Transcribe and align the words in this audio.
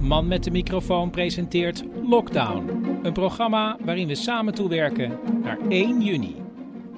Man 0.00 0.28
met 0.28 0.44
de 0.44 0.50
microfoon 0.50 1.10
presenteert 1.10 1.84
Lockdown. 2.02 2.68
Een 3.02 3.12
programma 3.12 3.76
waarin 3.80 4.08
we 4.08 4.14
samen 4.14 4.54
toewerken 4.54 5.18
naar 5.42 5.58
1 5.68 6.02
juni. 6.02 6.36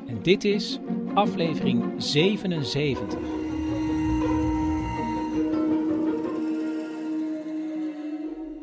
En 0.07 0.23
dit 0.23 0.45
is 0.45 0.79
aflevering 1.15 1.85
77. 1.97 3.19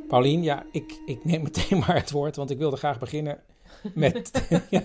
Paulien, 0.08 0.44
ja, 0.44 0.66
ik, 0.72 1.00
ik 1.06 1.26
neem 1.26 1.42
meteen 1.44 1.80
maar 1.88 1.96
het 1.96 2.12
woord, 2.12 2.36
want 2.36 2.50
ik 2.50 2.58
wilde 2.58 2.78
graag 2.78 3.00
beginnen 3.00 3.40
met, 3.94 4.48
ja, 4.70 4.84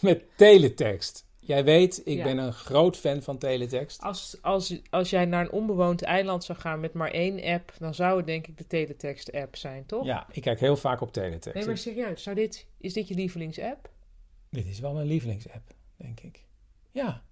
met 0.00 0.22
teletext. 0.36 1.21
Jij 1.44 1.64
weet, 1.64 2.00
ik 2.04 2.16
Ja. 2.16 2.24
ben 2.24 2.38
een 2.38 2.52
groot 2.52 2.96
fan 2.96 3.22
van 3.22 3.38
teletext. 3.38 4.02
Als, 4.02 4.38
als, 4.40 4.80
als 4.90 5.10
jij 5.10 5.24
naar 5.24 5.40
een 5.44 5.50
onbewoond 5.50 6.02
eiland 6.02 6.44
zou 6.44 6.58
gaan 6.58 6.80
met 6.80 6.92
maar 6.92 7.10
één 7.10 7.42
app, 7.44 7.72
dan 7.78 7.94
zou 7.94 8.16
het 8.16 8.26
denk 8.26 8.46
ik 8.46 8.58
de 8.58 8.66
teletext-app 8.66 9.56
zijn, 9.56 9.86
toch? 9.86 10.04
Ja, 10.04 10.26
ik 10.32 10.42
kijk 10.42 10.60
heel 10.60 10.76
vaak 10.76 11.00
op 11.00 11.12
teletext. 11.12 11.54
Nee, 11.54 11.66
maar 11.66 11.78
serieus, 11.78 12.22
zou 12.22 12.36
dit, 12.36 12.66
is 12.78 12.92
dit 12.92 13.08
je 13.08 13.14
lievelingsapp? 13.14 13.88
Dit 14.50 14.66
is 14.66 14.80
wel 14.80 14.92
mijn 14.92 15.06
lievelingsapp, 15.06 15.62
denk 15.96 16.20
ik. 16.20 16.44
Ja, 16.90 17.22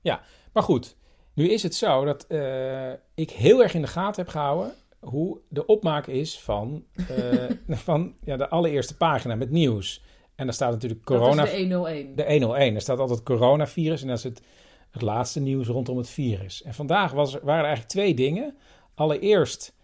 ja. 0.00 0.22
Maar 0.52 0.62
goed, 0.62 0.96
nu 1.34 1.50
is 1.50 1.62
het 1.62 1.74
zo 1.74 2.04
dat 2.04 2.26
eh, 2.26 2.92
ik 3.14 3.30
heel 3.30 3.62
erg 3.62 3.74
in 3.74 3.80
de 3.82 3.88
gaten 3.88 4.22
heb 4.22 4.30
gehouden 4.32 4.74
hoe 5.00 5.40
de 5.48 5.66
opmaak 5.66 6.06
is 6.06 6.40
van, 6.40 6.84
eh, 7.08 7.44
van 7.86 8.14
ja, 8.24 8.36
de 8.36 8.48
allereerste 8.48 8.96
pagina 8.96 9.34
met 9.34 9.50
nieuws. 9.50 10.02
En 10.40 10.46
daar 10.46 10.54
staat 10.54 10.72
natuurlijk 10.72 11.04
corona... 11.04 11.44
Dat 11.44 11.52
is 11.52 11.68
de 11.68 11.74
101. 11.74 12.14
de 12.14 12.24
101. 12.24 12.74
Er 12.74 12.80
staat 12.80 12.98
altijd 12.98 13.22
coronavirus 13.22 14.02
en 14.02 14.08
dat 14.08 14.16
is 14.16 14.24
het, 14.24 14.42
het 14.90 15.02
laatste 15.02 15.40
nieuws 15.40 15.66
rondom 15.66 15.96
het 15.96 16.08
virus. 16.08 16.62
En 16.62 16.74
vandaag 16.74 17.12
was 17.12 17.34
er, 17.34 17.40
waren 17.44 17.60
er 17.60 17.66
eigenlijk 17.66 17.92
twee 17.92 18.14
dingen. 18.14 18.56
Allereerst 18.94 19.74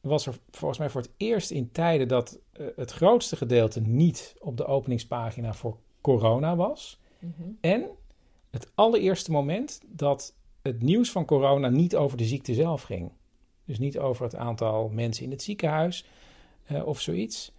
was 0.00 0.26
er 0.26 0.38
volgens 0.50 0.78
mij 0.78 0.90
voor 0.90 1.00
het 1.00 1.10
eerst 1.16 1.50
in 1.50 1.70
tijden 1.72 2.08
dat 2.08 2.38
eh, 2.52 2.66
het 2.76 2.90
grootste 2.90 3.36
gedeelte 3.36 3.80
niet 3.80 4.34
op 4.38 4.56
de 4.56 4.64
openingspagina 4.64 5.54
voor 5.54 5.76
corona 6.00 6.56
was. 6.56 7.00
Mhm. 7.18 7.48
En 7.60 7.86
het 8.50 8.70
allereerste 8.74 9.30
moment 9.30 9.80
dat 9.86 10.34
het 10.62 10.82
nieuws 10.82 11.10
van 11.10 11.24
corona 11.24 11.68
niet 11.68 11.96
over 11.96 12.16
de 12.16 12.24
ziekte 12.24 12.54
zelf 12.54 12.82
ging. 12.82 13.12
Dus 13.64 13.78
niet 13.78 13.98
over 13.98 14.24
het 14.24 14.36
aantal 14.36 14.88
mensen 14.88 15.24
in 15.24 15.30
het 15.30 15.42
ziekenhuis 15.42 16.04
eh, 16.64 16.86
of 16.86 17.00
zoiets. 17.00 17.52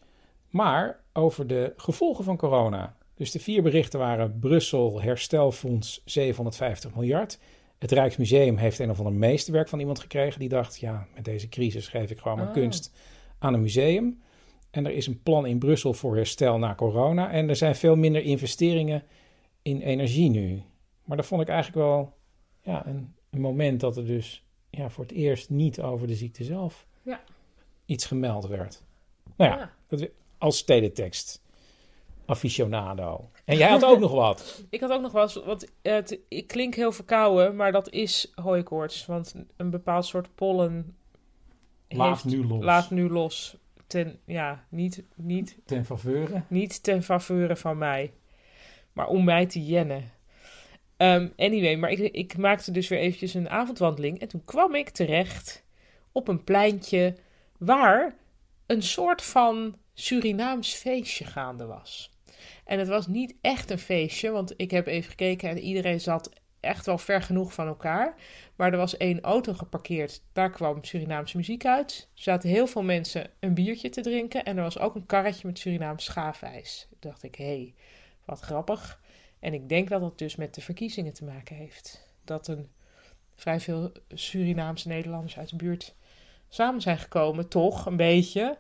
Maar 0.50 1.04
over 1.14 1.48
de 1.48 1.74
gevolgen 1.78 2.24
van 2.24 2.38
corona. 2.38 2.98
Dus 3.16 3.32
de 3.32 3.40
vier 3.40 3.62
berichten 3.64 4.00
waren 4.00 4.40
Brussel 4.40 5.02
herstelfonds 5.02 6.02
750 6.06 6.96
miljard. 6.96 7.40
Het 7.78 7.92
Rijksmuseum 7.92 8.58
heeft 8.58 8.80
een 8.80 8.90
of 8.90 8.98
ander 8.98 9.14
meesterwerk 9.14 9.68
van 9.70 9.80
iemand 9.80 10.00
gekregen. 10.00 10.40
Die 10.40 10.50
dacht, 10.50 10.80
ja, 10.80 11.08
met 11.16 11.26
deze 11.26 11.50
crisis 11.50 11.88
geef 11.88 12.12
ik 12.12 12.20
gewoon 12.20 12.38
mijn 12.38 12.48
Oh. 12.50 12.54
kunst 12.54 12.94
aan 13.40 13.54
een 13.54 13.62
museum. 13.62 14.22
En 14.72 14.86
er 14.86 14.92
is 14.92 15.08
een 15.08 15.22
plan 15.24 15.46
in 15.46 15.60
Brussel 15.60 15.94
voor 15.94 16.16
herstel 16.16 16.58
na 16.58 16.76
corona. 16.76 17.32
En 17.32 17.50
er 17.50 17.56
zijn 17.56 17.76
veel 17.76 17.96
minder 17.96 18.22
investeringen 18.22 19.04
in 19.62 19.82
energie 19.82 20.30
nu. 20.30 20.62
Maar 21.04 21.18
dat 21.18 21.26
vond 21.26 21.42
ik 21.42 21.48
eigenlijk 21.48 21.86
wel 21.86 22.14
ja, 22.62 22.88
een, 22.88 23.14
een 23.30 23.42
moment 23.42 23.80
dat 23.80 23.98
er 23.98 24.06
dus 24.06 24.44
ja, 24.70 24.90
voor 24.90 25.04
het 25.04 25.14
eerst 25.14 25.50
niet 25.50 25.82
over 25.82 26.08
de 26.08 26.16
ziekte 26.16 26.44
zelf 26.44 26.88
Ja. 27.02 27.22
iets 27.86 28.06
gemeld 28.06 28.48
werd. 28.48 28.84
Nou 29.36 29.52
ja, 29.52 29.58
Ja. 29.58 29.74
Dat, 29.88 30.10
als 30.40 30.64
teletext. 30.64 31.42
Aficionado. 32.26 33.30
En 33.46 33.58
jij 33.58 33.70
had 33.70 33.86
ook 33.86 34.00
nog 34.00 34.12
wat. 34.12 34.62
Ik 34.70 34.80
had 34.80 34.92
ook 34.92 35.02
nog 35.02 35.14
eens, 35.14 35.34
want 35.34 35.66
het, 35.82 36.20
ik 36.28 36.48
klink 36.48 36.76
heel 36.76 36.92
verkouden, 36.92 37.56
maar 37.56 37.72
dat 37.72 37.90
is 37.90 38.32
hooikoorts. 38.36 39.06
Want 39.06 39.36
een 39.58 39.70
bepaald 39.70 40.06
soort 40.06 40.36
pollen 40.36 40.96
Laat 41.88 42.24
nu 42.26 42.46
los. 42.48 42.64
laat 42.64 42.90
nu 42.90 43.10
los. 43.10 43.56
Ten, 43.88 44.20
ja, 44.26 44.66
niet, 44.70 45.04
niet, 45.16 45.58
Ten 45.66 45.86
faveur. 45.86 46.44
niet 46.48 46.84
ten 46.84 47.04
faveur 47.04 47.58
van 47.58 47.78
mij, 47.78 48.14
maar 48.94 49.08
om 49.08 49.24
mij 49.24 49.46
te 49.46 49.66
jennen. 49.66 50.12
Ehm, 50.98 51.28
anyway, 51.38 51.76
maar 51.76 51.90
ik, 51.92 52.00
ik 52.00 52.38
maakte 52.38 52.72
dus 52.72 52.88
weer 52.88 53.00
eventjes 53.00 53.34
een 53.34 53.50
avondwandeling 53.50 54.20
en 54.20 54.28
toen 54.28 54.42
kwam 54.46 54.76
ik 54.76 54.90
terecht 54.90 55.64
op 56.12 56.28
een 56.28 56.44
pleintje 56.44 57.16
waar 57.58 58.16
een 58.66 58.84
soort 58.84 59.22
van 59.22 59.76
Surinaams 60.00 60.74
feestje 60.74 61.26
gaande 61.26 61.66
was. 61.66 62.12
En 62.66 62.80
het 62.80 62.88
was 62.88 63.08
niet 63.08 63.36
echt 63.42 63.72
een 63.72 63.80
feestje, 63.80 64.30
want 64.30 64.54
ik 64.58 64.72
heb 64.72 64.88
even 64.88 65.10
gekeken 65.10 65.50
en 65.50 65.60
iedereen 65.60 66.02
zat 66.02 66.30
echt 66.60 66.86
wel 66.86 66.98
ver 66.98 67.22
genoeg 67.22 67.54
van 67.54 67.68
elkaar. 67.68 68.16
Maar 68.56 68.72
er 68.72 68.78
was 68.78 68.98
één 68.98 69.22
auto 69.22 69.54
geparkeerd, 69.54 70.22
daar 70.34 70.52
kwam 70.52 70.84
Surinaamse 70.84 71.38
muziek 71.38 71.66
uit. 71.66 72.10
Er 72.16 72.22
zaten 72.22 72.50
heel 72.50 72.68
veel 72.68 72.84
mensen 72.84 73.30
een 73.40 73.54
biertje 73.54 73.90
te 73.90 74.02
drinken 74.02 74.46
en 74.46 74.58
er 74.58 74.64
was 74.64 74.80
ook 74.80 74.96
een 74.96 75.06
karretje 75.06 75.48
met 75.48 75.60
Surinaams 75.60 76.04
schaafijs. 76.04 76.88
Toen 76.90 77.12
dacht 77.12 77.24
ik, 77.24 77.36
hé, 77.36 77.46
hey, 77.46 77.74
wat 78.26 78.40
grappig. 78.40 79.02
En 79.40 79.54
ik 79.54 79.70
denk 79.70 79.90
dat 79.90 80.02
dat 80.02 80.18
dus 80.18 80.36
met 80.36 80.56
de 80.56 80.62
verkiezingen 80.62 81.14
te 81.14 81.24
maken 81.24 81.56
heeft. 81.56 82.14
Dat 82.24 82.48
een 82.48 82.70
vrij 83.36 83.60
veel 83.60 83.92
Surinaamse 84.14 84.88
Nederlanders 84.88 85.38
uit 85.38 85.50
de 85.50 85.56
buurt 85.56 85.96
samen 86.50 86.82
zijn 86.82 86.98
gekomen, 86.98 87.48
toch 87.48 87.86
een 87.86 87.98
beetje, 87.98 88.58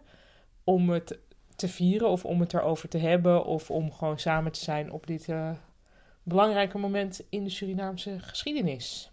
om 0.64 0.90
het 0.90 1.20
te 1.59 1.68
vieren 1.68 2.09
of 2.09 2.25
om 2.25 2.40
het 2.40 2.53
erover 2.53 2.90
te 2.90 2.97
hebben 2.97 3.46
of 3.46 3.72
om 3.72 3.92
gewoon 3.92 4.20
samen 4.20 4.52
te 4.52 4.59
zijn 4.59 4.92
op 4.92 5.08
dit 5.08 5.30
eh, 5.30 5.52
belangrijke 6.24 6.78
moment 6.78 7.25
in 7.30 7.44
de 7.44 7.50
Surinaamse 7.50 8.20
geschiedenis. 8.20 9.12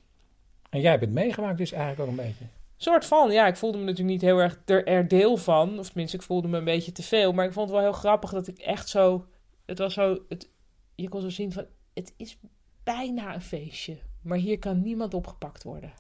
En 0.70 0.80
jij 0.80 0.98
bent 0.98 1.12
meegemaakt 1.12 1.58
dus 1.58 1.72
eigenlijk 1.72 2.02
ook 2.02 2.18
een 2.18 2.24
beetje. 2.26 2.44
Soort 2.76 3.04
van, 3.04 3.30
ja, 3.30 3.46
ik 3.46 3.56
voelde 3.56 3.78
me 3.78 3.84
natuurlijk 3.84 4.10
niet 4.10 4.20
heel 4.20 4.38
erg 4.38 4.60
er, 4.64 4.86
er 4.86 5.08
deel 5.08 5.36
van, 5.36 5.78
of 5.78 5.86
tenminste, 5.86 6.16
ik 6.16 6.22
voelde 6.22 6.48
me 6.48 6.58
een 6.58 6.64
beetje 6.64 6.92
te 6.92 7.02
veel, 7.02 7.32
maar 7.32 7.44
ik 7.44 7.52
vond 7.52 7.68
het 7.68 7.78
wel 7.78 7.90
heel 7.90 7.98
grappig 7.98 8.30
dat 8.30 8.46
ik 8.46 8.58
echt 8.58 8.88
zo, 8.88 9.26
het 9.66 9.78
was 9.78 9.94
zo, 9.94 10.18
het, 10.28 10.50
je 10.94 11.08
kon 11.08 11.20
zo 11.20 11.28
zien 11.28 11.52
van, 11.52 11.66
het 11.94 12.14
is 12.16 12.38
bijna 12.82 13.34
een 13.34 13.42
feestje, 13.42 13.98
maar 14.22 14.38
hier 14.38 14.58
kan 14.58 14.82
niemand 14.82 15.14
opgepakt 15.14 15.62
worden. 15.62 15.92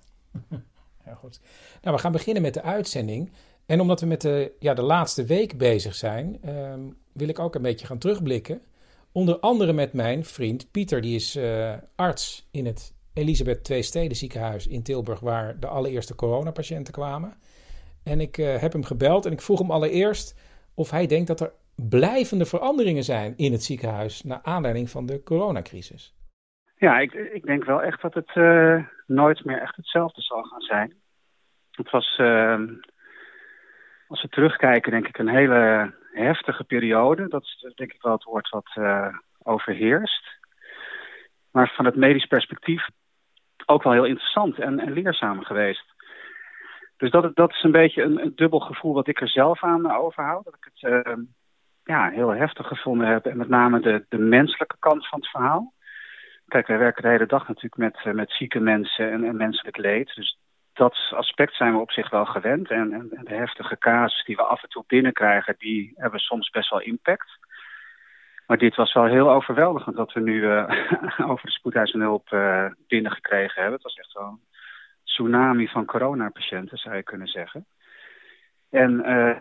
Ja, 1.06 1.14
goed. 1.14 1.40
Nou, 1.82 1.96
we 1.96 2.02
gaan 2.02 2.12
beginnen 2.12 2.42
met 2.42 2.54
de 2.54 2.62
uitzending. 2.62 3.32
En 3.66 3.80
omdat 3.80 4.00
we 4.00 4.06
met 4.06 4.20
de, 4.20 4.52
ja, 4.58 4.74
de 4.74 4.82
laatste 4.82 5.24
week 5.24 5.58
bezig 5.58 5.94
zijn, 5.94 6.38
ehm, 6.42 6.80
wil 7.12 7.28
ik 7.28 7.38
ook 7.38 7.54
een 7.54 7.62
beetje 7.62 7.86
gaan 7.86 7.98
terugblikken. 7.98 8.62
Onder 9.12 9.38
andere 9.38 9.72
met 9.72 9.92
mijn 9.92 10.24
vriend 10.24 10.70
Pieter, 10.70 11.00
die 11.00 11.14
is 11.14 11.36
eh, 11.36 11.74
arts 11.94 12.48
in 12.50 12.66
het 12.66 12.94
Elisabeth 13.14 13.70
II 13.70 13.82
Steden 13.82 14.16
ziekenhuis 14.16 14.66
in 14.66 14.82
Tilburg, 14.82 15.20
waar 15.20 15.60
de 15.60 15.66
allereerste 15.66 16.14
coronapatiënten 16.14 16.92
kwamen. 16.92 17.34
En 18.04 18.20
ik 18.20 18.38
eh, 18.38 18.56
heb 18.56 18.72
hem 18.72 18.84
gebeld 18.84 19.26
en 19.26 19.32
ik 19.32 19.40
vroeg 19.40 19.58
hem 19.58 19.70
allereerst 19.70 20.34
of 20.74 20.90
hij 20.90 21.06
denkt 21.06 21.26
dat 21.26 21.40
er 21.40 21.52
blijvende 21.88 22.44
veranderingen 22.44 23.02
zijn 23.02 23.34
in 23.36 23.52
het 23.52 23.62
ziekenhuis 23.62 24.22
naar 24.22 24.40
aanleiding 24.42 24.90
van 24.90 25.06
de 25.06 25.22
coronacrisis. 25.22 26.14
Ja, 26.76 26.98
ik, 26.98 27.12
ik 27.12 27.44
denk 27.46 27.64
wel 27.64 27.82
echt 27.82 28.02
dat 28.02 28.14
het 28.14 28.30
eh, 28.34 28.86
nooit 29.06 29.44
meer 29.44 29.60
echt 29.60 29.76
hetzelfde 29.76 30.22
zal 30.22 30.42
gaan 30.42 30.60
zijn. 30.60 30.94
Het 31.70 31.90
was, 31.90 32.16
eh, 32.18 32.60
als 34.08 34.22
we 34.22 34.28
terugkijken, 34.28 34.90
denk 34.92 35.08
ik 35.08 35.18
een 35.18 35.28
hele 35.28 35.94
heftige 36.12 36.64
periode. 36.64 37.28
Dat 37.28 37.42
is 37.42 37.72
denk 37.74 37.92
ik 37.92 38.02
wel 38.02 38.12
het 38.12 38.24
woord 38.24 38.48
wat 38.48 38.70
eh, 38.74 39.14
overheerst. 39.42 40.38
Maar 41.50 41.72
van 41.76 41.84
het 41.84 41.96
medisch 41.96 42.26
perspectief 42.26 42.86
ook 43.66 43.82
wel 43.82 43.92
heel 43.92 44.04
interessant 44.04 44.58
en, 44.58 44.92
leerzaam 44.92 45.44
geweest. 45.44 45.94
Dus 46.96 47.10
dat, 47.10 47.36
dat 47.36 47.50
is 47.50 47.62
een 47.62 47.70
beetje 47.70 48.02
een, 48.02 48.32
dubbel 48.34 48.60
gevoel 48.60 48.94
wat 48.94 49.08
ik 49.08 49.20
er 49.20 49.28
zelf 49.28 49.62
aan 49.62 49.92
overhoud. 49.92 50.44
Dat 50.44 50.54
ik 50.54 50.70
het 50.72 51.06
eh, 51.06 51.14
ja, 51.84 52.10
heel 52.10 52.28
heftig 52.28 52.66
gevonden 52.66 53.06
heb. 53.06 53.26
En 53.26 53.36
met 53.36 53.48
name 53.48 53.80
de, 53.80 54.04
de 54.08 54.18
menselijke 54.18 54.76
kant 54.78 55.08
van 55.08 55.18
het 55.18 55.28
verhaal. 55.28 55.72
Kijk, 56.46 56.66
wij 56.66 56.78
werken 56.78 57.02
de 57.02 57.08
hele 57.08 57.26
dag 57.26 57.48
natuurlijk 57.48 57.76
met, 57.76 58.04
eh, 58.04 58.12
met 58.12 58.30
zieke 58.30 58.60
mensen 58.60 59.10
en, 59.10 59.24
en 59.24 59.36
menselijk 59.36 59.76
leed. 59.76 60.14
Dus 60.14 60.38
dat 60.76 60.96
aspect 61.10 61.54
zijn 61.54 61.72
we 61.72 61.78
op 61.78 61.90
zich 61.90 62.10
wel 62.10 62.24
gewend. 62.24 62.70
En, 62.70 62.92
en, 62.92 63.08
de 63.24 63.34
heftige 63.34 63.78
casus 63.78 64.24
die 64.24 64.36
we 64.36 64.42
af 64.42 64.62
en 64.62 64.68
toe 64.68 64.84
binnenkrijgen, 64.86 65.54
die 65.58 65.92
hebben 65.96 66.20
soms 66.20 66.50
best 66.50 66.70
wel 66.70 66.80
impact. 66.80 67.38
Maar 68.46 68.58
dit 68.58 68.74
was 68.74 68.92
wel 68.92 69.04
heel 69.04 69.30
overweldigend 69.30 69.96
dat 69.96 70.12
we 70.12 70.20
nu 70.20 70.42
uh, 70.42 70.70
over 71.30 71.46
de 71.46 71.52
spoedeisende 71.52 72.04
hulp 72.04 72.30
uh, 72.30 72.66
binnengekregen 72.86 73.54
hebben. 73.54 73.72
Het 73.72 73.82
was 73.82 73.94
echt 73.94 74.12
wel 74.12 74.26
een 74.26 74.40
tsunami 75.04 75.68
van 75.68 75.84
coronapatiënten, 75.84 76.78
zou 76.78 76.96
je 76.96 77.02
kunnen 77.02 77.28
zeggen. 77.28 77.66
En 78.70 78.92
uh, 78.92 79.36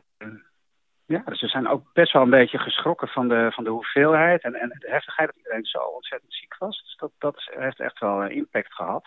ja, 1.05 1.21
dus 1.25 1.41
we 1.41 1.47
zijn 1.47 1.67
ook 1.67 1.93
best 1.93 2.13
wel 2.13 2.21
een 2.21 2.29
beetje 2.29 2.57
geschrokken 2.57 3.07
van 3.07 3.27
de, 3.27 3.51
van 3.51 3.63
de 3.63 3.69
hoeveelheid 3.69 4.43
en, 4.43 4.53
en 4.55 4.69
de 4.69 4.89
heftigheid 4.89 5.27
dat 5.27 5.37
iedereen 5.37 5.65
zo 5.65 5.77
ontzettend 5.77 6.33
ziek 6.33 6.55
was. 6.57 6.81
Dus 6.83 6.95
dat, 6.97 7.11
dat 7.17 7.51
heeft 7.57 7.79
echt 7.79 7.99
wel 7.99 8.23
impact 8.27 8.73
gehad. 8.73 9.05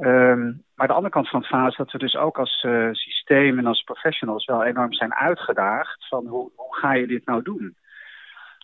Um, 0.00 0.64
maar 0.74 0.86
de 0.86 0.92
andere 0.92 1.12
kant 1.12 1.28
van 1.28 1.40
het 1.40 1.48
verhaal 1.48 1.68
is 1.68 1.76
dat 1.76 1.92
we 1.92 1.98
dus 1.98 2.16
ook 2.16 2.38
als 2.38 2.62
uh, 2.62 2.92
systeem 2.92 3.58
en 3.58 3.66
als 3.66 3.82
professionals 3.82 4.44
wel 4.44 4.64
enorm 4.64 4.92
zijn 4.92 5.14
uitgedaagd 5.14 6.08
van 6.08 6.26
hoe, 6.26 6.50
hoe 6.56 6.76
ga 6.76 6.92
je 6.92 7.06
dit 7.06 7.26
nou 7.26 7.42
doen? 7.42 7.76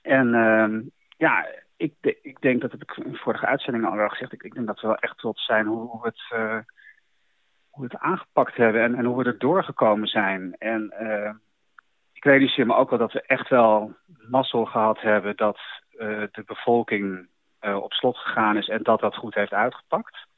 En 0.02 0.34
um, 0.34 0.90
ja, 1.16 1.46
ik, 1.76 1.94
ik 2.22 2.40
denk, 2.40 2.60
dat 2.60 2.70
heb 2.70 2.82
ik 2.82 2.96
in 2.96 3.16
vorige 3.16 3.46
uitzendingen 3.46 3.90
al 3.90 4.08
gezegd, 4.08 4.32
ik, 4.32 4.42
ik 4.42 4.54
denk 4.54 4.66
dat 4.66 4.80
we 4.80 4.86
wel 4.86 4.96
echt 4.96 5.18
trots 5.18 5.44
zijn 5.44 5.66
hoe, 5.66 6.00
we 6.02 6.06
het, 6.08 6.40
uh, 6.40 6.58
hoe 7.70 7.86
we 7.86 7.92
het 7.92 8.02
aangepakt 8.02 8.56
hebben 8.56 8.82
en, 8.82 8.94
en 8.94 9.04
hoe 9.04 9.16
we 9.16 9.24
er 9.24 9.38
doorgekomen 9.38 10.08
zijn. 10.08 10.54
En 10.58 10.94
uh, 11.00 11.32
ik 12.12 12.24
realiseer 12.24 12.66
me 12.66 12.74
ook 12.74 12.90
wel 12.90 12.98
dat 12.98 13.12
we 13.12 13.22
echt 13.22 13.48
wel 13.48 13.94
mazzel 14.28 14.64
gehad 14.64 15.00
hebben 15.00 15.36
dat 15.36 15.58
uh, 15.92 16.22
de 16.32 16.42
bevolking 16.46 17.28
op 17.60 17.92
slot 17.92 18.16
gegaan 18.16 18.56
is 18.56 18.68
en 18.68 18.82
dat 18.82 19.00
dat 19.00 19.16
goed 19.16 19.34
heeft 19.34 19.52
uitgepakt. 19.52 20.28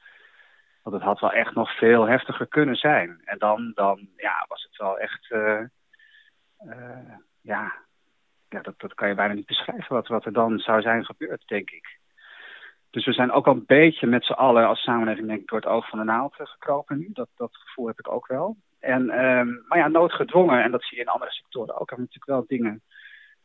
Want 0.82 0.96
het 0.96 1.05
had 1.05 1.20
wel 1.20 1.32
echt 1.32 1.55
nog 1.55 1.76
veel 1.76 2.08
heftiger 2.08 2.46
kunnen 2.46 2.76
zijn. 2.76 3.20
En 3.25 3.38
dan, 3.38 3.73
dan 3.75 4.08
ja, 4.17 4.44
was 4.49 4.62
het 4.62 4.76
wel 4.76 4.99
echt, 4.99 5.31
uh, 5.31 5.61
uh, 6.64 7.14
ja, 7.40 7.73
ja 8.49 8.61
dat, 8.61 8.75
dat 8.81 8.94
kan 8.94 9.08
je 9.08 9.14
bijna 9.14 9.34
niet 9.34 9.46
beschrijven 9.46 9.94
wat, 9.94 10.08
wat 10.08 10.25
er 10.25 10.32
dan 10.32 10.58
zou 10.58 10.81
zijn 10.81 11.05
gebeurd, 11.05 11.43
denk 11.46 11.70
ik. 11.70 12.00
Dus 12.90 13.05
we 13.05 13.12
zijn 13.12 13.32
ook 13.32 13.46
al 13.46 13.55
een 13.55 13.67
beetje 13.67 14.06
met 14.06 14.25
z'n 14.25 14.32
allen 14.32 14.67
als 14.67 14.82
samenleving 14.82 15.26
denk 15.26 15.40
ik, 15.40 15.49
door 15.49 15.61
het 15.61 15.69
oog 15.69 15.88
van 15.88 15.99
de 15.99 16.05
naald 16.05 16.34
gekropen 16.37 16.99
nu. 16.99 17.11
Dat, 17.12 17.29
dat 17.37 17.56
gevoel 17.56 17.87
heb 17.87 17.99
ik 17.99 18.12
ook 18.12 18.26
wel. 18.26 18.56
En, 18.81 19.25
um, 19.25 19.64
maar 19.69 19.79
ja, 19.79 19.88
noodgedwongen, 19.88 20.62
en 20.62 20.70
dat 20.70 20.82
zie 20.82 20.96
je 20.96 21.02
in 21.02 21.08
andere 21.08 21.31
sectoren 21.31 21.81
ook, 21.81 21.90
hebben 21.90 22.08
natuurlijk 22.11 22.38
wel 22.38 22.58
dingen 22.58 22.82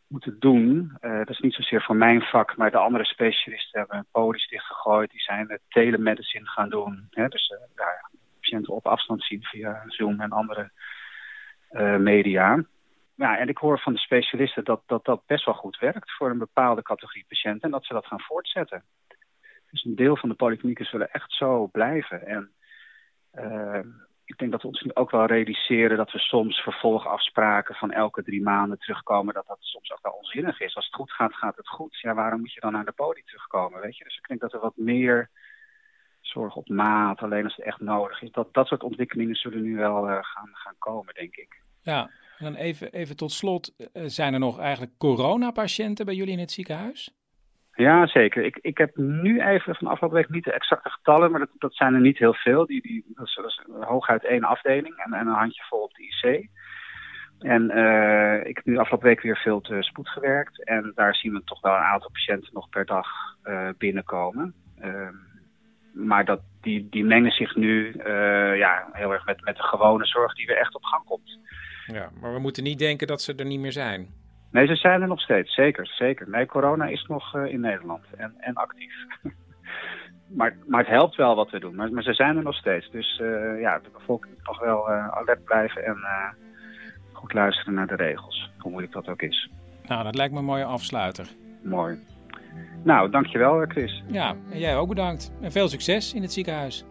moeten 0.08 0.40
doen. 0.40 0.98
Uh, 1.02 1.18
dat 1.18 1.30
is 1.30 1.40
niet 1.40 1.54
zozeer 1.54 1.82
voor 1.82 1.96
mijn 1.96 2.22
vak, 2.22 2.58
maar 2.58 2.72
de 2.72 2.78
andere 2.78 3.06
specialisten 3.06 3.80
hebben 3.80 4.08
podi's 4.12 4.48
dichtgegooid. 4.48 5.12
Die 5.12 5.22
zijn 5.22 5.60
telemedicine 5.70 6.48
gaan 6.48 6.70
doen. 6.70 7.08
Hè? 7.10 7.28
Dus 7.28 7.50
uh, 7.50 7.58
ja, 7.76 8.10
patiënten 8.40 8.74
op 8.74 8.88
afstand 8.88 9.24
zien 9.24 9.44
via 9.44 9.84
Zoom 9.88 10.22
en 10.22 10.32
andere 10.32 10.72
uh, 11.72 11.96
media. 11.96 12.64
Ja, 13.16 13.38
en 13.38 13.48
ik 13.48 13.58
hoor 13.58 13.80
van 13.80 13.94
de 13.94 14.00
specialisten 14.00 14.64
dat, 14.64 14.82
dat 14.86 15.06
dat 15.06 15.26
best 15.26 15.46
wel 15.46 15.54
goed 15.54 15.80
werkt 15.80 16.12
voor 16.12 16.30
een 16.30 16.38
bepaalde 16.38 16.82
categorie 16.82 17.26
patiënten. 17.28 17.62
En 17.62 17.72
dat 17.72 17.86
ze 17.86 17.94
dat 17.94 18.06
gaan 18.06 18.22
voortzetten. 18.22 18.84
Dus 19.72 19.86
een 19.86 19.96
deel 19.96 20.18
van 20.18 20.30
de 20.30 20.36
polyklinieken 20.36 20.86
zullen 20.86 21.12
echt 21.12 21.32
zo 21.32 21.68
blijven. 21.68 22.28
En 22.28 22.52
ik 24.28 24.38
denk 24.38 24.52
dat 24.52 24.62
we 24.62 24.68
ons 24.68 24.82
nu 24.82 24.92
ook 24.94 25.12
wel 25.12 25.26
realiseren 25.26 25.98
dat 25.98 26.12
we 26.12 26.20
soms 26.20 26.60
vervolgafspraken 26.60 27.76
van 27.76 27.92
elke 27.92 28.24
drie 28.24 28.42
maanden 28.42 28.80
terugkomen, 28.80 29.34
dat 29.34 29.48
dat 29.48 29.58
soms 29.60 29.92
ook 29.92 30.00
wel 30.02 30.12
onzinnig 30.12 30.60
is. 30.60 30.76
Als 30.76 30.86
het 30.86 30.96
goed 30.96 31.12
gaat, 31.12 31.36
gaat 31.36 31.56
het 31.58 31.68
goed. 31.68 32.00
Ja, 32.00 32.14
waarom 32.14 32.40
moet 32.40 32.54
je 32.54 32.60
dan 32.60 32.72
naar 32.72 32.86
de 32.86 32.92
podium 32.92 33.26
terugkomen, 33.26 33.82
weet 33.82 33.98
je? 33.98 34.04
Dus 34.04 34.18
ik 34.18 34.28
denk 34.28 34.40
dat 34.40 34.54
er 34.54 34.60
wat 34.60 34.76
meer 34.76 35.30
zorg 36.22 36.56
op 36.56 36.70
maat, 36.70 37.22
alleen 37.22 37.44
als 37.44 37.56
het 37.56 37.66
echt 37.66 37.80
nodig 37.80 38.22
is. 38.22 38.32
Dat, 38.32 38.54
dat 38.54 38.68
soort 38.68 38.84
ontwikkelingen 38.84 39.36
zullen 39.36 39.62
nu 39.62 39.76
wel 39.76 40.10
uh, 40.10 40.18
gaan, 40.22 40.50
gaan 40.54 40.76
komen, 40.78 41.14
denk 41.14 41.36
ik. 41.36 41.62
Ja, 41.82 42.10
en 42.38 42.46
dan 42.46 42.56
even, 42.56 42.92
even 42.92 43.16
tot 43.16 43.32
slot, 43.32 43.74
uh, 43.78 44.04
zijn 44.06 44.34
er 44.34 44.40
nog 44.40 44.60
eigenlijk 44.60 44.98
coronapatiënten 44.98 46.06
bij 46.06 46.16
jullie 46.16 46.34
in 46.34 46.40
het 46.40 46.52
ziekenhuis? 46.52 47.16
Ja, 47.78 48.08
zeker. 48.08 48.44
Ik, 48.44 48.58
ik 48.62 48.78
heb 48.78 48.96
nu 48.96 49.42
even 49.42 49.76
van 49.76 49.88
afgelopen 49.88 50.18
week 50.18 50.30
niet 50.30 50.44
de 50.44 50.52
exacte 50.52 50.90
getallen, 50.90 51.32
maar 51.32 51.40
dat, 51.40 51.50
dat 51.58 51.76
zijn 51.76 51.94
er 51.94 52.00
niet 52.00 52.18
heel 52.18 52.34
veel. 52.34 52.66
Die, 52.66 52.82
die, 52.82 53.06
dat, 53.16 53.28
is, 53.28 53.62
hooguit 53.80 54.26
één 54.26 54.44
afdeling 54.44 54.96
en, 54.96 55.14
en 55.14 55.28
een 55.28 55.34
handjevol 55.34 55.80
op 55.80 55.94
de 55.94 56.04
IC. 56.04 56.48
En 57.40 57.72
uh, 57.78 58.46
ik 58.46 58.56
heb 58.56 58.66
nu 58.66 58.78
afgelopen 58.78 59.08
week 59.08 59.22
weer 59.22 59.38
veel 59.38 59.62
te 59.62 59.78
spoed 59.80 60.10
gewerkt. 60.10 60.64
En 60.64 60.92
daar 60.96 61.16
zien 61.16 61.34
we 61.34 61.42
toch 61.44 61.62
wel 61.62 61.76
een 61.76 61.92
aantal 61.94 62.12
patiënten 62.12 62.54
nog 62.54 62.70
per 62.70 62.86
dag 62.86 63.08
uh, 63.44 63.70
binnenkomen. 63.78 64.54
Uh, 64.84 65.10
maar 65.94 66.26
dat, 66.26 66.42
die, 66.62 66.88
die 66.90 67.06
mengen 67.06 67.32
zich 67.32 67.56
nu 67.56 67.94
ja, 68.56 68.90
heel 68.92 69.14
erg 69.14 69.26
met, 69.26 69.42
met 69.44 69.56
de 69.56 69.64
gewone 69.64 70.06
zorg 70.06 70.34
die 70.34 70.46
weer 70.46 70.58
echt 70.58 70.76
op 70.76 70.84
gang 70.84 71.06
komt. 71.06 71.40
Ja, 71.86 72.10
maar 72.22 72.34
we 72.34 72.40
moeten 72.40 72.64
niet 72.64 72.80
denken 72.80 73.08
dat 73.08 73.22
ze 73.22 73.36
er 73.36 73.46
niet 73.46 73.60
meer 73.60 73.72
zijn. 73.72 74.08
Nee, 74.58 74.68
ze 74.68 74.76
zijn 74.76 75.02
er 75.02 75.08
nog 75.08 75.22
steeds, 75.22 75.54
zeker. 75.54 75.88
zeker. 75.88 76.30
Nee, 76.30 76.46
corona 76.46 76.86
is 76.86 77.06
nog 77.08 77.36
uh, 77.36 77.46
in 77.46 77.60
Nederland 77.60 78.04
en, 78.18 78.34
en 78.40 78.54
actief. 78.54 78.94
maar, 80.38 80.58
maar 80.68 80.80
het 80.80 80.90
helpt 80.90 81.16
wel 81.16 81.36
wat 81.36 81.50
we 81.50 81.60
doen. 81.60 81.76
Maar, 81.76 81.92
maar 81.92 82.04
ze 82.04 82.14
zijn 82.14 82.38
er 82.38 82.44
nog 82.44 82.56
steeds. 82.56 82.92
Dus 82.92 83.20
uh, 83.24 83.62
ja, 83.62 83.80
de 83.80 83.90
bevolking 83.94 84.34
moet 84.34 84.48
nog 84.48 84.60
wel 84.60 84.92
uh, 84.92 85.08
alert 85.08 85.44
blijven 85.44 85.86
en 85.86 85.98
goed 87.12 87.34
luisteren 87.34 87.74
naar 87.74 87.88
de 87.88 87.96
regels. 87.96 88.50
Hoe 88.58 88.72
moeilijk 88.72 88.94
dat 88.94 89.08
ook 89.08 89.22
is. 89.22 89.50
Nou, 89.88 90.04
dat 90.04 90.16
lijkt 90.16 90.34
me 90.34 90.40
een 90.40 90.46
mooie 90.46 90.66
afsluiter. 90.66 91.28
Mooi. 91.64 92.00
Nou, 92.84 93.10
dankjewel 93.10 93.66
Chris. 93.68 94.04
Ja, 94.08 94.36
en 94.52 94.60
jij 94.60 94.78
ook 94.78 94.90
bedankt. 94.90 95.32
En 95.42 95.52
veel 95.52 95.68
succes 95.68 96.14
in 96.14 96.22
het 96.22 96.34
ziekenhuis. 96.34 96.86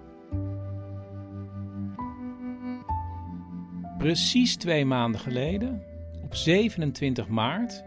Precies 3.98 4.56
twee 4.56 4.84
maanden 4.84 5.20
geleden 5.20 5.94
op 6.26 6.34
27 6.34 7.28
maart 7.28 7.84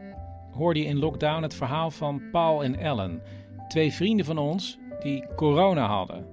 hoorde 0.52 0.80
je 0.80 0.86
in 0.86 1.00
lockdown 1.00 1.42
het 1.42 1.54
verhaal 1.54 1.92
van 1.92 2.22
Paul 2.32 2.64
en 2.64 2.80
Ellen, 2.80 3.22
twee 3.68 3.94
vrienden 3.94 4.26
van 4.26 4.38
ons 4.38 4.80
die 5.00 5.26
corona 5.36 5.88
hadden. 5.88 6.26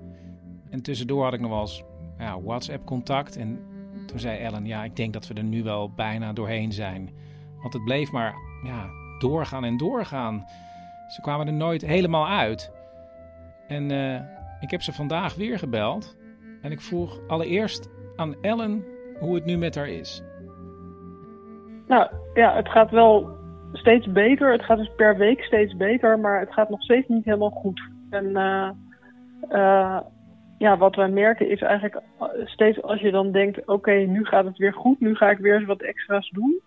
En 0.70 0.82
tussendoor 0.82 1.24
had 1.24 1.32
ik 1.32 1.40
nog 1.40 1.50
wel 1.50 1.60
eens 1.60 1.82
ja, 2.18 2.40
WhatsApp-contact. 2.40 3.36
En 3.36 3.60
toen 4.06 4.18
zei 4.18 4.38
Ellen: 4.38 4.66
Ja, 4.66 4.84
ik 4.84 4.96
denk 4.96 5.12
dat 5.12 5.26
we 5.26 5.34
er 5.34 5.44
nu 5.44 5.62
wel 5.62 5.90
bijna 5.90 6.32
doorheen 6.32 6.72
zijn. 6.72 7.10
Want 7.60 7.72
het 7.72 7.84
bleef 7.84 8.12
maar 8.12 8.34
ja, 8.64 8.88
doorgaan 9.18 9.64
en 9.64 9.76
doorgaan. 9.76 10.44
Ze 11.08 11.20
kwamen 11.20 11.46
er 11.46 11.52
nooit 11.52 11.82
helemaal 11.82 12.28
uit. 12.28 12.72
En 13.68 13.90
uh, 13.90 14.20
ik 14.60 14.70
heb 14.70 14.82
ze 14.82 14.92
vandaag 14.92 15.34
weer 15.34 15.58
gebeld. 15.58 16.16
En 16.62 16.72
ik 16.72 16.80
vroeg 16.80 17.20
allereerst 17.26 17.88
aan 18.16 18.42
Ellen 18.42 18.84
hoe 19.18 19.34
het 19.34 19.44
nu 19.44 19.56
met 19.56 19.74
haar 19.74 19.88
is. 19.88 20.22
Nou 21.86 22.10
ja, 22.34 22.54
het 22.54 22.68
gaat 22.68 22.90
wel 22.90 23.36
steeds 23.72 24.06
beter. 24.12 24.52
Het 24.52 24.64
gaat 24.64 24.78
dus 24.78 24.94
per 24.96 25.16
week 25.16 25.42
steeds 25.42 25.76
beter, 25.76 26.18
maar 26.18 26.40
het 26.40 26.52
gaat 26.52 26.70
nog 26.70 26.82
steeds 26.82 27.08
niet 27.08 27.24
helemaal 27.24 27.50
goed. 27.50 27.82
En 28.10 28.24
uh, 29.50 30.00
ja, 30.58 30.76
wat 30.76 30.94
wij 30.94 31.08
merken 31.08 31.48
is 31.48 31.60
eigenlijk 31.60 32.02
steeds 32.44 32.82
als 32.82 33.00
je 33.00 33.10
dan 33.10 33.32
denkt: 33.32 33.66
oké, 33.66 33.92
nu 33.92 34.24
gaat 34.24 34.44
het 34.44 34.56
weer 34.56 34.72
goed, 34.72 35.00
nu 35.00 35.14
ga 35.14 35.30
ik 35.30 35.38
weer 35.38 35.54
eens 35.54 35.66
wat 35.66 35.82
extra's 35.82 36.30
doen. 36.30 36.60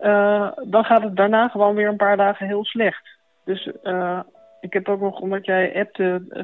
Uh, 0.00 0.52
dan 0.64 0.84
gaat 0.84 1.02
het 1.02 1.16
daarna 1.16 1.48
gewoon 1.48 1.74
weer 1.74 1.88
een 1.88 1.96
paar 1.96 2.16
dagen 2.16 2.46
heel 2.46 2.64
slecht. 2.64 3.08
Dus 3.44 3.70
ik 4.60 4.72
heb 4.72 4.88
ook 4.88 5.00
nog, 5.00 5.20
omdat 5.20 5.44
jij 5.44 5.70
hebt 5.72 5.94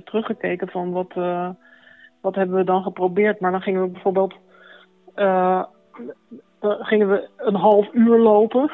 teruggekeken 0.04 0.68
van 0.68 0.92
wat, 0.92 1.14
wat 2.20 2.34
hebben 2.34 2.56
we 2.56 2.64
dan 2.64 2.82
geprobeerd. 2.82 3.40
Maar 3.40 3.50
dan 3.50 3.62
gingen 3.62 3.82
we 3.82 3.88
bijvoorbeeld 3.88 4.34
dan 6.62 6.84
gingen 6.84 7.08
we 7.08 7.28
een 7.36 7.54
half 7.54 7.92
uur 7.92 8.18
lopen. 8.18 8.70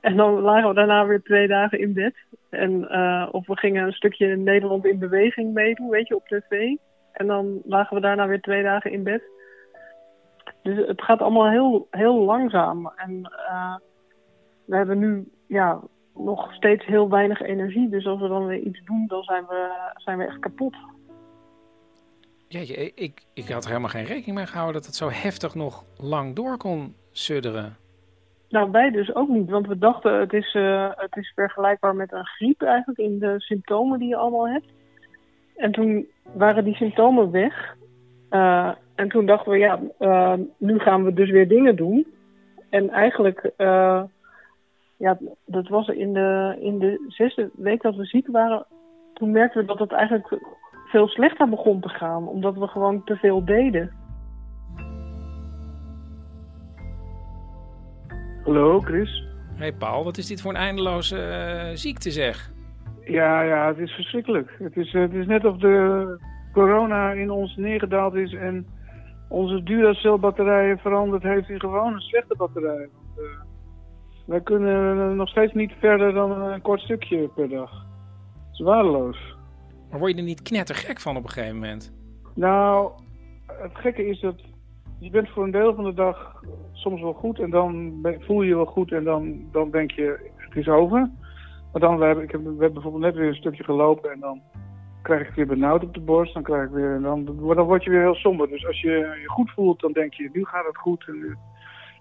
En 0.00 0.16
dan 0.16 0.40
lagen 0.40 0.68
we 0.68 0.74
daarna 0.74 1.06
weer 1.06 1.22
twee 1.22 1.48
dagen 1.48 1.78
in 1.78 1.92
bed. 1.92 2.14
En, 2.50 2.88
uh, 2.90 3.28
of 3.30 3.46
we 3.46 3.56
gingen 3.56 3.86
een 3.86 3.92
stukje 3.92 4.36
Nederland 4.36 4.86
in 4.86 4.98
beweging 4.98 5.52
meedoen, 5.52 5.88
weet 5.88 6.08
je, 6.08 6.16
op 6.16 6.26
tv. 6.26 6.76
En 7.12 7.26
dan 7.26 7.60
lagen 7.64 7.94
we 7.94 8.02
daarna 8.02 8.26
weer 8.26 8.40
twee 8.40 8.62
dagen 8.62 8.90
in 8.90 9.02
bed. 9.02 9.22
Dus 10.62 10.86
het 10.86 11.02
gaat 11.02 11.20
allemaal 11.20 11.50
heel, 11.50 11.86
heel 11.90 12.24
langzaam. 12.24 12.92
En 12.96 13.32
uh, 13.50 13.76
we 14.64 14.76
hebben 14.76 14.98
nu 14.98 15.28
ja, 15.46 15.80
nog 16.14 16.54
steeds 16.54 16.86
heel 16.86 17.10
weinig 17.10 17.40
energie. 17.40 17.88
Dus 17.88 18.06
als 18.06 18.20
we 18.20 18.28
dan 18.28 18.46
weer 18.46 18.60
iets 18.60 18.84
doen, 18.84 19.04
dan 19.06 19.22
zijn 19.22 19.46
we, 19.46 19.90
zijn 19.94 20.18
we 20.18 20.24
echt 20.24 20.38
kapot. 20.38 20.76
Jeetje, 22.48 22.92
ik, 22.94 23.24
ik 23.34 23.48
had 23.48 23.62
er 23.62 23.68
helemaal 23.68 23.90
geen 23.90 24.04
rekening 24.04 24.36
mee 24.36 24.46
gehouden 24.46 24.74
dat 24.74 24.86
het 24.86 24.94
zo 24.94 25.10
heftig 25.10 25.54
nog 25.54 25.84
lang 25.96 26.34
door 26.34 26.56
kon 26.56 26.94
sudderen. 27.16 27.76
Nou, 28.48 28.70
wij 28.70 28.90
dus 28.90 29.14
ook 29.14 29.28
niet, 29.28 29.50
want 29.50 29.66
we 29.66 29.78
dachten 29.78 30.20
het 30.20 30.32
is, 30.32 30.54
uh, 30.54 30.90
het 30.94 31.16
is 31.16 31.32
vergelijkbaar 31.34 31.94
met 31.94 32.12
een 32.12 32.26
griep 32.26 32.62
eigenlijk 32.62 32.98
in 32.98 33.18
de 33.18 33.34
symptomen 33.38 33.98
die 33.98 34.08
je 34.08 34.16
allemaal 34.16 34.48
hebt. 34.48 34.66
En 35.56 35.72
toen 35.72 36.06
waren 36.32 36.64
die 36.64 36.74
symptomen 36.74 37.30
weg. 37.30 37.76
Uh, 38.30 38.70
en 38.94 39.08
toen 39.08 39.26
dachten 39.26 39.52
we, 39.52 39.58
ja, 39.58 39.80
uh, 39.98 40.32
nu 40.56 40.78
gaan 40.78 41.04
we 41.04 41.12
dus 41.12 41.30
weer 41.30 41.48
dingen 41.48 41.76
doen. 41.76 42.06
En 42.70 42.90
eigenlijk, 42.90 43.52
ja, 44.96 45.18
dat 45.44 45.68
was 45.68 45.88
in 45.88 46.12
de, 46.12 46.56
in 46.60 46.78
de 46.78 47.04
zesde 47.08 47.50
week 47.54 47.82
dat 47.82 47.94
we 47.94 48.04
ziek 48.04 48.26
waren. 48.26 48.66
Toen 49.14 49.30
merkten 49.30 49.60
we 49.60 49.66
dat 49.66 49.78
het 49.78 49.92
eigenlijk 49.92 50.38
veel 50.86 51.08
slechter 51.08 51.48
begon 51.48 51.80
te 51.80 51.88
gaan, 51.88 52.28
omdat 52.28 52.54
we 52.54 52.66
gewoon 52.66 53.04
te 53.04 53.16
veel 53.16 53.44
deden. 53.44 54.05
Hallo, 58.46 58.80
Chris. 58.80 59.24
Hey 59.54 59.72
Paul, 59.72 60.04
wat 60.04 60.16
is 60.16 60.26
dit 60.26 60.40
voor 60.40 60.50
een 60.50 60.56
eindeloze 60.56 61.16
uh, 61.16 61.76
ziekte 61.76 62.10
zeg? 62.10 62.52
Ja, 63.04 63.42
ja, 63.42 63.66
het 63.68 63.78
is 63.78 63.90
verschrikkelijk. 63.90 64.56
Het 64.58 64.76
is, 64.76 64.92
het 64.92 65.12
is 65.12 65.26
net 65.26 65.44
of 65.44 65.56
de 65.56 66.20
corona 66.52 67.12
in 67.12 67.30
ons 67.30 67.56
neergedaald 67.56 68.14
is 68.14 68.32
en 68.32 68.66
onze 69.28 69.62
Duracell-batterijen 69.62 70.78
veranderd 70.78 71.22
heeft 71.22 71.48
in 71.48 71.60
gewone 71.60 72.00
slechte 72.00 72.36
batterijen. 72.36 72.88
Uh, 73.18 73.24
wij 74.26 74.40
kunnen 74.40 75.16
nog 75.16 75.28
steeds 75.28 75.52
niet 75.52 75.72
verder 75.80 76.12
dan 76.12 76.30
een 76.30 76.62
kort 76.62 76.80
stukje 76.80 77.28
per 77.34 77.48
dag. 77.48 77.70
Het 77.70 78.52
is 78.52 78.60
waardeloos. 78.60 79.36
Maar 79.90 79.98
word 79.98 80.12
je 80.12 80.18
er 80.18 80.24
niet 80.24 80.42
knettergek 80.42 81.00
van 81.00 81.16
op 81.16 81.22
een 81.22 81.30
gegeven 81.30 81.54
moment? 81.54 81.92
Nou, 82.34 82.90
het 83.46 83.74
gekke 83.74 84.06
is 84.06 84.20
dat 84.20 84.40
je 84.98 85.10
bent 85.10 85.28
voor 85.28 85.44
een 85.44 85.50
deel 85.50 85.74
van 85.74 85.84
de 85.84 85.94
dag 85.94 86.42
soms 86.72 87.00
wel 87.00 87.12
goed 87.12 87.38
en 87.38 87.50
dan 87.50 87.92
voel 88.18 88.42
je 88.42 88.48
je 88.48 88.54
wel 88.54 88.64
goed 88.64 88.92
en 88.92 89.04
dan, 89.04 89.48
dan 89.52 89.70
denk 89.70 89.90
je 89.90 90.30
het 90.36 90.56
is 90.56 90.68
over. 90.68 91.10
Maar 91.72 91.80
dan, 91.80 91.98
we 91.98 92.04
hebben, 92.04 92.24
ik 92.24 92.30
heb, 92.30 92.40
we 92.40 92.48
hebben 92.48 92.72
bijvoorbeeld 92.72 93.02
net 93.02 93.14
weer 93.14 93.28
een 93.28 93.34
stukje 93.34 93.64
gelopen 93.64 94.12
en 94.12 94.20
dan 94.20 94.40
krijg 95.02 95.28
ik 95.28 95.34
weer 95.34 95.46
benauwd 95.46 95.82
op 95.82 95.94
de 95.94 96.00
borst. 96.00 96.34
Dan, 96.34 96.42
krijg 96.42 96.64
ik 96.64 96.74
weer, 96.74 97.00
dan, 97.00 97.24
dan 97.24 97.36
word 97.64 97.84
je 97.84 97.90
weer 97.90 98.00
heel 98.00 98.14
somber. 98.14 98.48
Dus 98.48 98.66
als 98.66 98.80
je 98.80 98.90
je 98.90 99.28
goed 99.28 99.50
voelt, 99.50 99.80
dan 99.80 99.92
denk 99.92 100.14
je 100.14 100.30
nu 100.32 100.44
gaat 100.44 100.66
het 100.66 100.76
goed. 100.76 101.04
En, 101.08 101.38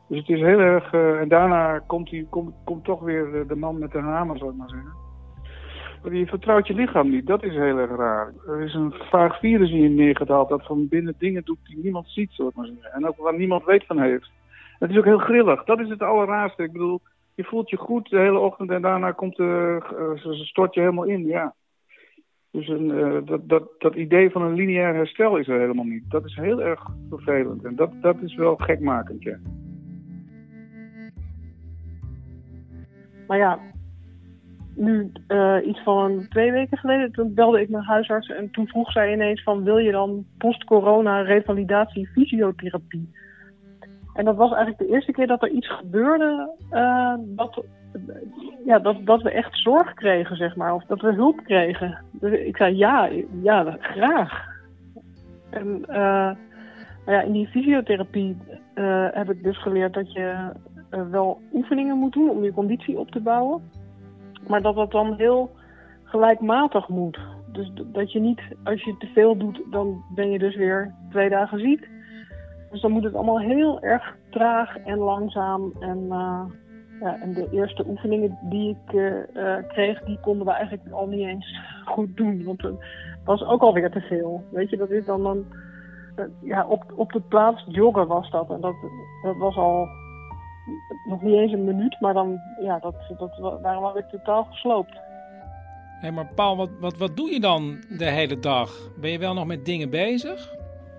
dus 0.08 0.20
het 0.20 0.30
is 0.30 0.40
heel 0.40 0.60
erg... 0.60 0.94
Uh, 0.94 1.20
en 1.20 1.28
daarna 1.28 1.80
komt, 1.80 2.10
die, 2.10 2.28
komt, 2.30 2.54
komt 2.64 2.84
toch 2.84 3.02
weer 3.02 3.32
de, 3.32 3.46
de 3.48 3.56
man 3.56 3.80
met 3.80 3.92
de 3.92 4.00
hamer, 4.00 4.38
zou 4.38 4.52
ik 4.52 4.58
maar 4.58 4.70
zeggen. 4.70 5.05
Je 6.12 6.26
vertrouwt 6.26 6.68
je 6.68 6.74
lichaam 6.74 7.10
niet. 7.10 7.28
Dat 7.28 7.44
is 7.44 7.54
heel 7.54 7.78
erg 7.78 7.96
raar. 7.96 8.34
Er 8.48 8.62
is 8.62 8.74
een 8.74 8.94
vaag 8.94 9.40
virus 9.40 9.72
in 9.72 9.82
je 9.82 9.90
neergedaald 9.90 10.50
dat 10.50 10.66
van 10.66 10.88
binnen 10.88 11.16
dingen 11.18 11.44
doet 11.44 11.58
die 11.64 11.78
niemand 11.78 12.08
ziet, 12.08 12.32
zou 12.32 12.52
maar 12.56 12.66
zeggen. 12.66 12.92
En 12.92 13.08
ook 13.08 13.18
waar 13.18 13.38
niemand 13.38 13.66
weet 13.66 13.86
van 13.86 14.00
heeft. 14.00 14.32
Het 14.80 14.90
is 14.90 14.98
ook 14.98 15.06
heel 15.06 15.18
grillig. 15.18 15.64
Dat 15.64 15.80
is 15.80 15.90
het 15.90 16.02
allerraarste. 16.02 16.64
Ik 16.64 16.72
bedoel, 16.72 17.02
je 17.36 17.44
voelt 17.44 17.70
je 17.70 17.78
goed 17.78 18.10
de 18.10 18.18
hele 18.18 18.40
ochtend 18.40 18.70
en 18.70 18.82
daarna 18.82 19.12
komt 19.12 19.36
de, 19.36 19.82
uh, 20.26 20.32
stort 20.32 20.74
je 20.74 20.80
helemaal 20.80 21.04
in. 21.04 21.26
Ja. 21.26 21.54
Dus 22.52 22.68
een, 22.68 22.90
uh, 22.90 23.18
dat, 23.26 23.50
dat, 23.50 23.64
dat 23.78 23.96
idee 23.96 24.30
van 24.30 24.42
een 24.42 24.54
lineair 24.54 24.94
herstel 24.94 25.38
is 25.38 25.48
er 25.48 25.60
helemaal 25.60 25.86
niet. 25.86 26.04
Dat 26.10 26.26
is 26.26 26.36
heel 26.36 26.62
erg 26.62 26.88
vervelend. 27.10 27.64
En 27.64 27.76
dat, 27.76 27.92
dat 28.02 28.22
is 28.22 28.36
wel 28.36 28.56
gekmakend. 28.56 29.30
Maar 33.28 33.38
ja, 33.38 33.60
nu 34.76 35.12
uh, 35.28 35.58
iets 35.64 35.84
van 35.84 36.26
twee 36.30 36.52
weken 36.52 36.78
geleden, 36.78 37.12
toen 37.12 37.34
belde 37.34 37.62
ik 37.62 37.70
mijn 37.70 37.84
huisarts 37.84 38.28
en 38.28 38.52
toen 38.52 38.68
vroeg 38.68 38.92
zij 38.92 39.14
ineens 39.14 39.44
van 39.44 39.64
wil 39.64 39.78
je 39.78 39.92
dan 39.92 40.26
post-corona 40.38 41.22
revalidatie 41.22 42.08
fysiotherapie? 42.08 43.12
En 44.14 44.26
dat 44.26 44.36
was 44.36 44.52
eigenlijk 44.52 44.78
de 44.78 44.96
eerste 44.96 45.12
keer 45.12 45.28
dat 45.28 45.44
er 45.44 45.50
iets 45.50 45.72
gebeurde 45.72 46.50
uh, 46.72 47.14
dat, 47.20 47.64
ja, 48.66 48.80
dat, 48.80 49.06
dat 49.06 49.22
we 49.22 49.32
echt 49.32 49.58
zorg 49.58 49.94
kregen, 49.94 50.36
zeg 50.36 50.56
maar, 50.56 50.74
of 50.74 50.84
dat 50.84 51.02
we 51.02 51.14
hulp 51.14 51.44
kregen. 51.44 52.04
Dus 52.12 52.40
ik 52.40 52.58
zei 52.58 52.76
ja, 52.76 53.10
ja, 53.42 53.78
graag. 53.80 54.46
En 55.50 55.68
uh, 55.68 56.32
nou 57.06 57.18
ja, 57.18 57.22
in 57.22 57.32
die 57.32 57.48
fysiotherapie 57.48 58.38
heb 59.12 59.32
ik 59.32 59.44
dus 59.44 59.62
geleerd 59.62 59.94
dat 59.94 60.14
je 60.14 60.52
wel 60.90 61.42
oefeningen 61.54 61.98
moet 61.98 62.14
doen 62.14 62.30
om 62.30 62.44
je 62.44 62.54
conditie 62.54 63.00
op 63.00 63.12
te 63.12 63.20
bouwen. 63.20 63.62
Maar 64.48 64.62
dat 64.62 64.76
dat 64.76 64.92
dan 64.92 65.14
heel 65.14 65.52
gelijkmatig 66.04 66.88
moet. 66.88 67.20
Dus 67.52 67.72
dat 67.86 68.12
je 68.12 68.20
niet, 68.20 68.42
als 68.64 68.84
je 68.84 68.98
te 68.98 69.08
veel 69.08 69.38
doet, 69.38 69.62
dan 69.72 70.04
ben 70.16 70.32
je 70.32 70.40
dus 70.40 70.56
weer 70.56 70.94
twee 71.10 71.30
dagen 71.30 71.60
ziek. 71.60 71.90
Dus 72.72 72.82
dan 72.82 72.92
moet 72.92 73.04
het 73.04 73.16
allemaal 73.16 73.40
heel 73.40 73.82
erg 73.82 74.16
traag 74.30 74.78
en 74.78 74.98
langzaam. 74.98 75.74
En, 75.80 75.98
uh, 76.10 76.42
ja, 77.00 77.22
en 77.22 77.34
de 77.34 77.48
eerste 77.52 77.86
oefeningen 77.88 78.38
die 78.42 78.70
ik 78.70 78.94
uh, 78.94 79.56
kreeg, 79.68 80.04
die 80.04 80.20
konden 80.20 80.46
we 80.46 80.52
eigenlijk 80.52 80.92
al 80.92 81.08
niet 81.08 81.28
eens 81.28 81.60
goed 81.94 82.18
doen. 82.18 82.44
Want 82.44 82.62
het 82.62 82.78
was 83.26 83.44
ook 83.44 83.62
alweer 83.62 83.92
te 83.92 84.02
veel. 84.02 84.44
Weet 84.52 84.70
je, 84.70 84.78
dat 84.78 84.90
is 84.90 85.06
dan 85.06 85.26
een, 85.26 85.46
ja, 86.42 86.66
op, 86.68 86.84
op 86.96 87.12
de 87.12 87.22
plaats 87.22 87.66
joggen 87.68 88.08
was 88.08 88.30
dat. 88.30 88.50
En 88.50 88.62
dat, 88.62 88.76
dat 89.24 89.38
was 89.38 89.56
al 89.56 89.88
nog 91.06 91.22
niet 91.22 91.36
eens 91.36 91.52
een 91.52 91.64
minuut, 91.64 92.00
maar 92.00 92.14
dan 92.14 92.40
ja, 92.62 92.80
dat, 92.80 92.96
dat, 93.18 93.60
waren 93.62 93.82
we 93.82 93.92
weer 93.94 94.08
totaal 94.08 94.44
gesloopt. 94.44 94.98
Hé, 96.00 96.12
maar 96.12 96.28
Paul, 96.36 96.58
wat, 96.58 96.70
wat, 96.80 96.98
wat 96.98 97.18
doe 97.18 97.32
je 97.32 97.40
dan 97.40 97.84
de 97.98 98.06
hele 98.06 98.40
dag? 98.40 98.92
Ben 99.00 99.12
je 99.12 99.20
wel 99.20 99.34
nog 99.34 99.46
met 99.46 99.66
dingen 99.66 99.90
bezig? 99.90 100.55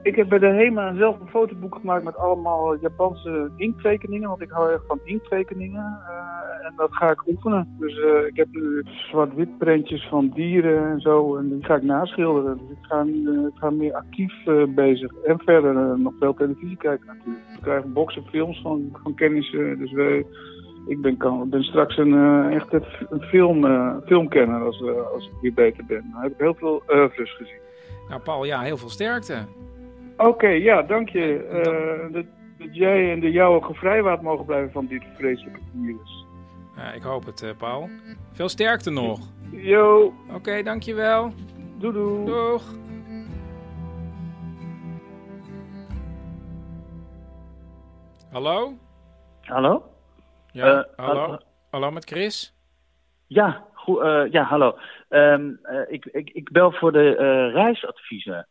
Ik 0.06 0.16
heb 0.16 0.28
bij 0.28 0.38
de 0.38 0.46
HEMA 0.46 0.94
zelf 0.94 1.20
een 1.20 1.28
fotoboek 1.28 1.74
gemaakt 1.74 2.04
met 2.04 2.16
allemaal 2.16 2.76
Japanse 2.80 3.50
inkttekeningen, 3.56 4.28
want 4.28 4.40
ik 4.40 4.50
hou 4.50 4.70
erg 4.70 4.82
van 4.86 5.00
inkttekeningen. 5.04 5.98
Uh, 6.08 6.66
en 6.66 6.72
dat 6.76 6.94
ga 6.94 7.10
ik 7.10 7.26
oefenen. 7.26 7.76
Dus 7.78 7.96
uh, 7.98 8.26
ik 8.26 8.36
heb 8.36 8.48
nu 8.50 8.84
zwart-wit 9.10 9.58
prentjes 9.58 10.08
van 10.08 10.30
dieren 10.34 10.90
en 10.90 11.00
zo, 11.00 11.36
en 11.36 11.48
die 11.48 11.64
ga 11.64 11.76
ik 11.76 11.82
naschilderen. 11.82 12.58
Dus 12.58 12.70
ik 12.70 12.84
ga, 12.84 13.02
ik 13.46 13.58
ga 13.58 13.70
meer 13.70 13.94
actief 13.94 14.34
bezig. 14.68 15.12
En 15.24 15.38
verder 15.38 15.98
nog 15.98 16.12
veel 16.18 16.34
televisie 16.34 16.76
kijken 16.76 17.06
natuurlijk. 17.06 17.44
Ik 17.54 17.62
krijg 17.62 17.84
boxen 17.84 18.24
films 18.30 18.60
van, 18.62 18.96
van 19.02 19.14
kennissen, 19.14 19.78
dus 19.78 19.92
wij... 19.92 20.26
Ik 20.86 21.00
ben, 21.00 21.16
kan, 21.16 21.48
ben 21.48 21.62
straks 21.62 21.96
een, 21.96 22.50
echt 22.50 22.72
een 22.72 23.22
film, 23.22 23.64
filmkenner 24.04 24.62
als, 24.62 24.82
als 25.14 25.26
ik 25.26 25.32
weer 25.40 25.54
beter 25.54 25.84
ben. 25.84 26.10
Dan 26.12 26.22
heb 26.22 26.32
ik 26.32 26.38
heel 26.38 26.54
veel 26.54 26.82
oeuvres 26.88 27.36
gezien. 27.36 27.60
Nou 28.08 28.20
Paul, 28.20 28.44
ja, 28.44 28.60
heel 28.60 28.76
veel 28.76 28.88
sterkte. 28.88 29.34
Oké, 30.16 30.28
okay, 30.28 30.62
ja, 30.62 30.82
dank 30.82 31.08
je. 31.08 31.48
Uh, 31.52 32.12
dat, 32.12 32.24
dat, 32.58 32.76
jij 32.76 33.12
en 33.12 33.20
de 33.20 33.30
jouwe 33.30 33.62
gevrijwaard 33.62 34.22
mogen 34.22 34.44
blijven 34.44 34.72
van 34.72 34.86
dit 34.86 35.04
vreselijke 35.16 35.60
virus. 35.72 36.24
Ja, 36.76 36.92
ik 36.92 37.02
hoop 37.02 37.24
het, 37.24 37.42
uh, 37.42 37.50
Paul. 37.58 37.88
Veel 38.32 38.48
sterkte 38.48 38.90
nog. 38.90 39.18
Yo. 39.50 40.14
Oké, 40.26 40.34
okay, 40.34 40.62
dankjewel. 40.62 41.32
Doei 41.78 41.92
doei. 41.92 42.24
Doeg. 42.24 42.62
Hallo? 48.30 48.72
Hallo? 49.40 49.90
Ja, 50.52 50.78
uh, 50.78 50.84
hallo. 50.96 51.20
hallo. 51.20 51.38
Hallo 51.70 51.90
met 51.90 52.04
Chris? 52.04 52.54
Ja, 53.26 53.64
goed, 53.72 54.02
ja 54.30 54.42
hallo. 54.42 54.78
Um, 55.08 55.60
ik, 55.88 56.04
ik, 56.04 56.30
ik 56.30 56.50
bel 56.50 56.72
voor 56.72 56.92
de 56.92 57.10
reisadviezen. 57.52 58.48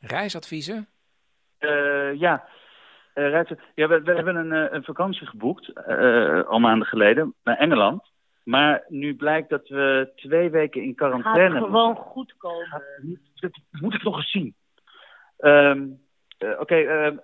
Reisadviezen? 0.00 0.88
Uh, 1.66 2.20
ja. 2.20 2.44
Uh, 3.14 3.44
ja, 3.74 3.88
we, 3.88 4.02
we, 4.02 4.14
hebben 4.14 4.36
een, 4.36 4.52
uh, 4.52 4.72
een 4.72 4.84
vakantie 4.84 5.26
geboekt, 5.26 5.86
al 6.46 6.58
maanden 6.58 6.86
geleden, 6.86 7.34
naar 7.44 7.56
Engeland. 7.56 8.10
Maar 8.44 8.84
nu 8.88 9.16
blijkt 9.16 9.48
dat 9.48 9.68
we 9.68 10.12
twee 10.16 10.50
weken 10.50 10.82
in 10.82 10.94
quarantaine... 10.94 11.54
Gaat 11.54 11.64
gewoon 11.64 11.96
goed 11.96 12.34
komen. 12.38 12.82
dat, 13.34 13.52
dat, 13.52 13.80
moet 13.80 13.94
ik 13.94 14.02
nog 14.02 14.16
eens 14.16 14.30
zien. 14.30 14.54
Um, 15.38 15.98
Oké, 16.38 16.60
okay, 16.60 16.86
ehm, 16.86 17.16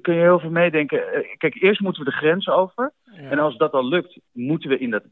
kun 0.00 0.14
je 0.14 0.20
heel 0.20 0.38
veel 0.38 0.50
meedenken. 0.50 1.26
kijk, 1.38 1.62
eerst 1.62 1.80
moeten 1.80 2.04
we 2.04 2.10
de 2.10 2.16
grens 2.16 2.48
over. 2.48 2.92
Ja. 3.04 3.30
En 3.30 3.38
als 3.38 3.56
dat 3.56 3.72
al 3.72 3.88
lukt, 3.88 4.18
moeten 4.32 4.68
we 4.68 4.78
in 4.78 4.90
dat 4.90 5.04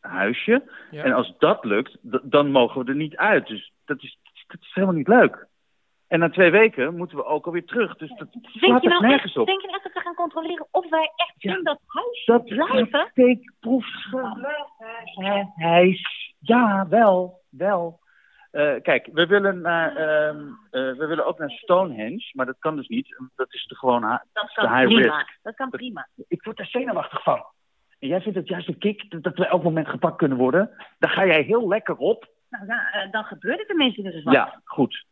huisje. 0.00 0.62
Ja. 0.90 1.02
En 1.02 1.12
als 1.12 1.34
dat 1.38 1.64
lukt, 1.64 1.96
dan 2.22 2.50
mogen 2.50 2.84
we 2.84 2.90
er 2.90 2.96
niet 2.96 3.16
uit. 3.16 3.46
Dus 3.46 3.72
dat 3.84 4.02
is, 4.02 4.18
dat 4.46 4.60
is 4.60 4.74
helemaal 4.74 4.96
niet 4.96 5.08
leuk. 5.08 5.46
En 6.08 6.18
na 6.18 6.30
twee 6.30 6.50
weken 6.50 6.96
moeten 6.96 7.16
we 7.16 7.24
ook 7.24 7.46
alweer 7.46 7.64
terug. 7.64 7.96
Dus 7.96 8.08
dat 8.08 8.32
denk 8.32 8.82
je 8.82 8.88
nou 8.88 9.12
echt, 9.12 9.36
op. 9.36 9.46
Denk 9.46 9.60
je 9.60 9.68
echt 9.68 9.82
dat 9.82 9.92
we 9.92 10.00
gaan 10.00 10.14
controleren 10.14 10.66
of 10.70 10.90
wij 10.90 11.12
echt 11.16 11.34
ja, 11.36 11.56
in 11.56 11.64
dat 11.64 11.80
huis 11.86 12.24
dat 12.24 12.44
blijven? 12.44 13.08
Steekproefhuis. 13.10 14.70
Ja, 16.40 16.86
wel, 16.88 17.40
wel. 17.50 18.00
Uh, 18.52 18.74
kijk, 18.82 19.08
we 19.12 19.26
willen, 19.26 19.60
naar, 19.60 19.92
uh, 19.92 20.00
uh, 20.00 20.34
we 20.70 21.06
willen 21.06 21.26
ook 21.26 21.38
naar 21.38 21.50
Stonehenge, 21.50 22.30
maar 22.32 22.46
dat 22.46 22.58
kan 22.58 22.76
dus 22.76 22.88
niet. 22.88 23.16
Dat 23.34 23.54
is 23.54 23.66
de 23.66 23.74
gewoon 23.74 24.20
dat 24.32 24.52
kan 24.52 24.76
high 24.76 24.86
prima. 24.86 25.16
risk. 25.16 25.38
Dat 25.42 25.54
kan 25.54 25.70
prima. 25.70 26.08
Ik 26.28 26.44
word 26.44 26.56
daar 26.56 26.66
zenuwachtig 26.66 27.22
van. 27.22 27.44
En 27.98 28.08
jij 28.08 28.20
vindt 28.20 28.38
het 28.38 28.48
juist 28.48 28.68
een 28.68 28.78
kick 28.78 29.22
dat 29.22 29.36
we 29.36 29.46
elk 29.46 29.62
moment 29.62 29.88
gepakt 29.88 30.16
kunnen 30.16 30.38
worden. 30.38 30.70
Daar 30.98 31.10
ga 31.10 31.26
jij 31.26 31.42
heel 31.42 31.68
lekker 31.68 31.96
op. 31.96 32.28
Nou, 32.50 32.66
nou 32.66 33.10
dan 33.10 33.24
gebeurt 33.24 33.58
het 33.58 33.66
tenminste 33.66 34.02
dus 34.02 34.22
wat. 34.22 34.34
Ja, 34.34 34.60
goed. 34.64 35.04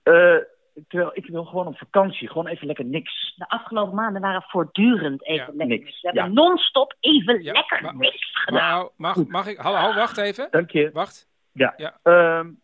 Terwijl 0.88 1.10
ik 1.14 1.26
wil 1.26 1.44
gewoon 1.44 1.66
op 1.66 1.78
vakantie, 1.78 2.28
gewoon 2.28 2.46
even 2.46 2.66
lekker 2.66 2.84
niks. 2.84 3.34
De 3.36 3.48
afgelopen 3.48 3.94
maanden 3.94 4.22
waren 4.22 4.42
voortdurend 4.42 5.24
even 5.24 5.46
ja. 5.46 5.52
lekker 5.52 5.78
niks. 5.78 6.00
We 6.00 6.08
hebben 6.08 6.24
ja. 6.24 6.42
non-stop 6.42 6.96
even 7.00 7.42
ja, 7.42 7.52
lekker 7.52 7.94
niks 7.94 8.30
gedaan. 8.32 8.78
Maar, 8.78 8.88
mag, 8.96 9.26
mag 9.26 9.46
ik? 9.46 9.58
Hallo, 9.58 9.76
hallo, 9.76 9.94
wacht 9.94 10.18
even. 10.18 10.48
Dank 10.50 10.70
je. 10.70 10.90
Wacht. 10.92 11.28
Ja. 11.52 11.74
ja. 11.76 11.98
Um, 12.38 12.60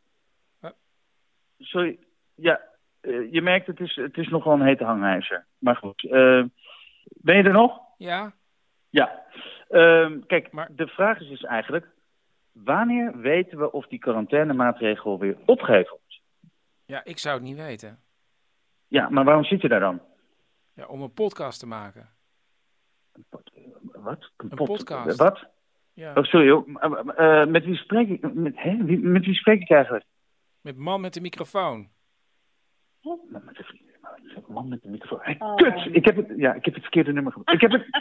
sorry. 1.59 1.99
Ja, 2.35 2.61
uh, 3.03 3.33
je 3.33 3.43
merkt 3.43 3.67
het 3.67 3.81
is, 3.81 3.97
het 3.97 4.17
is 4.17 4.29
nogal 4.29 4.53
een 4.53 4.67
hete 4.67 4.85
hangijzer. 4.85 5.47
Maar 5.59 5.77
goed. 5.77 6.03
Uh, 6.03 6.45
ben 7.05 7.37
je 7.37 7.43
er 7.43 7.53
nog? 7.53 7.81
Ja. 7.97 8.33
Ja. 8.91 9.23
Um, 9.69 10.27
kijk, 10.27 10.53
maar 10.53 10.69
de 10.71 10.87
vraag 10.87 11.21
is 11.21 11.29
dus 11.29 11.45
eigenlijk... 11.45 11.87
Wanneer 12.53 13.19
weten 13.19 13.59
we 13.59 13.73
of 13.73 13.87
die 13.87 13.99
quarantainemaatregel 13.99 15.19
weer 15.19 15.37
opgeheven 15.47 15.99
ja, 16.91 17.05
ik 17.05 17.19
zou 17.19 17.35
het 17.35 17.45
niet 17.45 17.57
weten. 17.57 17.99
Ja, 18.87 19.09
maar 19.09 19.25
waarom 19.25 19.45
zit 19.45 19.61
je 19.63 19.69
daar 19.69 19.81
dan? 19.81 20.01
Ja, 20.75 20.87
om 20.87 21.03
een 21.03 21.13
podcast 21.13 21.59
te 21.59 21.67
maken. 21.67 22.09
Wat? 23.83 24.31
Een 24.37 24.49
pod- 24.49 24.67
podcast. 24.69 25.17
Wat? 25.17 25.47
Ja. 25.93 26.15
Oh, 26.15 26.25
sorry. 26.25 26.65
Eh, 27.17 27.47
met 27.47 27.65
wie 27.65 27.77
spreek 27.77 28.09
ik? 28.09 28.35
Met, 28.35 28.53
hè? 28.57 28.77
Wie, 28.85 28.99
met 28.99 29.25
wie 29.25 29.35
spreek 29.35 29.61
ik 29.61 29.71
eigenlijk? 29.71 30.05
Met 30.61 30.77
man 30.77 31.01
met 31.01 31.15
de 31.15 31.21
microfoon. 31.21 31.89
Met, 33.01 33.45
met 33.45 33.57
de 33.57 33.63
vrienden. 33.65 33.89
Man 34.49 34.69
met 34.69 34.83
de 34.83 34.89
microfoon. 34.89 35.19
Hey, 35.23 35.37
Kut! 35.57 35.95
Ik 35.95 36.05
heb, 36.05 36.17
het, 36.17 36.33
ja, 36.37 36.55
ik 36.55 36.65
heb 36.65 36.75
het 36.75 36.83
verkeerde 36.83 37.13
nummer 37.13 37.33
gebruikt. 37.33 37.63
Ik 37.63 37.71
heb 37.71 37.81
het... 37.81 37.89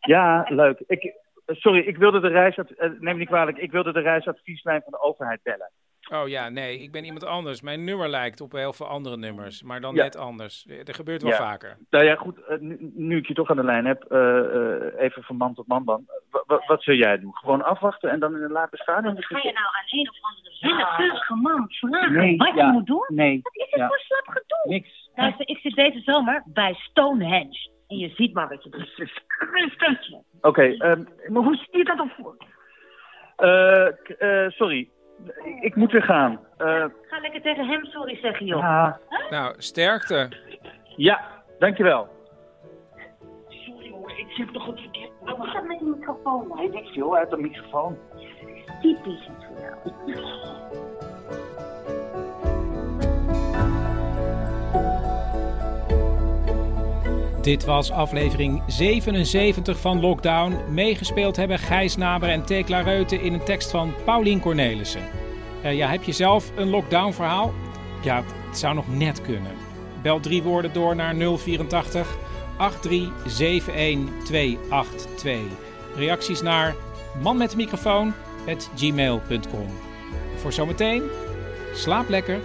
Ja, 0.00 0.46
leuk. 0.48 0.82
Ik, 0.86 1.02
eh, 1.04 1.56
sorry, 1.56 1.80
ik 1.80 1.96
wilde 1.96 2.20
de 2.20 2.28
reisadv... 2.28 2.70
eh, 2.70 2.90
neem 2.90 3.00
me 3.00 3.14
niet 3.14 3.28
kwalijk. 3.28 3.56
Ik 3.58 3.70
wilde 3.70 3.92
de 3.92 4.00
reisadvieslijn 4.00 4.82
van 4.82 4.92
de 4.92 5.00
overheid 5.00 5.42
bellen. 5.42 5.70
Oh 6.12 6.28
ja, 6.28 6.48
nee, 6.48 6.78
ik 6.78 6.92
ben 6.92 7.04
iemand 7.04 7.24
anders. 7.24 7.62
Mijn 7.62 7.84
nummer 7.84 8.08
lijkt 8.08 8.40
op 8.40 8.52
heel 8.52 8.72
veel 8.72 8.86
andere 8.86 9.16
nummers, 9.16 9.62
maar 9.62 9.80
dan 9.80 9.94
Ja. 9.94 10.02
net 10.02 10.16
anders. 10.16 10.66
Er 10.84 10.94
gebeurt 10.94 11.22
wel 11.22 11.30
Ja. 11.30 11.36
vaker. 11.36 11.76
Nou 11.90 12.04
ja, 12.04 12.14
goed. 12.14 12.44
eh, 12.44 12.58
nu, 12.58 12.76
nu 12.94 13.16
ik 13.16 13.26
je 13.26 13.34
toch 13.34 13.50
aan 13.50 13.56
de 13.56 13.64
lijn 13.64 13.84
heb, 13.84 14.02
eh, 14.02 14.38
eh, 14.38 14.92
even 14.98 15.22
van 15.22 15.36
man 15.36 15.54
tot 15.54 15.66
man 15.66 15.84
dan. 15.84 16.04
Wa- 16.30 16.42
wa- 16.46 16.62
wat 16.66 16.82
zul 16.82 16.94
jij 16.94 17.18
doen? 17.18 17.34
Gewoon 17.36 17.64
afwachten 17.64 18.10
en 18.10 18.20
dan 18.20 18.36
in 18.36 18.42
een 18.42 18.50
later 18.52 18.78
stadium? 18.78 19.16
Ga 19.22 19.38
je 19.38 19.52
nou 19.52 19.66
aan 19.66 19.98
een 19.98 20.08
of 20.10 20.16
andere 20.22 20.56
willekeurige 20.60 21.34
man 21.34 21.66
vragen 21.68 22.12
Nee, 22.12 22.36
wat 22.36 22.54
ja. 22.54 22.66
je 22.66 22.72
moet 22.72 22.86
doen? 22.86 23.04
Nee. 23.08 23.40
Wat 23.42 23.54
is 23.56 23.66
het 23.70 23.80
Ja. 23.80 23.86
voor 23.86 23.98
slap 23.98 24.26
gedoe? 24.28 24.72
Niks. 24.74 25.10
Luister, 25.14 25.48
ik 25.48 25.58
zit 25.58 25.74
deze 25.74 26.00
zomer 26.00 26.42
bij 26.46 26.74
Stonehenge. 26.74 27.72
En 27.88 27.96
je 27.96 28.08
ziet 28.08 28.34
maar 28.34 28.48
wat 28.48 28.64
je 28.64 28.70
doet. 28.70 28.80
Het 28.96 28.98
is 29.08 29.20
Christentje. 29.26 30.22
Oké, 30.40 30.62
ehm, 30.62 31.04
maar 31.28 31.42
hoe 31.42 31.56
zie 31.56 31.78
je 31.78 31.84
dat 31.84 31.96
dan 31.96 32.10
voor? 32.16 32.36
Eh, 33.36 33.86
k- 34.02 34.08
eh, 34.08 34.48
sorry, 34.48 34.88
ik, 35.44 35.60
ik 35.60 35.76
moet 35.76 35.92
weer 35.92 36.02
gaan. 36.02 36.40
Eh, 36.56 36.66
Ga 37.02 37.20
lekker 37.20 37.42
tegen 37.42 37.66
hem 37.66 37.84
sorry 37.84 38.16
zeggen, 38.16 38.46
joh. 38.46 38.60
Ja. 38.60 38.98
Nou, 39.30 39.54
sterkte. 39.58 40.28
ja, 40.96 41.20
dankjewel. 41.58 42.08
Sorry 43.48 43.90
hoor, 43.90 44.10
ik 44.10 44.26
zit 44.30 44.52
toch 44.52 44.66
het 44.66 44.80
verkeerd. 44.80 45.10
Wat 45.20 45.46
is 45.46 45.52
dat 45.52 45.64
met 45.64 45.78
die 45.78 45.88
microfoon? 45.88 46.56
Weet 46.56 46.74
ik 46.74 46.86
veel 46.86 47.16
uit 47.16 47.30
de 47.30 47.36
microfoon. 47.36 47.98
Typisch 48.80 49.28
iets 49.28 49.44
voor 49.46 49.60
jou. 49.60 50.22
Dit 57.44 57.64
was 57.64 57.90
aflevering 57.90 58.62
77 58.66 59.80
van 59.80 60.00
Lockdown. 60.00 60.56
Meegespeeld 60.68 61.36
hebben 61.36 61.58
Gijs 61.58 61.96
Naber 61.96 62.28
en 62.28 62.44
Tekla 62.44 62.80
Reuten 62.80 63.20
in 63.20 63.32
een 63.32 63.44
tekst 63.44 63.70
van 63.70 63.94
Paulien 64.04 64.40
Cornelissen. 64.40 65.02
Eh, 65.62 65.76
ja, 65.76 65.88
heb 65.88 66.02
je 66.02 66.12
zelf 66.12 66.52
een 66.56 66.68
lockdown 66.68 67.12
verhaal? 67.12 67.52
Ja, 68.02 68.22
het 68.48 68.58
zou 68.58 68.74
nog 68.74 68.88
net 68.88 69.22
kunnen. 69.22 69.52
Bel 70.02 70.20
drie 70.20 70.42
woorden 70.42 70.72
door 70.72 70.96
naar 70.96 71.14
084 71.14 72.16
8371282. 72.56 72.58
Reacties 75.96 76.42
naar 76.42 76.74
manmetdemicrofoon@gmail.com. 77.22 79.68
Voor 80.36 80.52
zometeen, 80.52 81.02
slaap 81.74 82.08
lekker 82.08 82.40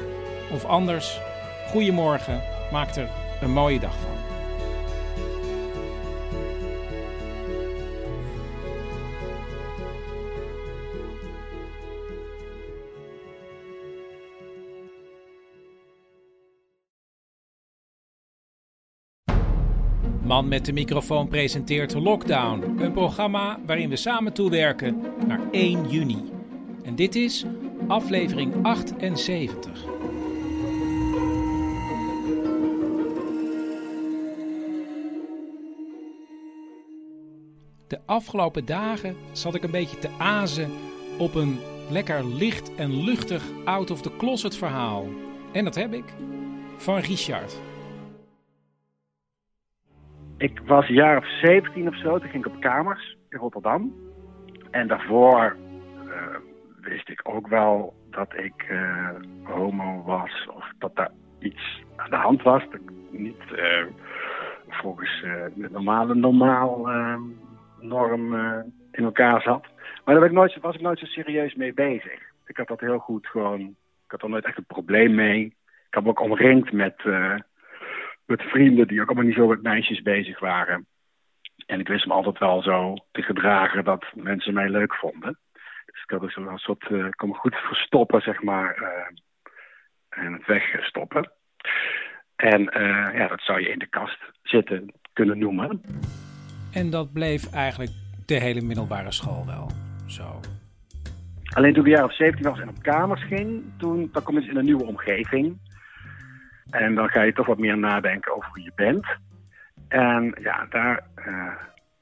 of 0.51 0.65
anders, 0.65 1.19
goeiemorgen, 1.67 2.41
maak 2.71 2.95
er 2.95 3.09
een 3.41 3.51
mooie 3.51 3.79
dag 3.79 3.93
van. 3.93 4.18
Man 20.29 20.47
met 20.47 20.65
de 20.65 20.73
microfoon 20.73 21.27
presenteert 21.27 21.93
Lockdown, 21.93 22.79
een 22.79 22.91
programma 22.91 23.59
waarin 23.65 23.89
we 23.89 23.95
samen 23.95 24.33
toewerken 24.33 25.01
naar 25.27 25.41
1 25.51 25.89
juni. 25.89 26.23
En 26.83 26.95
dit 26.95 27.15
is 27.15 27.45
aflevering 27.87 28.53
78. 28.61 29.85
De 37.87 37.99
afgelopen 38.05 38.65
dagen 38.65 39.15
zat 39.31 39.55
ik 39.55 39.63
een 39.63 39.71
beetje 39.71 39.99
te 39.99 40.09
azen 40.17 40.71
op 41.17 41.35
een 41.35 41.59
lekker 41.89 42.25
licht 42.25 42.75
en 42.75 43.03
luchtig 43.03 43.43
out 43.65 43.91
of 43.91 44.01
the 44.01 44.15
closet 44.17 44.55
verhaal. 44.55 45.07
En 45.51 45.63
dat 45.63 45.75
heb 45.75 45.93
ik 45.93 46.13
van 46.77 46.97
Richard. 46.97 47.68
Ik 50.39 50.59
was 50.65 50.87
een 50.87 50.95
jaar 50.95 51.17
of 51.17 51.25
17 51.41 51.87
of 51.87 51.97
zo. 51.97 52.19
Toen 52.19 52.29
ging 52.29 52.45
ik 52.45 52.53
op 52.53 52.61
kamers 52.61 53.17
in 53.29 53.37
Rotterdam. 53.37 53.93
En 54.71 54.87
daarvoor 54.87 55.57
eh, 56.09 56.35
wist 56.81 57.09
ik 57.09 57.19
ook 57.23 57.47
wel 57.47 57.93
dat 58.09 58.33
ik 58.33 58.65
eh, 58.69 59.09
homo 59.43 60.03
was. 60.03 60.47
Of 60.55 60.71
dat 60.77 60.95
daar 60.95 61.11
iets 61.39 61.83
aan 61.95 62.09
de 62.09 62.15
hand 62.15 62.41
was. 62.41 62.63
Dat 62.63 62.73
ik 62.73 62.91
niet 63.11 63.53
eh, 63.55 63.85
volgens 64.69 65.21
de 65.55 65.67
normale 65.71 66.15
normaal 66.15 66.89
norm 67.79 68.33
in 68.91 69.03
elkaar 69.03 69.41
zat. 69.41 69.65
Maar 70.05 70.15
daar 70.15 70.23
ik 70.25 70.31
nooit, 70.31 70.59
was 70.61 70.75
ik 70.75 70.81
nooit 70.81 70.99
zo 70.99 71.05
serieus 71.05 71.55
mee 71.55 71.73
bezig. 71.73 72.19
Ik 72.45 72.57
had 72.57 72.67
dat 72.67 72.79
heel 72.79 72.99
goed 72.99 73.27
gewoon... 73.27 73.59
Ik 74.05 74.11
had 74.11 74.21
er 74.21 74.29
nooit 74.29 74.45
echt 74.45 74.57
een 74.57 74.65
probleem 74.65 75.15
mee. 75.15 75.45
Ik 75.87 75.93
had 75.93 76.03
me 76.03 76.09
ook 76.09 76.19
omringd 76.19 76.71
met... 76.71 77.03
met 78.29 78.41
vrienden 78.41 78.87
die 78.87 79.01
ook 79.01 79.07
allemaal 79.07 79.25
niet 79.25 79.35
zo 79.35 79.47
met 79.47 79.61
meisjes 79.61 80.01
bezig 80.01 80.39
waren. 80.39 80.87
En 81.65 81.79
ik 81.79 81.87
wist 81.87 82.05
me 82.05 82.13
altijd 82.13 82.37
wel 82.37 82.61
zo 82.61 82.95
te 83.11 83.21
gedragen 83.21 83.83
dat 83.83 84.05
mensen 84.13 84.53
mij 84.53 84.69
leuk 84.69 84.95
vonden. 84.95 85.37
Dus 85.85 86.03
ik 86.03 86.09
had 86.09 86.21
dus 86.21 86.35
een 86.35 86.57
soort, 86.57 86.89
ik 86.89 87.17
kon 87.17 87.29
me 87.29 87.35
goed 87.35 87.55
verstoppen, 87.55 88.21
zeg 88.21 88.41
maar, 88.41 88.75
eh, 88.75 90.23
en 90.25 90.33
het 90.33 90.45
wegstoppen. 90.45 91.31
En 92.35 92.69
eh, 92.69 93.17
ja, 93.17 93.27
dat 93.27 93.41
zou 93.41 93.61
je 93.61 93.69
in 93.69 93.79
de 93.79 93.87
kast 93.89 94.17
zitten 94.41 94.93
kunnen 95.13 95.37
noemen. 95.37 95.81
En 96.73 96.89
dat 96.89 97.13
bleef 97.13 97.53
eigenlijk 97.53 97.91
de 98.25 98.39
hele 98.39 98.61
middelbare 98.61 99.11
school 99.11 99.45
wel 99.45 99.71
zo. 100.07 100.39
Alleen 101.55 101.73
toen 101.73 101.85
ik 101.85 101.91
een 101.91 101.97
jaar 101.97 102.05
of 102.05 102.15
17 102.15 102.49
was 102.49 102.59
en 102.59 102.69
op 102.69 102.81
kamers 102.81 103.23
ging, 103.23 103.63
toen 103.77 104.09
dan 104.11 104.23
kom 104.23 104.33
je 104.33 104.39
dus 104.39 104.49
in 104.49 104.57
een 104.57 104.65
nieuwe 104.65 104.85
omgeving. 104.85 105.57
En 106.69 106.95
dan 106.95 107.09
ga 107.09 107.21
je 107.21 107.33
toch 107.33 107.47
wat 107.47 107.57
meer 107.57 107.77
nadenken 107.77 108.35
over 108.35 108.51
wie 108.53 108.63
je 108.63 108.71
bent. 108.75 109.07
En 109.87 110.35
ja, 110.41 110.65
daar, 110.69 111.03
eh, 111.15 111.53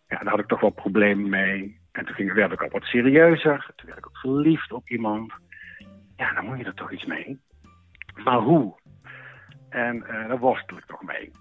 ja, 0.07 0.17
daar 0.17 0.29
had 0.29 0.39
ik 0.39 0.47
toch 0.47 0.59
wel 0.61 0.69
problemen 0.69 1.29
mee. 1.29 1.79
En 1.91 2.05
toen 2.05 2.15
ging, 2.15 2.33
werd 2.33 2.51
ik 2.51 2.63
ook 2.63 2.71
wat 2.71 2.83
serieuzer. 2.83 3.69
Toen 3.75 3.85
werd 3.85 3.97
ik 3.97 4.07
ook 4.07 4.17
verliefd 4.17 4.71
op 4.71 4.89
iemand. 4.89 5.33
Ja, 6.15 6.33
dan 6.33 6.45
moet 6.45 6.57
je 6.57 6.63
er 6.63 6.73
toch 6.73 6.91
iets 6.91 7.05
mee. 7.05 7.39
Maar 8.23 8.37
hoe? 8.37 8.75
En 9.69 10.07
eh, 10.07 10.27
daar 10.27 10.39
worstel 10.39 10.77
ik 10.77 10.85
toch 10.85 11.03
mee. 11.03 11.31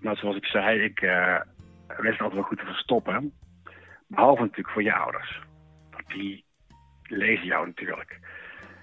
Maar 0.00 0.16
zoals 0.16 0.36
ik 0.36 0.44
zei, 0.44 0.80
ik 0.80 1.00
eh 1.00 1.40
wist 1.96 2.20
altijd 2.20 2.32
wel 2.32 2.48
goed 2.48 2.58
te 2.58 2.64
verstoppen. 2.64 3.32
Behalve 4.06 4.40
natuurlijk 4.40 4.70
voor 4.70 4.82
je 4.82 4.94
ouders. 4.94 5.42
Want 5.90 6.06
die 6.06 6.44
lezen 7.02 7.46
jou 7.46 7.66
natuurlijk. 7.66 8.18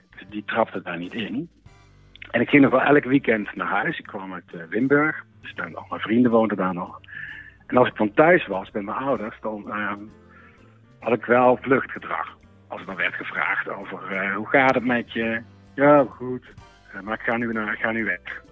Dus 0.09 0.27
die 0.29 0.43
trapte 0.45 0.81
daar 0.81 0.97
niet 0.97 1.13
in. 1.13 1.49
En 2.31 2.41
ik 2.41 2.49
ging 2.49 2.61
nog 2.61 2.71
wel 2.71 2.81
elk 2.81 3.03
weekend 3.03 3.55
naar 3.55 3.67
huis. 3.67 3.99
Ik 3.99 4.05
kwam 4.05 4.33
uit 4.33 4.53
eh, 4.53 4.61
Wimburg. 4.69 5.23
Dus 5.41 5.55
dan, 5.55 5.75
al 5.75 5.85
mijn 5.89 6.01
vrienden 6.01 6.31
woonden 6.31 6.57
daar 6.57 6.73
nog. 6.73 6.99
En 7.67 7.77
als 7.77 7.87
ik 7.87 7.95
dan 7.97 8.13
thuis 8.13 8.47
was 8.47 8.71
bij 8.71 8.81
mijn 8.81 8.97
ouders, 8.97 9.37
dan 9.41 9.71
ehm, 9.71 9.99
had 10.99 11.13
ik 11.13 11.25
wel 11.25 11.57
vluchtgedrag. 11.61 12.37
Als 12.67 12.79
er 12.79 12.85
dan 12.85 12.95
werd 12.95 13.13
gevraagd 13.13 13.69
over 13.69 14.11
eh, 14.11 14.35
hoe 14.35 14.47
gaat 14.47 14.75
het 14.75 14.85
met 14.85 15.13
je? 15.13 15.41
Ja, 15.75 16.05
goed. 16.09 16.45
Eh, 16.93 17.01
maar 17.01 17.13
ik 17.13 17.21
ga 17.21 17.37
nu, 17.37 17.53
naar, 17.53 17.73
ik 17.73 17.79
ga 17.79 17.91
nu 17.91 18.05
weg. 18.05 18.43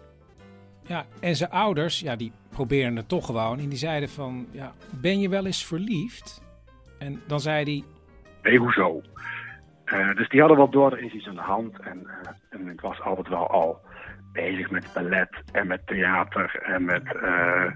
Ja, 0.82 1.06
en 1.22 1.36
zijn 1.36 1.50
ouders, 1.50 2.00
ja, 2.00 2.16
die 2.16 2.32
probeerden 2.50 2.96
het 2.96 3.10
toch 3.10 3.26
gewoon. 3.26 3.60
En 3.60 3.70
die 3.70 3.78
zeiden 3.78 4.10
van, 4.10 4.48
ja, 4.52 4.72
ben 5.02 5.20
je 5.20 5.30
wel 5.30 5.46
eens 5.46 5.66
verliefd? 5.66 6.44
En 7.00 7.22
dan 7.28 7.40
zei 7.40 7.64
hij, 7.64 7.84
Nee, 8.46 8.58
hoezo? 8.58 9.02
Eh, 9.86 10.16
dus 10.16 10.30
die 10.30 10.40
hadden 10.40 10.58
wel 10.58 10.70
door, 10.70 10.92
er 10.92 11.04
is 11.04 11.14
iets 11.14 11.28
aan 11.28 11.36
de 11.36 11.42
hand. 11.42 11.80
En, 11.80 12.08
eh, 12.08 12.32
en 12.50 12.68
ik 12.68 12.82
was 12.82 13.02
altijd 13.02 13.28
wel 13.28 13.48
al 13.48 13.78
bezig 14.32 14.72
met 14.72 14.92
ballet 14.94 15.30
en 15.52 15.68
met 15.68 15.88
theater 15.88 16.60
en 16.64 16.86
met 16.86 17.16
eh, 17.16 17.72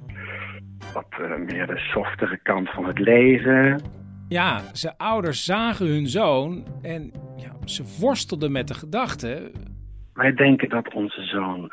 wat 0.93 1.38
meer 1.38 1.67
de 1.67 1.78
softere 1.78 2.38
kant 2.38 2.69
van 2.69 2.86
het 2.86 3.00
lezen. 3.00 3.82
ja, 4.28 4.62
zijn 4.74 4.98
ouders 4.98 5.45
zagen 5.45 5.88
hun 5.88 6.08
zoon 6.08 6.67
en 6.82 7.12
ja, 7.38 7.52
ze 7.65 7.98
worstelden 8.00 8.52
met 8.52 8.67
de 8.67 8.74
gedachte. 8.74 9.52
Wij 10.13 10.34
denken 10.34 10.69
dat 10.69 10.93
onze 10.93 11.24
zoon 11.24 11.72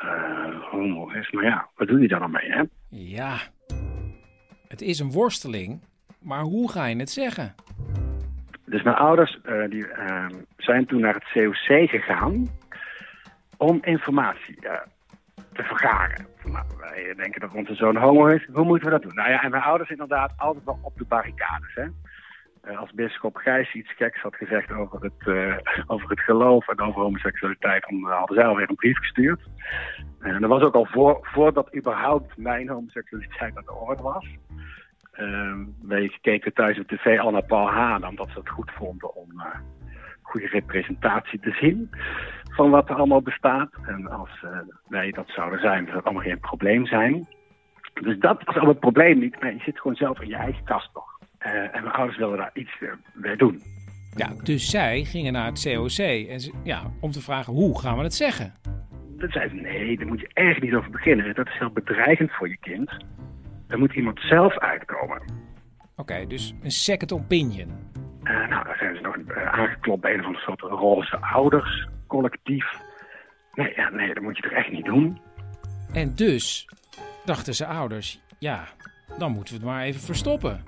homo 0.71 1.09
is, 1.09 1.31
maar 1.31 1.43
ja, 1.43 1.67
wat 1.75 1.87
doe 1.87 1.99
je 1.99 2.07
daar 2.07 2.19
dan 2.19 2.31
mee, 2.31 2.51
hè? 2.51 2.63
Ja, 2.89 3.37
het 4.67 4.81
is 4.81 4.99
een 4.99 5.11
worsteling, 5.11 5.81
maar 6.21 6.41
hoe 6.41 6.71
ga 6.71 6.85
je 6.85 6.95
het 6.95 7.09
zeggen? 7.09 7.55
Dus 8.69 8.83
mijn 8.83 8.95
ouders 8.95 9.39
eh, 9.41 9.69
die, 9.69 9.87
eh, 9.87 10.25
zijn 10.57 10.85
toen 10.85 11.01
naar 11.01 11.13
het 11.13 11.31
COC 11.33 11.89
gegaan 11.89 12.47
om 13.57 13.77
informatie 13.81 14.67
eh, 14.67 14.81
te 15.53 15.63
vergaren. 15.63 16.27
Nou, 16.43 16.65
wij 16.79 17.13
denken 17.15 17.41
dat 17.41 17.53
onze 17.53 17.75
zoon 17.75 17.95
homo 17.95 18.25
is. 18.27 18.47
Hoe 18.53 18.65
moeten 18.65 18.85
we 18.85 18.93
dat 18.93 19.01
doen? 19.01 19.15
Nou 19.15 19.29
ja, 19.29 19.43
en 19.43 19.51
mijn 19.51 19.63
ouders 19.63 19.89
inderdaad 19.89 20.33
altijd 20.37 20.65
wel 20.65 20.79
op 20.81 20.97
de 20.97 21.05
barricades. 21.05 21.73
Hè? 21.73 21.85
Uh, 22.63 22.79
als 22.79 22.91
bischop 22.91 23.35
Gijs 23.35 23.73
iets 23.73 23.93
geks 23.93 24.21
had 24.21 24.35
gezegd 24.35 24.71
over 24.71 25.01
het, 25.01 25.27
over 25.87 26.09
het 26.09 26.19
geloof 26.19 26.67
en 26.67 26.79
over 26.79 27.01
homoseksualiteit, 27.01 27.85
dan 27.89 28.11
hadden 28.11 28.35
zij 28.35 28.45
alweer 28.45 28.69
een 28.69 28.75
brief 28.75 28.97
gestuurd. 28.97 29.41
En 30.19 30.41
dat 30.41 30.49
was 30.49 30.61
ook 30.61 30.75
al 30.75 30.85
voor, 30.85 31.19
voordat 31.21 31.75
überhaupt 31.75 32.37
mijn 32.37 32.69
homoseksualiteit 32.69 33.57
aan 33.57 33.65
de 33.65 33.73
orde 33.73 34.01
was. 34.01 34.25
Uh, 35.19 35.53
wij 35.81 36.17
keken 36.21 36.53
thuis 36.53 36.79
op 36.79 36.87
tv 36.87 37.19
al 37.19 37.31
naar 37.31 37.45
Paul 37.45 37.69
Haan, 37.69 38.07
omdat 38.07 38.29
ze 38.29 38.39
het 38.39 38.49
goed 38.49 38.71
vonden 38.71 39.15
om 39.15 39.31
uh, 39.35 39.45
goede 40.21 40.47
representatie 40.47 41.39
te 41.39 41.51
zien 41.51 41.89
van 42.51 42.69
wat 42.69 42.89
er 42.89 42.95
allemaal 42.95 43.21
bestaat. 43.21 43.69
En 43.85 44.07
als 44.07 44.29
uh, 44.45 44.51
wij 44.87 45.11
dat 45.11 45.29
zouden 45.29 45.59
zijn, 45.59 45.83
zou 45.83 45.95
het 45.95 46.05
allemaal 46.05 46.23
geen 46.23 46.39
probleem 46.39 46.85
zijn. 46.85 47.27
Dus 47.93 48.19
dat 48.19 48.43
was 48.43 48.57
al 48.57 48.67
het 48.67 48.79
probleem 48.79 49.19
niet. 49.19 49.41
Maar 49.41 49.53
je 49.53 49.59
zit 49.59 49.79
gewoon 49.79 49.95
zelf 49.95 50.21
in 50.21 50.27
je 50.27 50.35
eigen 50.35 50.63
kast 50.63 50.89
nog. 50.93 51.19
Uh, 51.39 51.53
en 51.53 51.83
mijn 51.83 51.95
ouders 51.95 52.17
wilden 52.17 52.37
daar 52.37 52.51
iets 52.53 52.71
mee 53.13 53.37
doen. 53.37 53.61
Ja, 54.15 54.29
dus 54.43 54.69
zij 54.69 55.03
gingen 55.03 55.33
naar 55.33 55.45
het 55.45 55.63
COC 55.63 56.27
en 56.29 56.39
ze, 56.39 56.53
ja, 56.63 56.81
om 57.01 57.11
te 57.11 57.21
vragen 57.21 57.53
hoe 57.53 57.79
gaan 57.79 57.97
we 57.97 58.03
het 58.03 58.13
zeggen? 58.13 58.53
Dat 59.17 59.31
zei 59.31 59.49
ze, 59.49 59.55
nee, 59.55 59.97
daar 59.97 60.07
moet 60.07 60.19
je 60.19 60.29
echt 60.33 60.61
niet 60.61 60.73
over 60.73 60.91
beginnen. 60.91 61.35
Dat 61.35 61.47
is 61.47 61.57
heel 61.59 61.71
bedreigend 61.71 62.31
voor 62.31 62.49
je 62.49 62.57
kind. 62.57 62.91
Daar 63.67 63.79
moet 63.79 63.93
iemand 63.93 64.19
zelf 64.19 64.57
uitkomen. 64.57 65.21
Oké, 65.21 65.81
okay, 65.95 66.27
dus 66.27 66.53
een 66.63 66.71
second 66.71 67.11
opinion. 67.11 67.69
Uh, 68.23 68.47
nou, 68.47 68.63
daar 68.63 68.77
zijn 68.79 68.95
ze 68.95 69.01
nog 69.01 69.15
uh, 69.15 69.53
aangeklopt 69.53 70.01
bij 70.01 70.13
een 70.13 70.19
of 70.19 70.25
andere 70.25 70.43
soort 70.43 70.61
roze 70.61 71.17
ouders 71.21 71.87
collectief. 72.07 72.65
Nee, 73.53 73.73
ja, 73.75 73.89
nee, 73.89 74.13
dat 74.13 74.23
moet 74.23 74.35
je 74.37 74.43
toch 74.43 74.51
echt 74.51 74.71
niet 74.71 74.85
doen. 74.85 75.21
En 75.93 76.15
dus 76.15 76.69
dachten 77.25 77.53
ze 77.53 77.65
ouders, 77.65 78.19
ja, 78.39 78.63
dan 79.17 79.31
moeten 79.31 79.53
we 79.53 79.59
het 79.59 79.69
maar 79.69 79.83
even 79.83 80.01
verstoppen. 80.01 80.63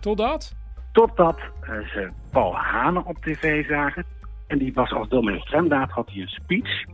Totdat? 0.00 0.56
Totdat 0.92 1.38
uh, 1.38 1.88
ze 1.88 2.10
Paul 2.30 2.56
Hanen 2.56 3.04
op 3.06 3.16
tv 3.16 3.66
zagen. 3.66 4.04
En 4.46 4.58
die 4.58 4.72
was 4.72 4.92
als 4.92 5.08
dominee 5.08 5.42
had 5.88 6.10
hij 6.10 6.20
een 6.20 6.28
speech. 6.28 6.84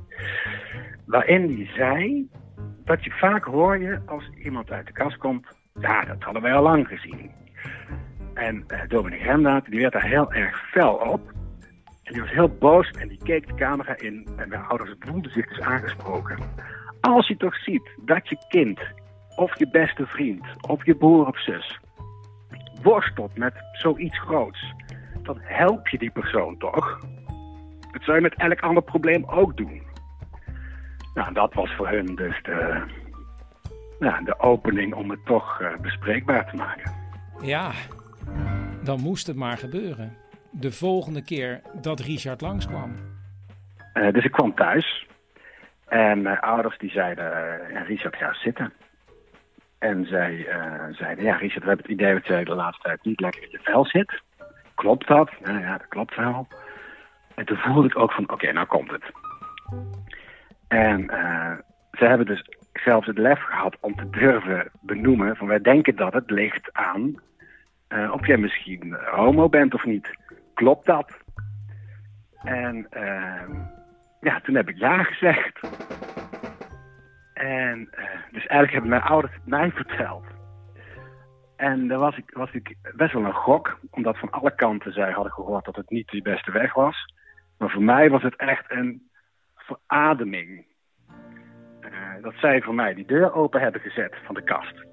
Waarin 1.06 1.56
hij 1.56 1.70
zei 1.74 2.28
dat 2.88 3.04
je 3.04 3.10
vaak 3.10 3.44
hoor 3.44 3.78
je 3.78 4.00
als 4.06 4.30
iemand 4.42 4.70
uit 4.70 4.86
de 4.86 4.92
kast 4.92 5.16
komt. 5.16 5.46
Ja, 5.80 6.04
dat 6.04 6.22
hadden 6.22 6.42
wij 6.42 6.54
al 6.54 6.62
lang 6.62 6.88
gezien. 6.88 7.30
En 8.34 8.64
uh, 8.68 8.80
dominee 8.88 9.22
Remdaad, 9.22 9.64
die 9.64 9.80
werd 9.80 9.92
daar 9.92 10.04
heel 10.04 10.32
erg 10.32 10.70
fel 10.70 10.94
op. 10.94 11.32
En 12.02 12.12
die 12.12 12.22
was 12.22 12.30
heel 12.30 12.48
boos 12.48 12.90
en 12.90 13.08
die 13.08 13.20
keek 13.22 13.46
de 13.46 13.54
camera 13.54 13.98
in. 13.98 14.28
En 14.36 14.48
mijn 14.48 14.62
ouders 14.62 14.94
voelden 14.98 15.32
zich 15.32 15.48
dus 15.48 15.60
aangesproken. 15.60 16.38
Als 17.00 17.28
je 17.28 17.36
toch 17.36 17.56
ziet 17.56 17.90
dat 18.04 18.28
je 18.28 18.36
kind, 18.48 18.80
of 19.36 19.58
je 19.58 19.70
beste 19.70 20.06
vriend, 20.06 20.46
of 20.60 20.84
je 20.84 20.94
broer 20.94 21.26
of 21.26 21.42
zus... 21.42 21.80
worstelt 22.82 23.36
met 23.36 23.54
zoiets 23.72 24.18
groots, 24.18 24.74
dan 25.22 25.38
help 25.40 25.88
je 25.88 25.98
die 25.98 26.10
persoon 26.10 26.58
toch? 26.58 26.98
Dat 27.92 28.02
zou 28.02 28.16
je 28.16 28.22
met 28.22 28.34
elk 28.34 28.60
ander 28.60 28.82
probleem 28.82 29.24
ook 29.24 29.56
doen. 29.56 29.87
Nou, 31.18 31.32
dat 31.32 31.54
was 31.54 31.74
voor 31.74 31.88
hun 31.88 32.14
dus 32.14 32.42
de, 32.42 32.82
nou, 33.98 34.24
de 34.24 34.38
opening 34.38 34.94
om 34.94 35.10
het 35.10 35.26
toch 35.26 35.60
uh, 35.60 35.76
bespreekbaar 35.80 36.50
te 36.50 36.56
maken. 36.56 36.92
Ja, 37.42 37.72
dan 38.82 39.00
moest 39.00 39.26
het 39.26 39.36
maar 39.36 39.56
gebeuren. 39.56 40.16
De 40.50 40.72
volgende 40.72 41.24
keer 41.24 41.60
dat 41.80 42.00
Richard 42.00 42.40
langskwam. 42.40 42.94
Uh, 43.94 44.12
dus 44.12 44.24
ik 44.24 44.32
kwam 44.32 44.54
thuis. 44.54 45.06
En 45.88 46.22
mijn 46.22 46.40
ouders 46.40 46.78
die 46.78 46.90
zeiden, 46.90 47.32
uh, 47.70 47.86
Richard 47.86 48.16
ga 48.16 48.34
zitten. 48.34 48.72
En 49.78 50.06
zij 50.06 50.46
zeiden, 50.90 51.24
ja 51.24 51.36
Richard, 51.36 51.62
we 51.62 51.68
hebben 51.68 51.86
het 51.86 51.94
idee 51.94 52.14
dat 52.14 52.26
jij 52.26 52.44
de 52.44 52.54
laatste 52.54 52.82
tijd 52.82 53.04
niet 53.04 53.20
lekker 53.20 53.42
in 53.42 53.50
je 53.50 53.58
vel 53.62 53.84
zit. 53.84 54.22
Klopt 54.74 55.08
dat? 55.08 55.30
Nou 55.44 55.60
ja, 55.60 55.78
dat 55.78 55.88
klopt 55.88 56.16
wel. 56.16 56.46
En 57.34 57.44
toen 57.44 57.56
voelde 57.56 57.88
ik 57.88 57.98
ook 57.98 58.12
van, 58.12 58.24
oké, 58.24 58.32
okay, 58.32 58.50
nou 58.50 58.66
komt 58.66 58.90
het. 58.90 59.12
En 60.68 61.00
uh, 61.00 61.52
ze 61.92 62.04
hebben 62.04 62.26
dus 62.26 62.48
zelfs 62.72 63.06
het 63.06 63.18
lef 63.18 63.40
gehad 63.40 63.76
om 63.80 63.96
te 63.96 64.10
durven 64.10 64.70
benoemen 64.80 65.36
van 65.36 65.46
wij 65.46 65.60
denken 65.60 65.96
dat 65.96 66.12
het 66.12 66.30
ligt 66.30 66.72
aan 66.72 67.14
uh, 67.88 68.12
of 68.12 68.26
jij 68.26 68.36
misschien 68.36 68.96
homo 69.10 69.48
bent 69.48 69.74
of 69.74 69.84
niet. 69.84 70.16
Klopt 70.54 70.86
dat? 70.86 71.16
En 72.42 72.86
uh, 72.96 73.42
ja, 74.20 74.40
toen 74.40 74.54
heb 74.54 74.68
ik 74.68 74.76
ja 74.76 75.02
gezegd. 75.02 75.60
En 77.34 77.88
dus 78.30 78.46
eigenlijk 78.46 78.72
hebben 78.72 78.90
mijn 78.90 79.02
ouders 79.02 79.34
het 79.34 79.46
mij 79.46 79.70
verteld. 79.70 80.24
En 81.56 81.88
daar 81.88 81.98
was 81.98 82.16
ik, 82.16 82.30
was 82.32 82.52
ik 82.52 82.76
best 82.96 83.12
wel 83.12 83.24
een 83.24 83.32
gok, 83.32 83.78
omdat 83.90 84.18
van 84.18 84.30
alle 84.30 84.54
kanten 84.54 84.92
zij 84.92 85.10
hadden 85.10 85.32
gehoord 85.32 85.64
dat 85.64 85.76
het 85.76 85.90
niet 85.90 86.08
de 86.08 86.22
beste 86.22 86.50
weg 86.50 86.74
was. 86.74 87.14
Maar 87.58 87.70
voor 87.70 87.82
mij 87.82 88.10
was 88.10 88.22
het 88.22 88.36
echt 88.36 88.64
een 88.68 89.07
verademing. 89.68 90.66
Uh, 91.80 92.22
dat 92.22 92.34
zij 92.34 92.62
voor 92.62 92.74
mij 92.74 92.94
die 92.94 93.06
deur 93.06 93.32
open 93.34 93.60
hebben 93.60 93.80
gezet 93.80 94.16
van 94.24 94.34
de 94.34 94.42
kast. 94.42 94.86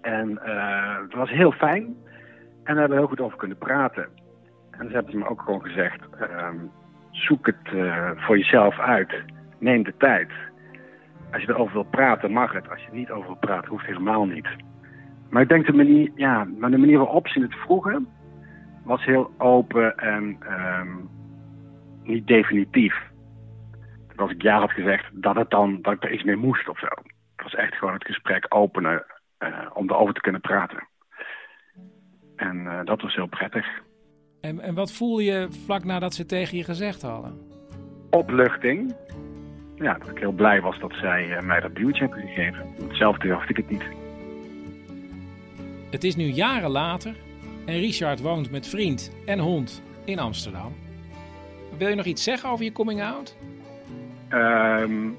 En 0.00 0.30
uh, 0.30 0.98
het 1.02 1.14
was 1.14 1.30
heel 1.30 1.52
fijn. 1.52 1.96
En 2.64 2.74
we 2.74 2.80
hebben 2.80 2.98
heel 2.98 3.06
goed 3.06 3.20
over 3.20 3.38
kunnen 3.38 3.58
praten. 3.58 4.08
En 4.70 4.88
ze 4.88 4.94
hebben 4.94 5.18
me 5.18 5.28
ook 5.28 5.42
gewoon 5.42 5.62
gezegd: 5.62 6.00
uh, 6.20 6.48
zoek 7.10 7.46
het 7.46 7.72
uh, 7.74 8.10
voor 8.14 8.38
jezelf 8.38 8.78
uit. 8.78 9.22
Neem 9.58 9.82
de 9.82 9.96
tijd. 9.96 10.30
Als 11.32 11.42
je 11.42 11.48
erover 11.48 11.72
wil 11.72 11.82
praten, 11.90 12.32
mag 12.32 12.52
het. 12.52 12.70
Als 12.70 12.80
je 12.80 12.88
er 12.88 12.96
niet 12.96 13.10
over 13.10 13.26
wil 13.26 13.38
praten, 13.40 13.70
hoeft 13.70 13.86
het 13.86 13.96
helemaal 13.96 14.26
niet. 14.26 14.48
Maar 15.30 15.42
ik 15.42 15.48
denk 15.48 15.66
de 15.66 15.72
manier, 15.72 16.10
ja, 16.14 16.44
maar 16.58 16.70
de 16.70 16.78
manier 16.78 16.98
waarop 16.98 17.28
ze 17.28 17.40
het 17.40 17.54
vroegen, 17.54 18.08
was 18.84 19.04
heel 19.04 19.30
open 19.38 19.96
en 19.96 20.38
um, 20.80 21.08
niet 22.02 22.26
definitief. 22.26 23.09
Als 24.20 24.30
ik 24.30 24.42
ja 24.42 24.58
had 24.58 24.70
gezegd, 24.70 25.04
dat, 25.12 25.36
het 25.36 25.50
dan, 25.50 25.78
dat 25.82 25.92
ik 25.92 26.04
er 26.04 26.12
iets 26.12 26.22
mee 26.22 26.36
moest 26.36 26.68
of 26.68 26.78
zo. 26.78 26.86
Het 27.36 27.42
was 27.42 27.54
echt 27.54 27.74
gewoon 27.74 27.94
het 27.94 28.04
gesprek 28.04 28.46
openen 28.48 29.04
uh, 29.38 29.70
om 29.74 29.90
erover 29.90 30.14
te 30.14 30.20
kunnen 30.20 30.40
praten. 30.40 30.88
En 32.36 32.56
uh, 32.56 32.80
dat 32.84 33.00
was 33.00 33.14
heel 33.14 33.26
prettig. 33.26 33.66
En, 34.40 34.60
en 34.60 34.74
wat 34.74 34.92
voel 34.92 35.18
je 35.18 35.48
vlak 35.64 35.84
nadat 35.84 36.14
ze 36.14 36.26
tegen 36.26 36.56
je 36.56 36.64
gezegd 36.64 37.02
hadden? 37.02 37.40
Opluchting. 38.10 38.94
Ja, 39.74 39.98
dat 39.98 40.08
ik 40.08 40.18
heel 40.18 40.32
blij 40.32 40.60
was 40.60 40.78
dat 40.78 40.92
zij 40.92 41.26
uh, 41.28 41.40
mij 41.40 41.60
dat 41.60 41.74
duwtje 41.74 42.02
hebben 42.02 42.20
gegeven. 42.20 42.74
Hetzelfde 42.88 43.28
dacht 43.28 43.50
ik 43.50 43.56
het 43.56 43.70
niet. 43.70 43.84
Het 45.90 46.04
is 46.04 46.16
nu 46.16 46.24
jaren 46.24 46.70
later 46.70 47.14
en 47.66 47.78
Richard 47.78 48.20
woont 48.20 48.50
met 48.50 48.68
vriend 48.68 49.12
en 49.26 49.38
hond 49.38 49.82
in 50.04 50.18
Amsterdam. 50.18 50.74
Wil 51.78 51.88
je 51.88 51.94
nog 51.94 52.06
iets 52.06 52.22
zeggen 52.22 52.50
over 52.50 52.64
je 52.64 52.72
coming 52.72 53.02
out? 53.02 53.36
Um, 54.34 55.16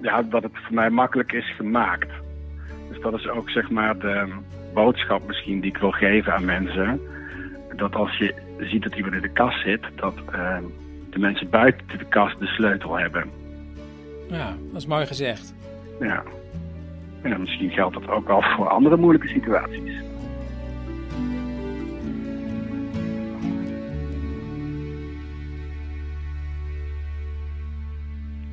ja, 0.00 0.22
dat 0.22 0.42
het 0.42 0.52
voor 0.52 0.74
mij 0.74 0.90
makkelijk 0.90 1.32
is 1.32 1.54
gemaakt. 1.56 2.10
Dus 2.88 3.00
dat 3.00 3.14
is 3.14 3.28
ook 3.28 3.50
zeg 3.50 3.70
maar 3.70 3.98
de 3.98 4.26
boodschap 4.74 5.26
misschien 5.26 5.60
die 5.60 5.70
ik 5.70 5.76
wil 5.76 5.90
geven 5.90 6.34
aan 6.34 6.44
mensen. 6.44 7.00
Dat 7.76 7.94
als 7.94 8.16
je 8.16 8.34
ziet 8.58 8.82
dat 8.82 8.94
iemand 8.94 9.14
in 9.14 9.20
de 9.20 9.28
kast 9.28 9.62
zit, 9.62 9.82
dat 9.94 10.14
uh, 10.34 10.56
de 11.10 11.18
mensen 11.18 11.50
buiten 11.50 11.98
de 11.98 12.04
kast 12.04 12.38
de 12.38 12.46
sleutel 12.46 12.98
hebben. 12.98 13.30
Ja, 14.28 14.54
dat 14.72 14.80
is 14.80 14.86
mooi 14.86 15.06
gezegd. 15.06 15.54
Ja. 16.00 16.22
En 17.22 17.40
misschien 17.40 17.70
geldt 17.70 17.94
dat 17.94 18.08
ook 18.08 18.28
al 18.28 18.42
voor 18.42 18.68
andere 18.68 18.96
moeilijke 18.96 19.28
situaties. 19.28 20.07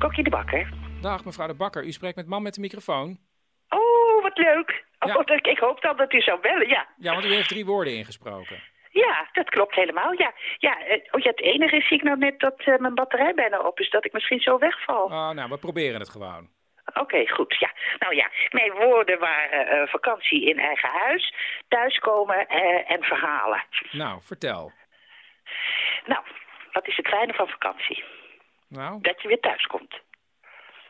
Kokje 0.06 0.22
de 0.22 0.30
Bakker. 0.30 0.68
Dag 1.00 1.24
mevrouw 1.24 1.46
de 1.46 1.54
Bakker, 1.54 1.84
u 1.84 1.92
spreekt 1.92 2.16
met 2.16 2.26
man 2.26 2.42
met 2.42 2.54
de 2.54 2.60
microfoon. 2.60 3.18
Oh, 3.68 4.22
wat 4.22 4.38
leuk. 4.38 4.84
Oh, 4.98 5.22
ja. 5.26 5.50
Ik 5.50 5.58
hoop 5.58 5.80
dan 5.80 5.96
dat 5.96 6.12
u 6.12 6.20
zou 6.20 6.40
bellen, 6.40 6.68
ja. 6.68 6.86
Ja, 6.96 7.12
want 7.12 7.24
u 7.24 7.34
heeft 7.34 7.48
drie 7.48 7.64
woorden 7.64 7.96
ingesproken. 7.96 8.62
Ja, 8.90 9.28
dat 9.32 9.50
klopt 9.50 9.74
helemaal, 9.74 10.12
ja. 10.12 10.32
ja, 10.58 10.76
oh, 11.10 11.20
ja 11.20 11.30
het 11.30 11.40
enige 11.40 11.76
is 11.76 11.90
ik 11.90 12.02
nou 12.02 12.18
net 12.18 12.40
dat 12.40 12.66
uh, 12.66 12.76
mijn 12.76 12.94
batterij 12.94 13.34
bijna 13.34 13.58
op 13.58 13.80
is, 13.80 13.90
dat 13.90 14.04
ik 14.04 14.12
misschien 14.12 14.40
zo 14.40 14.58
wegval. 14.58 15.04
Oh, 15.04 15.30
nou, 15.30 15.48
we 15.50 15.58
proberen 15.58 16.00
het 16.00 16.10
gewoon. 16.10 16.48
Oké, 16.86 17.00
okay, 17.00 17.26
goed. 17.26 17.56
Ja, 17.58 17.72
nou 17.98 18.14
ja, 18.14 18.30
mijn 18.50 18.72
woorden 18.72 19.18
waren 19.18 19.74
uh, 19.74 19.88
vakantie 19.88 20.44
in 20.48 20.58
eigen 20.58 20.88
huis, 20.88 21.34
thuiskomen 21.68 22.46
uh, 22.48 22.90
en 22.90 23.02
verhalen. 23.02 23.64
Nou, 23.90 24.20
vertel. 24.22 24.72
Nou, 26.04 26.24
wat 26.72 26.86
is 26.86 26.96
het 26.96 27.08
fijne 27.08 27.32
van 27.32 27.48
vakantie? 27.48 28.04
Nou? 28.68 29.00
Dat 29.00 29.22
je 29.22 29.28
weer 29.28 29.40
thuis 29.40 29.66
komt. 29.66 30.00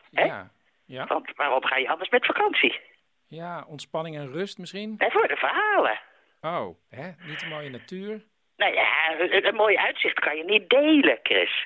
Ja. 0.09 0.51
ja. 0.85 1.05
Want 1.05 1.35
waarom 1.35 1.63
ga 1.63 1.77
je 1.77 1.89
anders 1.89 2.09
met 2.09 2.25
vakantie? 2.25 2.79
Ja, 3.27 3.65
ontspanning 3.67 4.15
en 4.15 4.31
rust 4.31 4.57
misschien? 4.57 4.95
En 4.97 5.11
voor 5.11 5.27
de 5.27 5.35
verhalen. 5.35 5.99
Oh, 6.41 6.77
hè? 6.89 7.11
Niet 7.25 7.41
een 7.41 7.49
mooie 7.49 7.69
natuur? 7.69 8.21
Nou 8.57 8.73
ja, 8.73 9.19
een, 9.19 9.47
een 9.47 9.55
mooi 9.55 9.77
uitzicht 9.77 10.19
kan 10.19 10.37
je 10.37 10.43
niet 10.43 10.69
delen, 10.69 11.19
Chris. 11.23 11.65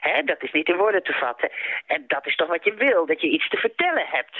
Hè, 0.00 0.22
dat 0.22 0.42
is 0.42 0.52
niet 0.52 0.68
in 0.68 0.76
woorden 0.76 1.02
te 1.02 1.12
vatten. 1.12 1.50
En 1.86 2.04
dat 2.06 2.26
is 2.26 2.36
toch 2.36 2.48
wat 2.48 2.64
je 2.64 2.74
wil, 2.74 3.06
dat 3.06 3.20
je 3.20 3.28
iets 3.28 3.48
te 3.48 3.56
vertellen 3.56 4.06
hebt. 4.06 4.36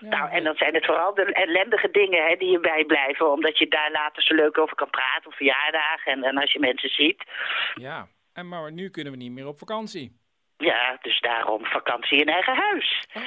nou, 0.00 0.30
en 0.30 0.44
dan 0.44 0.56
zijn 0.56 0.74
het 0.74 0.84
vooral 0.86 1.14
de 1.14 1.32
ellendige 1.32 1.90
dingen 1.90 2.26
hè, 2.26 2.36
die 2.36 2.50
je 2.50 2.60
bijblijven, 2.60 3.32
omdat 3.32 3.58
je 3.58 3.68
daar 3.68 3.90
later 3.90 4.22
zo 4.22 4.34
leuk 4.34 4.58
over 4.58 4.76
kan 4.76 4.90
praten, 4.90 5.26
op 5.26 5.34
verjaardagen 5.34 6.12
en, 6.12 6.22
en 6.22 6.36
als 6.38 6.52
je 6.52 6.58
mensen 6.58 6.88
ziet. 6.88 7.24
Ja, 7.74 8.06
en 8.32 8.48
maar 8.48 8.72
nu 8.72 8.90
kunnen 8.90 9.12
we 9.12 9.18
niet 9.18 9.32
meer 9.32 9.46
op 9.46 9.58
vakantie. 9.58 10.20
Ja, 10.62 10.98
dus 11.00 11.20
daarom 11.20 11.64
vakantie 11.64 12.18
in 12.20 12.28
eigen 12.28 12.56
huis. 12.56 13.04
Oh, 13.14 13.22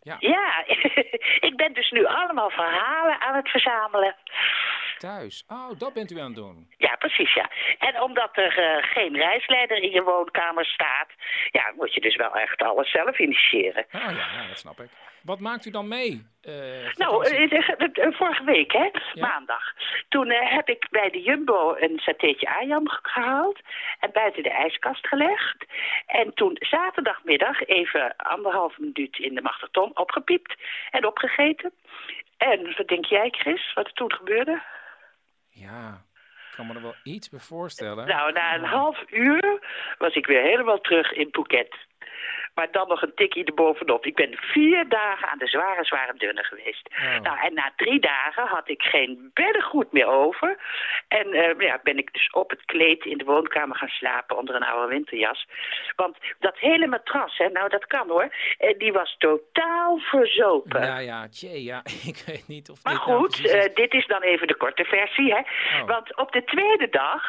ja. 0.00 0.16
Ja, 0.18 0.64
ik 1.48 1.52
ben 1.56 1.72
dus 1.72 1.90
nu 1.90 2.04
allemaal 2.04 2.50
verhalen 2.50 3.20
aan 3.20 3.34
het 3.34 3.48
verzamelen. 3.48 4.16
Thuis. 4.98 5.44
Oh, 5.48 5.78
dat 5.78 5.92
bent 5.92 6.10
u 6.10 6.18
aan 6.18 6.26
het 6.26 6.34
doen. 6.34 6.72
Ja, 6.76 6.96
precies, 6.96 7.34
ja. 7.34 7.50
En 7.78 8.00
omdat 8.00 8.36
er 8.36 8.58
eh, 8.58 8.92
geen 8.92 9.16
reisleider 9.16 9.82
in 9.82 9.90
je 9.90 10.02
woonkamer 10.02 10.64
staat... 10.64 11.08
ja, 11.50 11.72
moet 11.76 11.94
je 11.94 12.00
dus 12.00 12.16
wel 12.16 12.34
echt 12.34 12.62
alles 12.62 12.90
zelf 12.90 13.18
initiëren. 13.18 13.86
Oh 13.92 14.00
ja, 14.00 14.10
ja 14.10 14.46
dat 14.48 14.58
snap 14.58 14.80
ik. 14.80 14.88
Wat 15.24 15.40
maakt 15.40 15.64
u 15.66 15.70
dan 15.70 15.88
mee? 15.88 16.26
eh, 16.42 16.94
Nou, 16.94 17.24
eh, 17.26 17.52
eh, 17.52 18.12
vorige 18.12 18.44
week, 18.44 18.72
hè, 18.72 18.90
maandag. 19.20 19.72
Toen 20.08 20.30
heb 20.30 20.68
ik 20.68 20.86
bij 20.90 21.10
de 21.10 21.20
Jumbo 21.22 21.74
een 21.78 21.98
satéetje 21.98 22.48
ayam 22.48 22.88
ge- 22.88 22.98
gehaald 23.02 23.60
en 24.00 24.10
buiten 24.12 24.42
de 24.42 24.50
ijskast 24.50 25.06
gelegd. 25.06 25.64
En 26.06 26.34
toen 26.34 26.56
zaterdagmiddag 26.60 27.60
even 27.66 28.16
anderhalf 28.16 28.78
minuut 28.78 29.18
in 29.18 29.34
de 29.34 29.42
machterton 29.42 29.98
opgepiept 29.98 30.54
en 30.90 31.06
opgegeten. 31.06 31.72
En 32.36 32.74
wat 32.76 32.88
denk 32.88 33.04
jij, 33.04 33.28
Chris, 33.30 33.72
wat 33.74 33.86
er 33.86 33.92
toen 33.92 34.12
gebeurde? 34.12 34.62
Ja, 35.48 36.02
ik 36.50 36.56
kan 36.56 36.66
me 36.66 36.74
er 36.74 36.82
wel 36.82 36.94
iets 37.02 37.28
bij 37.30 37.40
voorstellen. 37.40 38.06
Nou, 38.06 38.32
na 38.32 38.54
een 38.54 38.64
half 38.64 39.02
uur 39.10 39.58
was 39.98 40.14
ik 40.14 40.26
weer 40.26 40.42
helemaal 40.42 40.80
terug 40.80 41.12
in 41.12 41.28
Phuket. 41.32 41.76
Maar 42.54 42.70
dan 42.70 42.88
nog 42.88 43.02
een 43.02 43.14
tikje 43.14 43.44
erbovenop. 43.44 44.06
Ik 44.06 44.14
ben 44.14 44.34
vier 44.36 44.88
dagen 44.88 45.28
aan 45.28 45.38
de 45.38 45.46
zware, 45.46 45.84
zware 45.84 46.14
dunne 46.16 46.44
geweest. 46.44 46.88
Nou, 47.22 47.38
en 47.38 47.54
na 47.54 47.72
drie 47.76 48.00
dagen 48.00 48.46
had 48.46 48.68
ik 48.68 48.82
geen 48.82 49.30
beddengoed 49.34 49.92
meer 49.92 50.06
over. 50.06 50.56
En 51.08 51.32
eh, 51.32 51.58
ja, 51.58 51.80
ben 51.82 51.98
ik 51.98 52.12
dus 52.12 52.30
op 52.30 52.50
het 52.50 52.64
kleed 52.64 53.04
in 53.04 53.18
de 53.18 53.24
woonkamer 53.24 53.76
gaan 53.76 53.88
slapen 53.88 54.36
onder 54.36 54.54
een 54.54 54.62
oude 54.62 54.88
winterjas. 54.94 55.46
Want 55.96 56.16
dat 56.38 56.58
hele 56.58 56.86
matras, 56.86 57.36
hè, 57.38 57.48
nou 57.48 57.68
dat 57.68 57.86
kan 57.86 58.08
hoor, 58.08 58.28
eh, 58.58 58.78
die 58.78 58.92
was 58.92 59.16
totaal 59.18 59.98
verzopen. 59.98 60.82
Ja, 60.86 60.98
ja, 60.98 61.28
tjee, 61.28 61.62
ja. 61.62 61.82
Ik 62.12 62.22
weet 62.26 62.48
niet 62.48 62.70
of 62.70 62.84
Maar 62.84 62.92
dit 62.94 63.06
nou 63.06 63.18
goed, 63.20 63.38
is. 63.44 63.50
eh, 63.52 63.74
dit 63.74 63.92
is 63.94 64.06
dan 64.06 64.22
even 64.22 64.46
de 64.46 64.56
korte 64.56 64.84
versie. 64.84 65.34
Hè? 65.34 65.40
Want 65.86 66.16
op 66.16 66.32
de 66.32 66.44
tweede 66.44 66.88
dag, 66.88 67.22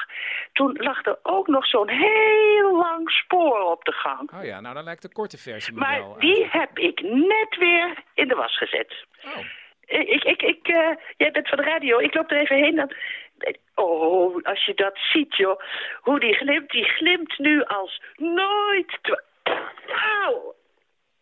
toen 0.54 0.76
lag 0.80 1.06
er 1.06 1.18
ook 1.24 1.48
nog 1.48 1.66
zo'n 1.68 1.90
heel 1.90 2.78
lang 2.78 3.10
spoor 3.12 3.60
op 3.72 3.84
de 3.84 3.92
gang. 3.92 4.32
Oh 4.34 4.44
ja, 4.44 4.60
nou 4.62 4.74
dan 4.76 4.84
lijkt 4.84 5.02
de 5.02 5.12
korte 5.20 5.38
versie 5.38 5.74
Maar 5.74 6.04
die 6.20 6.48
heb 6.50 6.80
ik 6.80 7.02
net 7.02 7.58
weer 7.60 8.04
in 8.14 8.28
de 8.28 8.36
was 8.36 8.58
gezet. 8.58 9.06
Oh. 9.26 9.46
Ik, 9.86 10.24
ik, 10.24 10.42
ik, 10.42 10.68
eh, 10.68 10.92
jij 11.18 11.32
bent 11.32 11.48
van 11.48 11.58
de 11.58 11.64
radio, 11.64 12.00
ik 12.00 12.14
loop 12.14 12.32
er 12.32 12.38
even 12.38 12.56
heen. 12.56 12.76
Dan... 12.76 12.92
Oh, 13.76 14.44
als 14.44 14.66
je 14.66 14.74
dat 14.74 14.98
ziet, 14.98 15.36
joh. 15.36 15.60
Hoe 16.02 16.20
die 16.20 16.34
glimt, 16.34 16.72
die 16.72 16.84
glimt 16.84 17.38
nu 17.38 17.64
als 17.64 18.02
nooit. 18.16 19.20
Auw. 20.24 20.56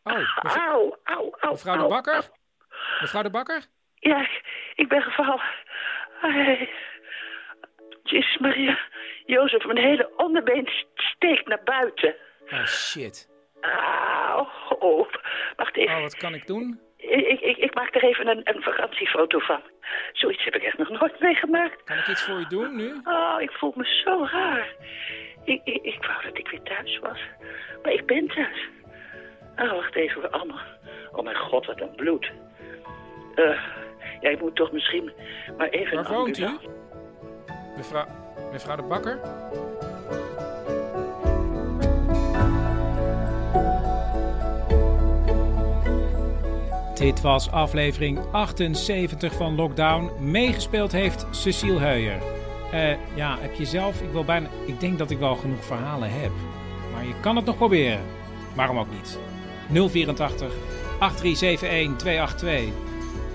Oh, 0.03 0.38
Auw, 0.41 0.97
auw, 1.03 1.36
auw. 1.39 1.51
Mevrouw 1.51 1.82
de. 1.82 1.88
Bakker? 1.88 2.23
Mevrouw 3.01 3.21
de 3.21 3.29
Bakker? 3.29 3.62
Ja, 3.95 4.27
ik 4.75 4.88
ben 4.88 5.01
gevallen. 5.01 5.41
Ai. 6.21 6.69
Jezus 8.03 8.38
Maria. 8.38 8.79
Jozef, 9.25 9.65
mijn 9.65 9.77
hele 9.77 10.12
onderbeen 10.17 10.69
steekt 10.93 11.47
naar 11.47 11.63
buiten. 11.63 12.15
Oh, 12.51 12.65
shit. 12.65 13.33
Auw. 13.63 14.47
Oh, 14.80 15.08
wacht 15.56 15.78
even. 15.78 15.95
Oh, 15.95 16.02
wat 16.02 16.15
kan 16.15 16.34
ik 16.34 16.47
doen? 16.47 16.80
Ik, 16.97 17.39
ik, 17.41 17.58
ik, 17.58 17.73
maak 17.73 17.95
er 17.95 18.04
even 18.04 18.28
een, 18.28 18.41
een 18.43 18.62
vakantiefoto 18.62 19.39
van. 19.39 19.62
Zoiets 20.13 20.43
heb 20.43 20.56
ik 20.56 20.63
echt 20.63 20.78
nog 20.78 20.89
nooit 20.89 21.19
meegemaakt. 21.19 21.84
Kan 21.84 21.97
ik 21.97 22.08
iets 22.08 22.23
voor 22.23 22.39
u 22.39 22.45
doen 22.47 22.76
nu? 22.76 23.02
Oh, 23.04 23.36
ik 23.39 23.52
voel 23.52 23.73
me 23.76 24.02
zo 24.04 24.28
raar. 24.32 24.76
Ik, 25.43 25.62
ik, 25.63 25.84
ik 25.84 26.06
wou 26.06 26.23
dat 26.23 26.38
ik 26.38 26.47
weer 26.47 26.62
thuis 26.63 26.99
was. 26.99 27.19
Maar 27.84 27.91
ik 27.91 28.06
ben 28.06 28.28
thuis. 28.28 28.69
Oh, 29.56 29.71
wacht 29.71 29.95
even. 29.95 30.32
Allemaal. 30.32 30.62
Oh 31.12 31.23
mijn 31.23 31.36
god, 31.36 31.65
wat 31.65 31.82
een 31.82 31.95
bloed. 31.95 32.32
Eh, 33.36 33.62
ja, 34.21 34.30
ik 34.30 34.41
moet 34.41 34.56
toch 34.56 34.71
misschien 34.71 35.12
maar 35.58 35.69
even... 35.69 35.95
Waar 35.95 36.13
woont 36.13 36.38
u? 36.38 36.47
Mevrouw, 37.76 38.06
mevrouw 38.52 38.76
de 38.76 38.84
Bakker? 38.84 39.19
Dit 47.03 47.21
was 47.21 47.51
aflevering 47.51 48.19
78 48.31 49.33
van 49.33 49.55
Lockdown. 49.55 50.11
Meegespeeld 50.19 50.91
heeft 50.91 51.25
Cecile 51.31 51.79
Heuyer. 51.79 52.21
Eh, 52.71 52.97
ja, 53.15 53.37
heb 53.39 53.53
je 53.53 53.65
zelf? 53.65 54.01
Ik, 54.01 54.11
wil 54.11 54.23
bijna, 54.23 54.47
ik 54.65 54.79
denk 54.79 54.97
dat 54.97 55.11
ik 55.11 55.17
wel 55.19 55.35
genoeg 55.35 55.65
verhalen 55.65 56.11
heb. 56.11 56.31
Maar 56.93 57.05
je 57.05 57.13
kan 57.19 57.35
het 57.35 57.45
nog 57.45 57.57
proberen. 57.57 57.99
Waarom 58.55 58.77
ook 58.77 58.87
niet? 58.91 59.19
084 59.91 60.53
8371 60.99 61.97
282. 61.97 62.73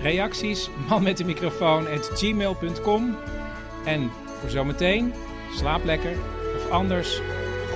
Reacties? 0.02 0.70
Man 0.88 1.02
met 1.02 1.16
de 1.16 1.24
microfoon 1.24 1.88
at 1.88 2.11
gmail.com. 2.14 3.16
En 3.85 4.11
voor 4.40 4.50
zometeen, 4.50 5.12
slaap 5.57 5.85
lekker. 5.85 6.16
Of 6.57 6.70
anders, 6.70 7.20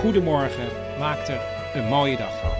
goedemorgen. 0.01 0.69
Maak 0.99 1.29
er 1.29 1.41
een 1.75 1.89
mooie 1.89 2.17
dag 2.17 2.41
van. 2.41 2.52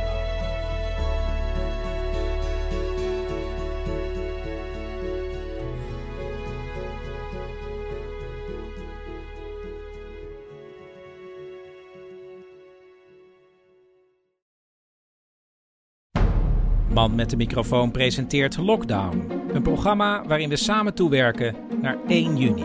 Man 17.13 17.21
met 17.21 17.31
de 17.31 17.37
microfoon 17.37 17.91
presenteert 17.91 18.57
Lockdown. 18.57 19.31
Een 19.53 19.63
programma 19.63 20.27
waarin 20.27 20.49
we 20.49 20.57
samen 20.57 20.95
toewerken 20.95 21.57
naar 21.81 21.99
1 22.07 22.37
juni. 22.37 22.65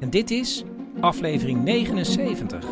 En 0.00 0.10
dit 0.10 0.30
is 0.30 0.64
aflevering 1.00 1.64
79. 1.64 2.64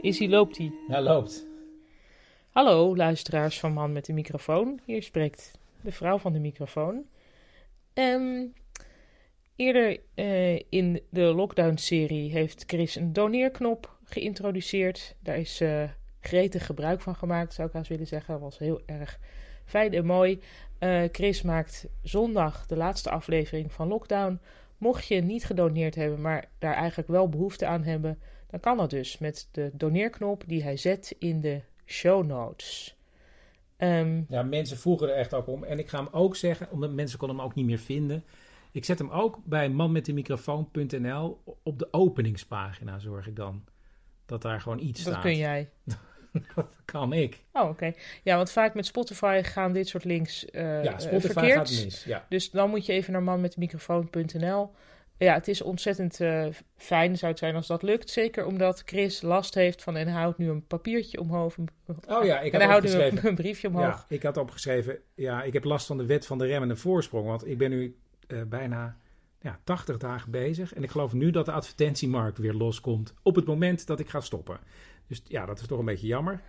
Is 0.00 0.18
hij, 0.18 0.28
loopt 0.28 0.58
hij? 0.58 0.72
Ja, 0.88 1.02
loopt. 1.02 1.46
Hallo, 2.50 2.96
luisteraars 2.96 3.60
van 3.60 3.72
Man 3.72 3.92
met 3.92 4.04
de 4.04 4.12
microfoon. 4.12 4.80
Hier 4.84 5.02
spreekt 5.02 5.58
de 5.80 5.92
vrouw 5.92 6.18
van 6.18 6.32
de 6.32 6.40
microfoon. 6.40 7.04
Ehm, 7.94 8.46
eerder 9.56 10.00
eh, 10.14 10.54
in 10.54 11.02
de 11.10 11.22
lockdown-serie 11.22 12.30
heeft 12.30 12.64
Chris 12.66 12.96
een 12.96 13.12
doneerknop 13.12 13.91
geïntroduceerd. 14.12 15.16
Daar 15.20 15.38
is 15.38 15.60
eh, 15.60 15.82
gretig 16.20 16.66
gebruik 16.66 17.00
van 17.00 17.14
gemaakt, 17.14 17.54
zou 17.54 17.68
ik 17.68 17.74
haast 17.74 17.88
willen 17.88 18.06
zeggen. 18.06 18.32
Dat 18.32 18.42
was 18.42 18.58
heel 18.58 18.80
erg 18.86 19.18
fijn 19.64 19.92
en 19.92 20.06
mooi. 20.06 20.40
Eh, 20.78 21.02
Chris 21.12 21.42
maakt 21.42 21.86
zondag 22.02 22.66
de 22.66 22.76
laatste 22.76 23.10
aflevering 23.10 23.72
van 23.72 23.88
Lockdown. 23.88 24.40
Mocht 24.78 25.06
je 25.06 25.20
niet 25.20 25.44
gedoneerd 25.44 25.94
hebben, 25.94 26.20
maar 26.20 26.48
daar 26.58 26.74
eigenlijk 26.74 27.08
wel 27.08 27.28
behoefte 27.28 27.66
aan 27.66 27.82
hebben, 27.82 28.18
dan 28.50 28.60
kan 28.60 28.76
dat 28.76 28.90
dus 28.90 29.18
met 29.18 29.48
de 29.52 29.70
doneerknop 29.72 30.44
die 30.46 30.62
hij 30.62 30.76
zet 30.76 31.16
in 31.18 31.40
de 31.40 31.60
show 31.86 32.26
notes. 32.26 32.96
Ehm, 33.76 34.22
Ja, 34.28 34.42
mensen 34.42 34.76
vroegen 34.76 35.08
er 35.08 35.14
echt 35.14 35.34
ook 35.34 35.46
om. 35.46 35.64
En 35.64 35.78
ik 35.78 35.88
ga 35.88 35.98
hem 35.98 36.08
ook 36.12 36.36
zeggen, 36.36 36.70
omdat 36.70 36.92
mensen 36.92 37.18
konden 37.18 37.36
hem 37.36 37.46
ook 37.46 37.54
niet 37.54 37.66
meer 37.66 37.78
vinden. 37.78 38.24
Ik 38.72 38.84
zet 38.84 38.98
hem 38.98 39.10
ook 39.10 39.38
bij 39.44 39.68
manmetdemicrofoon.nl 39.68 41.42
op 41.62 41.78
de 41.78 41.88
openingspagina, 41.90 42.98
zorg 42.98 43.26
ik 43.26 43.36
dan. 43.36 43.64
Dat 44.26 44.42
daar 44.42 44.60
gewoon 44.60 44.78
iets 44.78 45.02
dat 45.02 45.12
staat. 45.12 45.24
kun 45.24 45.36
jij. 45.36 45.70
dat 46.54 46.76
kan 46.84 47.12
ik. 47.12 47.42
Oh, 47.52 47.68
oké. 47.68 47.92
Ja, 48.22 48.36
want 48.36 48.50
vaak 48.50 48.74
met 48.74 48.86
Spotify 48.86 49.40
gaan 49.44 49.72
dit 49.72 49.88
soort 49.88 50.04
links 50.04 50.44
eh 50.44 50.84
Ja, 50.84 50.92
eh, 50.92 50.98
Spotify 50.98 51.32
verkeerd. 51.32 51.56
gaat 51.70 51.84
mis, 51.84 52.04
ja. 52.04 52.26
Dus 52.28 52.50
dan 52.50 52.70
moet 52.70 52.86
je 52.86 52.92
even 52.92 53.12
naar 53.12 53.22
manmetdemicrofoon.nl. 53.22 54.70
Ja, 55.16 55.34
het 55.34 55.48
is 55.48 55.62
ontzettend 55.62 56.20
eh, 56.20 56.46
fijn 56.76 57.16
zou 57.16 57.30
het 57.30 57.40
zijn 57.40 57.54
als 57.54 57.66
dat 57.66 57.82
lukt. 57.82 58.10
Zeker 58.10 58.46
omdat 58.46 58.82
Chris 58.84 59.22
last 59.22 59.54
heeft 59.54 59.82
van 59.82 59.96
en 59.96 60.08
hij 60.08 60.20
houdt 60.20 60.38
nu 60.38 60.48
een 60.48 60.66
papiertje 60.66 61.20
omhoog. 61.20 61.56
Oh 62.08 62.24
ja, 62.24 62.40
ik 62.40 62.52
en 62.52 62.60
had 62.60 62.82
hij 62.84 62.96
houdt 62.98 63.12
nu 63.12 63.28
een, 63.28 63.34
briefje 63.34 63.68
omhoog. 63.68 63.84
Ja, 63.84 64.04
ik 64.08 64.22
had 64.22 64.36
opgeschreven, 64.36 64.98
ja, 65.14 65.42
ik 65.42 65.52
heb 65.52 65.64
last 65.64 65.86
van 65.86 65.98
de 65.98 66.06
wet 66.06 66.26
van 66.26 66.38
de 66.38 66.46
remmende 66.46 66.76
voorsprong. 66.76 67.26
Want 67.26 67.46
ik 67.46 67.58
ben 67.58 67.70
nu 67.70 67.96
bijna 68.46 68.96
ja, 69.42 69.58
80 69.64 69.96
dagen 69.96 70.30
bezig. 70.30 70.74
En 70.74 70.82
ik 70.82 70.90
geloof 70.90 71.12
nu 71.12 71.30
dat 71.30 71.44
de 71.44 71.52
advertentiemarkt 71.52 72.38
weer 72.38 72.54
loskomt 72.54 73.14
op 73.22 73.36
het 73.36 73.46
moment 73.46 73.86
dat 73.86 74.00
ik 74.00 74.08
ga 74.08 74.20
stoppen. 74.20 74.58
Dus 75.06 75.22
ja, 75.24 75.46
dat 75.46 75.60
is 75.60 75.66
toch 75.66 75.78
een 75.78 75.84
beetje 75.84 76.06
jammer. 76.06 76.40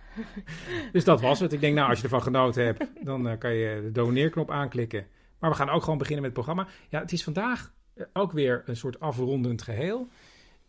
dus 0.92 1.04
dat 1.04 1.20
was 1.20 1.40
het. 1.40 1.52
Ik 1.52 1.60
denk, 1.60 1.74
nou, 1.74 1.88
als 1.88 1.98
je 1.98 2.04
ervan 2.04 2.22
genoten 2.22 2.64
hebt, 2.64 2.86
dan 3.02 3.28
eh, 3.28 3.38
kan 3.38 3.54
je 3.54 3.80
de 3.82 3.92
doneerknop 3.92 4.50
aanklikken. 4.50 5.06
Maar 5.38 5.50
we 5.50 5.56
gaan 5.56 5.70
ook 5.70 5.82
gewoon 5.82 5.98
beginnen 5.98 6.24
met 6.24 6.36
het 6.36 6.44
programma. 6.44 6.72
Ja, 6.88 7.00
het 7.00 7.12
is 7.12 7.24
vandaag 7.24 7.72
ook 8.12 8.32
weer 8.32 8.62
een 8.66 8.76
soort 8.76 9.00
afrondend 9.00 9.62
geheel. 9.62 10.08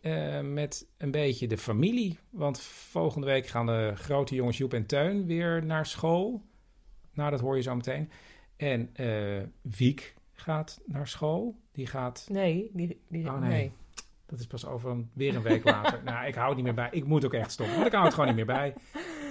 Uh, 0.00 0.40
met 0.40 0.88
een 0.98 1.10
beetje 1.10 1.46
de 1.46 1.58
familie. 1.58 2.18
Want 2.30 2.60
volgende 2.60 3.26
week 3.26 3.46
gaan 3.46 3.66
de 3.66 3.92
grote 3.94 4.34
jongens 4.34 4.58
Joep 4.58 4.74
en 4.74 4.86
Teun 4.86 5.26
weer 5.26 5.64
naar 5.64 5.86
school. 5.86 6.42
Nou, 7.12 7.30
dat 7.30 7.40
hoor 7.40 7.56
je 7.56 7.62
zo 7.62 7.74
meteen. 7.74 8.10
En 8.56 8.90
uh, 9.00 9.42
Wiek 9.62 10.15
gaat 10.36 10.80
naar 10.86 11.08
school. 11.08 11.56
Die 11.72 11.86
gaat... 11.86 12.26
Nee, 12.30 12.70
die, 12.72 13.00
die... 13.08 13.26
Oh, 13.26 13.38
nee. 13.38 13.72
Dat 14.26 14.38
is 14.38 14.46
pas 14.46 14.66
over 14.66 14.90
een, 14.90 15.10
weer 15.12 15.36
een 15.36 15.42
week 15.42 15.64
later. 15.64 16.00
nou, 16.04 16.26
ik 16.26 16.34
hou 16.34 16.46
het 16.46 16.56
niet 16.56 16.64
meer 16.64 16.74
bij. 16.74 16.88
Ik 16.90 17.04
moet 17.04 17.24
ook 17.24 17.32
echt 17.32 17.50
stoppen, 17.52 17.74
want 17.74 17.86
ik 17.86 17.92
hou 17.92 18.04
het 18.04 18.14
gewoon 18.14 18.28
niet 18.28 18.46
meer 18.46 18.56
bij. 18.56 18.74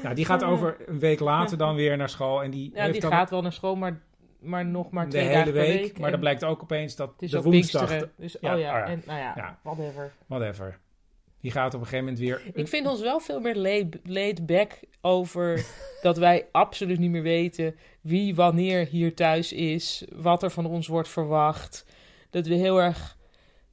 Nou, 0.04 0.16
die 0.16 0.26
gaat 0.26 0.44
over 0.44 0.76
een 0.86 1.00
week 1.00 1.20
later 1.20 1.58
dan 1.58 1.76
weer 1.76 1.98
naar 1.98 2.10
school. 2.10 2.44
En 2.44 2.52
die 2.52 2.72
ja, 2.74 2.82
heeft 2.82 2.92
die 2.92 3.02
dan 3.02 3.12
gaat 3.12 3.30
wel 3.30 3.42
naar 3.42 3.54
school, 3.54 3.76
maar, 3.76 4.02
maar 4.40 4.66
nog 4.66 4.92
maar 4.92 5.10
twee 5.10 5.22
de 5.22 5.28
hele 5.28 5.40
dagen 5.40 5.54
per 5.54 5.62
week. 5.62 5.82
week. 5.82 6.00
Maar 6.00 6.12
dan 6.12 6.20
blijkt 6.20 6.44
ook 6.44 6.62
opeens 6.62 6.96
dat 6.96 7.12
het 7.12 7.22
is 7.22 7.32
de 7.32 7.42
woensdag... 7.42 8.10
Dus, 8.18 8.38
Ja, 8.42 8.54
oh 8.54 8.60
ja, 8.60 8.86
en 8.86 9.02
nou 9.06 9.20
ja, 9.20 9.34
ja. 9.36 9.60
whatever. 9.62 10.12
Whatever. 10.26 10.80
Die 11.46 11.54
gaat 11.54 11.74
op 11.74 11.80
een 11.80 11.88
gegeven 11.88 12.06
moment 12.06 12.24
weer... 12.24 12.42
Ik 12.54 12.68
vind 12.68 12.88
ons 12.88 13.02
wel 13.02 13.20
veel 13.20 13.40
meer 13.40 13.56
laid, 13.56 13.98
laid 14.04 14.46
back 14.46 14.80
over 15.02 15.66
dat 16.02 16.18
wij 16.18 16.48
absoluut 16.52 17.00
niet 17.00 17.10
meer 17.10 17.22
weten 17.22 17.76
wie 18.02 18.36
wanneer 18.36 18.88
hier 18.88 19.16
thuis 19.16 19.54
is, 19.54 20.06
wat 20.16 20.44
er 20.44 20.52
van 20.52 20.66
ons 20.66 20.88
wordt 20.88 21.10
verwacht. 21.10 21.86
Dat 22.30 22.48
we 22.48 22.54
heel 22.54 22.82
erg, 22.82 23.18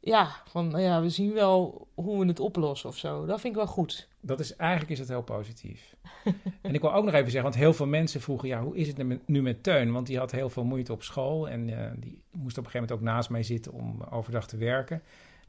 ja, 0.01 0.37
van 0.49 0.69
nou 0.69 0.83
ja, 0.83 1.03
we 1.03 1.09
zien 1.09 1.33
wel 1.33 1.89
hoe 1.95 2.19
we 2.19 2.27
het 2.27 2.41
oplossen 2.41 2.89
of 2.89 2.97
zo. 2.97 3.27
Dat 3.27 3.41
vind 3.41 3.55
ik 3.55 3.61
wel 3.61 3.71
goed. 3.71 4.09
Dat 4.21 4.41
is, 4.41 4.57
eigenlijk 4.57 4.91
is 4.91 4.99
het 4.99 5.09
heel 5.09 5.23
positief. 5.23 5.97
en 6.63 6.75
ik 6.75 6.81
wil 6.81 6.95
ook 6.95 7.05
nog 7.05 7.15
even 7.15 7.31
zeggen, 7.31 7.51
want 7.51 7.63
heel 7.63 7.75
veel 7.75 7.87
mensen 7.87 8.21
vroegen... 8.21 8.49
ja, 8.49 8.63
hoe 8.63 8.77
is 8.77 8.89
het 8.89 8.97
nu 8.97 9.05
met, 9.05 9.29
nu 9.29 9.43
met 9.43 9.63
Teun? 9.63 9.93
Want 9.93 10.07
die 10.07 10.19
had 10.19 10.31
heel 10.31 10.51
veel 10.51 10.65
moeite 10.65 10.93
op 10.93 11.03
school... 11.03 11.49
en 11.49 11.69
eh, 11.69 11.91
die 11.97 12.23
moest 12.31 12.59
op 12.59 12.65
een 12.65 12.71
gegeven 12.71 12.81
moment 12.81 12.93
ook 12.93 13.15
naast 13.15 13.31
mij 13.31 13.43
zitten 13.43 13.73
om 13.73 14.03
overdag 14.11 14.47
te 14.47 14.57
werken. 14.57 15.03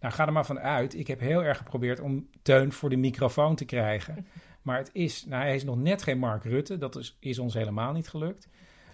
Nou, 0.04 0.16
ga 0.16 0.26
er 0.26 0.34
maar 0.34 0.46
van 0.46 0.60
uit. 0.60 0.96
Ik 0.96 1.08
heb 1.08 1.20
heel 1.20 1.44
erg 1.44 1.58
geprobeerd 1.58 2.00
om 2.00 2.28
Teun 2.42 2.72
voor 2.72 2.90
de 2.90 2.96
microfoon 2.96 3.56
te 3.56 3.66
krijgen. 3.66 4.16
Maar 4.62 4.78
het 4.78 4.90
is, 4.94 5.26
nou, 5.26 5.44
hij 5.44 5.56
is 5.56 5.64
nog 5.64 5.78
net 5.78 6.04
geen 6.04 6.18
Mark 6.18 6.44
Rutte. 6.44 6.78
Dat 6.78 6.96
is, 6.96 7.18
is 7.20 7.40
ons 7.40 7.54
helemaal 7.54 7.94
niet 7.94 8.08
gelukt. 8.10 8.48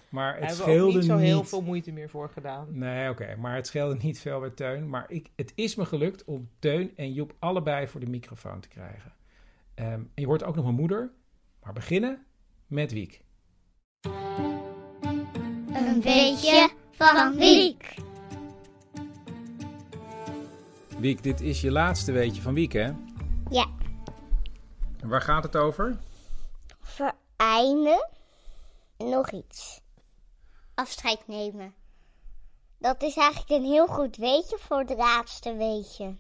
Maar 0.10 0.40
het 0.40 0.52
scheelde 0.52 0.88
ook 0.88 0.94
niet 0.94 1.06
zo 1.06 1.18
heel 1.18 1.44
veel 1.44 1.62
moeite 1.62 1.92
meer 1.92 2.10
voor 2.10 2.30
gedaan. 2.30 2.68
Nee, 2.78 3.10
oké. 3.10 3.36
Maar 3.36 3.56
het 3.56 3.68
scheelde 3.68 3.98
niet 4.02 4.20
veel 4.20 4.40
bij 4.40 4.50
Teun. 4.50 4.90
Maar 4.90 5.06
ik, 5.08 5.30
het 5.36 5.52
is 5.56 5.76
me 5.76 5.86
gelukt 5.86 6.24
om 6.24 6.50
Teun 6.60 6.92
en 6.96 7.14
Joep 7.14 7.36
allebei 7.40 7.88
voor 7.88 8.00
de 8.00 8.10
microfoon 8.10 8.60
te 8.60 8.68
krijgen. 8.68 9.14
Ehm, 9.74 9.92
en 9.94 10.10
je 10.14 10.26
hoort 10.26 10.44
ook 10.44 10.56
nog 10.56 10.64
mijn 10.64 10.76
moeder. 10.76 11.12
Maar 11.64 11.74
beginnen 11.74 12.26
met 12.68 12.92
Wiek. 12.92 13.22
Een 15.74 16.02
beetje 16.02 16.70
van 16.92 17.36
Wiek. 17.36 18.09
Wiek, 21.00 21.24
dit 21.24 21.42
is 21.42 21.62
je 21.62 21.72
laatste 21.72 22.12
weetje 22.12 22.42
van 22.42 22.54
Wiek, 22.54 22.74
hè? 22.74 22.92
Ja. 23.50 23.68
Waar 25.04 25.22
gaat 25.22 25.44
het 25.44 25.56
over? 25.56 25.98
Vereinde. 26.82 28.10
Nog 28.98 29.32
iets. 29.32 29.82
Afscheid 30.76 31.28
nemen. 31.28 31.74
Dat 32.78 33.02
is 33.02 33.18
eigenlijk 33.18 33.50
een 33.50 33.70
heel 33.70 33.88
goed 33.88 34.16
weetje 34.16 34.58
voor 34.60 34.80
het 34.80 34.98
laatste 34.98 35.56
weetje. 35.56 36.16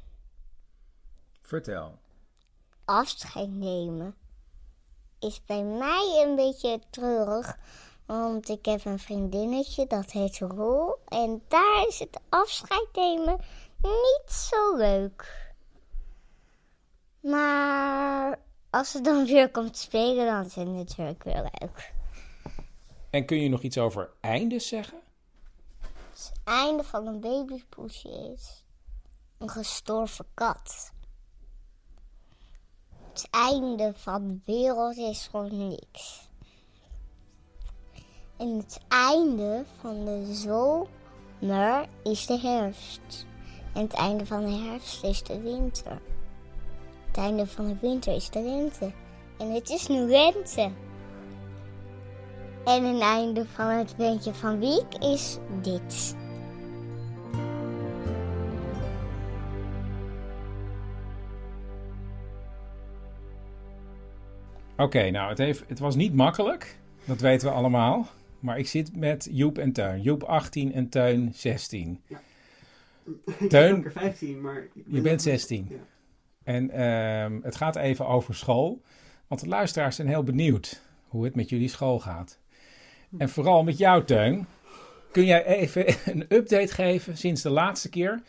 Vertel. 1.41 1.99
Afscheid 2.85 3.49
nemen 3.49 4.15
is 5.19 5.41
bij 5.45 5.63
mij 5.63 6.23
een 6.25 6.35
beetje 6.35 6.79
treurig. 6.89 7.57
Want 8.05 8.49
ik 8.49 8.65
heb 8.65 8.85
een 8.85 8.99
vriendinnetje, 8.99 9.87
dat 9.87 10.11
heet 10.11 10.39
Roel. 10.39 10.95
En 11.07 11.41
daar 11.47 11.85
is 11.87 11.99
het 11.99 12.19
afscheid 12.29 12.87
nemen 12.93 13.39
niet 13.81 14.31
zo 14.31 14.75
leuk. 14.77 15.53
Maar 17.21 18.39
als 18.69 18.91
ze 18.91 19.01
dan 19.01 19.25
weer 19.25 19.51
komt 19.51 19.77
spelen, 19.77 20.25
dan 20.25 20.45
is 20.45 20.55
het 20.55 20.67
natuurlijk 20.67 21.23
weer 21.23 21.49
leuk. 21.59 21.93
En 23.09 23.25
kun 23.25 23.37
je 23.37 23.49
nog 23.49 23.61
iets 23.61 23.77
over 23.77 24.09
eindes 24.19 24.67
zeggen? 24.67 24.99
Het 26.09 26.31
einde 26.43 26.83
van 26.83 27.07
een 27.07 27.19
babypoesje 27.19 28.33
is 28.33 28.63
een 29.37 29.49
gestorven 29.49 30.25
kat. 30.33 30.91
Het 33.11 33.27
einde 33.29 33.93
van 33.95 34.27
de 34.27 34.39
wereld 34.45 34.97
is 34.97 35.27
gewoon 35.27 35.67
niks. 35.67 36.29
En 38.37 38.57
het 38.57 38.79
einde 38.87 39.65
van 39.79 40.05
de 40.05 40.33
zomer 40.33 41.87
is 42.03 42.25
de 42.25 42.39
herfst. 42.39 43.27
En 43.79 43.85
het 43.85 43.93
einde 43.93 44.25
van 44.25 44.45
de 44.45 44.51
herfst 44.51 45.03
is 45.03 45.23
de 45.23 45.41
winter. 45.41 46.01
Het 47.07 47.17
einde 47.17 47.47
van 47.47 47.67
de 47.67 47.75
winter 47.81 48.15
is 48.15 48.29
de 48.29 48.41
lente. 48.41 48.91
En 49.37 49.51
het 49.51 49.69
is 49.69 49.87
nu 49.87 49.99
lente. 49.99 50.71
En 52.65 52.83
een 52.83 53.01
einde 53.01 53.45
van 53.45 53.65
het 53.65 53.95
weetje 53.95 54.33
van 54.33 54.59
Wiek 54.59 55.03
is 55.03 55.37
dit. 55.61 56.15
Oké, 64.77 65.09
nou, 65.09 65.29
het, 65.29 65.37
heeft, 65.37 65.63
het 65.67 65.79
was 65.79 65.95
niet 65.95 66.13
makkelijk. 66.13 66.79
Dat 67.05 67.19
weten 67.19 67.47
we 67.47 67.53
allemaal. 67.53 68.07
Maar 68.39 68.57
ik 68.57 68.67
zit 68.67 68.95
met 68.95 69.27
Joep 69.31 69.57
en 69.57 69.71
Teun. 69.71 70.01
Joep 70.01 70.23
18 70.23 70.73
en 70.73 70.89
Teun 70.89 71.31
16. 71.33 72.01
Ik 73.25 73.49
Teun, 73.49 73.69
ben 73.69 73.77
ook 73.77 73.85
er 73.85 73.91
15, 73.91 74.41
maar... 74.41 74.57
ik 74.63 74.71
ben 74.73 74.83
je 74.95 75.01
bent 75.01 75.15
nog- 75.15 75.21
16. 75.21 75.81
En 76.43 76.69
ehm, 76.69 77.39
het 77.41 77.55
gaat 77.55 77.75
even 77.75 78.07
over 78.07 78.35
school. 78.35 78.81
Want 79.27 79.41
de 79.41 79.47
luisteraars 79.47 79.95
zijn 79.95 80.07
heel 80.07 80.23
benieuwd 80.23 80.81
hoe 81.07 81.23
het 81.23 81.35
met 81.35 81.49
jullie 81.49 81.67
school 81.67 81.99
gaat. 81.99 82.39
En 83.17 83.29
vooral 83.29 83.63
met 83.63 83.77
jou, 83.77 84.03
Teun. 84.03 84.45
Kun 85.11 85.25
jij 85.25 85.45
even 85.45 85.85
een 86.13 86.25
update 86.29 86.73
geven 86.73 87.17
sinds 87.17 87.41
de 87.41 87.49
laatste 87.49 87.89
keer? 87.89 88.21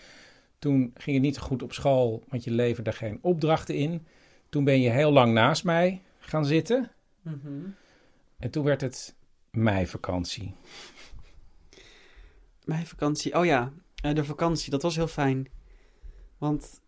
Toen 0.58 0.90
ging 0.94 1.16
het 1.16 1.24
niet 1.24 1.34
zo 1.34 1.42
goed 1.42 1.62
op 1.62 1.72
school, 1.72 2.24
want 2.28 2.44
je 2.44 2.50
leverde 2.50 2.92
geen 2.92 3.18
opdrachten 3.20 3.74
in. 3.74 4.06
Toen 4.48 4.64
ben 4.64 4.80
je 4.80 4.90
heel 4.90 5.10
lang 5.12 5.32
naast 5.32 5.64
mij 5.64 6.02
gaan 6.18 6.44
zitten. 6.46 6.90
Mhm. 7.22 7.48
En 8.38 8.50
toen 8.50 8.64
werd 8.64 8.80
het 8.80 9.14
meivakantie. 9.50 10.54
Mijn 12.64 12.86
vakantie. 12.86 13.38
Oh 13.38 13.44
ja, 13.44 13.72
de 14.00 14.24
vakantie. 14.24 14.70
Dat 14.70 14.82
was 14.82 14.96
heel 14.96 15.06
fijn. 15.08 15.48
Want 16.38 16.80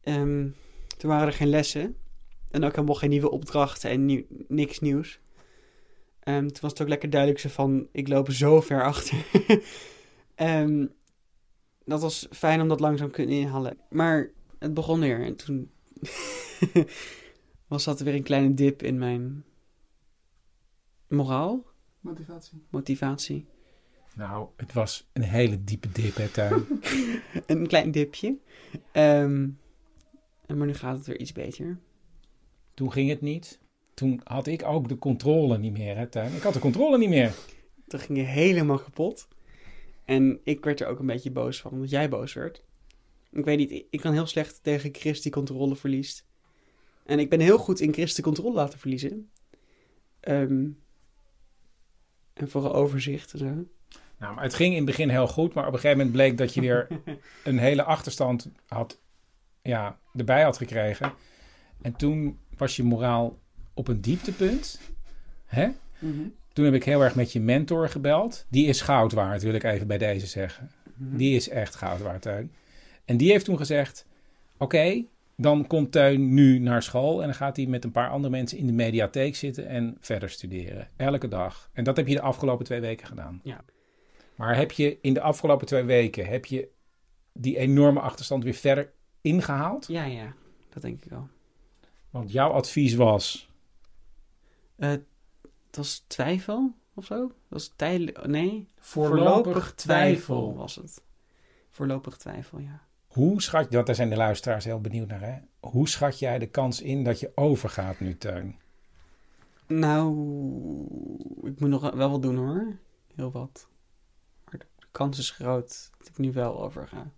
ehm, 0.00 0.48
toen 0.96 1.10
waren 1.10 1.26
er 1.26 1.32
geen 1.32 1.48
lessen. 1.48 1.96
En 2.50 2.64
ook 2.64 2.74
helemaal 2.74 2.94
geen 2.94 3.10
nieuwe 3.10 3.30
opdrachten 3.30 3.90
en 3.90 4.04
nieuw- 4.04 4.24
niks 4.48 4.78
nieuws. 4.78 5.20
Ehm, 6.20 6.46
toen 6.46 6.60
was 6.60 6.70
het 6.70 6.82
ook 6.82 6.88
lekker 6.88 7.10
duidelijk 7.10 7.40
zo 7.40 7.48
van, 7.48 7.88
ik 7.92 8.08
loop 8.08 8.30
zo 8.30 8.60
ver 8.60 8.84
achter. 8.84 9.26
Ehm, 10.34 10.86
dat 11.84 12.00
was 12.00 12.26
fijn 12.30 12.60
om 12.60 12.68
dat 12.68 12.80
langzaam 12.80 13.06
te 13.08 13.14
kunnen 13.14 13.34
inhalen. 13.36 13.78
Maar 13.90 14.30
het 14.58 14.74
begon 14.74 15.00
weer 15.00 15.20
en 15.24 15.36
toen 15.36 15.70
was 17.68 17.84
dat 17.84 18.00
weer 18.00 18.14
een 18.14 18.22
kleine 18.22 18.54
dip 18.54 18.82
in 18.82 18.98
mijn 18.98 19.44
moraal, 21.08 21.64
Motivatie. 22.00 22.62
motivatie. 22.70 23.46
Nou, 24.18 24.48
het 24.56 24.72
was 24.72 25.08
een 25.12 25.22
hele 25.22 25.64
diepe 25.64 25.88
dip, 25.92 26.16
hè, 26.16 26.28
Teun? 26.28 26.66
een 27.46 27.66
klein 27.66 27.90
dipje. 27.90 28.38
Ehm, 28.92 29.48
maar 30.46 30.66
nu 30.66 30.74
gaat 30.74 30.96
het 30.96 31.06
weer 31.06 31.18
iets 31.18 31.32
beter. 31.32 31.78
Toen 32.74 32.92
ging 32.92 33.08
het 33.08 33.20
niet. 33.20 33.60
Toen 33.94 34.20
had 34.24 34.46
ik 34.46 34.62
ook 34.64 34.88
de 34.88 34.98
controle 34.98 35.58
niet 35.58 35.72
meer, 35.72 35.96
hè, 35.96 36.08
Teun? 36.08 36.34
Ik 36.34 36.42
had 36.42 36.52
de 36.52 36.58
controle 36.58 36.98
niet 36.98 37.08
meer. 37.08 37.34
Toen 37.86 38.00
ging 38.00 38.18
je 38.18 38.24
helemaal 38.24 38.78
kapot. 38.78 39.28
En 40.04 40.40
ik 40.44 40.64
werd 40.64 40.80
er 40.80 40.86
ook 40.86 40.98
een 40.98 41.06
beetje 41.06 41.30
boos 41.30 41.60
van, 41.60 41.70
omdat 41.70 41.90
jij 41.90 42.08
boos 42.08 42.32
werd. 42.32 42.64
Ik 43.30 43.44
weet 43.44 43.58
niet, 43.58 43.84
ik 43.90 44.00
kan 44.00 44.12
heel 44.12 44.26
slecht 44.26 44.62
tegen 44.62 44.94
Chris 44.94 45.22
die 45.22 45.32
controle 45.32 45.76
verliest. 45.76 46.26
En 47.04 47.18
ik 47.18 47.30
ben 47.30 47.40
heel 47.40 47.58
goed 47.58 47.80
in 47.80 47.92
Chris 47.92 48.14
de 48.14 48.22
controle 48.22 48.54
laten 48.54 48.78
verliezen. 48.78 49.30
Ehm, 50.20 50.68
en 52.32 52.48
voor 52.48 52.64
een 52.64 52.70
overzicht 52.70 53.32
en 53.32 53.38
zo. 53.38 53.66
Nou, 54.18 54.34
maar 54.34 54.44
het 54.44 54.54
ging 54.54 54.70
in 54.70 54.76
het 54.76 54.86
begin 54.86 55.08
heel 55.08 55.28
goed, 55.28 55.54
maar 55.54 55.66
op 55.66 55.72
een 55.72 55.78
gegeven 55.78 55.96
moment 55.96 56.16
bleek 56.16 56.38
dat 56.38 56.54
je 56.54 56.60
weer 56.60 56.86
een 57.44 57.58
hele 57.58 57.82
achterstand 57.82 58.50
had, 58.66 59.00
ja, 59.62 59.98
erbij 60.14 60.42
had 60.42 60.56
gekregen. 60.56 61.12
En 61.82 61.96
toen 61.96 62.38
was 62.56 62.76
je 62.76 62.82
moraal 62.82 63.38
op 63.74 63.88
een 63.88 64.00
dieptepunt. 64.00 64.80
Hè? 65.46 65.68
Mhm. 65.98 66.28
Toen 66.52 66.64
heb 66.64 66.74
ik 66.74 66.84
heel 66.84 67.02
erg 67.02 67.14
met 67.14 67.32
je 67.32 67.40
mentor 67.40 67.88
gebeld. 67.88 68.46
Die 68.48 68.66
is 68.66 68.80
goud 68.80 69.12
waard, 69.12 69.42
wil 69.42 69.54
ik 69.54 69.62
even 69.62 69.86
bij 69.86 69.98
deze 69.98 70.26
zeggen. 70.26 70.70
Mhm. 70.94 71.16
Die 71.16 71.36
is 71.36 71.48
echt 71.48 71.74
goud 71.74 72.00
waard, 72.00 72.22
Teun. 72.22 72.52
En 73.04 73.16
die 73.16 73.30
heeft 73.30 73.44
toen 73.44 73.56
gezegd: 73.56 74.06
Oké, 74.56 75.04
dan 75.36 75.66
komt 75.66 75.92
Teun 75.92 76.34
nu 76.34 76.58
naar 76.58 76.82
school. 76.82 77.20
En 77.20 77.26
dan 77.26 77.34
gaat 77.34 77.56
hij 77.56 77.66
met 77.66 77.84
een 77.84 77.90
paar 77.90 78.10
andere 78.10 78.30
mensen 78.30 78.58
in 78.58 78.66
de 78.66 78.72
mediatheek 78.72 79.36
zitten 79.36 79.66
en 79.66 79.96
verder 80.00 80.30
studeren. 80.30 80.88
Elke 80.96 81.28
dag. 81.28 81.70
En 81.72 81.84
dat 81.84 81.96
heb 81.96 82.06
je 82.06 82.14
de 82.14 82.20
afgelopen 82.20 82.64
twee 82.64 82.80
weken 82.80 83.06
gedaan. 83.06 83.40
Ja. 83.42 83.64
Maar 84.38 84.56
heb 84.56 84.72
je 84.72 84.98
in 85.00 85.14
de 85.14 85.20
afgelopen 85.20 85.66
twee 85.66 85.82
weken 85.82 86.26
heb 86.26 86.44
je 86.44 86.68
die 87.32 87.58
enorme 87.58 88.00
achterstand 88.00 88.44
weer 88.44 88.54
verder 88.54 88.92
ingehaald? 89.20 89.86
Ja, 89.86 90.04
ja, 90.04 90.34
dat 90.68 90.82
denk 90.82 91.04
ik 91.04 91.10
wel. 91.10 91.28
Want 92.10 92.32
jouw 92.32 92.50
advies 92.50 92.94
was. 92.94 93.48
Uh, 94.76 94.88
het 94.90 95.76
was 95.76 96.04
twijfel 96.06 96.74
of 96.94 97.04
zo? 97.04 97.20
Dat 97.26 97.36
was 97.48 97.72
tijdelijk. 97.76 98.26
Nee, 98.26 98.68
voorlopig, 98.78 99.74
twijfel. 99.74 100.54
was 100.54 100.76
het. 100.76 101.02
Voorlopig 101.68 102.16
twijfel, 102.16 102.58
ja. 102.58 102.82
Hoe 103.06 103.42
schat 103.42 103.64
je, 103.64 103.70
dat 103.70 103.86
daar 103.86 103.94
zijn 103.94 104.10
de 104.10 104.16
luisteraars 104.16 104.64
heel 104.64 104.80
benieuwd 104.80 105.08
naar, 105.08 105.20
hè? 105.20 105.38
Hoe 105.60 105.88
schat 105.88 106.18
jij 106.18 106.38
de 106.38 106.48
kans 106.48 106.80
in 106.80 107.04
dat 107.04 107.20
je 107.20 107.32
overgaat 107.34 108.00
nu, 108.00 108.18
Teun? 108.18 108.56
Nou, 109.66 110.10
ik 111.42 111.60
moet 111.60 111.68
nog 111.68 111.90
wel 111.94 112.10
wat 112.10 112.22
doen 112.22 112.36
hoor. 112.36 112.76
Heel 113.14 113.30
wat. 113.30 113.68
Kans 114.90 115.18
is 115.18 115.30
groot 115.30 115.90
dat 115.98 116.08
ik 116.08 116.18
nu 116.18 116.32
wel 116.32 116.62
overga. 116.62 117.10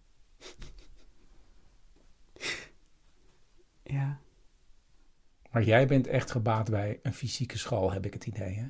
ja. 3.82 4.18
Maar 5.50 5.62
jij 5.62 5.86
bent 5.86 6.06
echt 6.06 6.30
gebaat 6.30 6.70
bij 6.70 6.98
een 7.02 7.14
fysieke 7.14 7.58
school, 7.58 7.92
heb 7.92 8.06
ik 8.06 8.12
het 8.12 8.26
idee, 8.26 8.54
hè? 8.54 8.66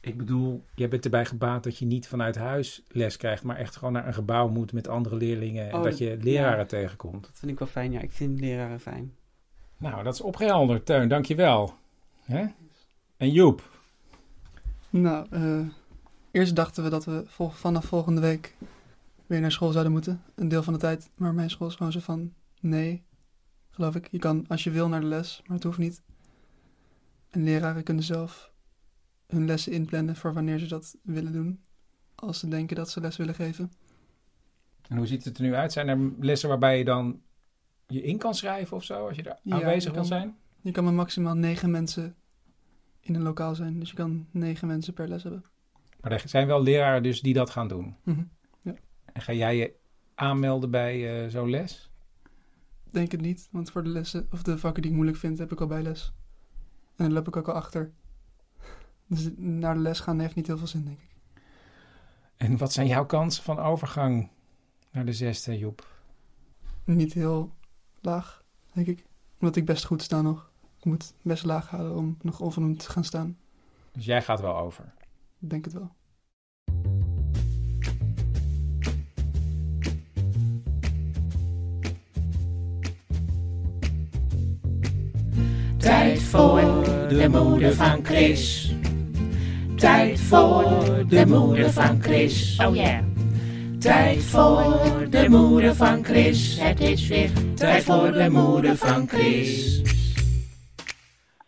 Ik 0.00 0.16
bedoel, 0.16 0.64
jij 0.74 0.88
bent 0.88 1.04
erbij 1.04 1.24
gebaat 1.24 1.64
dat 1.64 1.78
je 1.78 1.86
niet 1.86 2.08
vanuit 2.08 2.36
huis 2.36 2.82
les 2.88 3.16
krijgt, 3.16 3.42
maar 3.42 3.56
echt 3.56 3.76
gewoon 3.76 3.92
naar 3.92 4.06
een 4.06 4.14
gebouw 4.14 4.48
moet 4.48 4.72
met 4.72 4.88
andere 4.88 5.16
leerlingen 5.16 5.68
en 5.68 5.74
Oh, 5.74 5.82
dat 5.82 5.98
je 5.98 6.16
leraren 6.20 6.58
ja. 6.58 6.64
tegenkomt. 6.64 7.22
Dat 7.22 7.38
vind 7.38 7.52
ik 7.52 7.58
wel 7.58 7.68
fijn, 7.68 7.92
ja. 7.92 8.00
Ik 8.00 8.12
vind 8.12 8.40
leraren 8.40 8.80
fijn. 8.80 9.14
Nou, 9.76 10.02
dat 10.02 10.14
is 10.14 10.20
opgehelderd, 10.20 10.86
Teun. 10.86 11.08
Dankjewel. 11.08 11.74
Hè? 12.22 12.46
En 13.16 13.30
Joep? 13.30 13.70
Nou, 14.90 15.26
eh, 15.30 15.66
eerst 16.36 16.56
dachten 16.56 16.82
we 16.84 16.90
dat 16.90 17.04
we 17.04 17.22
vol- 17.26 17.48
vanaf 17.50 17.84
volgende 17.84 18.20
week 18.20 18.56
weer 19.26 19.40
naar 19.40 19.52
school 19.52 19.70
zouden 19.70 19.92
moeten. 19.92 20.22
Een 20.34 20.48
deel 20.48 20.62
van 20.62 20.72
de 20.72 20.78
tijd. 20.78 21.10
Maar 21.14 21.34
mijn 21.34 21.50
school 21.50 21.68
is 21.68 21.74
gewoon 21.74 21.92
zo 21.92 22.00
van, 22.00 22.32
nee, 22.60 23.02
geloof 23.70 23.94
ik. 23.94 24.08
Je 24.10 24.18
kan 24.18 24.44
als 24.48 24.64
je 24.64 24.70
wil 24.70 24.88
naar 24.88 25.00
de 25.00 25.06
les, 25.06 25.42
maar 25.46 25.56
het 25.56 25.64
hoeft 25.64 25.78
niet. 25.78 26.02
En 27.30 27.42
leraren 27.44 27.82
kunnen 27.82 28.04
zelf 28.04 28.52
hun 29.26 29.46
lessen 29.46 29.72
inplannen 29.72 30.16
voor 30.16 30.32
wanneer 30.32 30.58
ze 30.58 30.66
dat 30.66 30.96
willen 31.02 31.32
doen. 31.32 31.60
Als 32.14 32.38
ze 32.38 32.48
denken 32.48 32.76
dat 32.76 32.90
ze 32.90 33.00
les 33.00 33.16
willen 33.16 33.34
geven. 33.34 33.72
En 34.88 34.96
hoe 34.96 35.06
ziet 35.06 35.24
het 35.24 35.36
er 35.36 35.42
nu 35.42 35.54
uit? 35.54 35.72
Zijn 35.72 35.88
er 35.88 36.12
lessen 36.20 36.48
waarbij 36.48 36.78
je 36.78 36.84
dan 36.84 37.20
je 37.86 38.02
in 38.02 38.18
kan 38.18 38.34
schrijven 38.34 38.76
of 38.76 38.84
zo, 38.84 39.06
als 39.06 39.16
je 39.16 39.22
er 39.22 39.38
Ja, 39.42 39.54
aanwezig 39.54 39.92
wil 39.92 40.04
zijn? 40.04 40.36
Je 40.60 40.70
kan 40.70 40.84
maar 40.84 40.92
maximaal 40.92 41.34
negen 41.34 41.70
mensen 41.70 42.14
in 43.00 43.14
een 43.14 43.22
lokaal 43.22 43.54
zijn. 43.54 43.78
Dus 43.80 43.90
je 43.90 43.96
kan 43.96 44.26
negen 44.30 44.66
mensen 44.66 44.92
per 44.94 45.08
les 45.08 45.22
hebben. 45.22 45.44
Maar 46.06 46.14
er 46.14 46.28
zijn 46.28 46.46
wel 46.46 46.62
leraren 46.62 47.02
dus 47.02 47.20
die 47.20 47.34
dat 47.34 47.50
gaan 47.50 47.68
doen. 47.68 47.96
Mhm, 48.02 48.22
ja. 48.62 48.74
En 49.12 49.22
ga 49.22 49.32
jij 49.32 49.56
je 49.56 49.74
aanmelden 50.14 50.70
bij 50.70 51.24
eh, 51.24 51.30
zo'n 51.30 51.50
les? 51.50 51.90
Denk 52.90 53.10
het 53.12 53.20
niet, 53.20 53.48
want 53.50 53.70
voor 53.70 53.82
de 53.82 53.88
lessen 53.88 54.28
of 54.32 54.42
de 54.42 54.58
vakken 54.58 54.82
die 54.82 54.90
ik 54.90 54.96
moeilijk 54.96 55.18
vind, 55.18 55.38
heb 55.38 55.52
ik 55.52 55.60
al 55.60 55.66
bijles. 55.66 56.12
En 56.96 57.04
dan 57.04 57.12
loop 57.12 57.28
ik 57.28 57.36
ook 57.36 57.48
al 57.48 57.54
achter. 57.54 57.92
Dus 59.06 59.30
naar 59.36 59.74
de 59.74 59.80
les 59.80 60.00
gaan 60.00 60.18
heeft 60.18 60.34
niet 60.34 60.46
heel 60.46 60.58
veel 60.58 60.66
zin, 60.66 60.84
denk 60.84 60.98
ik. 60.98 61.16
En 62.36 62.56
wat 62.56 62.72
zijn 62.72 62.86
jouw 62.86 63.06
kansen 63.06 63.42
van 63.42 63.58
overgang 63.58 64.30
naar 64.90 65.04
de 65.04 65.12
zesde, 65.12 65.58
Joep? 65.58 65.86
Niet 66.84 67.12
heel 67.12 67.54
laag, 68.00 68.44
denk 68.72 68.86
ik. 68.86 69.04
Omdat 69.40 69.56
ik 69.56 69.64
best 69.64 69.84
goed 69.84 70.02
sta 70.02 70.22
nog. 70.22 70.50
Ik 70.78 70.84
moet 70.84 71.14
best 71.22 71.44
laag 71.44 71.68
houden 71.68 71.96
om 71.96 72.16
nog 72.20 72.40
onvernoemd 72.40 72.78
te 72.78 72.90
gaan 72.90 73.04
staan. 73.04 73.38
Dus 73.92 74.04
jij 74.04 74.22
gaat 74.22 74.40
wel 74.40 74.56
over. 74.56 74.94
Ik 75.38 75.50
denk 75.50 75.64
het 75.64 75.74
wel. 75.74 75.95
Tijd 86.16 86.28
voor 86.28 86.84
de 87.08 87.28
moeder 87.28 87.74
van 87.74 88.04
Chris. 88.04 88.72
Tijd 89.76 90.20
voor 90.20 90.64
de 91.08 91.26
moeder 91.26 91.70
van 91.70 92.02
Chris. 92.02 92.58
Oh 92.66 92.74
ja. 92.76 93.04
Tijd 93.78 94.22
voor 94.22 95.06
de 95.10 95.28
moeder 95.28 95.74
van 95.74 96.04
Chris. 96.04 96.58
Het 96.58 96.80
is 96.80 97.08
weer 97.08 97.30
tijd 97.54 97.84
voor 97.84 98.12
de 98.12 98.28
moeder 98.30 98.76
van 98.76 99.08
Chris. 99.08 99.82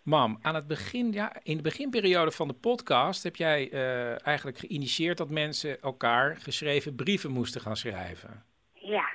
Mam, 0.02 0.38
aan 0.42 0.54
het 0.54 0.66
begin, 0.66 1.12
ja, 1.12 1.36
in 1.42 1.56
de 1.56 1.62
beginperiode 1.62 2.30
van 2.30 2.48
de 2.48 2.54
podcast 2.54 3.22
heb 3.22 3.36
jij 3.36 3.70
eh, 3.70 4.26
eigenlijk 4.26 4.58
geïnitieerd 4.58 5.18
dat 5.18 5.30
mensen 5.30 5.80
elkaar 5.80 6.36
geschreven 6.36 6.94
brieven 6.94 7.30
moesten 7.30 7.60
gaan 7.60 7.76
schrijven. 7.76 8.44
Ja. 8.72 9.08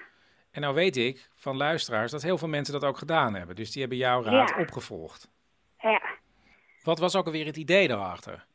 En 0.51 0.62
nou 0.62 0.76
weet 0.76 0.97
ik 0.97 1.30
van 1.36 1.58
luisteraars 1.58 2.12
dat 2.12 2.22
heel 2.22 2.38
veel 2.38 2.47
mensen 2.47 2.74
dat 2.74 2.84
ook 2.84 2.97
gedaan 2.97 3.34
hebben. 3.34 3.56
Dus 3.56 3.72
die 3.72 3.82
hebben 3.82 3.99
jouw 3.99 4.24
raad 4.24 4.49
Ja. 4.49 4.60
opgevolgd. 4.62 5.32
Wat 6.84 7.00
was 7.00 7.16
ook 7.16 7.26
alweer 7.26 7.46
het 7.46 7.58
idee 7.58 7.88
daarachter? 7.88 8.46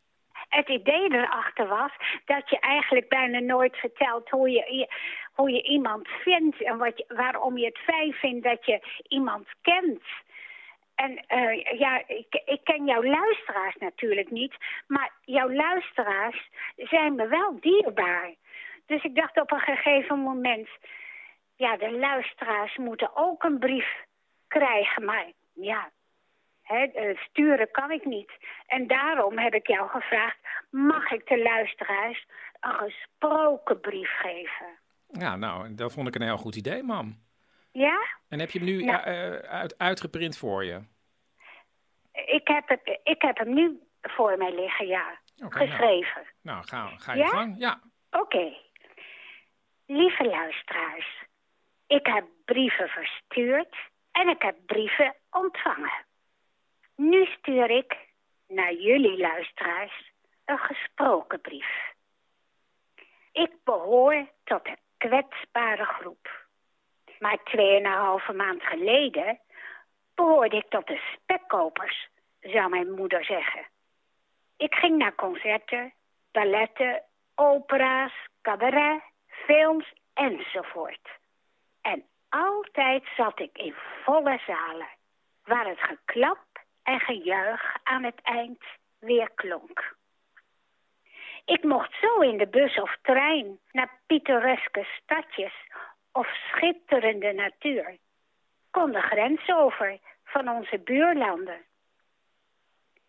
Het 0.49 0.68
idee 0.68 1.12
erachter 1.14 1.66
was 1.68 1.93
dat 2.24 2.51
je 2.51 2.59
eigenlijk 2.59 3.09
bijna 3.09 3.39
nooit 3.39 3.76
vertelt 3.76 4.29
hoe 4.31 4.51
je, 4.51 4.74
je- 4.74 4.89
hoe 5.33 5.51
je 5.51 5.62
iemand 5.62 6.09
vindt 6.09 6.62
en 6.62 6.79
wat 6.79 6.99
je, 6.99 7.05
waarom 7.09 7.59
je 7.59 7.64
het 7.66 7.79
fijn 7.79 8.12
vindt 8.12 8.45
dat 8.45 8.64
je 8.66 9.03
iemand 9.09 9.47
kent. 9.62 10.03
En 10.95 11.24
eh, 11.26 11.79
ja, 11.79 12.03
ik, 12.07 12.43
ik 12.45 12.61
ken 12.64 12.85
jouw 12.85 13.03
luisteraars 13.03 13.76
natuurlijk 13.79 14.31
niet, 14.31 14.55
maar 14.87 15.12
jouw 15.24 15.51
luisteraars 15.53 16.49
zijn 16.76 17.14
me 17.14 17.26
wel 17.29 17.61
dierbaar. 17.61 18.35
Dus 18.87 19.03
ik 19.05 19.14
dacht 19.14 19.41
op 19.41 19.53
een 19.53 19.61
gegeven 19.61 20.18
moment, 20.18 20.68
ja, 21.57 21.76
de 21.76 21.91
luisteraars 21.91 22.76
moeten 22.76 23.16
ook 23.16 23.43
een 23.43 23.59
brief 23.59 24.05
krijgen, 24.49 25.05
maar 25.05 25.26
ja, 25.53 25.91
Eh, 26.68 27.18
sturen 27.18 27.70
kan 27.70 27.90
ik 27.90 28.04
niet. 28.04 28.32
En 28.66 28.86
daarom 28.86 29.38
heb 29.38 29.54
ik 29.54 29.66
jou 29.66 29.88
gevraagd: 29.88 30.36
mag 30.70 31.10
ik 31.10 31.26
de 31.26 31.38
luisteraars 31.42 32.26
een 32.60 32.72
gesproken 32.72 33.80
brief 33.80 34.10
geven? 34.18 34.66
Ja, 35.08 35.36
nou, 35.36 35.74
dat 35.74 35.92
vond 35.92 36.08
ik 36.08 36.14
een 36.14 36.22
heel 36.22 36.36
goed 36.36 36.56
idee, 36.56 36.82
mam. 36.82 37.26
Ja? 37.72 37.98
En 38.28 38.38
heb 38.40 38.50
je 38.50 38.58
hem 38.58 38.68
nu 38.68 38.82
Nou. 38.84 39.02
eh, 39.02 39.32
uit, 39.32 39.78
uitgeprint 39.78 40.38
voor 40.38 40.64
je? 40.64 40.80
Ik 42.12 42.48
heb, 42.48 42.68
het, 42.68 42.98
ik 43.04 43.22
heb 43.22 43.36
hem 43.38 43.54
nu 43.54 43.80
voor 44.02 44.36
mij 44.38 44.54
liggen, 44.54 44.86
ja. 44.86 45.18
Nou. 45.36 45.52
Geschreven. 45.52 46.22
Nou, 46.42 46.64
ga, 46.66 46.86
ga 46.96 47.12
je 47.12 47.18
Ja? 47.18 47.26
gang. 47.26 47.54
Ja. 47.58 47.80
Oké. 48.10 48.52
Lieve 49.86 50.24
luisteraars, 50.24 51.22
ik 51.86 52.06
heb 52.06 52.24
brieven 52.44 52.88
verstuurd 52.88 53.76
en 54.12 54.28
ik 54.28 54.42
heb 54.42 54.56
brieven 54.66 55.14
ontvangen. 55.30 56.06
Nu 57.01 57.26
stuur 57.26 57.70
ik 57.70 57.96
naar 58.49 58.72
jullie 58.72 59.18
luisteraars 59.18 60.12
een 60.44 60.59
gesproken 60.59 61.40
brief. 61.40 61.92
Ik 63.32 63.51
behoor 63.64 64.26
tot 64.44 64.64
de 64.64 64.76
kwetsbare 64.96 65.84
groep. 65.84 66.46
Maar 67.18 67.42
tweeënhalve 67.44 68.32
maand 68.32 68.62
geleden 68.62 69.38
behoorde 70.14 70.57
ik 70.57 70.68
tot 70.68 70.86
de 70.86 71.01
spekkopers, 71.14 72.09
zou 72.40 72.68
mijn 72.68 72.90
moeder 72.90 73.24
zeggen. 73.24 73.66
Ik 74.57 74.74
ging 74.74 74.99
naar 74.99 75.14
concerten, 75.14 75.92
balletten, 76.32 77.03
opera's, 77.34 78.12
cabaret, 78.42 79.03
films 79.26 79.92
enzovoort. 80.14 81.09
En 81.80 82.05
altijd 82.28 83.05
zat 83.16 83.40
ik 83.40 83.59
in 83.59 83.74
volle 84.05 84.40
zalen, 84.46 84.88
waar 85.44 85.66
het 85.66 85.80
geklap 85.80 86.47
en 86.89 87.01
gejuich 87.01 87.76
aan 87.82 88.05
het 88.05 88.20
eind 88.22 88.62
weer 88.99 89.30
klonk. 89.34 89.97
Ik 91.45 91.64
mocht 91.64 91.95
zo 92.01 92.20
in 92.20 92.39
de 92.39 92.47
bus 92.47 92.80
of 92.80 92.97
trein 93.03 93.59
naar 93.72 94.01
pittoreske 94.07 94.86
stadjes 95.03 95.53
of 96.12 96.26
schitterende 96.26 97.32
natuur. 97.32 97.97
Kon 98.70 98.93
de 98.93 99.01
grens 99.01 99.49
over 99.49 99.99
van 100.24 100.49
onze 100.49 100.78
buurlanden. 100.78 101.61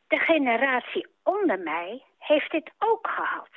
De 0.08 0.18
generatie 0.18 1.08
onder 1.24 1.60
mij 1.60 2.04
heeft 2.18 2.52
dit 2.52 2.72
ook 2.78 3.08
gehad. 3.08 3.50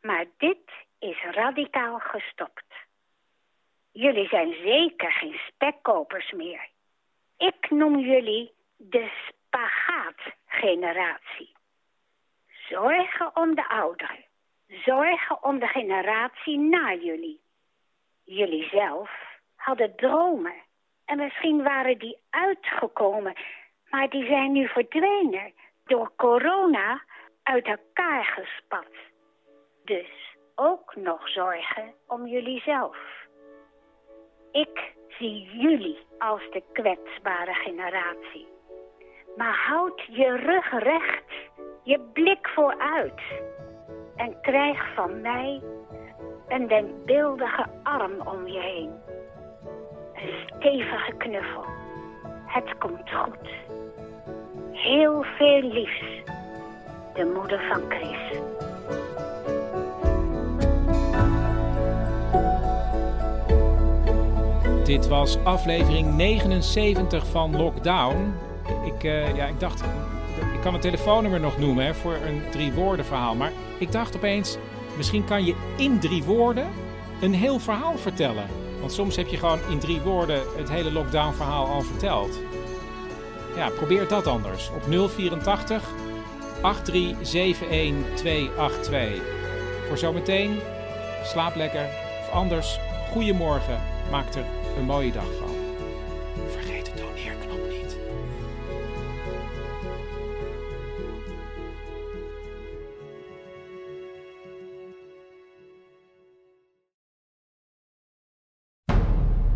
Maar 0.00 0.24
dit 0.36 0.70
is 0.98 1.22
radicaal 1.22 1.98
gestopt. 1.98 2.74
Jullie 3.92 4.28
zijn 4.28 4.52
zeker 4.52 5.12
geen 5.12 5.40
spekkopers 5.48 6.32
meer. 6.32 6.68
Ik 7.38 7.70
noem 7.70 7.98
jullie 7.98 8.52
de 8.76 9.10
spagaatgeneratie. 9.54 11.52
Zorgen 12.68 13.36
om 13.36 13.54
de 13.54 13.68
ouderen. 13.68 14.24
Zorgen 14.68 15.42
om 15.42 15.58
de 15.58 15.66
generatie 15.66 16.58
na 16.58 16.94
jullie. 16.94 17.40
Jullie 18.24 18.68
zelf 18.68 19.10
hadden 19.56 19.96
dromen. 19.96 20.54
En 21.04 21.16
misschien 21.16 21.62
waren 21.62 21.98
die 21.98 22.18
uitgekomen. 22.30 23.34
Maar 23.90 24.08
die 24.08 24.26
zijn 24.26 24.52
nu 24.52 24.68
verdwenen. 24.68 25.52
Door 25.84 26.12
corona 26.16 27.02
uit 27.42 27.66
elkaar 27.66 28.24
gespat. 28.24 28.90
Dus 29.84 30.36
ook 30.54 30.96
nog 30.96 31.28
zorgen 31.28 31.94
om 32.06 32.26
jullie 32.26 32.60
zelf. 32.60 32.96
Ik 34.52 34.92
zie 35.08 35.50
jullie 35.58 35.98
als 36.18 36.42
de 36.50 36.62
kwetsbare 36.72 37.54
generatie. 37.54 38.53
Maar 39.36 39.54
houd 39.68 40.02
je 40.10 40.36
rug 40.36 40.82
recht, 40.82 41.24
je 41.82 42.00
blik 42.12 42.48
vooruit. 42.48 43.20
En 44.16 44.40
krijg 44.40 44.94
van 44.94 45.20
mij 45.20 45.60
een 46.48 46.68
denkbeeldige 46.68 47.66
arm 47.82 48.12
om 48.24 48.46
je 48.46 48.60
heen. 48.60 48.90
Een 50.14 50.34
stevige 50.46 51.12
knuffel. 51.16 51.64
Het 52.46 52.78
komt 52.78 53.10
goed. 53.10 53.48
Heel 54.72 55.22
veel 55.22 55.62
liefs. 55.62 56.22
De 57.14 57.32
moeder 57.34 57.60
van 57.68 57.82
Chris. 57.88 58.42
Dit 64.84 65.08
was 65.08 65.44
aflevering 65.44 66.14
79 66.14 67.26
van 67.26 67.56
Lockdown. 67.56 68.43
Ik, 68.84 69.04
uh, 69.04 69.36
ja, 69.36 69.46
ik 69.46 69.60
dacht, 69.60 69.80
ik 70.54 70.60
kan 70.60 70.72
het 70.72 70.82
telefoonnummer 70.82 71.40
nog 71.40 71.58
noemen 71.58 71.84
hè, 71.84 71.94
voor 71.94 72.14
een 72.14 72.42
drie 72.50 72.72
woorden 72.72 73.04
verhaal. 73.04 73.34
Maar 73.34 73.52
ik 73.78 73.92
dacht 73.92 74.16
opeens, 74.16 74.56
misschien 74.96 75.24
kan 75.24 75.44
je 75.44 75.54
in 75.76 75.98
drie 75.98 76.22
woorden 76.22 76.66
een 77.20 77.34
heel 77.34 77.58
verhaal 77.58 77.98
vertellen. 77.98 78.46
Want 78.80 78.92
soms 78.92 79.16
heb 79.16 79.26
je 79.26 79.36
gewoon 79.36 79.58
in 79.70 79.78
drie 79.78 80.00
woorden 80.00 80.42
het 80.56 80.70
hele 80.70 80.92
lockdown 80.92 81.34
verhaal 81.34 81.66
al 81.66 81.80
verteld. 81.80 82.40
Ja, 83.56 83.68
probeer 83.68 84.08
dat 84.08 84.26
anders. 84.26 84.70
Op 84.70 84.82
084 85.08 85.82
8371282. 86.64 86.64
Voor 89.88 89.98
zometeen, 89.98 90.58
slaap 91.24 91.54
lekker. 91.54 91.86
Of 92.20 92.30
anders, 92.30 92.78
goeiemorgen. 93.12 93.80
Maak 94.10 94.34
er 94.34 94.44
een 94.78 94.84
mooie 94.84 95.12
dag 95.12 95.28
van. 95.38 95.53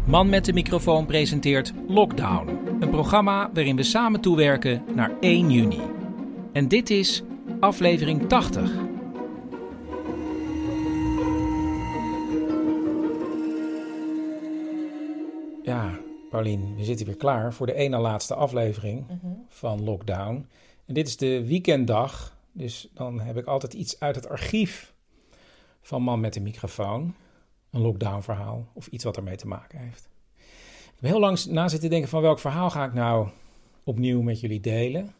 Man 0.09 0.29
met 0.29 0.45
de 0.45 0.53
microfoon 0.53 1.07
presenteert 1.07 1.73
Lockdown. 1.89 2.49
Een 2.81 2.91
programma 2.91 3.51
waarin 3.53 3.77
we 3.77 3.83
samen 3.83 4.21
toewerken 4.21 4.85
naar 4.95 5.11
1 5.21 5.51
juni. 5.51 5.81
En 6.53 6.69
dit 6.69 6.91
is 6.91 7.23
aflevering 7.61 8.29
80. 8.29 8.71
Ja, 15.63 15.99
Paulien, 16.31 16.75
we 16.77 16.85
zitten 16.85 17.07
weer 17.07 17.17
klaar 17.17 17.55
voor 17.55 17.67
de 17.67 17.75
ene 17.75 17.99
laatste 17.99 18.35
aflevering 18.35 19.05
Mhm. 19.07 19.33
van 19.49 19.85
Lockdown. 19.85 20.47
En 20.87 20.95
dit 20.95 21.09
is 21.09 21.17
de 21.17 21.47
weekenddag, 21.47 22.37
dus 22.53 22.89
dan 22.95 23.21
heb 23.21 23.37
ik 23.37 23.47
altijd 23.47 23.73
iets 23.75 24.01
uit 24.01 24.15
het 24.15 24.29
archief 24.29 24.93
van 25.81 26.03
Man 26.03 26.21
met 26.21 26.35
de 26.35 26.41
microfoon. 26.41 27.15
Een 27.71 27.81
lockdown 27.81 28.21
verhaal 28.21 28.67
of 28.73 28.87
iets 28.87 29.05
wat 29.05 29.17
ermee 29.17 29.37
te 29.37 29.47
maken 29.47 29.79
heeft. 29.79 30.09
Ik 30.85 31.05
heb 31.05 31.11
heel 31.11 31.21
lang 31.21 31.45
na 31.45 31.69
zitten 31.69 31.91
denken 31.91 32.09
van 32.09 32.23
welk 32.23 32.39
verhaal 32.39 32.71
ga 32.71 32.85
ik 32.85 32.93
nou 32.95 33.29
opnieuw 33.85 34.23
met 34.23 34.41
jullie 34.41 34.61
delen. 34.61 35.15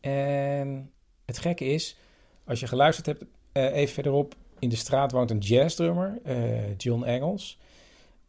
En 0.00 0.90
het 1.24 1.38
gekke 1.38 1.64
is, 1.64 1.96
als 2.44 2.60
je 2.60 2.66
geluisterd 2.66 3.06
hebt, 3.06 3.24
eh, 3.52 3.64
even 3.76 3.94
verderop 3.94 4.34
in 4.58 4.68
de 4.68 4.76
straat 4.76 5.12
woont 5.12 5.30
een 5.30 5.38
jazzdrummer, 5.38 6.18
eh, 6.24 6.76
John 6.76 7.04
Engels. 7.04 7.58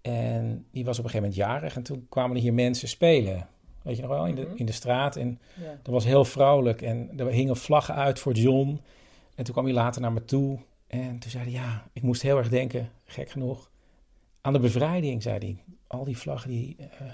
En 0.02 0.66
die 0.72 0.86
was 0.86 1.00
op 1.00 1.04
een 1.04 1.10
gegeven 1.10 1.30
moment 1.32 1.50
jarig 1.50 1.76
en 1.76 1.84
toen 1.84 2.06
kwamen 2.10 2.36
er 2.36 2.42
hier 2.42 2.54
mensen 2.54 2.88
spelen. 2.88 3.48
Weet 3.82 3.96
je 3.96 4.02
nog 4.02 4.12
wel, 4.12 4.26
in 4.28 4.36
de, 4.36 4.42
Mhm. 4.42 4.56
in 4.56 4.66
de 4.66 4.72
straat. 4.72 5.16
En 5.16 5.40
Ja. 5.62 5.80
dat 5.84 5.94
was 5.94 6.06
heel 6.06 6.26
vrolijk 6.26 6.82
en 6.82 7.10
er 7.18 7.28
hingen 7.28 7.56
vlaggen 7.58 7.96
uit 7.96 8.20
voor 8.20 8.34
John. 8.34 8.80
En 9.36 9.44
toen 9.44 9.54
kwam 9.54 9.66
hij 9.66 9.74
later 9.74 10.02
naar 10.02 10.12
me 10.14 10.26
toe 10.26 10.60
en 10.92 11.20
toen 11.20 11.32
zei 11.32 11.44
hij, 11.44 11.54
ja, 11.54 11.88
ik 11.94 12.02
moest 12.02 12.22
heel 12.22 12.38
erg 12.38 12.50
denken, 12.50 12.90
gek 13.06 13.30
genoeg, 13.30 13.72
aan 14.42 14.54
de 14.54 14.60
bevrijding, 14.60 15.22
zei 15.22 15.38
hij. 15.38 15.58
Al 15.88 16.04
die 16.04 16.18
vlaggen 16.18 16.50
die 16.50 16.76
eh, 16.78 17.08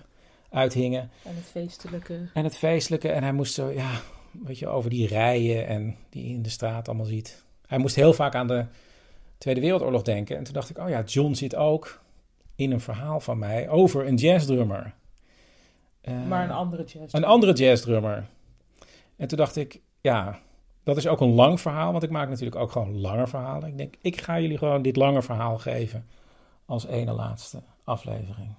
uithingen. 0.50 1.10
En 1.24 1.36
het 1.36 1.46
feestelijke. 1.46 2.30
En 2.34 2.44
het 2.44 2.58
feestelijke. 2.58 3.10
En 3.10 3.24
hij 3.24 3.32
moest 3.32 3.54
zo, 3.54 3.70
ja, 3.70 4.02
weet 4.32 4.60
je, 4.60 4.68
over 4.68 4.90
die 4.90 5.08
rijen 5.08 5.68
en 5.68 5.96
die 6.10 6.28
je 6.28 6.34
in 6.34 6.42
de 6.42 6.50
straat 6.50 6.88
allemaal 6.88 7.06
ziet. 7.06 7.46
Hij 7.68 7.78
moest 7.78 7.96
heel 7.96 8.14
vaak 8.14 8.36
aan 8.36 8.48
de 8.48 8.66
Tweede 9.38 9.62
Wereldoorlog 9.62 10.02
denken. 10.02 10.38
En 10.38 10.44
toen 10.44 10.54
dacht 10.54 10.70
ik, 10.70 10.78
oh 10.78 10.90
ja, 10.90 11.04
John 11.04 11.34
zit 11.34 11.56
ook 11.56 12.04
in 12.56 12.72
een 12.72 12.82
verhaal 12.82 13.20
van 13.20 13.38
mij 13.38 13.70
over 13.70 14.08
een 14.08 14.16
jazzdrummer. 14.16 14.94
Eh, 16.02 16.28
Maar 16.28 16.44
een 16.44 16.52
andere 16.52 16.84
jazz. 16.84 17.14
Een 17.14 17.24
andere 17.26 17.54
jazzdrummer. 17.54 18.28
En 19.16 19.28
toen 19.28 19.38
dacht 19.38 19.56
ik, 19.56 19.82
ja, 20.02 20.40
dat 20.88 20.98
is 20.98 21.08
ook 21.08 21.22
een 21.22 21.34
lang 21.34 21.62
verhaal. 21.62 21.92
Want 21.92 22.04
ik 22.04 22.10
maak 22.10 22.30
natuurlijk 22.30 22.56
ook 22.56 22.72
gewoon 22.72 23.02
lange 23.02 23.28
verhalen. 23.28 23.70
Ik 23.70 23.78
denk, 23.78 23.96
ik 24.02 24.22
ga 24.22 24.40
jullie 24.40 24.58
gewoon 24.58 24.82
dit 24.82 24.96
lange 24.96 25.22
verhaal 25.22 25.58
geven 25.58 26.08
als 26.66 26.86
ene 26.86 27.12
laatste 27.12 27.62
aflevering. 27.84 28.50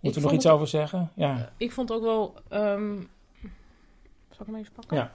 Moeten 0.00 0.20
we 0.20 0.26
nog 0.26 0.36
iets 0.36 0.44
het- 0.44 0.52
over 0.54 0.66
zeggen? 0.66 1.10
Ja. 1.14 1.52
Ik 1.56 1.72
vond 1.72 1.92
ook 1.92 2.02
wel. 2.02 2.34
ehm, 2.48 2.96
Zal 4.30 4.46
ik 4.46 4.46
hem 4.46 4.56
even 4.56 4.72
pakken? 4.72 4.96
Ja. 4.96 5.12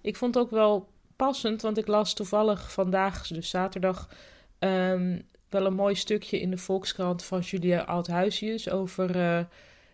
Ik 0.00 0.16
vond 0.16 0.38
ook 0.38 0.50
wel 0.50 0.88
passend, 1.16 1.62
want 1.62 1.78
ik 1.78 1.86
las 1.86 2.12
toevallig 2.14 2.72
vandaag, 2.72 3.26
dus 3.26 3.50
zaterdag, 3.50 4.08
ehm, 4.58 5.18
wel 5.48 5.66
een 5.66 5.74
mooi 5.74 5.94
stukje 5.94 6.40
in 6.40 6.50
de 6.50 6.58
Volkskrant 6.58 7.24
van 7.24 7.40
Julia 7.40 7.80
Oudhuisius 7.82 8.70
over. 8.70 9.20
eh, 9.20 9.44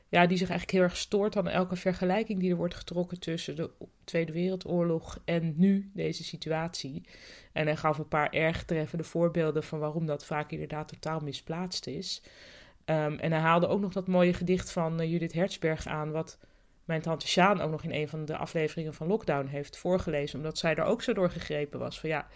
ja, 0.09 0.27
die 0.27 0.39
zich 0.39 0.49
eigenlijk 0.49 0.79
heel 0.79 0.89
erg 0.89 0.97
stoort 0.97 1.37
aan 1.37 1.49
elke 1.49 1.77
vergelijking 1.77 2.41
die 2.41 2.51
er 2.51 2.57
wordt 2.57 2.75
getrokken 2.75 3.21
tussen 3.21 3.57
de 3.57 3.71
Tweede 4.05 4.33
Wereldoorlog 4.33 5.21
en 5.25 5.55
nu 5.57 5.91
deze 5.95 6.25
situatie. 6.25 7.03
En 7.53 7.67
hij 7.67 7.77
gaf 7.77 7.99
een 7.99 8.09
paar 8.09 8.31
erg 8.31 8.65
treffende 8.65 9.05
voorbeelden 9.05 9.63
van 9.65 9.79
waarom 9.79 10.07
dat 10.07 10.25
vaak 10.25 10.51
inderdaad 10.51 10.89
totaal 10.89 11.21
misplaatst 11.21 11.87
is. 11.87 12.23
Ehm, 12.85 13.15
en 13.15 13.33
hij 13.33 13.41
haalde 13.41 13.67
ook 13.67 13.81
nog 13.81 13.93
dat 13.93 14.07
mooie 14.07 14.33
gedicht 14.33 14.73
van 14.73 15.01
eh, 15.01 15.11
Judith 15.11 15.33
Hertzberg 15.33 15.87
aan, 15.87 16.11
wat 16.11 16.39
mijn 16.85 17.01
tante 17.01 17.27
Sjaan 17.27 17.61
ook 17.61 17.71
nog 17.71 17.83
in 17.83 17.93
een 17.93 18.09
van 18.09 18.25
de 18.25 18.37
afleveringen 18.37 18.95
van 18.95 19.07
Lockdown 19.07 19.47
heeft 19.47 19.77
voorgelezen, 19.77 20.39
omdat 20.39 20.59
zij 20.59 20.75
er 20.75 20.85
ook 20.85 21.03
zo 21.03 21.13
door 21.13 21.31
gegrepen 21.31 21.79
was. 21.79 22.01
Van 22.01 22.09
ja, 22.09 22.27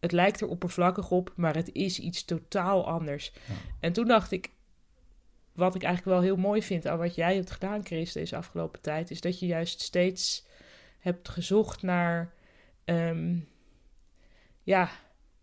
het 0.00 0.12
lijkt 0.12 0.40
er 0.40 0.48
oppervlakkig 0.48 1.10
op, 1.10 1.32
maar 1.36 1.54
het 1.54 1.72
is 1.72 1.98
iets 1.98 2.24
totaal 2.24 2.86
anders. 2.86 3.32
En 3.80 3.92
toen 3.92 4.06
dacht 4.06 4.32
ik, 4.32 4.50
wat 5.54 5.74
ik 5.74 5.82
eigenlijk 5.82 6.16
wel 6.16 6.26
heel 6.26 6.36
mooi 6.36 6.62
vind 6.62 6.86
aan 6.86 6.98
wat 6.98 7.14
jij 7.14 7.34
hebt 7.34 7.50
gedaan, 7.50 7.84
Chris, 7.84 8.12
deze 8.12 8.36
afgelopen 8.36 8.80
tijd, 8.80 9.10
is 9.10 9.20
dat 9.20 9.38
je 9.38 9.46
juist 9.46 9.80
steeds 9.80 10.46
hebt 10.98 11.28
gezocht 11.28 11.82
naar, 11.82 12.32
ehm, 12.84 13.36
ja, 14.62 14.90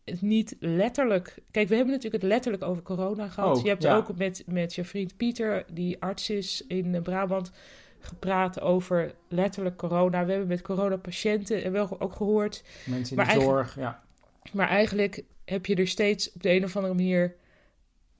het 0.03 0.21
niet 0.21 0.55
letterlijk. 0.59 1.35
Kijk, 1.51 1.67
we 1.67 1.75
hebben 1.75 1.93
natuurlijk 1.93 2.23
het 2.23 2.31
letterlijk 2.31 2.63
over 2.63 2.83
corona 2.83 3.27
gehad. 3.27 3.57
Oh, 3.57 3.63
je 3.63 3.69
hebt 3.69 3.83
ja. 3.83 3.95
ook 3.95 4.17
met, 4.17 4.43
met 4.47 4.75
je 4.75 4.83
vriend 4.83 5.17
Pieter, 5.17 5.65
die 5.73 6.01
arts 6.01 6.29
is 6.29 6.65
in 6.67 6.95
eh, 6.95 7.01
Brabant, 7.01 7.51
gepraat 7.99 8.61
over 8.61 9.13
letterlijk 9.27 9.77
corona. 9.77 10.25
We 10.25 10.31
hebben 10.31 10.49
met 10.49 10.61
coronapatiënten 10.61 11.63
en 11.63 11.71
wel 11.71 11.99
ook 11.99 12.15
gehoord. 12.15 12.63
Mensen 12.85 13.17
in 13.17 13.23
de 13.23 13.41
zorg, 13.41 13.75
ja. 13.75 14.03
Maar 14.51 14.67
eigenlijk 14.67 15.23
heb 15.45 15.65
je 15.65 15.75
er 15.75 15.87
steeds 15.87 16.33
op 16.33 16.43
de 16.43 16.49
een 16.49 16.63
of 16.63 16.75
andere 16.75 16.93
manier. 16.93 17.35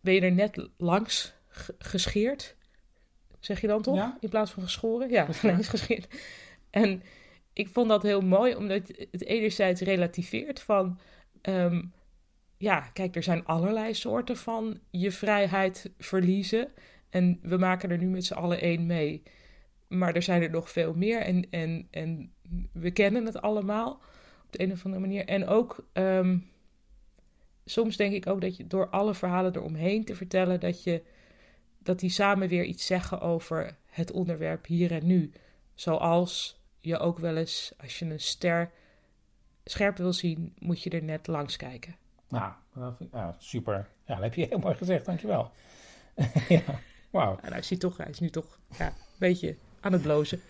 ben 0.02 0.14
je 0.14 0.22
er 0.22 0.32
net 0.32 0.68
langs 0.78 1.34
gescheerd. 1.78 2.56
Zeg 3.40 3.62
je 3.62 3.68
dan 3.68 3.82
toch? 3.82 4.14
In 4.20 4.30
plaats 4.30 4.52
van 4.52 4.64
geschoren? 4.64 5.10
Ja, 5.10 5.28
langs 5.42 5.68
gescheerd. 5.68 6.08
En 6.70 7.04
ik 7.54 7.68
vond 7.70 7.90
dat 7.90 8.04
heel 8.04 8.22
mooi, 8.22 8.56
omdat 8.56 8.82
het 9.12 9.26
enerzijds 9.26 9.82
relativeert 9.82 10.62
van. 10.62 11.00
ehm, 11.42 11.82
ja, 12.58 12.80
kijk, 12.80 13.16
er 13.16 13.24
zijn 13.24 13.46
allerlei 13.46 13.94
soorten 13.94 14.38
van 14.38 14.80
je 14.90 15.12
vrijheid 15.12 15.92
verliezen. 15.98 16.72
En 17.10 17.40
we 17.42 17.58
maken 17.58 17.90
er 17.92 17.98
nu 17.98 18.08
met 18.08 18.26
z'n 18.26 18.34
allen 18.34 18.62
één 18.62 18.86
mee. 18.86 19.24
Maar 19.88 20.16
er 20.16 20.22
zijn 20.22 20.42
er 20.42 20.50
nog 20.50 20.72
veel 20.72 20.94
meer. 20.94 21.22
En, 21.22 21.48
en, 21.50 21.88
en 21.92 22.34
we 22.74 22.92
kennen 22.92 23.26
het 23.26 23.42
allemaal 23.42 23.92
op 24.46 24.52
de 24.52 24.64
een 24.64 24.72
of 24.72 24.86
andere 24.86 25.02
manier. 25.02 25.26
En 25.26 25.48
ook 25.48 25.86
ehm, 25.94 26.38
soms 27.66 27.98
denk 27.98 28.14
ik 28.14 28.28
ook 28.28 28.42
dat 28.42 28.58
je 28.58 28.68
door 28.68 28.90
alle 28.90 29.14
verhalen 29.14 29.56
eromheen 29.56 30.06
te 30.06 30.16
vertellen, 30.16 30.60
dat, 30.60 30.84
je, 30.84 31.02
dat 31.84 32.00
die 32.00 32.10
samen 32.10 32.48
weer 32.48 32.64
iets 32.64 32.86
zeggen 32.86 33.22
over 33.22 33.76
het 33.86 34.12
onderwerp 34.12 34.66
hier 34.66 34.92
en 34.92 35.06
nu. 35.06 35.32
Zoals 35.74 36.60
je 36.80 36.98
ook 36.98 37.20
wel 37.20 37.38
eens, 37.38 37.74
als 37.82 38.00
je 38.00 38.06
een 38.06 38.20
ster 38.20 38.72
scherp 39.64 39.98
wil 39.98 40.14
zien, 40.14 40.54
moet 40.60 40.82
je 40.82 40.90
er 40.90 41.04
net 41.04 41.28
langs 41.28 41.58
kijken. 41.58 41.96
Nou, 42.28 42.54
ja, 43.12 43.36
super. 43.40 43.88
Ja, 44.06 44.14
dat 44.14 44.24
heb 44.24 44.34
je 44.34 44.46
heel 44.48 44.60
mooi 44.60 44.76
gezegd, 44.76 45.06
dankjewel. 45.06 45.52
ja, 46.50 46.80
wauw. 47.10 47.40
Nou, 47.42 47.56
is 47.56 47.70
hij, 47.70 47.78
toch, 47.78 47.98
hij 47.98 48.10
is 48.10 48.20
nu 48.20 48.30
toch 48.30 48.60
ja, 48.78 48.88
een 48.88 48.94
beetje 49.18 49.56
aan 49.82 49.92
het 49.92 50.02
blozen. 50.02 50.42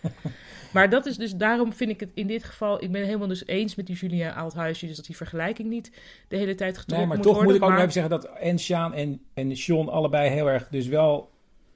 Maar 0.72 0.90
dat 0.90 1.06
is 1.06 1.16
dus, 1.16 1.36
daarom 1.36 1.72
vind 1.72 1.90
ik 1.90 2.00
het 2.00 2.10
in 2.14 2.26
dit 2.26 2.44
geval, 2.44 2.82
ik 2.82 2.92
ben 2.92 3.04
helemaal 3.04 3.28
dus 3.28 3.46
eens 3.46 3.74
met 3.74 3.86
die 3.86 3.96
Julia 3.96 4.32
Oudhuisje, 4.32 4.86
dus 4.86 4.96
dat 4.96 5.04
die 5.04 5.16
vergelijking 5.16 5.68
niet 5.68 5.90
de 6.28 6.36
hele 6.36 6.54
tijd 6.54 6.78
getrokken 6.78 6.96
Nee, 6.96 7.06
maar 7.06 7.16
moet 7.16 7.26
toch 7.26 7.34
worden. 7.34 7.52
moet 7.52 7.56
ik 7.56 7.62
ook 7.62 7.68
maar- 7.68 7.78
nog 7.78 7.88
even 7.88 8.00
zeggen 8.02 8.20
dat 8.20 8.38
en 8.38 8.58
Sjaan 8.58 8.94
en, 8.94 9.20
en 9.34 9.50
John 9.50 9.88
allebei 9.88 10.30
heel 10.30 10.50
erg 10.50 10.68
dus 10.68 10.86
wel 10.86 11.30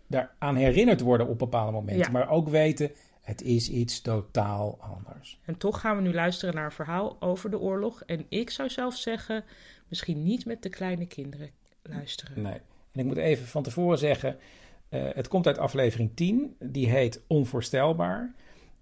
daaraan 0.06 0.56
herinnerd 0.56 1.00
worden 1.00 1.26
op 1.28 1.38
bepaalde 1.38 1.72
momenten. 1.72 2.04
Ja. 2.04 2.10
Maar 2.10 2.28
ook 2.28 2.48
weten, 2.48 2.90
het 3.22 3.42
is 3.42 3.70
iets 3.70 4.00
totaal 4.00 4.78
anders. 4.80 5.38
En 5.44 5.56
toch 5.56 5.80
gaan 5.80 5.96
we 5.96 6.02
nu 6.02 6.12
luisteren 6.14 6.54
naar 6.54 6.64
een 6.64 6.72
verhaal 6.72 7.16
over 7.20 7.50
de 7.50 7.58
oorlog. 7.58 8.02
En 8.06 8.26
ik 8.28 8.50
zou 8.50 8.68
zelf 8.68 8.96
zeggen, 8.96 9.44
misschien 9.88 10.22
niet 10.22 10.46
met 10.46 10.62
de 10.62 10.68
kleine 10.68 11.06
kinderen 11.06 11.50
luisteren. 11.82 12.42
Nee. 12.42 12.60
En 12.92 13.00
ik 13.00 13.04
moet 13.04 13.16
even 13.16 13.46
van 13.46 13.62
tevoren 13.62 13.98
zeggen, 13.98 14.36
het 15.14 15.28
komt 15.28 15.46
uit 15.46 15.58
aflevering 15.58 16.10
10. 16.14 16.56
Die 16.58 16.90
heet 16.90 17.22
Onvoorstelbaar. 17.26 18.34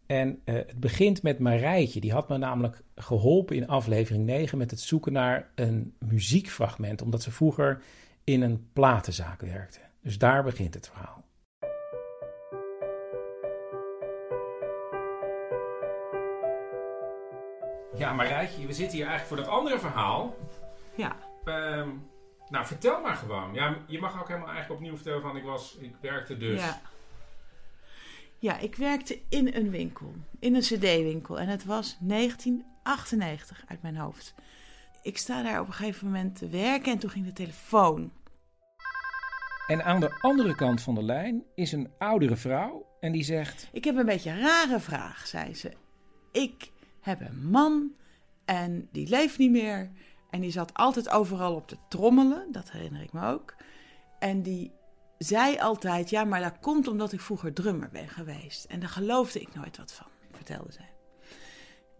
En 0.06 0.40
eh, 0.44 0.54
het 0.54 0.80
begint 0.80 1.22
met 1.22 1.38
Marijtje. 1.38 2.00
Die 2.00 2.12
had 2.12 2.28
me 2.28 2.38
namelijk 2.38 2.82
geholpen 2.96 3.56
in 3.56 3.68
aflevering 3.68 4.24
9 4.24 4.58
met 4.58 4.70
het 4.70 4.80
zoeken 4.80 5.12
naar 5.12 5.50
een 5.54 5.94
muziekfragment. 5.98 7.02
Omdat 7.02 7.22
ze 7.22 7.30
vroeger 7.30 7.82
in 8.24 8.42
een 8.42 8.68
platenzaak 8.72 9.40
werkte. 9.40 9.78
Dus 10.02 10.18
daar 10.18 10.42
begint 10.42 10.74
het 10.74 10.88
verhaal. 10.88 11.24
Ja, 17.96 18.12
Marijtje, 18.12 18.66
we 18.66 18.72
zitten 18.72 18.98
hier 18.98 19.06
eigenlijk 19.06 19.26
voor 19.26 19.36
dat 19.36 19.60
andere 19.60 19.78
verhaal. 19.78 20.36
Ja. 20.94 21.16
Ehm, 21.44 21.88
nou, 22.48 22.66
vertel 22.66 23.00
maar 23.00 23.16
gewoon. 23.16 23.54
Ja, 23.54 23.76
je 23.86 23.98
mag 23.98 24.20
ook 24.20 24.28
helemaal 24.28 24.48
eigenlijk 24.48 24.80
opnieuw 24.80 24.94
vertellen 24.94 25.22
van 25.22 25.36
ik 25.36 25.44
was, 25.44 25.76
ik 25.80 25.94
werkte 26.00 26.36
dus. 26.36 26.60
Ja. 26.60 26.80
Ja, 28.38 28.58
ik 28.58 28.74
werkte 28.74 29.20
in 29.28 29.54
een 29.54 29.70
winkel, 29.70 30.14
in 30.38 30.54
een 30.54 30.60
cd-winkel. 30.60 31.40
En 31.40 31.48
het 31.48 31.64
was 31.64 31.96
1998 32.00 33.64
uit 33.66 33.82
mijn 33.82 33.96
hoofd. 33.96 34.34
Ik 35.02 35.18
sta 35.18 35.42
daar 35.42 35.60
op 35.60 35.66
een 35.66 35.72
gegeven 35.72 36.06
moment 36.06 36.36
te 36.36 36.48
werken 36.48 36.92
en 36.92 36.98
toen 36.98 37.10
ging 37.10 37.26
de 37.26 37.32
telefoon. 37.32 38.12
En 39.66 39.84
aan 39.84 40.00
de 40.00 40.18
andere 40.20 40.54
kant 40.54 40.82
van 40.82 40.94
de 40.94 41.02
lijn 41.02 41.44
is 41.54 41.72
een 41.72 41.90
oudere 41.98 42.36
vrouw 42.36 42.86
en 43.00 43.12
die 43.12 43.24
zegt: 43.24 43.68
Ik 43.72 43.84
heb 43.84 43.96
een 43.96 44.06
beetje 44.06 44.30
een 44.30 44.40
rare 44.40 44.80
vraag, 44.80 45.26
zei 45.26 45.54
ze. 45.54 45.72
Ik 46.32 46.70
heb 47.00 47.20
een 47.20 47.50
man 47.50 47.92
en 48.44 48.88
die 48.92 49.08
leeft 49.08 49.38
niet 49.38 49.50
meer. 49.50 49.90
En 50.34 50.40
die 50.40 50.50
zat 50.50 50.74
altijd 50.74 51.08
overal 51.10 51.54
op 51.54 51.68
te 51.68 51.76
trommelen, 51.88 52.52
dat 52.52 52.70
herinner 52.70 53.02
ik 53.02 53.12
me 53.12 53.26
ook. 53.26 53.54
En 54.18 54.42
die 54.42 54.72
zei 55.18 55.58
altijd, 55.58 56.10
ja, 56.10 56.24
maar 56.24 56.40
dat 56.40 56.58
komt 56.60 56.88
omdat 56.88 57.12
ik 57.12 57.20
vroeger 57.20 57.52
drummer 57.52 57.88
ben 57.92 58.08
geweest. 58.08 58.64
En 58.64 58.80
daar 58.80 58.88
geloofde 58.88 59.40
ik 59.40 59.54
nooit 59.54 59.76
wat 59.76 59.92
van, 59.92 60.06
vertelde 60.32 60.72
zij. 60.72 60.92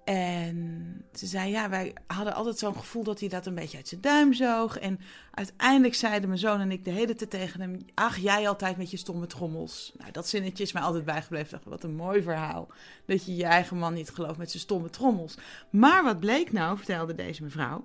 En 0.05 1.05
ze 1.13 1.27
zei, 1.27 1.51
ja, 1.51 1.69
wij 1.69 1.95
hadden 2.07 2.35
altijd 2.35 2.59
zo'n 2.59 2.77
gevoel 2.77 3.03
dat 3.03 3.21
hij 3.21 3.29
dat 3.29 3.47
een 3.47 3.55
beetje 3.55 3.77
uit 3.77 3.89
zijn 3.89 4.01
duim 4.01 4.33
zoog. 4.33 4.79
En 4.79 5.01
uiteindelijk 5.31 5.95
zeiden 5.95 6.29
mijn 6.29 6.41
zoon 6.41 6.61
en 6.61 6.71
ik 6.71 6.85
de 6.85 6.91
hele 6.91 7.15
tijd 7.15 7.31
tegen 7.31 7.61
hem... 7.61 7.79
ach, 7.95 8.17
jij 8.17 8.49
altijd 8.49 8.77
met 8.77 8.91
je 8.91 8.97
stomme 8.97 9.27
trommels. 9.27 9.93
Nou, 9.99 10.11
dat 10.11 10.29
zinnetje 10.29 10.63
is 10.63 10.73
mij 10.73 10.83
altijd 10.83 11.05
bijgebleven. 11.05 11.61
Wat 11.65 11.85
een 11.85 11.97
mooi 11.97 12.23
verhaal. 12.23 12.69
Dat 13.07 13.25
je 13.25 13.37
je 13.37 13.45
eigen 13.45 13.79
man 13.79 13.95
niet 13.95 14.11
gelooft 14.11 14.39
met 14.39 14.51
zijn 14.51 14.63
stomme 14.63 14.91
trommels. 14.91 15.39
Maar 15.71 16.05
wat 16.05 16.21
bleek 16.21 16.53
nou, 16.53 16.77
vertelde 16.77 17.15
deze 17.15 17.43
mevrouw... 17.43 17.85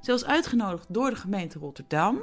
Ze 0.00 0.10
was 0.10 0.24
uitgenodigd 0.24 0.86
door 0.88 1.10
de 1.10 1.16
gemeente 1.16 1.58
Rotterdam 1.58 2.20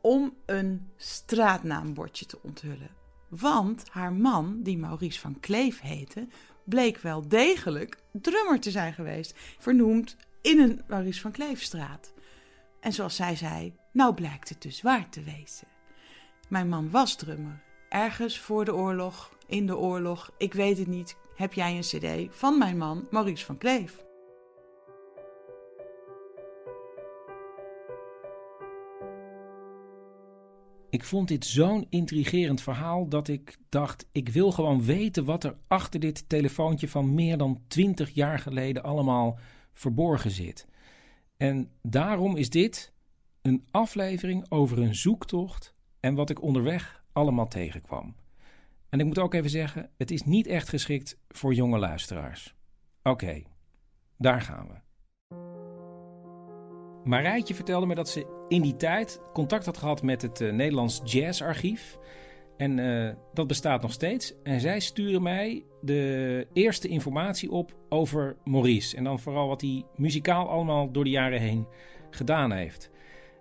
om 0.00 0.34
een 0.46 0.88
straatnaambordje 0.96 2.26
te 2.26 2.38
onthullen. 2.42 2.90
Want 3.28 3.84
haar 3.90 4.12
man, 4.12 4.62
die 4.62 4.78
Maurice 4.78 5.20
van 5.20 5.40
Kleef 5.40 5.80
heette, 5.80 6.26
bleek 6.64 6.98
wel 6.98 7.28
degelijk 7.28 8.02
drummer 8.12 8.60
te 8.60 8.70
zijn 8.70 8.92
geweest. 8.92 9.34
Vernoemd 9.58 10.16
in 10.42 10.60
een 10.60 10.82
Maurice 10.88 11.20
van 11.20 11.30
Kleefstraat. 11.30 12.12
En 12.80 12.92
zoals 12.92 13.16
zij 13.16 13.36
zei, 13.36 13.74
nou 13.92 14.14
blijkt 14.14 14.48
het 14.48 14.62
dus 14.62 14.82
waar 14.82 15.08
te 15.08 15.22
wezen. 15.22 15.68
Mijn 16.48 16.68
man 16.68 16.90
was 16.90 17.16
drummer. 17.16 17.62
Ergens 17.88 18.38
voor 18.38 18.64
de 18.64 18.74
oorlog, 18.74 19.36
in 19.46 19.66
de 19.66 19.76
oorlog, 19.76 20.30
ik 20.38 20.52
weet 20.52 20.78
het 20.78 20.86
niet, 20.86 21.16
heb 21.34 21.52
jij 21.52 21.76
een 21.76 21.80
cd 22.28 22.36
van 22.36 22.58
mijn 22.58 22.76
man 22.76 23.06
Maurice 23.10 23.44
van 23.44 23.58
Kleef. 23.58 24.04
Ik 30.90 31.04
vond 31.04 31.28
dit 31.28 31.44
zo'n 31.44 31.86
intrigerend 31.88 32.60
verhaal 32.60 33.08
dat 33.08 33.28
ik 33.28 33.58
dacht: 33.68 34.06
ik 34.12 34.28
wil 34.28 34.52
gewoon 34.52 34.84
weten 34.84 35.24
wat 35.24 35.44
er 35.44 35.56
achter 35.66 36.00
dit 36.00 36.28
telefoontje 36.28 36.88
van 36.88 37.14
meer 37.14 37.38
dan 37.38 37.62
20 37.68 38.10
jaar 38.10 38.38
geleden 38.38 38.82
allemaal 38.82 39.38
verborgen 39.72 40.30
zit. 40.30 40.66
En 41.36 41.70
daarom 41.82 42.36
is 42.36 42.50
dit 42.50 42.92
een 43.42 43.64
aflevering 43.70 44.50
over 44.50 44.78
een 44.78 44.94
zoektocht 44.94 45.74
en 46.00 46.14
wat 46.14 46.30
ik 46.30 46.42
onderweg 46.42 47.04
allemaal 47.12 47.48
tegenkwam. 47.48 48.14
En 48.88 49.00
ik 49.00 49.06
moet 49.06 49.18
ook 49.18 49.34
even 49.34 49.50
zeggen: 49.50 49.90
het 49.96 50.10
is 50.10 50.22
niet 50.22 50.46
echt 50.46 50.68
geschikt 50.68 51.18
voor 51.28 51.54
jonge 51.54 51.78
luisteraars. 51.78 52.54
Oké, 53.02 53.42
daar 54.16 54.40
gaan 54.40 54.68
we. 54.68 54.89
Marijtje 57.04 57.54
vertelde 57.54 57.86
me 57.86 57.94
dat 57.94 58.08
ze 58.08 58.44
in 58.48 58.62
die 58.62 58.76
tijd 58.76 59.20
contact 59.32 59.66
had 59.66 59.76
gehad 59.76 60.02
met 60.02 60.22
het 60.22 60.40
eh, 60.40 60.52
Nederlands 60.52 61.00
Jazzarchief. 61.04 61.98
En 62.56 62.78
eh, 62.78 63.14
dat 63.32 63.46
bestaat 63.46 63.82
nog 63.82 63.92
steeds. 63.92 64.34
En 64.42 64.60
zij 64.60 64.80
sturen 64.80 65.22
mij 65.22 65.64
de 65.80 66.46
eerste 66.52 66.88
informatie 66.88 67.50
op 67.50 67.76
over 67.88 68.36
Maurice. 68.44 68.96
En 68.96 69.04
dan 69.04 69.18
vooral 69.18 69.48
wat 69.48 69.60
hij 69.60 69.84
muzikaal 69.96 70.48
allemaal 70.48 70.92
door 70.92 71.04
de 71.04 71.10
jaren 71.10 71.40
heen 71.40 71.66
gedaan 72.10 72.52
heeft. 72.52 72.90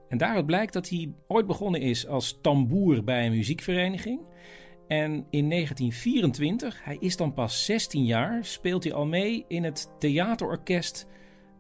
En 0.09 0.17
daaruit 0.17 0.45
blijkt 0.45 0.73
dat 0.73 0.89
hij 0.89 1.13
ooit 1.27 1.47
begonnen 1.47 1.81
is 1.81 2.07
als 2.07 2.39
tamboer 2.41 3.03
bij 3.03 3.25
een 3.25 3.31
muziekvereniging. 3.31 4.19
En 4.87 5.11
in 5.29 5.49
1924, 5.49 6.83
hij 6.83 6.97
is 6.99 7.17
dan 7.17 7.33
pas 7.33 7.65
16 7.65 8.05
jaar, 8.05 8.45
speelt 8.45 8.83
hij 8.83 8.93
al 8.93 9.05
mee 9.05 9.45
in 9.47 9.63
het 9.63 9.91
theaterorkest 9.99 11.07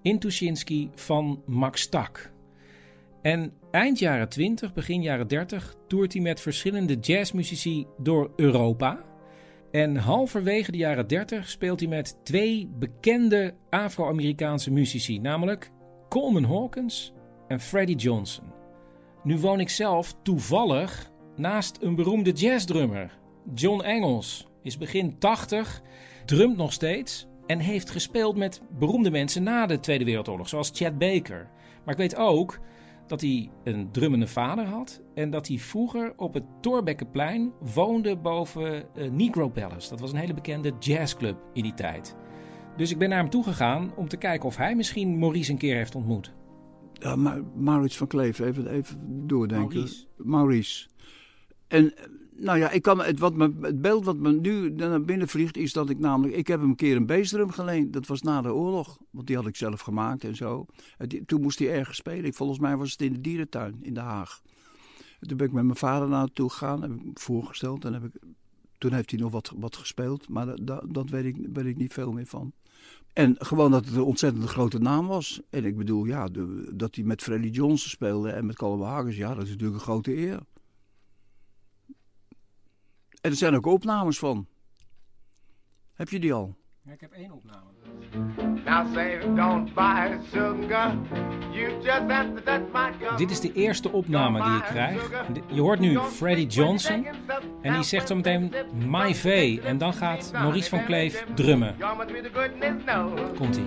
in 0.01 0.19
Tuschinski 0.19 0.89
van 0.93 1.43
Max 1.45 1.89
Tak. 1.89 2.31
En 3.21 3.53
eind 3.71 3.99
jaren 3.99 4.29
20, 4.29 4.73
begin 4.73 5.01
jaren 5.01 5.27
30 5.27 5.75
toert 5.87 6.13
hij 6.13 6.21
met 6.21 6.41
verschillende 6.41 6.95
jazzmuzici 6.95 7.87
door 7.97 8.31
Europa. 8.35 9.03
En 9.71 9.95
halverwege 9.95 10.71
de 10.71 10.77
jaren 10.77 11.07
30 11.07 11.49
speelt 11.49 11.79
hij 11.79 11.89
met 11.89 12.17
twee 12.23 12.69
bekende 12.79 13.53
Afro-Amerikaanse 13.69 14.71
muzici, 14.71 15.19
namelijk 15.19 15.71
Coleman 16.09 16.43
Hawkins 16.43 17.13
en 17.47 17.59
Freddie 17.59 17.95
Johnson. 17.95 18.45
Nu 19.23 19.37
woon 19.37 19.59
ik 19.59 19.69
zelf 19.69 20.15
toevallig 20.23 21.11
naast 21.35 21.77
een 21.81 21.95
beroemde 21.95 22.31
jazzdrummer. 22.31 23.17
John 23.53 23.81
Engels 23.81 24.47
is 24.63 24.77
begin 24.77 25.19
80, 25.19 25.81
drumt 26.25 26.57
nog 26.57 26.73
steeds 26.73 27.27
en 27.49 27.59
heeft 27.59 27.89
gespeeld 27.89 28.35
met 28.35 28.61
beroemde 28.79 29.11
mensen 29.11 29.43
na 29.43 29.65
de 29.65 29.79
Tweede 29.79 30.05
Wereldoorlog, 30.05 30.49
zoals 30.49 30.71
Chet 30.73 30.97
Baker. 30.97 31.49
Maar 31.85 31.93
ik 31.93 31.99
weet 31.99 32.15
ook 32.15 32.59
dat 33.07 33.21
hij 33.21 33.49
een 33.63 33.91
drummende 33.91 34.27
vader 34.27 34.65
had 34.65 35.01
en 35.15 35.29
dat 35.29 35.47
hij 35.47 35.57
vroeger 35.57 36.13
op 36.15 36.33
het 36.33 36.43
Torbekkenplein 36.61 37.53
woonde 37.73 38.17
boven 38.17 38.95
eh, 38.95 39.11
Negro 39.11 39.49
Palace. 39.49 39.89
Dat 39.89 39.99
was 39.99 40.11
een 40.11 40.17
hele 40.17 40.33
bekende 40.33 40.73
jazzclub 40.79 41.37
in 41.53 41.63
die 41.63 41.73
tijd. 41.73 42.15
Dus 42.77 42.91
ik 42.91 42.97
ben 42.97 43.09
naar 43.09 43.19
hem 43.19 43.29
toegegaan 43.29 43.91
om 43.95 44.07
te 44.07 44.17
kijken 44.17 44.47
of 44.47 44.57
hij 44.57 44.75
misschien 44.75 45.19
Maurice 45.19 45.51
een 45.51 45.57
keer 45.57 45.75
heeft 45.75 45.95
ontmoet. 45.95 46.33
Ja, 46.93 47.15
Ma 47.15 47.41
Maurits 47.55 47.97
van 47.97 48.07
Kleef, 48.07 48.39
even, 48.39 48.67
even 48.67 49.27
doordenken. 49.27 49.77
Maurice. 49.77 50.05
Maurice. 50.17 50.87
En 51.67 51.97
eh, 51.97 52.03
nou 52.39 52.57
ja, 52.57 52.69
ik 52.69 52.81
kan, 52.81 53.01
het, 53.01 53.19
wat 53.19 53.35
me, 53.35 53.53
het 53.61 53.81
beeld 53.81 54.05
wat 54.05 54.17
me 54.17 54.31
nu 54.31 54.69
naar 54.69 55.01
binnen 55.01 55.27
vliegt 55.27 55.57
is 55.57 55.73
dat 55.73 55.89
ik 55.89 55.99
namelijk... 55.99 56.35
Ik 56.35 56.47
heb 56.47 56.59
hem 56.59 56.69
een 56.69 56.75
keer 56.75 56.95
een 56.95 57.05
bassdrum 57.05 57.49
geleend. 57.51 57.93
Dat 57.93 58.07
was 58.07 58.21
na 58.21 58.41
de 58.41 58.53
oorlog. 58.53 58.97
Want 59.09 59.27
die 59.27 59.35
had 59.35 59.47
ik 59.47 59.55
zelf 59.55 59.79
gemaakt 59.79 60.23
en 60.23 60.35
zo. 60.35 60.65
En 60.97 61.25
toen 61.25 61.41
moest 61.41 61.59
hij 61.59 61.71
ergens 61.71 61.97
spelen. 61.97 62.33
Volgens 62.33 62.59
mij 62.59 62.77
was 62.77 62.91
het 62.91 63.01
in 63.01 63.13
de 63.13 63.21
dierentuin 63.21 63.77
in 63.81 63.93
Den 63.93 64.03
Haag. 64.03 64.41
En 65.19 65.27
toen 65.27 65.37
ben 65.37 65.47
ik 65.47 65.53
met 65.53 65.63
mijn 65.63 65.77
vader 65.77 66.07
naartoe 66.07 66.49
gegaan. 66.49 66.81
Heb 66.81 66.91
ik 66.91 66.99
hem 66.99 67.11
voorgesteld. 67.13 67.85
En 67.85 67.93
heb 67.93 68.03
ik, 68.03 68.21
toen 68.77 68.93
heeft 68.93 69.11
hij 69.11 69.19
nog 69.19 69.31
wat, 69.31 69.51
wat 69.55 69.75
gespeeld. 69.75 70.29
Maar 70.29 70.45
dat, 70.63 70.85
dat, 70.87 71.09
weet, 71.09 71.25
ik, 71.25 71.47
weet 71.53 71.65
ik 71.65 71.77
niet 71.77 71.93
veel 71.93 72.11
meer 72.11 72.27
van. 72.27 72.53
En 73.13 73.35
gewoon 73.37 73.71
dat 73.71 73.85
het 73.85 73.95
een 73.95 74.01
ontzettend 74.01 74.45
grote 74.45 74.79
naam 74.79 75.07
was. 75.07 75.41
En 75.49 75.65
ik 75.65 75.77
bedoel, 75.77 76.05
ja, 76.05 76.27
dat 76.73 76.95
hij 76.95 77.03
met 77.03 77.21
Freddie 77.21 77.51
Johnson 77.51 77.89
speelde 77.89 78.29
en 78.29 78.45
met 78.45 78.55
Colin 78.55 78.85
Hagers. 78.85 79.17
Ja, 79.17 79.33
dat 79.33 79.43
is 79.43 79.49
natuurlijk 79.49 79.79
een 79.79 79.85
grote 79.85 80.17
eer. 80.17 80.39
En 83.21 83.31
er 83.31 83.35
zijn 83.37 83.55
ook 83.55 83.65
opnames 83.65 84.19
van. 84.19 84.47
Heb 85.93 86.09
je 86.09 86.19
die 86.19 86.33
al? 86.33 86.57
Ja, 86.83 86.91
ik 86.91 87.01
heb 87.01 87.11
één 87.11 87.31
opname. 87.31 87.67
Now 88.65 88.93
say 88.93 89.19
don't 89.35 89.73
buy 89.73 90.17
sugar, 90.31 90.95
Dit 93.17 93.31
is 93.31 93.39
de 93.39 93.53
eerste 93.53 93.91
opname 93.91 94.43
die 94.43 94.55
ik 94.55 94.63
krijg. 94.63 95.09
Je 95.47 95.61
hoort 95.61 95.79
nu 95.79 95.99
Freddie 95.99 96.47
Johnson. 96.47 97.07
En 97.61 97.73
die 97.73 97.83
zegt 97.83 98.07
zo 98.07 98.15
meteen 98.15 98.53
My 98.87 99.15
V. 99.15 99.57
En 99.63 99.77
dan 99.77 99.93
gaat 99.93 100.31
Maurice 100.31 100.69
van 100.69 100.85
Kleef 100.85 101.25
drummen. 101.33 101.75
Komt-ie. 103.35 103.65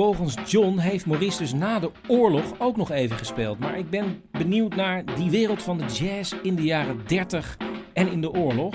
Volgens 0.00 0.50
John 0.50 0.78
heeft 0.78 1.06
Maurice 1.06 1.38
dus 1.38 1.52
na 1.52 1.78
de 1.78 1.90
oorlog 2.08 2.58
ook 2.58 2.76
nog 2.76 2.90
even 2.90 3.16
gespeeld. 3.16 3.58
Maar 3.58 3.78
ik 3.78 3.90
ben 3.90 4.22
benieuwd 4.30 4.74
naar 4.74 5.14
die 5.14 5.30
wereld 5.30 5.62
van 5.62 5.78
de 5.78 5.84
jazz 5.84 6.34
in 6.42 6.54
de 6.54 6.62
jaren 6.62 7.06
30 7.06 7.56
en 7.92 8.08
in 8.08 8.20
de 8.20 8.30
oorlog. 8.30 8.74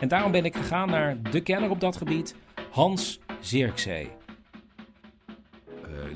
En 0.00 0.08
daarom 0.08 0.32
ben 0.32 0.44
ik 0.44 0.56
gegaan 0.56 0.88
naar 0.88 1.30
de 1.30 1.40
kenner 1.40 1.70
op 1.70 1.80
dat 1.80 1.96
gebied, 1.96 2.36
Hans 2.70 3.20
Zirkzee. 3.40 4.08
Uh, 4.08 4.14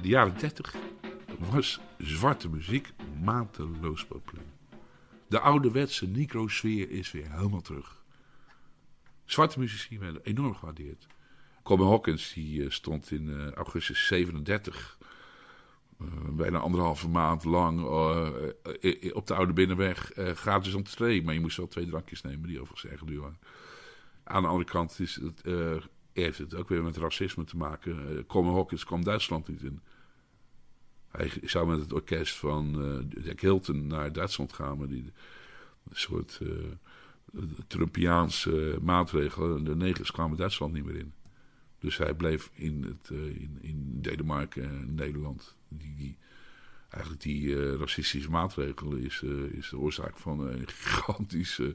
de 0.02 0.08
jaren 0.08 0.38
30 0.38 0.74
was 1.50 1.80
zwarte 1.98 2.48
muziek 2.48 2.92
mateloos 3.22 4.06
populair. 4.06 4.48
De 5.28 5.40
ouderwetse 5.40 6.06
Negro-sfeer 6.06 6.90
is 6.90 7.12
weer 7.12 7.32
helemaal 7.32 7.60
terug. 7.60 8.04
Zwarte 9.24 9.58
muzici 9.58 9.98
werden 9.98 10.20
enorm 10.24 10.54
gewaardeerd. 10.54 11.06
Coleman 11.66 11.90
Hawkins 11.90 12.32
die 12.32 12.64
eh, 12.64 12.70
stond 12.70 13.10
in 13.10 13.28
uh, 13.28 13.50
augustus 13.50 14.06
37, 14.06 14.98
uh, 16.00 16.06
eh, 16.06 16.12
bijna 16.30 16.58
anderhalve 16.58 17.08
maand 17.08 17.44
lang, 17.44 17.80
op 19.12 19.26
de 19.26 19.34
Oude 19.34 19.52
Binnenweg 19.52 20.12
gratis 20.14 20.74
entree. 20.74 21.22
Maar 21.22 21.34
je 21.34 21.40
moest 21.40 21.56
wel 21.56 21.66
twee 21.66 21.86
drankjes 21.86 22.22
nemen, 22.22 22.48
die 22.48 22.60
overigens 22.60 22.92
erg 22.92 23.04
duur 23.04 23.20
waren. 23.20 23.38
Aan 24.24 24.42
de 24.42 24.48
andere 24.48 24.70
kant 24.70 25.00
is 25.00 25.14
het, 25.14 25.42
heeft 26.12 26.38
het 26.38 26.54
ook 26.54 26.68
weer 26.68 26.82
met 26.82 26.96
racisme 26.96 27.44
te 27.44 27.56
maken. 27.56 28.24
Coleman 28.26 28.54
Hawkins 28.54 28.84
kwam 28.84 29.04
Duitsland 29.04 29.48
niet 29.48 29.62
in. 29.62 29.80
Hij 31.08 31.30
zou 31.42 31.66
met 31.66 31.80
het 31.80 31.92
orkest 31.92 32.36
van 32.36 32.76
Jack 33.22 33.40
Hilton 33.40 33.86
naar 33.86 34.12
Duitsland 34.12 34.52
gaan, 34.52 34.78
maar 34.78 34.88
die 34.88 35.12
een 35.88 35.96
soort 35.96 36.40
Trumpiaanse 37.66 38.78
maatregelen. 38.82 39.64
De 39.64 39.76
negers 39.76 40.10
kwamen 40.10 40.36
Duitsland 40.36 40.72
niet 40.72 40.84
meer 40.84 40.96
in. 40.96 41.12
Dus 41.86 41.96
hij 41.96 42.14
bleef 42.14 42.50
in, 42.52 42.82
het, 42.82 43.10
uh, 43.10 43.24
in, 43.24 43.58
in 43.60 43.98
Denemarken 44.00 44.62
en 44.64 44.94
Nederland. 44.94 45.56
Die, 45.68 45.94
die, 45.96 46.18
eigenlijk 46.88 47.22
die 47.22 47.42
uh, 47.42 47.74
racistische 47.74 48.30
maatregelen 48.30 49.02
is, 49.02 49.22
uh, 49.24 49.52
is 49.52 49.68
de 49.68 49.78
oorzaak 49.78 50.18
van 50.18 50.40
een 50.40 50.68
gigantische 50.68 51.74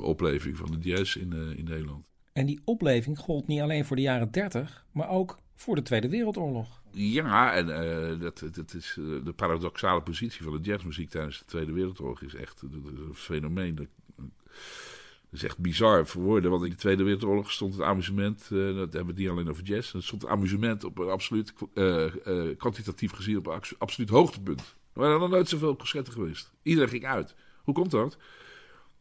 opleving 0.00 0.56
van 0.56 0.70
de 0.70 0.88
jazz 0.88 1.16
in, 1.16 1.32
in 1.32 1.64
Nederland. 1.64 2.06
En 2.32 2.46
die 2.46 2.60
opleving 2.64 3.18
gold 3.18 3.46
niet 3.46 3.60
alleen 3.60 3.84
voor 3.84 3.96
de 3.96 4.02
jaren 4.02 4.30
30, 4.30 4.86
maar 4.92 5.08
ook 5.08 5.38
voor 5.54 5.74
de 5.74 5.82
Tweede 5.82 6.08
Wereldoorlog. 6.08 6.82
Ja, 6.90 7.52
en 7.54 7.66
dat, 8.18 8.44
dat 8.52 8.74
is 8.74 8.92
de 9.24 9.32
paradoxale 9.36 10.02
positie 10.02 10.42
van 10.42 10.52
de 10.52 10.68
jazzmuziek 10.68 11.10
tijdens 11.10 11.38
de 11.38 11.44
Tweede 11.44 11.72
Wereldoorlog 11.72 12.22
is 12.22 12.34
echt 12.34 12.62
een 12.62 13.10
fenomeen. 13.14 13.74
Dat, 13.74 13.88
dat 15.30 15.40
is 15.40 15.46
echt 15.46 15.58
bizar 15.58 16.06
voor 16.06 16.22
woorden, 16.22 16.50
want 16.50 16.64
in 16.64 16.70
de 16.70 16.76
Tweede 16.76 17.02
Wereldoorlog 17.02 17.52
stond 17.52 17.74
het 17.74 17.82
amusement, 17.82 18.48
uh, 18.52 18.66
dat 18.66 18.76
hebben 18.76 18.90
we 18.90 19.06
het 19.06 19.16
niet 19.16 19.28
alleen 19.28 19.48
over 19.50 19.62
jazz, 19.62 19.94
er 19.94 20.02
stond 20.02 20.22
het 20.22 20.30
amusement 20.30 20.84
op 20.84 20.98
een 20.98 21.08
absoluut, 21.08 21.52
uh, 21.74 22.14
uh, 22.26 22.56
kwantitatief 22.56 23.12
gezien 23.12 23.36
op 23.36 23.46
een 23.46 23.60
absoluut 23.78 24.08
hoogtepunt. 24.08 24.76
Er 24.92 25.00
waren 25.00 25.20
nog 25.20 25.30
nooit 25.30 25.48
zoveel 25.48 25.76
concerten 25.76 26.12
geweest. 26.12 26.52
Iedereen 26.62 26.88
ging 26.88 27.06
uit. 27.06 27.34
Hoe 27.62 27.74
komt 27.74 27.90
dat? 27.90 28.18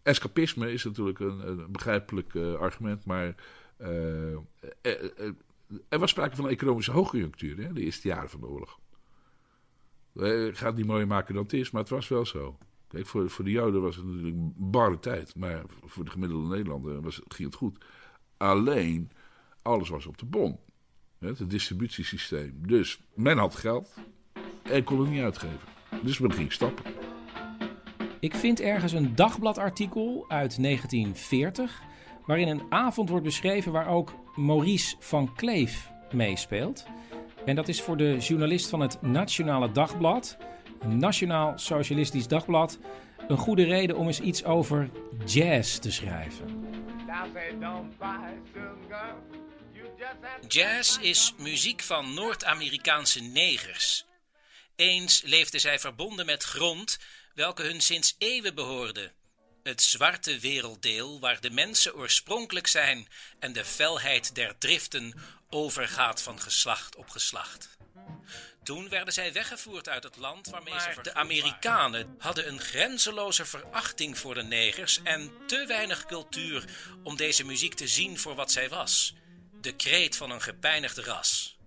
Escapisme 0.03 0.71
is 0.71 0.84
natuurlijk 0.84 1.19
een, 1.19 1.47
een 1.47 1.71
begrijpelijk 1.71 2.36
argument, 2.36 3.05
maar 3.05 3.36
er 5.89 5.99
was 5.99 6.09
sprake 6.09 6.36
van 6.36 6.45
een 6.45 6.51
economische 6.51 6.91
hoogconjunctuur 6.91 7.59
in 7.59 7.73
de 7.73 7.82
eerste 7.82 8.07
jaren 8.07 8.30
van 8.30 8.39
de 8.39 8.47
oorlog. 8.47 8.80
Ik 10.49 10.57
ga 10.57 10.65
het 10.65 10.75
niet 10.75 10.86
mooier 10.86 11.07
maken 11.07 11.34
dan 11.34 11.43
het 11.43 11.53
is, 11.53 11.71
maar 11.71 11.82
het 11.82 11.91
was 11.91 12.07
wel 12.07 12.25
zo. 12.25 12.57
Kijk, 12.88 13.06
voor, 13.06 13.30
voor 13.30 13.46
de 13.46 13.52
Joden 13.52 13.82
was 13.82 13.96
het 13.96 14.06
natuurlijk 14.06 14.36
een 14.36 14.54
barre 14.58 15.00
tijd. 15.00 15.36
Maar 15.36 15.64
voor 15.86 16.04
de 16.04 16.12
gemiddelde 16.12 16.48
Nederlander 16.48 17.02
was, 17.02 17.22
ging 17.28 17.50
het 17.50 17.58
goed. 17.58 17.86
Alleen, 18.38 19.12
alles 19.62 19.90
was 19.90 20.06
op 20.06 20.18
de 20.18 20.26
bon. 20.26 20.60
Het 21.20 21.50
distributiesysteem. 21.50 22.54
Dus 22.68 23.00
men 23.14 23.38
had 23.38 23.56
geld 23.56 23.94
en 24.64 24.84
kon 24.84 25.00
het 25.00 25.10
niet 25.10 25.22
uitgeven. 25.22 25.60
Dus 26.04 26.20
men 26.20 26.34
ging 26.34 26.52
stappen. 26.52 26.86
Ik 28.20 28.36
vind 28.36 28.60
ergens 28.60 28.92
een 28.92 29.16
dagbladartikel 29.16 30.26
uit 30.28 30.64
1940... 30.64 31.82
waarin 32.26 32.48
een 32.48 32.64
avond 32.70 33.10
wordt 33.10 33.26
beschreven 33.26 33.72
waar 33.72 33.88
ook 33.88 34.14
Maurice 34.36 34.96
van 35.00 35.34
Kleef 35.34 35.92
meespeelt. 36.12 36.86
En 37.46 37.56
dat 37.56 37.68
is 37.68 37.82
voor 37.82 37.98
de 37.98 38.18
journalist 38.18 38.70
van 38.70 38.80
het 38.80 39.02
Nationale 39.02 39.72
Dagblad 39.72 40.38
Nationaal 40.86 41.53
Socialistisch 41.55 42.28
Dagblad, 42.28 42.78
een 43.28 43.38
goede 43.38 43.63
reden 43.63 43.97
om 43.97 44.07
eens 44.07 44.19
iets 44.19 44.43
over 44.43 44.89
jazz 45.25 45.78
te 45.78 45.91
schrijven. 45.91 46.65
Jazz 50.47 50.97
is 50.97 51.34
muziek 51.38 51.82
van 51.82 52.13
Noord-Amerikaanse 52.13 53.21
negers. 53.21 54.05
Eens 54.75 55.21
leefden 55.21 55.59
zij 55.59 55.80
verbonden 55.80 56.25
met 56.25 56.43
grond 56.43 56.99
welke 57.34 57.63
hun 57.63 57.82
sinds 57.82 58.15
eeuwen 58.17 58.55
behoorde. 58.55 59.11
Het 59.68 59.82
zwarte 59.82 60.39
werelddeel 60.39 61.20
waar 61.20 61.41
de 61.41 61.49
mensen 61.49 61.95
oorspronkelijk 61.95 62.68
zijn 62.68 63.07
en 63.39 63.53
de 63.53 63.65
felheid 63.65 64.36
der 64.36 64.57
driften 64.57 65.13
overgaat 65.49 66.22
van 66.22 66.39
geslacht 66.39 66.95
op 66.95 67.09
geslacht. 67.09 67.78
Toen 68.63 68.89
werden 68.89 69.13
zij 69.13 69.34
weggevoerd 69.34 69.89
uit 69.89 70.03
het 70.03 70.18
land 70.18 70.47
waarmee 70.47 70.74
maar 70.74 70.93
ze 70.93 71.01
De 71.01 71.13
Amerikanen 71.13 72.15
hadden 72.20 72.47
een 72.47 72.59
grenzeloze 72.59 73.45
verachting 73.45 74.18
voor 74.18 74.34
de 74.34 74.43
negers 74.43 74.99
en 75.03 75.32
te 75.47 75.65
weinig 75.65 76.05
cultuur 76.05 76.63
om 77.03 77.15
deze 77.15 77.45
muziek 77.45 77.74
te 77.74 77.88
zien 77.88 78.20
voor 78.20 78.36
wat 78.36 78.51
zij 78.51 78.70
was: 78.70 79.13
de 79.61 79.76
kreet 79.76 80.15
van 80.15 80.32
een 80.32 80.41
gepijnigd 80.41 80.97
ras. 80.97 81.57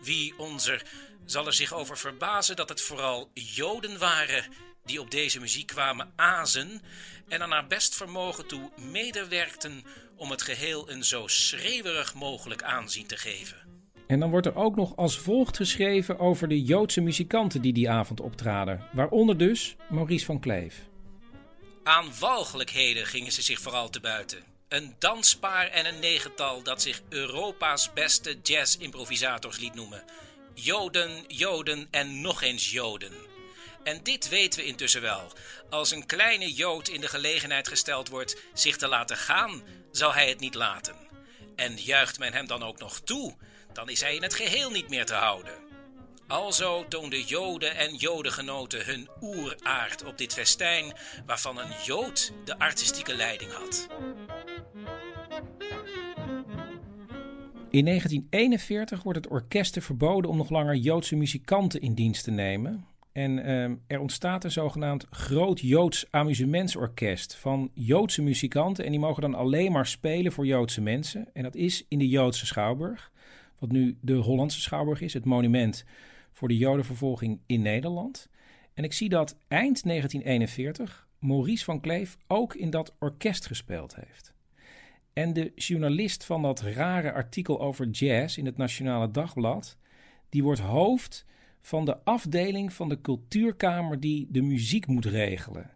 Wie 0.00 0.38
onzer 0.38 0.82
zal 1.26 1.46
er 1.46 1.52
zich 1.52 1.72
over 1.72 1.98
verbazen 1.98 2.56
dat 2.56 2.68
het 2.68 2.80
vooral 2.80 3.30
Joden 3.34 3.98
waren 3.98 4.52
die 4.84 5.00
op 5.00 5.10
deze 5.10 5.40
muziek 5.40 5.66
kwamen 5.66 6.12
azen 6.16 6.82
en 7.28 7.42
aan 7.42 7.50
haar 7.50 7.66
best 7.66 7.94
vermogen 7.94 8.46
toe 8.46 8.70
medewerkten 8.92 9.84
om 10.16 10.30
het 10.30 10.42
geheel 10.42 10.90
een 10.90 11.04
zo 11.04 11.26
schreeuwerig 11.26 12.14
mogelijk 12.14 12.62
aanzien 12.62 13.06
te 13.06 13.16
geven. 13.16 13.56
En 14.06 14.20
dan 14.20 14.30
wordt 14.30 14.46
er 14.46 14.56
ook 14.56 14.76
nog 14.76 14.96
als 14.96 15.18
volgt 15.18 15.56
geschreven 15.56 16.18
over 16.18 16.48
de 16.48 16.62
Joodse 16.62 17.00
muzikanten 17.00 17.62
die 17.62 17.72
die 17.72 17.90
avond 17.90 18.20
optraden, 18.20 18.88
waaronder 18.92 19.38
dus 19.38 19.76
Maurice 19.88 20.24
van 20.24 20.40
Kleef. 20.40 20.90
Aan 21.82 22.10
walgelijkheden 22.20 23.06
gingen 23.06 23.32
ze 23.32 23.42
zich 23.42 23.60
vooral 23.60 23.90
te 23.90 24.00
buiten. 24.00 24.38
Een 24.68 24.94
danspaar 24.98 25.66
en 25.66 25.86
een 25.86 26.00
negental 26.00 26.62
dat 26.62 26.82
zich 26.82 27.02
Europa's 27.08 27.92
beste 27.92 28.38
jazz-improvisators 28.42 29.58
liet 29.58 29.74
noemen. 29.74 30.04
Joden, 30.54 31.24
Joden 31.26 31.88
en 31.90 32.20
nog 32.20 32.42
eens 32.42 32.70
Joden. 32.70 33.31
En 33.84 34.00
dit 34.02 34.28
weten 34.28 34.60
we 34.60 34.66
intussen 34.66 35.02
wel. 35.02 35.32
Als 35.70 35.90
een 35.90 36.06
kleine 36.06 36.52
Jood 36.52 36.88
in 36.88 37.00
de 37.00 37.08
gelegenheid 37.08 37.68
gesteld 37.68 38.08
wordt 38.08 38.36
zich 38.54 38.76
te 38.76 38.88
laten 38.88 39.16
gaan, 39.16 39.62
zal 39.90 40.14
hij 40.14 40.28
het 40.28 40.40
niet 40.40 40.54
laten. 40.54 40.94
En 41.56 41.76
juicht 41.76 42.18
men 42.18 42.32
hem 42.32 42.46
dan 42.46 42.62
ook 42.62 42.78
nog 42.78 43.00
toe, 43.00 43.34
dan 43.72 43.88
is 43.88 44.00
hij 44.00 44.14
in 44.14 44.22
het 44.22 44.34
geheel 44.34 44.70
niet 44.70 44.88
meer 44.88 45.06
te 45.06 45.14
houden. 45.14 45.54
Alzo 46.26 46.88
toonden 46.88 47.22
Joden 47.22 47.76
en 47.76 47.94
Jodengenoten 47.94 48.84
hun 48.84 49.08
oeraard 49.20 50.04
op 50.04 50.18
dit 50.18 50.32
festijn, 50.32 50.92
waarvan 51.26 51.58
een 51.58 51.72
Jood 51.84 52.32
de 52.44 52.58
artistieke 52.58 53.14
leiding 53.14 53.52
had. 53.52 53.88
In 57.70 57.84
1941 57.84 59.02
wordt 59.02 59.18
het 59.18 59.32
orkesten 59.32 59.82
verboden 59.82 60.30
om 60.30 60.36
nog 60.36 60.50
langer 60.50 60.76
Joodse 60.76 61.16
muzikanten 61.16 61.80
in 61.80 61.94
dienst 61.94 62.24
te 62.24 62.30
nemen. 62.30 62.86
En 63.12 63.44
ehm, 63.44 63.74
er 63.86 64.00
ontstaat 64.00 64.44
een 64.44 64.50
zogenaamd 64.50 65.06
Groot 65.10 65.60
Joods 65.60 66.06
Amusementsorkest 66.10 67.34
van 67.34 67.70
Joodse 67.74 68.22
muzikanten. 68.22 68.84
En 68.84 68.90
die 68.90 69.00
mogen 69.00 69.22
dan 69.22 69.34
alleen 69.34 69.72
maar 69.72 69.86
spelen 69.86 70.32
voor 70.32 70.46
Joodse 70.46 70.80
mensen. 70.80 71.28
En 71.32 71.42
dat 71.42 71.54
is 71.54 71.84
in 71.88 71.98
de 71.98 72.08
Joodse 72.08 72.46
Schouwburg 72.46 73.12
wat 73.62 73.70
nu 73.70 73.96
de 74.00 74.14
Hollandse 74.14 74.60
Schouwburg 74.60 75.00
is, 75.00 75.14
het 75.14 75.24
monument 75.24 75.84
voor 76.32 76.48
de 76.48 76.56
Jodenvervolging 76.56 77.40
in 77.46 77.62
Nederland. 77.62 78.28
En 78.74 78.84
ik 78.84 78.92
zie 78.92 79.08
dat 79.08 79.38
eind 79.48 79.82
1941 79.84 81.06
Maurice 81.18 81.64
van 81.64 81.80
Kleef 81.80 82.16
ook 82.26 82.54
in 82.54 82.70
dat 82.70 82.94
orkest 82.98 83.46
gespeeld 83.46 83.94
heeft. 83.94 84.34
En 85.12 85.32
de 85.32 85.52
journalist 85.54 86.24
van 86.24 86.42
dat 86.42 86.60
rare 86.60 87.12
artikel 87.12 87.60
over 87.60 87.88
jazz 87.88 88.36
in 88.36 88.46
het 88.46 88.56
Nationale 88.56 89.10
Dagblad, 89.10 89.78
die 90.28 90.42
wordt 90.42 90.60
hoofd 90.60 91.26
van 91.62 91.84
de 91.84 92.04
afdeling 92.04 92.72
van 92.72 92.88
de 92.88 93.00
cultuurkamer 93.00 94.00
die 94.00 94.26
de 94.30 94.42
muziek 94.42 94.86
moet 94.86 95.04
regelen. 95.04 95.70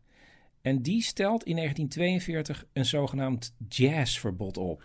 En 0.60 0.82
die 0.82 1.02
stelt 1.02 1.44
in 1.44 1.56
1942 1.56 2.66
een 2.72 2.84
zogenaamd 2.84 3.54
jazzverbod 3.68 4.56
op. 4.56 4.84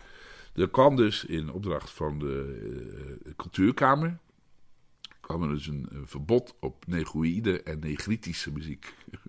Er 0.54 0.70
kwam 0.70 0.96
dus 0.96 1.24
in 1.24 1.52
opdracht 1.52 1.90
van 1.90 2.18
de 2.18 3.18
uh, 3.24 3.32
cultuurkamer 3.36 4.18
kwam 5.20 5.42
er 5.42 5.48
dus 5.48 5.66
een, 5.66 5.86
een 5.90 6.06
verbod 6.06 6.54
op 6.60 6.86
negroïde 6.86 7.62
en 7.62 7.78
negritische 7.78 8.52
muziek. 8.52 8.94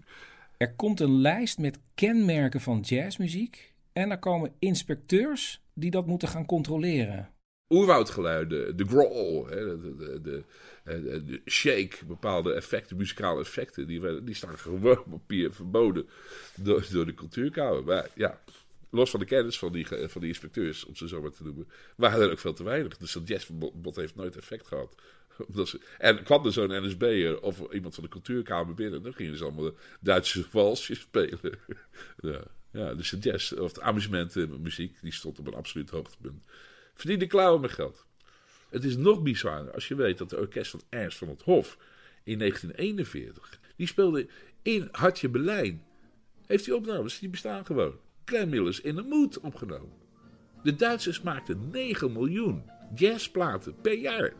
Er 0.57 0.75
komt 0.75 0.99
een 0.99 1.21
lijst 1.21 1.57
met 1.57 1.79
kenmerken 1.95 2.61
van 2.61 2.79
jazzmuziek 2.79 3.73
en 3.93 4.11
er 4.11 4.19
komen 4.19 4.53
inspecteurs 4.59 5.63
die 5.73 5.91
dat 5.91 6.07
moeten 6.07 6.27
gaan 6.27 6.45
controleren. 6.45 7.29
Oerwoudgeluiden, 7.69 8.77
de 8.77 8.85
growl, 8.85 9.45
de, 9.45 9.95
de, 9.97 10.21
de, 10.21 10.43
de, 10.83 11.41
shake, 11.45 12.05
bepaalde 12.05 12.53
effecten, 12.53 12.97
muzikale 12.97 13.41
effecten, 13.41 13.87
die, 13.87 14.23
die 14.23 14.35
staan 14.35 14.57
gewoon 14.57 14.97
op 14.97 15.09
papier 15.09 15.53
verboden 15.53 16.07
door, 16.55 16.85
door 16.91 17.05
de 17.05 17.13
cultuurkamer. 17.13 17.83
Maar 17.83 18.09
ja, 18.15 18.41
los 18.89 19.09
van 19.09 19.19
de 19.19 19.25
kennis 19.25 19.59
van 19.59 19.71
die, 19.71 19.87
van 19.87 20.21
die 20.21 20.29
inspecteurs, 20.29 20.85
om 20.85 20.95
ze 20.95 21.07
zo 21.07 21.21
maar 21.21 21.31
te 21.31 21.43
noemen, 21.43 21.67
waren 21.95 22.21
er 22.21 22.31
ook 22.31 22.39
veel 22.39 22.53
te 22.53 22.63
weinig. 22.63 22.97
Dus 22.97 23.11
dat 23.11 23.27
jazzverbod 23.27 23.95
heeft 23.95 24.15
nooit 24.15 24.37
effect 24.37 24.67
gehad. 24.67 24.95
En 25.97 26.23
kwam 26.23 26.45
er 26.45 26.53
zo'n 26.53 26.85
NSB'er 26.85 27.41
of 27.41 27.71
iemand 27.71 27.95
van 27.95 28.03
de 28.03 28.09
cultuurkamer 28.09 28.73
binnen, 28.73 29.03
dan 29.03 29.13
gingen 29.13 29.37
ze 29.37 29.43
allemaal 29.43 29.71
Duitse 29.99 30.45
walsjes 30.51 30.99
spelen. 30.99 31.39
ja, 32.21 32.43
ja, 32.71 32.93
dus 32.93 33.09
de 33.09 33.17
jazz, 33.17 33.51
of 33.51 33.73
de 33.73 33.81
amusement 33.81 34.35
en 34.35 34.61
muziek, 34.61 35.01
die 35.01 35.13
stond 35.13 35.39
op 35.39 35.47
een 35.47 35.53
absoluut 35.53 35.89
hoogtepunt. 35.89 36.45
Verdiende 36.93 37.27
klauwen 37.27 37.61
met 37.61 37.71
geld. 37.71 38.05
Het 38.73 38.83
is 38.83 38.97
nog 38.97 39.21
bizarder 39.21 39.73
als 39.73 39.87
je 39.87 39.95
weet 39.95 40.17
dat 40.17 40.29
de 40.29 40.37
orkest 40.37 40.71
van 40.71 40.81
Ernst 40.89 41.17
van 41.17 41.27
het 41.27 41.41
Hof 41.41 41.77
in 42.23 42.39
1941, 42.39 43.59
die 43.75 43.87
speelde 43.87 44.27
in 44.61 44.87
Hartje 44.91 45.29
Berlijn. 45.29 45.83
Heeft 46.45 46.65
hij 46.65 46.75
opnames, 46.75 47.19
die 47.19 47.29
bestaan 47.29 47.65
gewoon. 47.65 47.95
Clem 48.25 48.53
in 48.53 48.95
de 48.95 49.01
Moed 49.01 49.39
opgenomen. 49.39 49.93
De 50.63 50.75
Duitsers 50.75 51.21
maakten 51.21 51.69
9 51.71 52.11
miljoen 52.11 52.63
jazzplaten 52.95 53.75
per 53.81 53.97
jaar. 53.97 54.33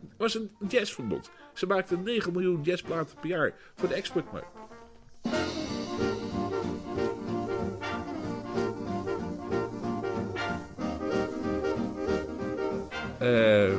Het 0.00 0.16
was 0.16 0.34
een 0.34 0.50
jazzverbod. 0.68 1.30
Ze 1.54 1.66
maakten 1.66 2.02
9 2.02 2.32
miljoen 2.32 2.62
jazzplaten 2.62 3.16
per 3.20 3.28
jaar 3.28 3.54
voor 3.74 3.88
de 3.88 3.94
exportmarkt. 3.94 4.63
Uh, 13.24 13.76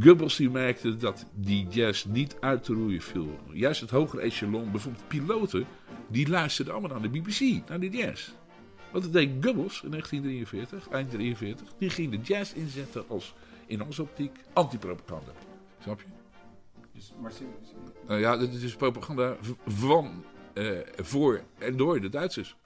Goebbels 0.00 0.36
die 0.36 0.50
merkte 0.50 0.96
dat 0.96 1.26
die 1.34 1.68
jazz 1.68 2.04
niet 2.04 2.36
uit 2.40 2.64
te 2.64 2.72
roeien 2.72 3.00
viel. 3.00 3.38
Juist 3.52 3.80
het 3.80 3.90
hogere 3.90 4.22
echelon, 4.22 4.70
bijvoorbeeld 4.70 5.08
piloten, 5.08 5.66
die 6.08 6.28
luisterden 6.28 6.74
allemaal 6.74 6.90
naar 6.90 7.10
de 7.10 7.20
BBC, 7.20 7.68
naar 7.68 7.80
die 7.80 7.90
jazz. 7.90 8.30
Want 8.90 9.04
dat 9.04 9.12
deed 9.12 9.44
Goebbels 9.44 9.82
in 9.82 9.90
1943, 9.90 10.88
eind 10.88 11.10
43. 11.10 11.72
Die 11.78 11.90
ging 11.90 12.10
de 12.10 12.20
jazz 12.20 12.52
inzetten 12.52 13.04
als, 13.08 13.34
in 13.66 13.82
onze 13.82 14.02
optiek, 14.02 14.36
antipropaganda. 14.52 15.32
Snap 15.82 16.00
je? 16.00 16.06
Dus, 16.92 17.12
maar, 17.20 17.32
uh, 18.10 18.20
ja, 18.20 18.36
dit 18.36 18.52
is 18.52 18.76
propaganda 18.76 19.36
van, 19.66 20.24
uh, 20.54 20.78
voor 20.96 21.42
en 21.58 21.76
door 21.76 22.00
de 22.00 22.08
Duitsers. 22.08 22.56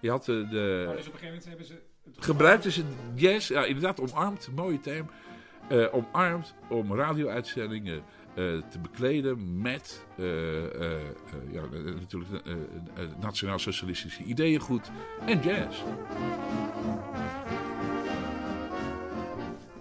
Je 0.00 0.10
had 0.10 0.24
de... 0.24 0.46
de 0.50 0.92
dus 0.96 1.06
op 1.06 1.12
een 1.12 1.18
gegeven 1.18 1.26
moment 1.26 1.44
hebben 1.44 1.66
ze... 1.66 1.74
Gebruikten 2.12 2.72
ze 2.72 2.82
jazz, 3.14 3.48
ja, 3.48 3.64
inderdaad 3.64 4.00
omarmd, 4.00 4.48
mooie 4.54 4.80
term. 4.80 5.06
Uh, 5.72 5.94
omarmd 5.94 6.54
om 6.68 6.94
radio-uitzendingen 6.94 7.96
uh, 7.96 8.62
te 8.70 8.78
bekleden 8.82 9.60
met 9.60 10.06
uh, 10.16 10.26
ja, 11.52 11.62
natuurlijk 12.00 12.30
nationaal-socialistische 13.20 14.22
ideeëngoed 14.22 14.90
en 15.26 15.40
jazz. 15.40 15.82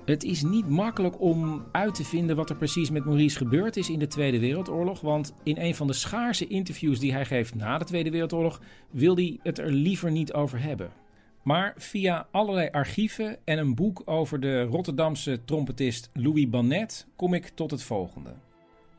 Het 0.05 0.23
is 0.23 0.43
niet 0.43 0.69
makkelijk 0.69 1.21
om 1.21 1.65
uit 1.71 1.95
te 1.95 2.03
vinden 2.03 2.35
wat 2.35 2.49
er 2.49 2.55
precies 2.55 2.89
met 2.89 3.05
Maurice 3.05 3.37
gebeurd 3.37 3.77
is 3.77 3.89
in 3.89 3.99
de 3.99 4.07
Tweede 4.07 4.39
Wereldoorlog. 4.39 5.01
Want 5.01 5.33
in 5.43 5.57
een 5.57 5.75
van 5.75 5.87
de 5.87 5.93
schaarse 5.93 6.47
interviews 6.47 6.99
die 6.99 7.13
hij 7.13 7.25
geeft 7.25 7.55
na 7.55 7.77
de 7.77 7.85
Tweede 7.85 8.11
Wereldoorlog 8.11 8.61
wil 8.89 9.15
hij 9.15 9.39
het 9.43 9.59
er 9.59 9.71
liever 9.71 10.11
niet 10.11 10.33
over 10.33 10.61
hebben. 10.61 11.02
Maar 11.43 11.73
via 11.77 12.27
allerlei 12.31 12.69
archieven 12.71 13.37
en 13.43 13.57
een 13.57 13.75
boek 13.75 14.01
over 14.05 14.39
de 14.39 14.63
Rotterdamse 14.63 15.43
trompetist 15.45 16.09
Louis 16.13 16.49
Bannet 16.49 17.07
kom 17.15 17.33
ik 17.33 17.47
tot 17.47 17.71
het 17.71 17.83
volgende. 17.83 18.33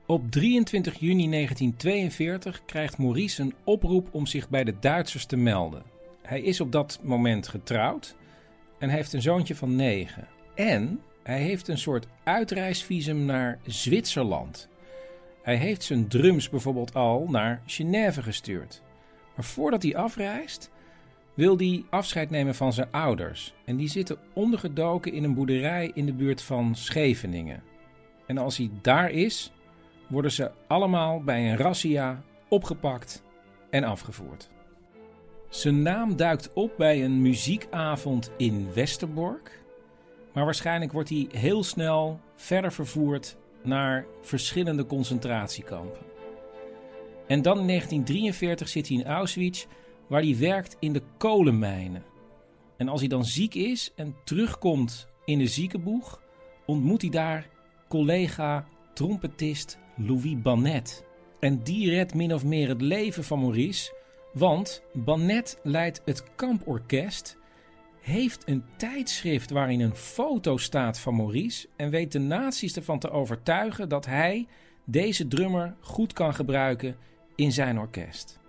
Op 0.06 0.30
23 0.30 1.00
juni 1.00 1.30
1942 1.30 2.64
krijgt 2.64 2.98
Maurice 2.98 3.42
een 3.42 3.54
oproep 3.64 4.08
om 4.10 4.26
zich 4.26 4.48
bij 4.48 4.64
de 4.64 4.74
Duitsers 4.80 5.26
te 5.26 5.36
melden. 5.36 5.82
Hij 6.22 6.40
is 6.40 6.60
op 6.60 6.72
dat 6.72 7.00
moment 7.02 7.48
getrouwd 7.48 8.16
en 8.78 8.88
heeft 8.88 9.12
een 9.12 9.22
zoontje 9.22 9.54
van 9.54 9.76
9. 9.76 10.28
En 10.54 11.00
hij 11.22 11.40
heeft 11.40 11.68
een 11.68 11.78
soort 11.78 12.06
uitreisvisum 12.24 13.24
naar 13.24 13.58
Zwitserland. 13.66 14.68
Hij 15.42 15.56
heeft 15.56 15.82
zijn 15.82 16.08
drums 16.08 16.48
bijvoorbeeld 16.48 16.94
al 16.94 17.26
naar 17.28 17.62
Genève 17.66 18.22
gestuurd. 18.22 18.82
Maar 19.34 19.44
voordat 19.44 19.82
hij 19.82 19.96
afreist, 19.96 20.70
wil 21.34 21.56
hij 21.56 21.84
afscheid 21.90 22.30
nemen 22.30 22.54
van 22.54 22.72
zijn 22.72 22.88
ouders. 22.90 23.54
En 23.64 23.76
die 23.76 23.88
zitten 23.88 24.18
ondergedoken 24.32 25.12
in 25.12 25.24
een 25.24 25.34
boerderij 25.34 25.90
in 25.94 26.06
de 26.06 26.12
buurt 26.12 26.42
van 26.42 26.74
Scheveningen. 26.74 27.62
En 28.26 28.38
als 28.38 28.56
hij 28.56 28.70
daar 28.82 29.10
is, 29.10 29.52
worden 30.08 30.32
ze 30.32 30.50
allemaal 30.66 31.22
bij 31.22 31.50
een 31.50 31.56
razzia 31.56 32.22
opgepakt 32.48 33.22
en 33.70 33.84
afgevoerd. 33.84 34.50
Zijn 35.48 35.82
naam 35.82 36.16
duikt 36.16 36.52
op 36.52 36.72
bij 36.76 37.04
een 37.04 37.22
muziekavond 37.22 38.30
in 38.36 38.68
Westerbork. 38.74 39.62
Maar 40.32 40.44
waarschijnlijk 40.44 40.92
wordt 40.92 41.08
hij 41.08 41.26
heel 41.30 41.64
snel 41.64 42.20
verder 42.34 42.72
vervoerd 42.72 43.36
naar 43.62 44.06
verschillende 44.22 44.86
concentratiekampen. 44.86 46.00
En 47.26 47.42
dan 47.42 47.58
in 47.58 47.66
1943 47.66 48.68
zit 48.68 48.88
hij 48.88 48.96
in 48.96 49.04
Auschwitz, 49.04 49.66
waar 50.08 50.22
hij 50.22 50.38
werkt 50.38 50.76
in 50.80 50.92
de 50.92 51.02
kolenmijnen. 51.16 52.04
En 52.76 52.88
als 52.88 53.00
hij 53.00 53.08
dan 53.08 53.24
ziek 53.24 53.54
is 53.54 53.92
en 53.96 54.16
terugkomt 54.24 55.08
in 55.24 55.38
de 55.38 55.46
ziekenboeg, 55.46 56.22
ontmoet 56.66 57.00
hij 57.00 57.10
daar 57.10 57.48
collega 57.88 58.66
trompetist 58.94 59.78
Louis 59.96 60.42
Bannet. 60.42 61.04
En 61.40 61.62
die 61.62 61.90
redt 61.90 62.14
min 62.14 62.34
of 62.34 62.44
meer 62.44 62.68
het 62.68 62.80
leven 62.80 63.24
van 63.24 63.40
Maurice, 63.40 63.94
want 64.32 64.82
Bannet 64.92 65.58
leidt 65.62 66.02
het 66.04 66.34
kamporkest 66.34 67.36
heeft 68.04 68.48
een 68.48 68.64
tijdschrift 68.76 69.50
waarin 69.50 69.80
een 69.80 69.94
foto 69.94 70.56
staat 70.56 70.98
van 70.98 71.16
Maurice 71.16 71.68
en 71.76 71.90
weet 71.90 72.12
de 72.12 72.18
nazi's 72.18 72.76
ervan 72.76 72.98
te 72.98 73.10
overtuigen 73.10 73.88
dat 73.88 74.06
hij 74.06 74.46
deze 74.84 75.28
drummer 75.28 75.76
goed 75.80 76.12
kan 76.12 76.34
gebruiken 76.34 76.96
in 77.34 77.52
zijn 77.52 77.78
orkest. 77.78 78.43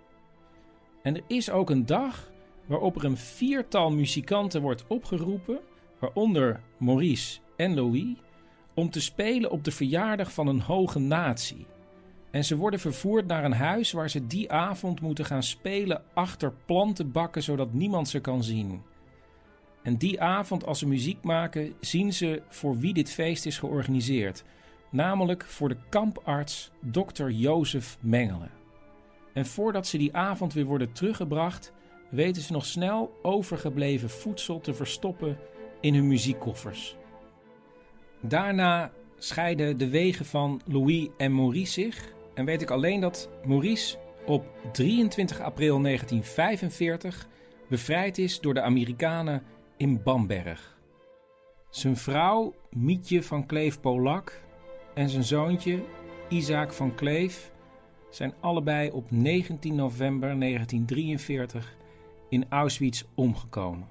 En 1.06 1.16
er 1.16 1.22
is 1.26 1.50
ook 1.50 1.70
een 1.70 1.86
dag 1.86 2.30
waarop 2.64 2.96
er 2.96 3.04
een 3.04 3.16
viertal 3.16 3.90
muzikanten 3.90 4.60
wordt 4.62 4.86
opgeroepen, 4.86 5.60
waaronder 5.98 6.60
Maurice 6.78 7.38
en 7.56 7.74
Louis, 7.74 8.14
om 8.74 8.90
te 8.90 9.00
spelen 9.00 9.50
op 9.50 9.64
de 9.64 9.70
verjaardag 9.70 10.32
van 10.32 10.46
een 10.46 10.60
hoge 10.60 10.98
natie. 10.98 11.66
En 12.30 12.44
ze 12.44 12.56
worden 12.56 12.80
vervoerd 12.80 13.26
naar 13.26 13.44
een 13.44 13.52
huis 13.52 13.92
waar 13.92 14.10
ze 14.10 14.26
die 14.26 14.52
avond 14.52 15.00
moeten 15.00 15.24
gaan 15.24 15.42
spelen 15.42 16.02
achter 16.14 16.52
plantenbakken 16.64 17.42
zodat 17.42 17.72
niemand 17.72 18.08
ze 18.08 18.20
kan 18.20 18.42
zien. 18.42 18.82
En 19.82 19.96
die 19.96 20.20
avond, 20.20 20.66
als 20.66 20.78
ze 20.78 20.88
muziek 20.88 21.22
maken, 21.22 21.74
zien 21.80 22.12
ze 22.12 22.42
voor 22.48 22.78
wie 22.78 22.94
dit 22.94 23.10
feest 23.10 23.46
is 23.46 23.58
georganiseerd. 23.58 24.44
Namelijk 24.90 25.44
voor 25.44 25.68
de 25.68 25.78
kamparts 25.88 26.70
Dr. 26.90 27.28
Jozef 27.28 27.98
Mengelen. 28.00 28.65
En 29.36 29.46
voordat 29.46 29.86
ze 29.86 29.98
die 29.98 30.16
avond 30.16 30.52
weer 30.52 30.64
worden 30.64 30.92
teruggebracht, 30.92 31.72
weten 32.10 32.42
ze 32.42 32.52
nog 32.52 32.66
snel 32.66 33.18
overgebleven 33.22 34.10
voedsel 34.10 34.60
te 34.60 34.74
verstoppen 34.74 35.38
in 35.80 35.94
hun 35.94 36.06
muziekkoffers. 36.06 36.96
Daarna 38.20 38.92
scheiden 39.18 39.78
de 39.78 39.88
wegen 39.88 40.24
van 40.24 40.60
Louis 40.66 41.08
en 41.16 41.34
Maurice 41.34 41.72
zich 41.72 42.12
en 42.34 42.44
weet 42.44 42.62
ik 42.62 42.70
alleen 42.70 43.00
dat 43.00 43.30
Maurice 43.44 43.98
op 44.26 44.44
23 44.72 45.40
april 45.40 45.82
1945 45.82 47.28
bevrijd 47.68 48.18
is 48.18 48.40
door 48.40 48.54
de 48.54 48.62
Amerikanen 48.62 49.42
in 49.76 50.02
Bamberg. 50.02 50.78
Zijn 51.70 51.96
vrouw 51.96 52.54
Mietje 52.70 53.22
van 53.22 53.46
Kleef-Polak 53.46 54.40
en 54.94 55.08
zijn 55.08 55.24
zoontje 55.24 55.84
Isaac 56.28 56.72
van 56.72 56.94
Kleef 56.94 57.54
zijn 58.10 58.34
allebei 58.40 58.90
op 58.90 59.10
19 59.10 59.74
november 59.74 60.38
1943 60.38 61.76
in 62.28 62.46
Auschwitz 62.48 63.04
omgekomen. 63.14 63.88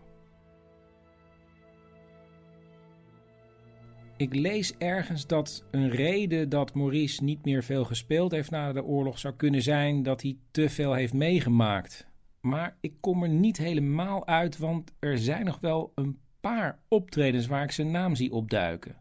Ik 4.18 4.36
lees 4.36 4.78
ergens 4.78 5.28
dat 5.28 5.64
een 5.72 5.90
reden 5.90 6.50
dat 6.50 6.74
Maurice 6.74 7.24
niet 7.24 7.46
meer 7.46 7.64
veel 7.64 7.86
gespeeld 7.86 8.32
heeft 8.32 8.52
na 8.52 8.74
de 8.74 8.84
oorlog 8.84 9.20
zou 9.20 9.34
kunnen 9.34 9.62
zijn 9.62 10.04
dat 10.04 10.22
hij 10.22 10.38
te 10.52 10.70
veel 10.70 10.94
heeft 10.94 11.14
meegemaakt. 11.14 12.08
Maar 12.42 12.78
ik 12.82 12.94
kom 13.00 13.24
er 13.24 13.30
niet 13.30 13.58
helemaal 13.58 14.28
uit, 14.28 14.58
want 14.58 14.92
er 15.00 15.18
zijn 15.18 15.46
nog 15.46 15.60
wel 15.60 15.92
een 15.96 16.20
paar 16.40 16.80
optredens 16.88 17.48
waar 17.48 17.64
ik 17.64 17.72
zijn 17.72 17.92
naam 17.92 18.16
zie 18.16 18.32
opduiken. 18.32 18.96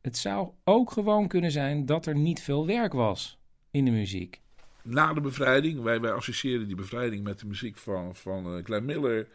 Het 0.00 0.16
zou 0.16 0.50
ook 0.64 0.90
gewoon 0.90 1.28
kunnen 1.28 1.50
zijn 1.50 1.86
dat 1.86 2.06
er 2.06 2.16
niet 2.16 2.40
veel 2.42 2.66
werk 2.66 2.92
was 2.92 3.38
in 3.76 3.84
de 3.84 3.90
muziek. 3.90 4.40
Na 4.82 5.12
de 5.12 5.20
bevrijding, 5.20 5.82
wij, 5.82 6.00
wij 6.00 6.12
associëren 6.12 6.66
die 6.66 6.76
bevrijding 6.76 7.24
met 7.24 7.38
de 7.38 7.46
muziek 7.46 7.76
van, 7.76 8.16
van 8.16 8.56
uh, 8.56 8.64
Klein 8.64 8.84
Miller, 8.84 9.28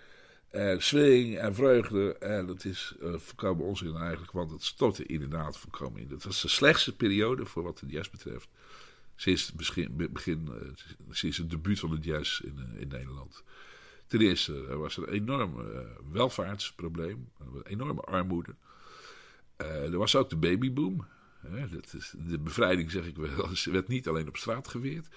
uh, 0.51 0.79
swing 0.79 1.37
en 1.37 1.55
vreugde. 1.55 2.17
En 2.17 2.45
dat 2.45 2.65
is 2.65 2.95
uh, 3.01 3.13
volkomen 3.17 3.65
onzin 3.65 3.95
eigenlijk, 3.95 4.31
want 4.31 4.51
het 4.51 4.63
stortte 4.63 5.05
inderdaad 5.05 5.57
volkomen 5.57 6.01
in. 6.01 6.07
Dat 6.07 6.23
was 6.23 6.41
de 6.41 6.47
slechtste 6.47 6.95
periode 6.95 7.45
voor 7.45 7.63
wat 7.63 7.79
de 7.79 7.85
jazz 7.87 8.09
betreft. 8.09 8.49
Sinds 9.15 9.53
begin, 9.53 10.09
begin, 10.11 10.49
sinds 11.09 11.37
het 11.37 11.49
debuut 11.49 11.79
van 11.79 11.89
de 11.89 12.01
jazz 12.01 12.39
in, 12.39 12.57
in 12.77 12.87
Nederland. 12.87 13.43
Ten 14.07 14.21
eerste 14.21 14.77
was 14.77 14.97
er 14.97 15.07
een 15.07 15.13
enorm 15.13 15.55
welvaartsprobleem, 16.11 17.29
een 17.39 17.61
enorme 17.65 18.01
armoede. 18.01 18.55
er 19.57 19.97
was 19.97 20.15
ook 20.15 20.29
de 20.29 20.35
babyboom. 20.35 21.05
Is, 21.93 22.13
de 22.17 22.39
bevrijding, 22.39 22.91
zeg 22.91 23.05
ik 23.05 23.17
wel, 23.17 23.49
werd 23.71 23.87
niet 23.87 24.07
alleen 24.07 24.27
op 24.27 24.37
straat 24.37 24.67
geweerd. 24.67 25.07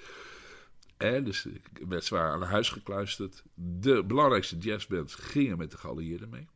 Dus 0.96 1.46
ik 1.46 1.70
werd 1.88 2.04
zwaar 2.04 2.32
aan 2.32 2.42
huis 2.42 2.68
gekluisterd. 2.68 3.42
De 3.54 4.04
belangrijkste 4.04 4.56
jazzbands 4.58 5.14
gingen 5.14 5.58
met 5.58 5.70
de 5.70 5.78
geallieerden 5.78 6.28
mee. 6.28 6.48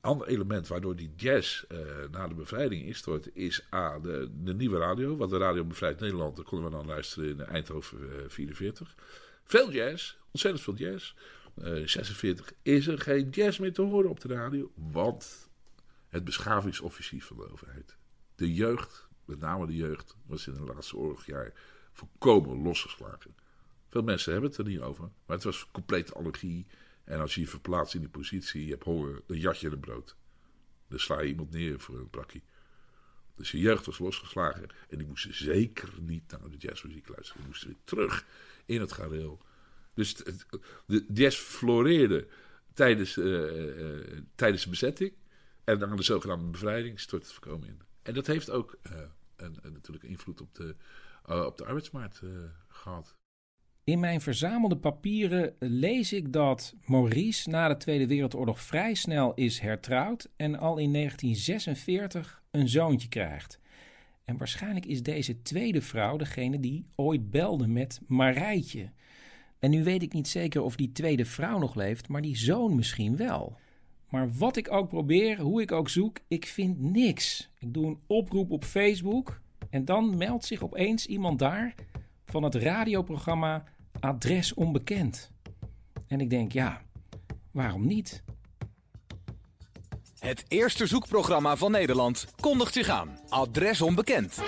Ander 0.00 0.26
element 0.26 0.68
waardoor 0.68 0.96
die 0.96 1.12
jazz 1.16 1.64
uh, 1.68 1.78
na 2.10 2.28
de 2.28 2.34
bevrijding 2.34 2.84
instort, 2.84 3.36
is 3.36 3.66
A, 3.74 3.98
de, 3.98 4.30
de, 4.42 4.54
nieuwe 4.54 4.78
radio. 4.78 5.16
Want 5.16 5.30
de 5.30 5.38
radio 5.38 5.64
bevrijdt 5.64 6.00
Nederland, 6.00 6.36
daar 6.36 6.44
konden 6.44 6.70
we 6.70 6.76
dan 6.76 6.86
luisteren 6.86 7.28
in 7.28 7.40
Eindhoven 7.40 7.98
uh, 8.00 8.28
44. 8.28 8.94
Veel 9.44 9.72
jazz, 9.72 10.16
ontzettend 10.30 10.64
veel 10.64 10.74
jazz. 10.74 11.14
Uh, 11.56 11.86
46 11.86 12.52
is 12.62 12.86
er 12.86 13.00
geen 13.00 13.28
jazz 13.30 13.58
meer 13.58 13.72
te 13.72 13.82
horen 13.82 14.10
op 14.10 14.20
de 14.20 14.28
radio, 14.28 14.70
want 14.74 15.48
het 16.08 16.24
beschavingsoffensief 16.24 17.24
van 17.24 17.36
de 17.36 17.50
overheid. 17.50 17.97
De 18.38 18.54
jeugd, 18.54 19.08
met 19.24 19.38
name 19.38 19.66
de 19.66 19.76
jeugd, 19.76 20.16
was 20.26 20.46
in 20.46 20.54
de 20.54 20.60
laatste 20.60 20.96
oorlogjaar 20.96 21.52
volkomen 21.92 22.62
losgeslagen. 22.62 23.34
Veel 23.88 24.02
mensen 24.02 24.32
hebben 24.32 24.50
het 24.50 24.58
er 24.58 24.66
niet 24.66 24.80
over, 24.80 25.02
maar 25.02 25.36
het 25.36 25.44
was 25.44 25.70
complete 25.70 26.12
allergie. 26.12 26.66
En 27.04 27.20
als 27.20 27.34
je 27.34 27.40
je 27.40 27.48
verplaatst 27.48 27.94
in 27.94 28.00
die 28.00 28.08
positie, 28.08 28.64
je 28.64 28.70
hebt 28.70 28.84
honger, 28.84 29.22
dan 29.26 29.38
jat 29.38 29.60
je 29.60 29.70
de 29.70 29.78
brood. 29.78 30.16
Dan 30.88 30.98
sla 30.98 31.20
je 31.20 31.28
iemand 31.28 31.50
neer 31.50 31.80
voor 31.80 31.98
een 31.98 32.10
prakkie. 32.10 32.42
Dus 33.34 33.50
je 33.50 33.58
jeugd 33.58 33.86
was 33.86 33.98
losgeslagen 33.98 34.68
en 34.88 34.98
die 34.98 35.06
moesten 35.06 35.34
zeker 35.34 35.88
niet 36.00 36.30
naar 36.30 36.50
de 36.50 36.56
jazzmuziek 36.56 37.08
luisteren. 37.08 37.40
Die 37.40 37.50
moesten 37.50 37.68
weer 37.68 37.78
terug 37.84 38.26
in 38.66 38.80
het 38.80 38.92
gareel. 38.92 39.40
Dus 39.94 40.14
de 40.86 41.04
jazz 41.12 41.38
floreerde 41.38 42.26
tijdens, 42.74 43.16
uh, 43.16 44.18
tijdens 44.34 44.62
de 44.62 44.70
bezetting. 44.70 45.12
En 45.64 45.78
dan 45.78 45.96
de 45.96 46.02
zogenaamde 46.02 46.50
bevrijding 46.50 47.00
stort 47.00 47.22
het 47.22 47.32
voorkomen 47.32 47.68
in. 47.68 47.87
En 48.08 48.14
dat 48.14 48.26
heeft 48.26 48.50
ook 48.50 48.78
uh, 48.82 48.98
een, 49.36 49.58
een, 49.62 49.72
natuurlijk 49.72 50.04
invloed 50.04 50.40
op 50.40 50.54
de, 50.54 50.76
op 51.46 51.56
de 51.56 51.64
arbeidsmarkt 51.64 52.22
gehad. 52.68 53.16
In 53.84 54.00
mijn 54.00 54.20
verzamelde 54.20 54.76
papieren 54.76 55.54
lees 55.58 56.12
ik 56.12 56.32
dat 56.32 56.74
Maurice 56.84 57.50
na 57.50 57.68
de 57.68 57.76
Tweede 57.76 58.06
Wereldoorlog 58.06 58.60
vrij 58.60 58.94
snel 58.94 59.34
is 59.34 59.58
hertrouwd 59.58 60.28
en 60.36 60.58
al 60.58 60.78
in 60.78 60.92
1946 60.92 62.42
een 62.50 62.68
zoontje 62.68 63.08
krijgt. 63.08 63.58
En 64.24 64.36
waarschijnlijk 64.36 64.86
is 64.86 65.02
deze 65.02 65.42
tweede 65.42 65.80
vrouw 65.80 66.16
degene 66.16 66.60
die 66.60 66.86
ooit 66.94 67.30
belde 67.30 67.66
met 67.66 68.00
Marijtje. 68.06 68.90
En 69.58 69.70
nu 69.70 69.84
weet 69.84 70.02
ik 70.02 70.12
niet 70.12 70.28
zeker 70.28 70.62
of 70.62 70.76
die 70.76 70.92
tweede 70.92 71.24
vrouw 71.24 71.58
nog 71.58 71.74
leeft, 71.74 72.08
maar 72.08 72.22
die 72.22 72.36
zoon 72.36 72.74
misschien 72.74 73.16
wel. 73.16 73.58
Maar 74.08 74.32
wat 74.32 74.56
ik 74.56 74.72
ook 74.72 74.88
probeer, 74.88 75.40
hoe 75.40 75.62
ik 75.62 75.72
ook 75.72 75.88
zoek, 75.88 76.18
ik 76.28 76.46
vind 76.46 76.80
niks. 76.80 77.50
Ik 77.58 77.74
doe 77.74 77.86
een 77.86 78.00
oproep 78.06 78.50
op 78.50 78.64
Facebook 78.64 79.40
en 79.70 79.84
dan 79.84 80.16
meldt 80.16 80.44
zich 80.44 80.62
opeens 80.62 81.06
iemand 81.06 81.38
daar 81.38 81.74
van 82.24 82.42
het 82.42 82.54
radioprogramma 82.54 83.64
Adres 84.00 84.54
Onbekend. 84.54 85.30
En 86.06 86.20
ik 86.20 86.30
denk, 86.30 86.52
ja, 86.52 86.82
waarom 87.50 87.86
niet? 87.86 88.22
Het 90.18 90.44
eerste 90.48 90.86
zoekprogramma 90.86 91.56
van 91.56 91.70
Nederland 91.70 92.26
kondigt 92.40 92.72
zich 92.72 92.88
aan. 92.88 93.18
Adres 93.28 93.80
Onbekend. 93.80 94.38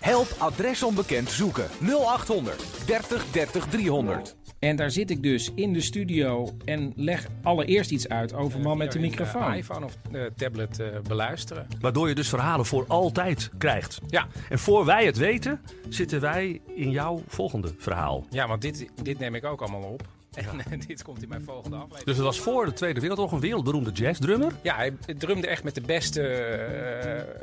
Help 0.00 0.36
Adres 0.38 0.82
Onbekend 0.82 1.30
zoeken. 1.30 1.68
0800 1.80 2.86
30 2.86 3.30
30 3.30 3.66
300. 3.66 4.36
En 4.58 4.76
daar 4.76 4.90
zit 4.90 5.10
ik 5.10 5.22
dus 5.22 5.52
in 5.54 5.72
de 5.72 5.80
studio 5.80 6.56
en 6.64 6.92
leg 6.96 7.28
allereerst 7.42 7.90
iets 7.90 8.08
uit 8.08 8.32
over 8.32 8.60
man 8.60 8.78
met 8.78 8.92
de 8.92 8.98
microfoon. 8.98 9.54
iPhone 9.54 9.84
of 9.84 9.96
uh, 10.12 10.22
tablet 10.36 10.78
uh, 10.78 10.86
beluisteren. 11.08 11.66
Waardoor 11.80 12.08
je 12.08 12.14
dus 12.14 12.28
verhalen 12.28 12.66
voor 12.66 12.84
altijd 12.88 13.50
krijgt. 13.58 14.00
Ja. 14.08 14.26
En 14.48 14.58
voor 14.58 14.84
wij 14.84 15.06
het 15.06 15.16
weten, 15.16 15.60
zitten 15.88 16.20
wij 16.20 16.60
in 16.74 16.90
jouw 16.90 17.22
volgende 17.26 17.74
verhaal. 17.78 18.26
Ja, 18.30 18.48
want 18.48 18.62
dit, 18.62 18.88
dit 19.02 19.18
neem 19.18 19.34
ik 19.34 19.44
ook 19.44 19.60
allemaal 19.60 19.82
op. 19.82 20.08
En 20.36 20.80
dit 20.86 21.02
komt 21.02 21.22
in 21.22 21.28
mijn 21.28 21.42
volgende 21.42 21.76
aflevering. 21.76 22.06
Dus 22.06 22.16
het 22.16 22.24
was 22.24 22.40
voor 22.40 22.64
de 22.64 22.72
Tweede 22.72 23.00
Wereldoorlog 23.00 23.32
een 23.32 23.40
wereldberoemde 23.40 23.90
jazzdrummer? 23.90 24.52
Ja, 24.62 24.76
hij 24.76 24.92
drumde 25.18 25.46
echt 25.46 25.64
met 25.64 25.74
de 25.74 25.80
beste 25.80 26.20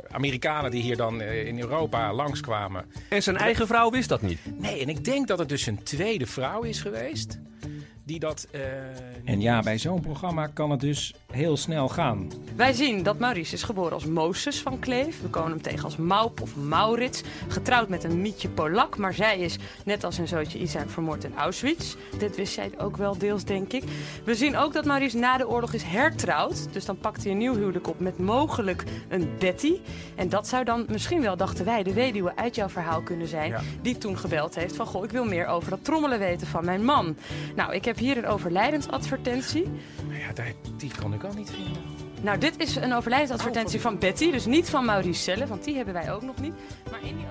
uh, 0.08 0.14
Amerikanen 0.14 0.70
die 0.70 0.82
hier 0.82 0.96
dan 0.96 1.20
uh, 1.20 1.46
in 1.46 1.60
Europa 1.60 2.12
langskwamen. 2.12 2.84
En 3.08 3.22
zijn 3.22 3.36
eigen 3.36 3.66
vrouw 3.66 3.90
wist 3.90 4.08
dat 4.08 4.22
niet? 4.22 4.38
Nee, 4.58 4.80
en 4.80 4.88
ik 4.88 5.04
denk 5.04 5.28
dat 5.28 5.38
het 5.38 5.48
dus 5.48 5.62
zijn 5.62 5.82
tweede 5.82 6.26
vrouw 6.26 6.62
is 6.62 6.80
geweest 6.80 7.38
die 8.04 8.18
dat. 8.18 8.48
Uh, 8.52 8.60
en 9.24 9.40
ja, 9.40 9.60
bij 9.60 9.78
zo'n 9.78 10.00
programma 10.00 10.46
kan 10.46 10.70
het 10.70 10.80
dus 10.80 11.14
heel 11.34 11.56
snel 11.56 11.88
gaan. 11.88 12.30
Wij 12.56 12.72
zien 12.72 13.02
dat 13.02 13.18
Maurice 13.18 13.54
is 13.54 13.62
geboren 13.62 13.92
als 13.92 14.06
Moses 14.06 14.60
van 14.60 14.78
Kleef. 14.78 15.22
We 15.22 15.28
komen 15.28 15.50
hem 15.50 15.62
tegen 15.62 15.84
als 15.84 15.96
Maup 15.96 16.40
of 16.40 16.56
Maurits. 16.56 17.22
Getrouwd 17.48 17.88
met 17.88 18.04
een 18.04 18.20
Mietje 18.20 18.48
Polak, 18.48 18.96
maar 18.96 19.14
zij 19.14 19.38
is 19.38 19.58
net 19.84 20.04
als 20.04 20.18
een 20.18 20.28
zootje 20.28 20.58
Isaac 20.58 20.90
vermoord 20.90 21.24
in 21.24 21.36
Auschwitz. 21.36 21.96
Dit 22.18 22.36
wist 22.36 22.52
zij 22.52 22.70
ook 22.78 22.96
wel 22.96 23.18
deels, 23.18 23.44
denk 23.44 23.72
ik. 23.72 23.84
We 24.24 24.34
zien 24.34 24.56
ook 24.56 24.72
dat 24.72 24.84
Maurice 24.84 25.16
na 25.16 25.36
de 25.36 25.48
oorlog 25.48 25.72
is 25.72 25.82
hertrouwd. 25.82 26.72
Dus 26.72 26.84
dan 26.84 26.98
pakt 26.98 27.22
hij 27.22 27.32
een 27.32 27.38
nieuw 27.38 27.54
huwelijk 27.54 27.88
op 27.88 28.00
met 28.00 28.18
mogelijk 28.18 28.84
een 29.08 29.28
Betty. 29.38 29.80
En 30.14 30.28
dat 30.28 30.48
zou 30.48 30.64
dan 30.64 30.84
misschien 30.88 31.20
wel, 31.20 31.36
dachten 31.36 31.64
wij, 31.64 31.82
de 31.82 31.92
weduwe 31.92 32.36
uit 32.36 32.54
jouw 32.54 32.68
verhaal 32.68 33.02
kunnen 33.02 33.28
zijn. 33.28 33.50
Ja. 33.50 33.60
Die 33.82 33.98
toen 33.98 34.18
gebeld 34.18 34.54
heeft 34.54 34.76
van, 34.76 34.86
goh, 34.86 35.04
ik 35.04 35.10
wil 35.10 35.24
meer 35.24 35.46
over 35.46 35.70
dat 35.70 35.84
trommelen 35.84 36.18
weten 36.18 36.46
van 36.46 36.64
mijn 36.64 36.84
man. 36.84 37.16
Nou, 37.56 37.74
ik 37.74 37.84
heb 37.84 37.98
hier 37.98 38.16
een 38.16 38.26
overlijdensadvertentie. 38.26 39.70
Ja, 40.08 40.44
die 40.76 40.90
kon 41.00 41.14
ik 41.14 41.23
al 41.24 41.32
niet 41.32 41.50
vinden. 41.50 41.82
Nou, 42.22 42.38
dit 42.38 42.58
is 42.58 42.76
een 42.76 42.94
overlijdensadvertentie 42.94 43.76
oh, 43.76 43.82
van 43.82 43.98
Betty. 43.98 44.30
Dus 44.30 44.46
niet 44.46 44.70
van 44.70 44.84
Maurice 44.84 45.22
zelf, 45.22 45.48
want 45.48 45.64
die 45.64 45.76
hebben 45.76 45.94
wij 45.94 46.12
ook 46.12 46.22
nog 46.22 46.40
niet. 46.40 46.54
Maar 46.90 47.00
in 47.02 47.16
die 47.16 47.26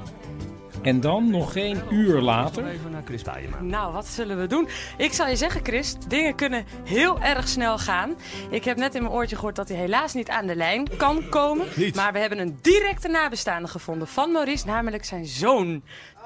en 0.84 1.00
dan 1.00 1.30
nog 1.30 1.52
geen 1.52 1.82
uur 1.90 2.22
later. 2.22 2.68
Even 2.68 2.92
naar 2.92 3.02
Chris. 3.06 3.22
Nou, 3.60 3.94
wat 3.94 4.08
zullen 4.08 4.40
we 4.40 4.48
doen? 4.48 4.68
Ik 4.98 5.14
zal 5.14 5.28
je 5.28 5.36
zeggen, 5.36 5.64
Chris, 5.64 5.96
dingen 6.08 6.36
kunnen 6.36 6.66
heel 6.84 7.22
erg 7.22 7.48
snel 7.48 7.78
gaan. 7.78 8.16
Ik 8.50 8.64
heb 8.64 8.78
net 8.78 8.96
in 8.96 9.02
mijn 9.02 9.14
oortje 9.14 9.36
gehoord 9.36 9.56
dat 9.56 9.68
hij 9.68 9.78
helaas 9.78 10.14
niet 10.14 10.30
aan 10.30 10.48
de 10.48 10.56
lijn 10.56 10.98
kan 10.98 11.30
komen. 11.30 11.68
Niet. 11.76 11.96
Maar 11.96 12.14
we 12.14 12.20
hebben 12.20 12.40
een 12.40 12.58
directe 12.62 13.08
nabestaande 13.08 13.68
gevonden 13.68 14.08
van 14.08 14.32
Maurice, 14.32 14.66
namelijk 14.66 15.06
zijn 15.06 15.26
zoon, 15.26 15.84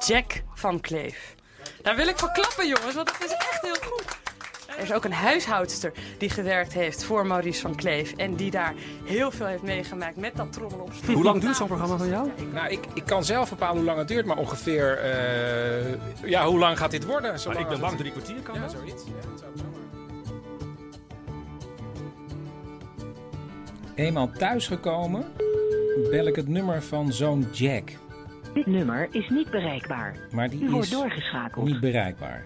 Jack 0.08 0.44
van 0.54 0.80
Kleef. 0.80 1.36
Daar 1.82 1.96
wil 1.96 2.08
ik 2.08 2.18
voor 2.18 2.32
klappen, 2.32 2.68
jongens, 2.68 2.96
want 2.96 3.12
het 3.12 3.24
is 3.26 3.32
echt 3.32 3.62
heel 3.62 3.92
goed. 3.92 4.27
Er 4.78 4.84
is 4.84 4.94
ook 4.94 5.06
een 5.06 5.14
huishoudster 5.14 5.92
die 6.18 6.30
gewerkt 6.30 6.74
heeft 6.74 7.04
voor 7.04 7.28
Maurice 7.28 7.62
van 7.62 7.76
Kleef. 7.76 8.14
En 8.14 8.36
die 8.36 8.52
daar 8.52 8.74
heel 9.06 9.32
veel 9.32 9.46
heeft 9.46 9.64
meegemaakt 9.64 10.18
met 10.18 10.36
dat 10.36 10.54
trommel 10.54 10.80
op 10.80 10.92
Hoe 11.06 11.24
lang 11.24 11.42
duurt 11.42 11.56
zo'n 11.56 11.68
programma 11.68 11.98
van 11.98 12.10
jou? 12.10 12.30
Nou, 12.54 12.70
ik, 12.70 12.86
ik 12.94 13.06
kan 13.06 13.24
zelf 13.24 13.50
bepalen 13.50 13.76
hoe 13.76 13.86
lang 13.86 13.98
het 13.98 14.08
duurt, 14.08 14.26
maar 14.26 14.38
ongeveer... 14.38 15.00
Uh, 16.24 16.30
ja, 16.30 16.46
hoe 16.46 16.60
lang 16.60 16.78
gaat 16.78 16.92
dit 16.92 17.06
worden? 17.06 17.40
Zo 17.40 17.50
lang 17.50 17.62
ik 17.62 17.70
ben 17.70 17.80
lang 17.80 17.98
drie 17.98 18.12
kwartier 18.12 18.42
kan 18.42 18.56
ja, 18.56 18.62
dat? 18.62 18.72
zoiets. 18.72 19.04
Ja, 19.06 19.30
dat 19.30 19.40
zou 19.40 19.52
Eenmaal 23.96 24.32
thuisgekomen 24.32 25.26
bel 26.10 26.28
ik 26.28 26.36
het 26.36 26.48
nummer 26.48 26.84
van 26.84 27.14
zoon 27.14 27.46
Jack. 27.52 27.92
Dit 28.54 28.66
nummer 28.66 29.08
is 29.12 29.30
niet 29.30 29.50
bereikbaar. 29.50 30.16
Maar 30.32 30.50
die 30.50 30.64
U 30.64 30.70
wordt 30.70 30.86
is 30.86 30.92
doorgeschakeld. 30.92 31.66
niet 31.66 31.80
bereikbaar. 31.80 32.44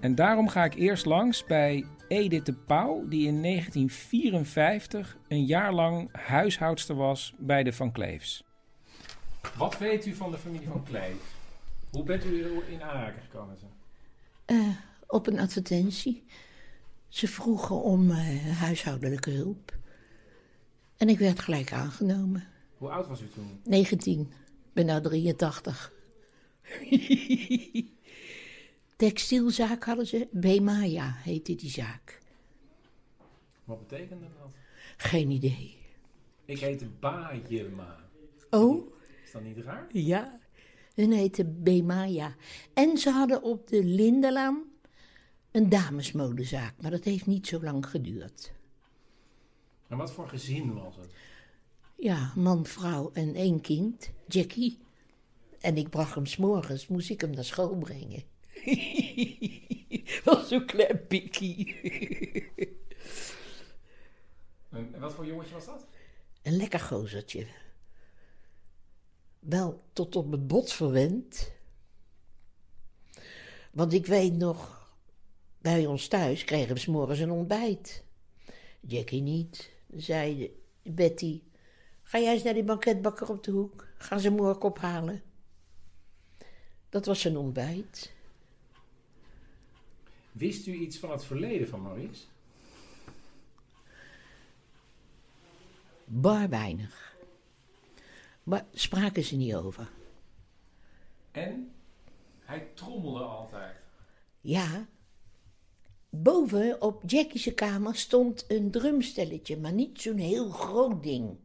En 0.00 0.14
daarom 0.14 0.48
ga 0.48 0.64
ik 0.64 0.74
eerst 0.74 1.04
langs 1.06 1.44
bij 1.44 1.86
Edith 2.08 2.46
de 2.46 2.52
Pauw, 2.52 3.08
die 3.08 3.26
in 3.26 3.42
1954 3.42 5.16
een 5.28 5.44
jaar 5.44 5.72
lang 5.72 6.08
huishoudster 6.12 6.96
was 6.96 7.34
bij 7.38 7.62
de 7.62 7.72
Van 7.72 7.92
Kleefs. 7.92 8.44
Wat 9.56 9.78
weet 9.78 10.06
u 10.06 10.14
van 10.14 10.30
de 10.30 10.38
familie 10.38 10.68
Van 10.68 10.84
Kleef? 10.84 11.34
Hoe 11.90 12.02
bent 12.02 12.24
u 12.24 12.62
in 12.68 12.82
aanraking 12.82 13.24
gekomen? 13.24 13.56
Uh, 14.46 14.68
op 15.06 15.26
een 15.26 15.38
advertentie. 15.38 16.24
Ze 17.08 17.28
vroegen 17.28 17.82
om 17.82 18.10
uh, 18.10 18.58
huishoudelijke 18.58 19.30
hulp. 19.30 19.78
En 20.96 21.08
ik 21.08 21.18
werd 21.18 21.40
gelijk 21.40 21.72
aangenomen. 21.72 22.44
Hoe 22.76 22.90
oud 22.90 23.08
was 23.08 23.20
u 23.20 23.28
toen? 23.28 23.60
19. 23.64 24.20
Ik 24.20 24.72
ben 24.72 24.86
nou 24.86 25.02
83. 25.02 25.92
Textielzaak 29.00 29.84
hadden 29.84 30.06
ze. 30.06 30.28
Bemaya 30.30 31.12
heette 31.16 31.54
die 31.54 31.70
zaak. 31.70 32.18
Wat 33.64 33.88
betekende 33.88 34.26
dat? 34.38 34.52
Geen 34.96 35.30
idee. 35.30 35.76
Ik 36.44 36.58
heette 36.58 36.86
Bajema. 36.86 37.96
Oh? 38.50 38.92
Is 39.24 39.32
dat 39.32 39.42
niet 39.42 39.58
raar? 39.58 39.86
Ja. 39.92 40.38
Hun 40.94 41.12
heette 41.12 41.44
Bemaya. 41.44 42.34
En 42.74 42.98
ze 42.98 43.10
hadden 43.10 43.42
op 43.42 43.68
de 43.68 43.84
Lindelaan 43.84 44.64
een 45.50 45.68
damesmodezaak. 45.68 46.74
Maar 46.80 46.90
dat 46.90 47.04
heeft 47.04 47.26
niet 47.26 47.46
zo 47.46 47.62
lang 47.62 47.86
geduurd. 47.86 48.52
En 49.88 49.96
wat 49.96 50.12
voor 50.12 50.28
gezin 50.28 50.74
was 50.74 50.96
het? 50.96 51.10
Ja, 51.96 52.32
man, 52.36 52.66
vrouw 52.66 53.10
en 53.12 53.34
één 53.34 53.60
kind, 53.60 54.10
Jackie. 54.26 54.78
En 55.60 55.76
ik 55.76 55.90
bracht 55.90 56.14
hem 56.14 56.26
s'morgens, 56.26 56.86
moest 56.86 57.10
ik 57.10 57.20
hem 57.20 57.30
naar 57.30 57.44
school 57.44 57.76
brengen. 57.76 58.29
Was 60.24 60.48
zo 60.48 60.60
klein 60.64 61.06
pikkie. 61.06 61.76
En 64.70 64.94
en 64.94 65.00
wat 65.00 65.14
voor 65.14 65.26
jongetje 65.26 65.54
was 65.54 65.66
dat? 65.66 65.86
Een 66.42 66.56
lekker 66.56 66.80
gozertje. 66.80 67.46
Wel 69.38 69.82
tot 69.92 70.16
op 70.16 70.30
het 70.30 70.46
bot 70.46 70.72
verwend. 70.72 71.52
Want 73.72 73.92
ik 73.92 74.06
weet 74.06 74.36
nog, 74.36 74.88
bij 75.58 75.86
ons 75.86 76.08
thuis 76.08 76.44
kregen 76.44 76.74
we 76.74 76.80
's 76.80 76.86
morgens 76.86 77.18
een 77.18 77.30
ontbijt. 77.30 78.04
Jackie 78.80 79.22
niet. 79.22 79.70
Zei 79.96 80.56
Betty, 80.82 81.42
ga 82.02 82.18
jij 82.18 82.32
eens 82.32 82.42
naar 82.42 82.54
die 82.54 82.64
banketbakker 82.64 83.28
op 83.28 83.44
de 83.44 83.50
hoek. 83.50 83.86
Ga 83.98 84.18
ze 84.18 84.30
morgen 84.30 84.62
ophalen. 84.62 85.22
Dat 86.88 87.06
was 87.06 87.20
zijn 87.20 87.36
ontbijt. 87.36 88.12
Wist 90.32 90.66
u 90.66 90.72
iets 90.72 90.98
van 90.98 91.10
het 91.10 91.24
verleden 91.24 91.68
van 91.68 91.82
Maurice? 91.82 92.24
Bar 96.04 96.48
weinig. 96.48 97.16
Maar 98.42 98.66
spraken 98.72 99.24
ze 99.24 99.36
niet 99.36 99.54
over. 99.54 99.90
En? 101.30 101.72
Hij 102.38 102.68
trommelde 102.74 103.20
altijd. 103.20 103.76
Ja. 104.40 104.86
Boven 106.08 106.82
op 106.82 107.02
Jackie's 107.06 107.54
kamer 107.54 107.96
stond 107.96 108.44
een 108.48 108.70
drumstelletje, 108.70 109.56
maar 109.56 109.72
niet 109.72 110.00
zo'n 110.00 110.18
heel 110.18 110.50
groot 110.50 111.02
ding. 111.02 111.36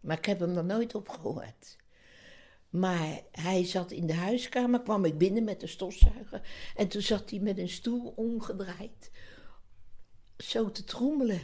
Maar 0.00 0.18
ik 0.18 0.24
heb 0.24 0.40
hem 0.40 0.56
er 0.56 0.64
nooit 0.64 0.94
op 0.94 1.08
gehoord. 1.08 1.76
Maar 2.74 3.20
hij 3.30 3.64
zat 3.64 3.90
in 3.90 4.06
de 4.06 4.14
huiskamer, 4.14 4.82
kwam 4.82 5.04
ik 5.04 5.18
binnen 5.18 5.44
met 5.44 5.60
de 5.60 5.66
stofzuiger. 5.66 6.40
En 6.76 6.88
toen 6.88 7.02
zat 7.02 7.30
hij 7.30 7.38
met 7.38 7.58
een 7.58 7.68
stoel 7.68 8.12
omgedraaid. 8.16 9.10
Zo 10.36 10.70
te 10.70 10.84
trommelen. 10.84 11.40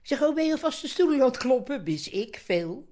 Ik 0.00 0.06
zeg, 0.06 0.22
oh, 0.22 0.34
ben 0.34 0.46
je 0.46 0.52
alvast 0.52 0.82
de 0.82 0.88
stoel 0.88 1.12
aan 1.12 1.20
het 1.20 1.36
kloppen? 1.36 1.84
Wist 1.84 2.12
ik 2.12 2.36
veel. 2.36 2.88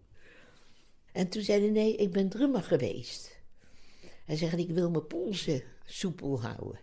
En 1.13 1.29
toen 1.29 1.43
zei 1.43 1.61
hij, 1.61 1.71
nee, 1.71 1.97
ik 1.97 2.13
ben 2.13 2.29
drummer 2.29 2.63
geweest. 2.63 3.41
Hij 4.25 4.37
zegt, 4.37 4.59
ik 4.59 4.71
wil 4.71 4.91
mijn 4.91 5.07
polsen 5.07 5.63
soepel 5.85 6.43
houden. 6.43 6.81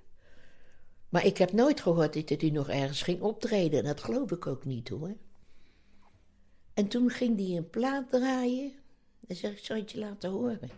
Maar 1.09 1.25
ik 1.25 1.37
heb 1.37 1.51
nooit 1.51 1.81
gehoord 1.81 2.27
dat 2.29 2.41
hij 2.41 2.49
nog 2.49 2.69
ergens 2.69 3.01
ging 3.01 3.21
optreden. 3.21 3.79
En 3.79 3.85
dat 3.85 4.03
geloof 4.03 4.31
ik 4.31 4.47
ook 4.47 4.65
niet 4.65 4.89
hoor. 4.89 5.15
En 6.73 6.87
toen 6.87 7.09
ging 7.09 7.37
hij 7.37 7.57
een 7.57 7.69
plaat 7.69 8.09
draaien. 8.09 8.83
En 9.27 9.35
zeg 9.35 9.51
ik, 9.51 9.65
zal 9.65 9.75
het 9.75 9.91
je 9.91 9.99
laten 9.99 10.29
horen? 10.29 10.69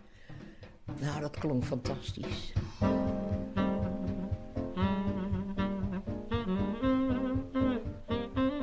Nou, 1.00 1.20
dat 1.20 1.38
klonk 1.38 1.64
fantastisch. 1.64 2.52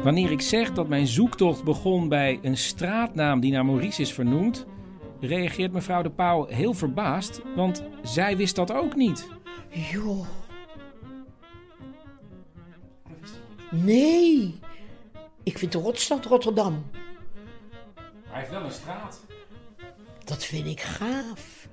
Wanneer 0.03 0.31
ik 0.31 0.41
zeg 0.41 0.71
dat 0.71 0.87
mijn 0.87 1.07
zoektocht 1.07 1.63
begon 1.63 2.09
bij 2.09 2.39
een 2.41 2.57
straatnaam 2.57 3.39
die 3.39 3.51
naar 3.51 3.65
Maurice 3.65 4.01
is 4.01 4.13
vernoemd, 4.13 4.65
reageert 5.19 5.71
mevrouw 5.71 6.01
de 6.01 6.11
Pauw 6.11 6.45
heel 6.45 6.73
verbaasd, 6.73 7.41
want 7.55 7.83
zij 8.03 8.37
wist 8.37 8.55
dat 8.55 8.71
ook 8.71 8.95
niet. 8.95 9.27
Joh. 9.69 10.27
Nee. 13.71 14.59
Ik 15.43 15.57
vind 15.57 15.71
de 15.71 15.77
rotstad 15.77 16.25
Rotterdam. 16.25 16.85
Hij 18.23 18.39
heeft 18.39 18.51
wel 18.51 18.63
een 18.63 18.71
straat. 18.71 19.24
Dat 20.25 20.45
vind 20.45 20.65
ik 20.67 20.81
gaaf. 20.81 21.69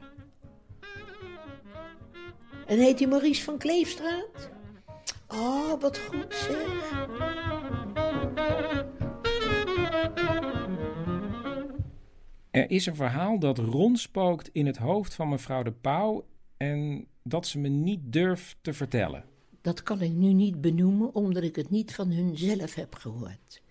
En 2.67 2.79
heet 2.79 2.99
die 2.99 3.07
Maurice 3.07 3.43
van 3.43 3.59
Kleefstraat? 3.59 4.51
Oh, 5.29 5.81
wat 5.81 5.99
goed 5.99 6.35
zeg. 6.35 7.01
Er 12.51 12.71
is 12.71 12.87
een 12.87 12.97
verhaal 12.97 13.39
dat 13.39 13.59
rondspookt 13.59 14.51
in 14.53 14.67
het 14.67 14.77
hoofd 14.77 15.15
van 15.15 15.29
mevrouw 15.29 15.63
de 15.63 15.73
Pauw 15.73 16.25
en 16.57 17.07
dat 17.23 17.47
ze 17.47 17.59
me 17.59 17.69
niet 17.69 18.01
durft 18.03 18.57
te 18.61 18.73
vertellen. 18.73 19.25
Dat 19.61 19.83
kan 19.83 20.01
ik 20.01 20.13
nu 20.13 20.33
niet 20.33 20.61
benoemen, 20.61 21.15
omdat 21.15 21.43
ik 21.43 21.57
het 21.57 21.71
niet 21.71 21.95
van 21.95 22.11
hun 22.11 22.37
zelf 22.37 22.75
heb 22.75 22.95
gehoord. 22.95 23.63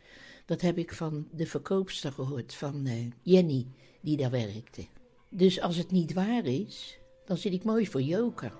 Dat 0.45 0.61
heb 0.61 0.77
ik 0.77 0.93
van 0.93 1.27
de 1.31 1.45
verkoopster 1.45 2.11
gehoord, 2.11 2.53
van 2.53 2.85
eh, 2.85 3.05
Jenny, 3.21 3.67
die 4.01 4.17
daar 4.17 4.31
werkte. 4.31 4.85
Dus 5.29 5.61
als 5.61 5.75
het 5.75 5.91
niet 5.91 6.13
waar 6.13 6.45
is, 6.45 6.99
dan 7.25 7.37
zit 7.37 7.53
ik 7.53 7.63
mooi 7.63 7.87
voor 7.87 8.01
joker. 8.01 8.53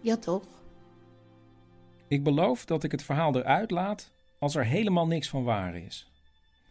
Ja, 0.00 0.16
toch? 0.16 0.44
Ik 2.08 2.22
beloof 2.22 2.64
dat 2.64 2.84
ik 2.84 2.90
het 2.90 3.02
verhaal 3.02 3.36
eruit 3.36 3.70
laat 3.70 4.10
als 4.38 4.54
er 4.54 4.64
helemaal 4.64 5.06
niks 5.06 5.28
van 5.28 5.44
waar 5.44 5.76
is. 5.76 6.10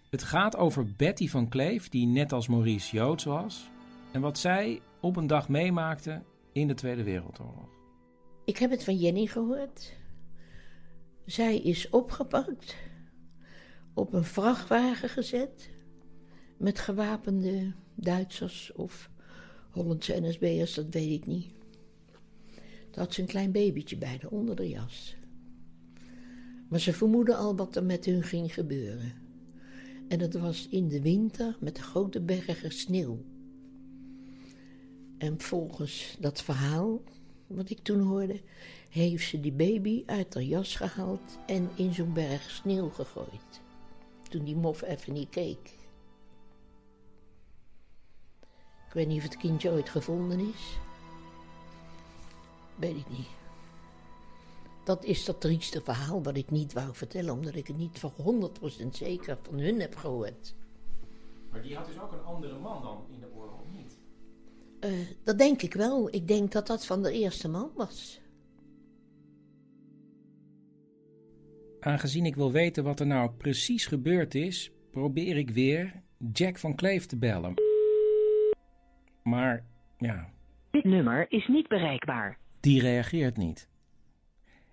Het 0.09 0.23
gaat 0.23 0.55
over 0.55 0.95
Betty 0.95 1.27
van 1.27 1.49
Kleef, 1.49 1.89
die 1.89 2.07
net 2.07 2.31
als 2.31 2.47
Maurice 2.47 2.95
Joods 2.95 3.23
was, 3.23 3.69
en 4.11 4.21
wat 4.21 4.37
zij 4.37 4.81
op 5.01 5.15
een 5.15 5.27
dag 5.27 5.49
meemaakte 5.49 6.21
in 6.51 6.67
de 6.67 6.73
Tweede 6.73 7.03
Wereldoorlog. 7.03 7.69
Ik 8.45 8.57
heb 8.57 8.71
het 8.71 8.83
van 8.83 8.95
Jenny 8.95 9.25
gehoord. 9.25 9.93
Zij 11.25 11.57
is 11.57 11.89
opgepakt, 11.89 12.75
op 13.93 14.13
een 14.13 14.23
vrachtwagen 14.23 15.09
gezet, 15.09 15.72
met 16.63 16.79
gewapende 16.79 17.71
Duitsers 17.95 18.71
of 18.75 19.09
Hollandse 19.69 20.19
NSB'ers, 20.21 20.73
dat 20.73 20.85
weet 20.89 21.11
ik 21.11 21.25
niet. 21.25 21.45
Daar 22.91 23.03
had 23.03 23.13
ze 23.13 23.21
een 23.21 23.27
klein 23.27 23.51
babytje 23.51 23.97
bij 23.97 24.17
de 24.17 24.29
onder 24.29 24.55
de 24.55 24.69
jas. 24.69 25.15
Maar 26.67 26.79
ze 26.79 26.93
vermoedden 26.93 27.37
al 27.37 27.55
wat 27.55 27.75
er 27.75 27.83
met 27.83 28.05
hun 28.05 28.23
ging 28.23 28.53
gebeuren. 28.53 29.13
En 30.07 30.19
dat 30.19 30.33
was 30.33 30.67
in 30.67 30.87
de 30.87 31.01
winter 31.01 31.57
met 31.59 31.77
grote 31.77 32.21
bergen 32.21 32.71
sneeuw. 32.71 33.23
En 35.17 35.39
volgens 35.39 36.17
dat 36.19 36.41
verhaal, 36.41 37.01
wat 37.47 37.69
ik 37.69 37.79
toen 37.79 37.99
hoorde, 37.99 38.41
heeft 38.89 39.27
ze 39.27 39.39
die 39.39 39.53
baby 39.53 40.03
uit 40.05 40.33
haar 40.33 40.43
jas 40.43 40.75
gehaald 40.75 41.37
en 41.47 41.69
in 41.75 41.93
zo'n 41.93 42.13
berg 42.13 42.49
sneeuw 42.49 42.89
gegooid. 42.89 43.61
Toen 44.29 44.43
die 44.43 44.55
mof 44.55 44.81
even 44.81 45.13
niet 45.13 45.29
keek. 45.29 45.81
Ik 48.93 48.99
weet 48.99 49.07
niet 49.07 49.17
of 49.17 49.23
het 49.23 49.37
kindje 49.37 49.71
ooit 49.71 49.89
gevonden 49.89 50.39
is. 50.39 50.77
Weet 52.75 52.95
ik 52.95 53.09
niet. 53.09 53.27
Dat 54.83 55.03
is 55.03 55.25
dat 55.25 55.41
trieste 55.41 55.81
verhaal 55.81 56.23
wat 56.23 56.37
ik 56.37 56.51
niet 56.51 56.73
wou 56.73 56.95
vertellen, 56.95 57.33
omdat 57.33 57.55
ik 57.55 57.67
het 57.67 57.77
niet 57.77 57.99
van 57.99 58.11
100% 58.83 58.89
zeker 58.89 59.37
van 59.41 59.59
hun 59.59 59.79
heb 59.79 59.95
gehoord. 59.95 60.55
Maar 61.51 61.61
die 61.61 61.75
had 61.75 61.85
dus 61.85 61.99
ook 61.99 62.11
een 62.11 62.23
andere 62.23 62.59
man 62.59 62.81
dan 62.81 63.05
in 63.13 63.19
de 63.19 63.27
oorlog, 63.35 63.59
niet? 63.71 63.97
Eh, 64.79 64.91
dat 65.23 65.37
denk 65.37 65.61
ik 65.61 65.73
wel. 65.73 66.13
Ik 66.13 66.27
denk 66.27 66.51
dat 66.51 66.67
dat 66.67 66.85
van 66.85 67.03
de 67.03 67.11
eerste 67.11 67.49
man 67.49 67.71
was. 67.75 68.21
Aangezien 71.79 72.25
ik 72.25 72.35
wil 72.35 72.51
weten 72.51 72.83
wat 72.83 72.99
er 72.99 73.07
nou 73.07 73.31
precies 73.31 73.85
gebeurd 73.85 74.35
is, 74.35 74.71
probeer 74.91 75.37
ik 75.37 75.49
weer 75.49 76.01
Jack 76.33 76.57
van 76.57 76.75
Kleef 76.75 77.05
te 77.05 77.17
bellen. 77.17 77.62
Maar 79.23 79.63
ja, 79.97 80.29
Dit 80.71 80.83
nummer 80.83 81.25
is 81.29 81.47
niet 81.47 81.67
bereikbaar. 81.67 82.37
die 82.59 82.81
reageert 82.81 83.37
niet. 83.37 83.67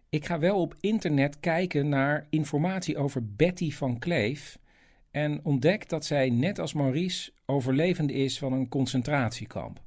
Ik 0.08 0.24
ga 0.26 0.38
wel 0.38 0.60
op 0.60 0.74
internet 0.80 1.40
kijken 1.40 1.88
naar 1.88 2.26
informatie 2.30 2.96
over 2.98 3.34
Betty 3.36 3.70
van 3.70 3.98
Kleef 3.98 4.58
en 5.10 5.40
ontdek 5.44 5.88
dat 5.88 6.04
zij 6.04 6.30
net 6.30 6.58
als 6.58 6.72
Maurice 6.72 7.32
overlevende 7.46 8.12
is 8.12 8.38
van 8.38 8.52
een 8.52 8.68
concentratiekamp. 8.68 9.80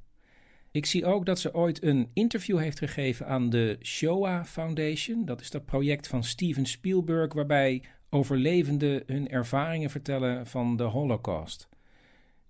Ik 0.70 0.86
zie 0.86 1.04
ook 1.06 1.26
dat 1.26 1.38
ze 1.38 1.54
ooit 1.54 1.82
een 1.82 2.10
interview 2.12 2.58
heeft 2.58 2.78
gegeven 2.78 3.26
aan 3.26 3.50
de 3.50 3.78
Shoah 3.82 4.44
Foundation. 4.44 5.24
Dat 5.24 5.40
is 5.40 5.50
dat 5.50 5.64
project 5.64 6.06
van 6.08 6.24
Steven 6.24 6.66
Spielberg 6.66 7.32
waarbij 7.32 7.82
overlevenden 8.10 9.02
hun 9.06 9.28
ervaringen 9.28 9.90
vertellen 9.90 10.46
van 10.46 10.76
de 10.76 10.82
Holocaust. 10.82 11.68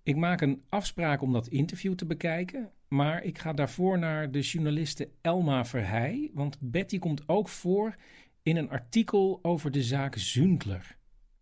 Ik 0.05 0.17
maak 0.17 0.41
een 0.41 0.63
afspraak 0.69 1.23
om 1.23 1.33
dat 1.33 1.47
interview 1.47 1.95
te 1.95 2.07
bekijken, 2.07 2.71
maar 2.89 3.23
ik 3.23 3.39
ga 3.39 3.53
daarvoor 3.53 3.99
naar 3.99 4.31
de 4.31 4.41
journaliste 4.41 5.09
Elma 5.21 5.65
Verheij, 5.65 6.31
want 6.35 6.59
Betty 6.61 6.99
komt 6.99 7.29
ook 7.29 7.49
voor 7.49 7.97
in 8.43 8.57
een 8.57 8.71
artikel 8.71 9.39
over 9.43 9.71
de 9.71 9.83
zaak 9.83 10.17
Zundler. 10.17 10.97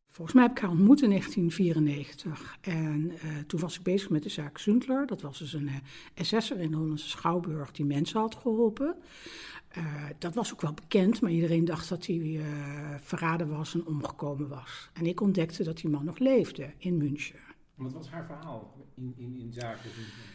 Volgens 0.08 0.36
mij 0.36 0.46
heb 0.46 0.56
ik 0.56 0.62
haar 0.62 0.70
ontmoet 0.70 1.02
in 1.02 1.08
1994. 1.08 2.58
En 2.60 3.12
uh, 3.12 3.38
toen 3.46 3.60
was 3.60 3.76
ik 3.76 3.82
bezig 3.82 4.10
met 4.10 4.22
de 4.22 4.28
zaak 4.28 4.58
Zundler. 4.58 5.06
Dat 5.06 5.22
was 5.22 5.38
dus 5.38 5.52
een 5.52 5.68
uh, 5.68 5.74
SS'er 6.14 6.60
in 6.60 6.70
de 6.70 6.76
Hollandse 6.76 7.08
Schouwburg 7.08 7.72
die 7.72 7.84
mensen 7.84 8.20
had 8.20 8.34
geholpen. 8.34 8.96
Uh, 9.78 10.04
dat 10.18 10.34
was 10.34 10.52
ook 10.52 10.60
wel 10.60 10.74
bekend, 10.74 11.20
maar 11.20 11.30
iedereen 11.30 11.64
dacht 11.64 11.88
dat 11.88 12.06
hij 12.06 12.40
verraden 13.00 13.48
was 13.48 13.74
en 13.74 13.86
omgekomen 13.86 14.48
was. 14.48 14.90
En 14.92 15.06
ik 15.06 15.20
ontdekte 15.20 15.64
dat 15.64 15.76
die 15.76 15.90
man 15.90 16.04
nog 16.04 16.18
leefde 16.18 16.72
in 16.78 16.96
München. 16.96 17.51
Wat 17.74 17.92
was 17.92 18.10
haar 18.10 18.26
verhaal 18.26 18.74
in, 18.94 19.14
in, 19.16 19.36
in 19.36 19.52
zaken 19.52 19.90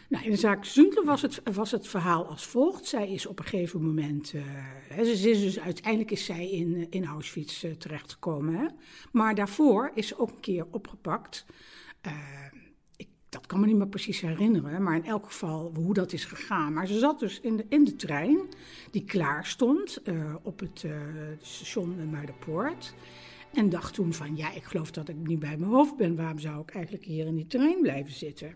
Nou, 0.09 0.25
in 0.25 0.31
de 0.31 0.37
zaak 0.37 0.65
Zundler 0.65 1.05
was 1.05 1.21
het, 1.21 1.41
was 1.53 1.71
het 1.71 1.87
verhaal 1.87 2.25
als 2.27 2.45
volgt. 2.45 2.85
Zij 2.85 3.11
is 3.11 3.25
op 3.25 3.39
een 3.39 3.45
gegeven 3.45 3.85
moment... 3.85 4.33
Uh, 4.33 4.43
ze 4.89 5.11
is 5.11 5.21
dus, 5.21 5.59
uiteindelijk 5.59 6.11
is 6.11 6.25
zij 6.25 6.51
in, 6.51 6.87
in 6.89 7.05
Auschwitz 7.05 7.63
uh, 7.63 7.71
terechtgekomen. 7.71 8.75
Maar 9.11 9.35
daarvoor 9.35 9.91
is 9.93 10.07
ze 10.07 10.19
ook 10.19 10.29
een 10.29 10.39
keer 10.39 10.65
opgepakt. 10.71 11.45
Ik, 12.95 13.07
dat 13.29 13.45
kan 13.45 13.59
me 13.59 13.65
niet 13.65 13.75
meer 13.77 13.87
precies 13.87 14.21
herinneren. 14.21 14.83
Maar 14.83 14.95
in 14.95 15.05
elk 15.05 15.25
geval 15.25 15.71
hoe 15.75 15.93
dat 15.93 16.13
is 16.13 16.25
gegaan. 16.25 16.73
Maar 16.73 16.87
ze 16.87 16.99
zat 16.99 17.19
dus 17.19 17.39
in 17.39 17.55
de, 17.55 17.65
in 17.69 17.83
de 17.83 17.95
trein 17.95 18.39
die 18.91 19.03
klaar 19.03 19.45
stond 19.45 20.01
op 20.41 20.59
het 20.59 20.85
station 21.41 22.09
Muiderpoort... 22.09 22.93
En 23.57 23.69
dacht 23.69 23.93
toen 23.93 24.13
van, 24.13 24.35
ja, 24.35 24.51
ik 24.51 24.63
geloof 24.63 24.91
dat 24.91 25.09
ik 25.09 25.15
niet 25.15 25.39
bij 25.39 25.57
mijn 25.57 25.71
hoofd 25.71 25.97
ben. 25.97 26.15
Waarom 26.15 26.39
zou 26.39 26.61
ik 26.61 26.71
eigenlijk 26.71 27.03
hier 27.03 27.25
in 27.25 27.35
die 27.35 27.47
trein 27.47 27.81
blijven 27.81 28.13
zitten? 28.13 28.55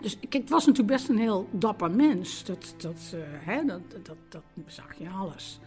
Dus 0.00 0.18
kijk, 0.18 0.32
het 0.32 0.48
was 0.48 0.66
natuurlijk 0.66 0.96
best 0.96 1.08
een 1.08 1.18
heel 1.18 1.48
dapper 1.52 1.90
mens. 1.90 2.44
Dat, 2.44 2.74
dat, 2.76 3.12
uh, 3.14 3.20
hè, 3.24 3.64
dat, 3.64 3.80
dat, 4.02 4.16
dat 4.28 4.42
zag 4.66 4.94
je 4.98 5.08
alles. 5.08 5.60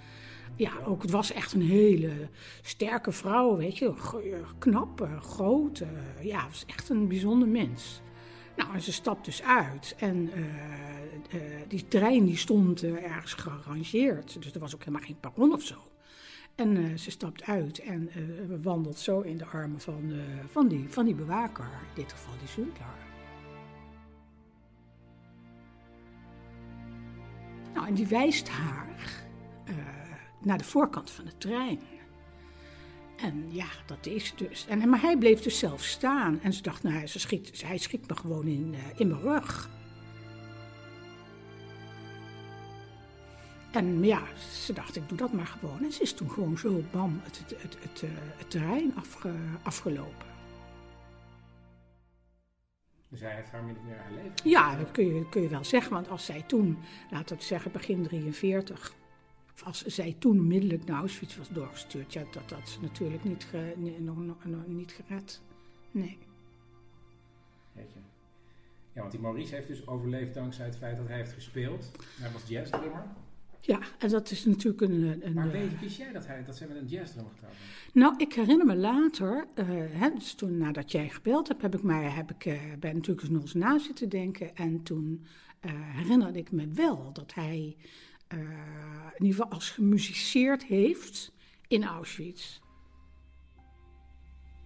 Ja, 0.55 0.71
ook 0.85 1.01
het 1.01 1.11
was 1.11 1.31
echt 1.31 1.53
een 1.53 1.61
hele 1.61 2.29
sterke 2.61 3.11
vrouw, 3.11 3.57
weet 3.57 3.77
je. 3.77 3.93
Knap, 4.57 5.09
groot. 5.19 5.79
Uh, 5.79 5.87
ja, 6.23 6.47
was 6.47 6.65
echt 6.65 6.89
een 6.89 7.07
bijzonder 7.07 7.47
mens. 7.47 8.02
Nou, 8.55 8.73
en 8.73 8.81
ze 8.81 8.93
stapt 8.93 9.25
dus 9.25 9.43
uit. 9.43 9.95
En 9.97 10.29
uh, 10.35 11.41
uh, 11.41 11.41
die 11.67 11.87
trein 11.87 12.25
die 12.25 12.37
stond 12.37 12.83
uh, 12.83 13.03
ergens 13.03 13.33
gearrangeerd. 13.33 14.41
Dus 14.41 14.53
er 14.53 14.59
was 14.59 14.73
ook 14.73 14.83
helemaal 14.83 15.07
geen 15.07 15.19
perron 15.19 15.53
of 15.53 15.63
zo. 15.63 15.75
En 16.55 16.99
ze 16.99 17.11
stapt 17.11 17.43
uit 17.43 17.79
en 17.79 18.09
wandelt 18.61 18.99
zo 18.99 19.19
in 19.19 19.37
de 19.37 19.45
armen 19.45 19.79
van, 19.79 20.13
van, 20.51 20.67
die, 20.67 20.85
van 20.89 21.05
die 21.05 21.15
bewaker. 21.15 21.63
In 21.63 22.01
dit 22.01 22.11
geval 22.11 22.33
die 22.39 22.47
Zundler. 22.47 22.87
Nou, 27.73 27.87
en 27.87 27.93
die 27.93 28.07
wijst 28.07 28.49
haar 28.49 29.25
naar 30.41 30.57
de 30.57 30.63
voorkant 30.63 31.11
van 31.11 31.25
de 31.25 31.37
trein. 31.37 31.79
En 33.17 33.51
ja, 33.51 33.67
dat 33.85 34.05
is 34.05 34.33
dus. 34.35 34.65
En, 34.67 34.89
maar 34.89 35.01
hij 35.01 35.17
bleef 35.17 35.41
dus 35.41 35.59
zelf 35.59 35.83
staan. 35.83 36.39
En 36.41 36.53
ze 36.53 36.61
dacht, 36.61 36.83
nou, 36.83 37.07
ze 37.07 37.19
schiet, 37.19 37.61
hij 37.65 37.77
schiet 37.77 38.07
me 38.07 38.15
gewoon 38.15 38.47
in, 38.47 38.73
uh, 38.73 38.79
in 38.95 39.07
mijn 39.07 39.21
rug. 39.21 39.69
En 43.71 44.03
ja, 44.03 44.21
ze 44.63 44.73
dacht, 44.73 44.95
ik 44.95 45.09
doe 45.09 45.17
dat 45.17 45.33
maar 45.33 45.47
gewoon. 45.47 45.83
En 45.83 45.91
ze 45.91 46.01
is 46.01 46.13
toen 46.13 46.31
gewoon 46.31 46.57
zo, 46.57 46.83
bam, 46.91 47.21
het, 47.23 47.39
het, 47.39 47.61
het, 47.61 47.77
het, 47.79 48.01
uh, 48.01 48.09
het 48.13 48.49
terrein 48.49 48.95
afge, 48.95 49.31
afgelopen. 49.63 50.31
Dus 53.09 53.21
hij 53.21 53.35
heeft 53.35 53.51
haar 53.51 53.61
haar 53.61 54.11
leven? 54.11 54.49
Ja, 54.49 54.75
dat 54.75 54.91
kun 54.91 55.15
je, 55.15 55.29
kun 55.29 55.41
je 55.41 55.47
wel 55.47 55.63
zeggen. 55.63 55.93
Want 55.93 56.09
als 56.09 56.25
zij 56.25 56.43
toen, 56.47 56.77
laten 57.09 57.37
we 57.37 57.43
zeggen 57.43 57.71
begin 57.71 58.03
43 58.03 58.93
als 59.61 59.85
zij 59.85 60.15
toen 60.19 60.39
onmiddellijk 60.39 60.85
naar 60.85 60.99
Auschwitz 60.99 61.37
was 61.37 61.49
doorgestuurd, 61.49 62.13
ja, 62.13 62.23
dat 62.31 62.51
had 62.51 62.69
ze 62.69 62.81
natuurlijk 62.81 63.23
niet, 63.23 63.43
ge, 63.43 63.73
nog, 63.99 64.17
nog, 64.17 64.45
nog, 64.45 64.67
niet 64.67 64.91
gered. 64.91 65.41
Nee. 65.91 66.17
Weet 67.71 67.91
je. 67.93 67.99
Ja, 68.93 68.99
want 68.99 69.11
die 69.11 69.21
Maurice 69.21 69.55
heeft 69.55 69.67
dus 69.67 69.87
overleefd 69.87 70.33
dankzij 70.33 70.65
het 70.65 70.77
feit 70.77 70.97
dat 70.97 71.07
hij 71.07 71.17
heeft 71.17 71.33
gespeeld. 71.33 71.91
Hij 72.19 72.31
was 72.31 72.47
jazzdrummer. 72.47 73.05
Ja, 73.59 73.79
en 73.99 74.09
dat 74.09 74.31
is 74.31 74.45
natuurlijk 74.45 74.81
een... 74.81 75.25
een 75.25 75.33
maar 75.33 75.51
weet, 75.51 75.79
wist 75.79 75.97
jij 75.97 76.11
dat, 76.11 76.27
hij, 76.27 76.43
dat 76.43 76.57
zij 76.57 76.67
met 76.67 76.77
een 76.77 76.87
jazzdrummer 76.87 77.31
getrouwd 77.33 77.53
Nou, 77.93 78.13
ik 78.17 78.33
herinner 78.33 78.65
me 78.65 78.75
later, 78.75 79.47
uh, 79.55 79.65
hè, 79.91 80.09
dus 80.13 80.33
toen 80.33 80.57
nadat 80.57 80.91
jij 80.91 81.09
gebeld 81.09 81.47
hebt, 81.47 81.61
heb 81.61 81.75
ik 81.75 81.83
mij, 81.83 82.09
heb 82.09 82.31
ik, 82.31 82.45
uh, 82.45 82.53
bij 82.79 82.93
natuurlijk 82.93 83.21
eens 83.21 83.29
nog 83.29 83.41
eens 83.41 83.53
na 83.53 83.79
zitten 83.79 84.09
denken. 84.09 84.55
En 84.55 84.83
toen 84.83 85.25
herinnerde 85.69 86.39
ik 86.39 86.51
me 86.51 86.67
wel 86.73 87.13
dat 87.13 87.33
hij 87.33 87.75
uh, 88.33 88.49
in 89.15 89.25
ieder 89.25 89.35
geval 89.35 89.51
als 89.51 89.69
gemusiceerd 89.69 90.63
heeft 90.63 91.31
in 91.67 91.83
Auschwitz. 91.83 92.59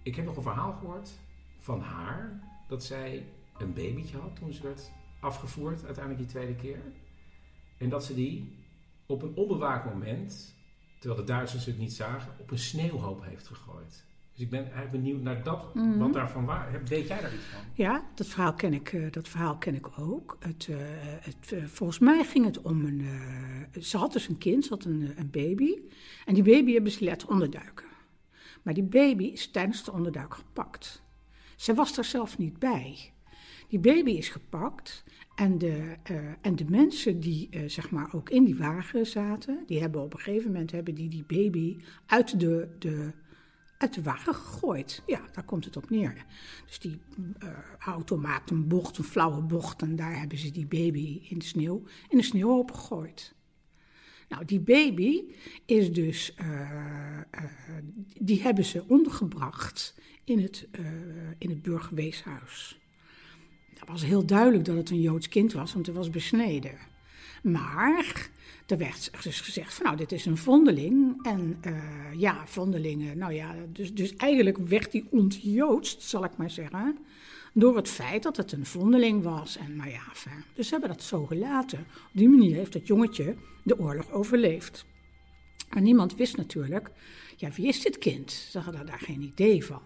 Ik 0.02 0.14
heb 0.14 0.24
nog 0.24 0.36
een 0.36 0.42
verhaal 0.42 0.72
gehoord 0.72 1.10
van 1.58 1.80
haar 1.80 2.40
dat 2.68 2.84
zij 2.84 3.26
een 3.58 3.72
babytje 3.72 4.18
had 4.18 4.36
toen 4.36 4.52
ze 4.52 4.62
werd 4.62 4.90
afgevoerd, 5.20 5.84
uiteindelijk 5.84 6.24
die 6.24 6.32
tweede 6.32 6.54
keer. 6.54 6.82
En 7.78 7.88
dat 7.88 8.04
ze 8.04 8.14
die 8.14 8.56
op 9.06 9.22
een 9.22 9.34
onbewaakt 9.34 9.84
moment, 9.84 10.56
terwijl 10.98 11.20
de 11.20 11.26
Duitsers 11.26 11.66
het 11.66 11.78
niet 11.78 11.92
zagen, 11.92 12.32
op 12.38 12.50
een 12.50 12.58
sneeuwhoop 12.58 13.24
heeft 13.24 13.46
gegooid. 13.46 14.06
Dus 14.38 14.46
ik 14.46 14.52
ben 14.52 14.62
eigenlijk 14.62 14.90
benieuwd 14.90 15.22
naar 15.22 15.42
dat, 15.42 15.74
mm 15.74 15.82
-hmm. 15.82 15.98
wat 15.98 16.12
daarvan 16.12 16.44
waar. 16.44 16.82
Weet 16.84 17.08
jij 17.08 17.20
daar 17.20 17.34
iets 17.34 17.44
van? 17.44 17.60
Ja, 17.74 18.04
dat 18.14 18.26
verhaal 18.26 18.54
ken 18.54 18.72
ik, 18.72 18.92
uh, 18.92 19.10
dat 19.10 19.28
verhaal 19.28 19.56
ken 19.56 19.74
ik 19.74 19.98
ook. 19.98 20.36
Het, 20.40 20.66
uh, 20.70 20.76
het, 21.00 21.50
uh, 21.52 21.64
volgens 21.64 21.98
mij 21.98 22.24
ging 22.24 22.44
het 22.44 22.60
om 22.60 22.84
een. 22.84 23.02
ze 23.80 23.96
had 23.96 24.12
dus 24.12 24.28
een 24.28 24.38
kind, 24.38 24.64
ze 24.64 24.70
had 24.70 24.84
een, 24.84 25.12
een 25.16 25.30
baby. 25.30 25.78
En 26.24 26.34
die 26.34 26.42
baby 26.42 26.72
hebben 26.72 26.92
ze 26.92 27.04
laten 27.04 27.28
onderduiken. 27.28 27.86
Maar 28.62 28.74
die 28.74 28.82
baby 28.82 29.24
is 29.24 29.50
tijdens 29.50 29.84
de 29.84 29.92
onderduik 29.92 30.34
gepakt. 30.34 31.02
Zij 31.56 31.74
was 31.74 31.98
er 31.98 32.04
zelf 32.04 32.38
niet 32.38 32.58
bij. 32.58 33.12
Die 33.68 33.78
baby 33.78 34.10
is 34.10 34.28
gepakt. 34.28 35.04
En 35.34 35.58
de, 35.58 35.96
en 36.40 36.56
de 36.56 36.64
mensen 36.68 37.20
die 37.20 37.48
zeg 37.66 37.90
maar 37.90 38.14
ook 38.14 38.30
in 38.30 38.44
die 38.44 38.56
wagen 38.56 39.06
zaten, 39.06 39.62
die 39.66 39.80
hebben 39.80 40.02
op 40.02 40.12
een 40.12 40.20
gegeven 40.20 40.52
moment 40.52 40.70
hebben 40.70 40.94
die, 40.94 41.08
die 41.08 41.24
baby 41.26 41.76
uit 42.06 42.40
de, 42.40 42.68
de 42.78 43.12
uit 43.78 43.94
de 43.94 44.02
wagen 44.02 44.34
gegooid. 44.34 45.02
Ja, 45.06 45.20
daar 45.32 45.44
komt 45.44 45.64
het 45.64 45.76
op 45.76 45.90
neer. 45.90 46.24
Dus 46.66 46.78
die 46.78 47.00
uh, 47.42 47.48
auto 47.78 48.16
maakt 48.16 48.50
een 48.50 48.68
bocht, 48.68 48.98
een 48.98 49.04
flauwe 49.04 49.42
bocht, 49.42 49.82
en 49.82 49.96
daar 49.96 50.18
hebben 50.18 50.38
ze 50.38 50.50
die 50.50 50.66
baby 50.66 51.20
in 51.28 51.38
de 51.38 51.44
sneeuw, 51.44 51.82
in 52.08 52.18
de 52.18 52.24
sneeuw 52.24 52.58
opgegooid. 52.58 53.34
Nou, 54.28 54.44
die 54.44 54.60
baby 54.60 55.22
is 55.66 55.92
dus, 55.92 56.34
uh, 56.40 56.60
uh, 57.34 57.44
die 58.20 58.42
hebben 58.42 58.64
ze 58.64 58.84
ondergebracht 58.86 59.94
in 60.24 60.38
het, 60.38 60.68
in 61.38 61.50
het 61.50 61.62
burgerweeshuis. 61.62 62.80
Het 63.74 63.88
was 63.88 64.04
heel 64.04 64.26
duidelijk 64.26 64.64
dat 64.64 64.76
het 64.76 64.90
een 64.90 65.00
Joods 65.00 65.28
kind 65.28 65.52
was, 65.52 65.72
want 65.72 65.86
het 65.86 65.96
was 65.96 66.10
besneden. 66.10 66.78
Maar 67.42 68.30
er 68.66 68.78
werd 68.78 69.22
dus 69.22 69.40
gezegd 69.40 69.74
van 69.74 69.84
nou, 69.84 69.96
dit 69.96 70.12
is 70.12 70.26
een 70.26 70.36
vondeling. 70.36 71.22
En 71.22 71.58
uh, 71.66 71.74
ja, 72.16 72.46
vondelingen, 72.46 73.18
nou 73.18 73.32
ja, 73.32 73.54
dus, 73.72 73.94
dus 73.94 74.16
eigenlijk 74.16 74.56
werd 74.56 74.92
die 74.92 75.06
ontjoodst, 75.10 76.02
zal 76.02 76.24
ik 76.24 76.36
maar 76.36 76.50
zeggen. 76.50 76.98
Door 77.52 77.76
het 77.76 77.88
feit 77.88 78.22
dat 78.22 78.36
het 78.36 78.52
een 78.52 78.66
vondeling 78.66 79.22
was. 79.22 79.56
En 79.56 79.76
nou 79.76 79.90
ja, 79.90 80.02
dus 80.54 80.66
ze 80.66 80.72
hebben 80.72 80.90
dat 80.90 81.02
zo 81.02 81.26
gelaten. 81.26 81.78
Op 81.78 82.10
die 82.12 82.28
manier 82.28 82.56
heeft 82.56 82.72
dat 82.72 82.86
jongetje 82.86 83.34
de 83.62 83.78
oorlog 83.78 84.10
overleefd. 84.10 84.84
En 85.68 85.82
niemand 85.82 86.16
wist 86.16 86.36
natuurlijk, 86.36 86.90
ja, 87.36 87.50
wie 87.50 87.66
is 87.66 87.82
dit 87.82 87.98
kind? 87.98 88.32
Ze 88.32 88.58
hadden 88.58 88.86
daar 88.86 89.00
geen 89.00 89.22
idee 89.22 89.64
van. 89.64 89.80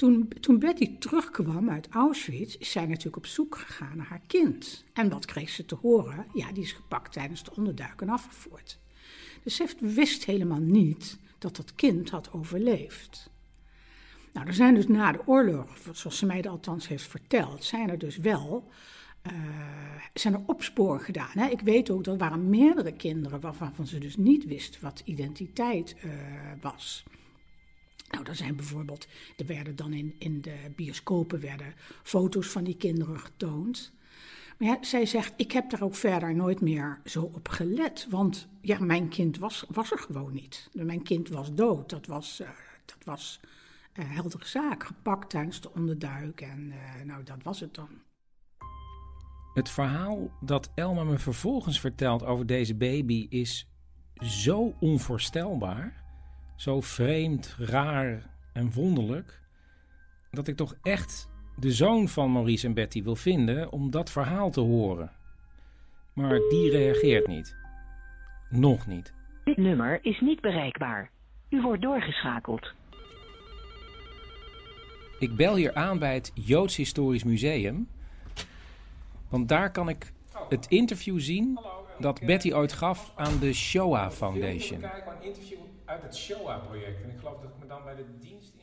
Toen, 0.00 0.28
toen 0.40 0.58
Betty 0.58 0.98
terugkwam 0.98 1.70
uit 1.70 1.88
Auschwitz, 1.88 2.56
is 2.56 2.70
zij 2.70 2.86
natuurlijk 2.86 3.16
op 3.16 3.26
zoek 3.26 3.58
gegaan 3.58 3.96
naar 3.96 4.06
haar 4.06 4.22
kind. 4.26 4.84
En 4.92 5.08
wat 5.08 5.24
kreeg 5.24 5.48
ze 5.48 5.64
te 5.64 5.74
horen? 5.74 6.26
Ja, 6.34 6.52
die 6.52 6.62
is 6.62 6.72
gepakt 6.72 7.12
tijdens 7.12 7.44
de 7.44 7.50
onderduik 7.56 8.00
en 8.00 8.08
afgevoerd. 8.08 8.78
Dus 9.42 9.56
ze 9.56 9.68
wist 9.80 10.24
helemaal 10.24 10.60
niet 10.60 11.18
dat 11.38 11.56
dat 11.56 11.74
kind 11.74 12.10
had 12.10 12.32
overleefd. 12.32 13.30
Nou, 14.32 14.46
er 14.46 14.54
zijn 14.54 14.74
dus 14.74 14.86
na 14.86 15.12
de 15.12 15.26
oorlog, 15.26 15.76
zoals 15.92 16.18
ze 16.18 16.26
mij 16.26 16.48
althans 16.48 16.88
heeft 16.88 17.08
verteld, 17.08 17.64
zijn 17.64 17.90
er 17.90 17.98
dus 17.98 18.16
wel 18.16 18.70
uh, 19.26 19.32
zijn 20.14 20.34
er 20.34 20.42
opsporen 20.46 21.00
gedaan. 21.00 21.32
Hè? 21.32 21.48
Ik 21.48 21.60
weet 21.60 21.90
ook 21.90 22.04
dat 22.04 22.14
er 22.14 22.20
waren 22.20 22.48
meerdere 22.48 22.92
kinderen 22.92 23.40
waarvan 23.40 23.86
ze 23.86 23.98
dus 23.98 24.16
niet 24.16 24.44
wist 24.46 24.80
wat 24.80 25.02
identiteit 25.04 25.96
uh, 26.04 26.12
was. 26.60 27.04
Nou, 28.10 28.24
er 28.24 28.36
zijn 28.36 28.56
bijvoorbeeld, 28.56 29.06
er 29.36 29.46
werden 29.46 29.76
dan 29.76 29.92
in, 29.92 30.14
in 30.18 30.40
de 30.40 30.56
bioscopen 30.76 31.40
werden 31.40 31.74
foto's 32.02 32.46
van 32.46 32.64
die 32.64 32.76
kinderen 32.76 33.20
getoond. 33.20 33.92
Maar 34.58 34.68
ja, 34.68 34.78
zij 34.80 35.06
zegt, 35.06 35.32
ik 35.36 35.52
heb 35.52 35.70
daar 35.70 35.82
ook 35.82 35.94
verder 35.94 36.34
nooit 36.34 36.60
meer 36.60 37.00
zo 37.04 37.22
op 37.22 37.48
gelet. 37.48 38.06
Want 38.10 38.48
ja, 38.60 38.78
mijn 38.80 39.08
kind 39.08 39.38
was, 39.38 39.64
was 39.68 39.90
er 39.90 39.98
gewoon 39.98 40.32
niet. 40.32 40.68
Mijn 40.72 41.02
kind 41.02 41.28
was 41.28 41.54
dood. 41.54 41.90
Dat 41.90 42.06
was, 42.06 42.40
uh, 42.40 42.48
dat 42.84 43.04
was 43.04 43.40
uh, 43.94 44.04
heldere 44.08 44.46
zaak. 44.46 44.84
Gepakt 44.84 45.30
tijdens 45.30 45.60
de 45.60 45.74
onderduik. 45.74 46.40
En 46.40 46.72
uh, 46.72 47.04
nou, 47.04 47.22
dat 47.22 47.42
was 47.42 47.60
het 47.60 47.74
dan. 47.74 47.88
Het 49.54 49.68
verhaal 49.68 50.30
dat 50.40 50.70
Elma 50.74 51.04
me 51.04 51.18
vervolgens 51.18 51.80
vertelt 51.80 52.24
over 52.24 52.46
deze 52.46 52.74
baby 52.74 53.26
is 53.28 53.68
zo 54.14 54.74
onvoorstelbaar. 54.80 55.99
Zo 56.60 56.80
vreemd, 56.80 57.56
raar 57.58 58.22
en 58.52 58.72
wonderlijk. 58.72 59.40
Dat 60.30 60.48
ik 60.48 60.56
toch 60.56 60.74
echt 60.82 61.30
de 61.56 61.72
zoon 61.72 62.08
van 62.08 62.32
Maurice 62.32 62.66
en 62.66 62.74
Betty 62.74 63.02
wil 63.02 63.16
vinden 63.16 63.72
om 63.72 63.90
dat 63.90 64.10
verhaal 64.10 64.50
te 64.50 64.60
horen. 64.60 65.12
Maar 66.12 66.38
die 66.50 66.70
reageert 66.70 67.26
niet. 67.26 67.56
Nog 68.50 68.86
niet. 68.86 69.14
Dit 69.44 69.56
nummer 69.56 69.98
is 70.02 70.20
niet 70.20 70.40
bereikbaar. 70.40 71.10
U 71.48 71.62
wordt 71.62 71.82
doorgeschakeld. 71.82 72.72
Ik 75.18 75.36
bel 75.36 75.56
hier 75.56 75.74
aan 75.74 75.98
bij 75.98 76.14
het 76.14 76.32
Joods 76.34 76.76
Historisch 76.76 77.24
Museum. 77.24 77.88
Want 79.28 79.48
daar 79.48 79.72
kan 79.72 79.88
ik 79.88 80.12
het 80.48 80.66
interview 80.66 81.20
zien 81.20 81.58
dat 81.98 82.20
Betty 82.20 82.52
ooit 82.52 82.72
gaf 82.72 83.12
aan 83.16 83.38
de 83.38 83.52
Shoah 83.52 84.10
Foundation. 84.10 84.84
Uit 85.90 86.02
het 86.02 86.16
Shoah-project. 86.16 87.02
En 87.02 87.10
ik 87.10 87.18
geloof 87.18 87.40
dat 87.40 87.50
ik 87.50 87.58
me 87.58 87.66
dan 87.66 87.84
bij 87.84 87.94
de 87.94 88.04
dienst 88.20 88.54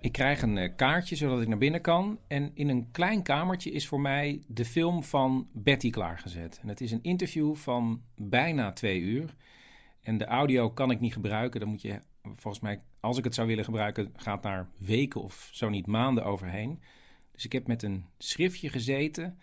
ik 0.00 0.12
krijg 0.12 0.42
een 0.42 0.56
uh, 0.56 0.68
kaartje 0.76 1.16
zodat 1.16 1.40
ik 1.40 1.48
naar 1.48 1.58
binnen 1.58 1.80
kan. 1.80 2.18
En 2.26 2.50
in 2.54 2.68
een 2.68 2.90
klein 2.90 3.22
kamertje 3.22 3.70
is 3.70 3.88
voor 3.88 4.00
mij 4.00 4.42
de 4.46 4.64
film 4.64 5.04
van 5.04 5.48
Betty 5.52 5.90
klaargezet. 5.90 6.58
En 6.62 6.68
het 6.68 6.80
is 6.80 6.90
een 6.90 7.02
interview 7.02 7.54
van 7.54 8.02
bijna 8.14 8.72
twee 8.72 9.00
uur. 9.00 9.34
En 10.00 10.18
de 10.18 10.24
audio 10.24 10.70
kan 10.70 10.90
ik 10.90 11.00
niet 11.00 11.12
gebruiken. 11.12 11.60
Dan 11.60 11.68
moet 11.68 11.82
je, 11.82 12.00
volgens 12.22 12.60
mij, 12.60 12.82
als 13.00 13.18
ik 13.18 13.24
het 13.24 13.34
zou 13.34 13.48
willen 13.48 13.64
gebruiken, 13.64 14.12
gaat 14.16 14.42
daar 14.42 14.68
weken 14.76 15.22
of 15.22 15.48
zo 15.52 15.68
niet 15.68 15.86
maanden 15.86 16.24
overheen. 16.24 16.82
Dus 17.32 17.44
ik 17.44 17.52
heb 17.52 17.66
met 17.66 17.82
een 17.82 18.04
schriftje 18.18 18.68
gezeten. 18.68 19.38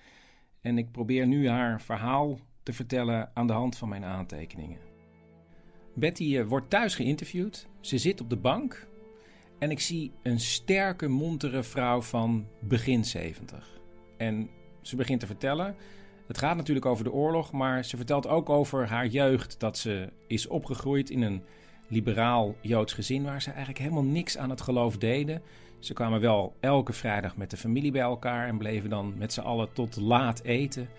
En 0.61 0.77
ik 0.77 0.91
probeer 0.91 1.27
nu 1.27 1.49
haar 1.49 1.81
verhaal 1.81 2.39
te 2.63 2.73
vertellen 2.73 3.31
aan 3.33 3.47
de 3.47 3.53
hand 3.53 3.77
van 3.77 3.89
mijn 3.89 4.03
aantekeningen. 4.03 4.86
Betty 5.99 6.23
uh, 6.23 6.47
wordt 6.47 6.69
thuis 6.69 6.95
geïnterviewd. 6.95 7.67
Ze 7.79 7.97
zit 7.97 8.21
op 8.21 8.29
de 8.29 8.35
bank 8.35 8.87
en 9.59 9.71
ik 9.71 9.79
zie 9.79 10.11
een 10.23 10.39
sterke, 10.39 11.07
montere 11.07 11.63
vrouw 11.63 12.01
van 12.01 12.47
begin 12.59 13.05
70. 13.05 13.79
En 14.17 14.49
ze 14.81 14.95
begint 14.95 15.19
te 15.19 15.25
vertellen. 15.25 15.75
Het 16.27 16.37
gaat 16.37 16.55
natuurlijk 16.55 16.85
over 16.85 17.03
de 17.03 17.11
oorlog, 17.11 17.51
maar 17.51 17.85
ze 17.85 17.97
vertelt 17.97 18.27
ook 18.27 18.49
over 18.49 18.87
haar 18.87 19.07
jeugd. 19.07 19.59
Dat 19.59 19.77
ze 19.77 20.09
is 20.27 20.47
opgegroeid 20.47 21.09
in 21.09 21.21
een 21.21 21.43
liberaal 21.87 22.55
Joods 22.61 22.93
gezin 22.93 23.23
waar 23.23 23.41
ze 23.41 23.49
eigenlijk 23.49 23.79
helemaal 23.79 24.03
niks 24.03 24.37
aan 24.37 24.49
het 24.49 24.61
geloof 24.61 24.97
deden. 24.97 25.41
Ze 25.79 25.93
kwamen 25.93 26.19
wel 26.19 26.55
elke 26.59 26.93
vrijdag 26.93 27.37
met 27.37 27.49
de 27.49 27.57
familie 27.57 27.91
bij 27.91 28.01
elkaar 28.01 28.47
en 28.47 28.57
bleven 28.57 28.89
dan 28.89 29.13
met 29.17 29.33
z'n 29.33 29.41
allen 29.41 29.73
tot 29.73 29.95
laat 29.95 30.41
eten. 30.43 30.89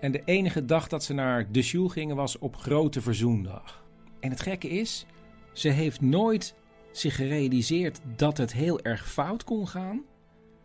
En 0.00 0.12
de 0.12 0.22
enige 0.24 0.64
dag 0.64 0.88
dat 0.88 1.04
ze 1.04 1.14
naar 1.14 1.52
de 1.52 1.62
shul 1.62 1.88
gingen 1.88 2.16
was 2.16 2.38
op 2.38 2.56
Grote 2.56 3.00
Verzoendag. 3.00 3.86
En 4.20 4.30
het 4.30 4.40
gekke 4.40 4.68
is, 4.68 5.06
ze 5.52 5.68
heeft 5.68 6.00
nooit 6.00 6.54
zich 6.90 7.14
gerealiseerd 7.14 8.00
dat 8.16 8.36
het 8.36 8.52
heel 8.52 8.80
erg 8.80 9.10
fout 9.10 9.44
kon 9.44 9.68
gaan 9.68 10.04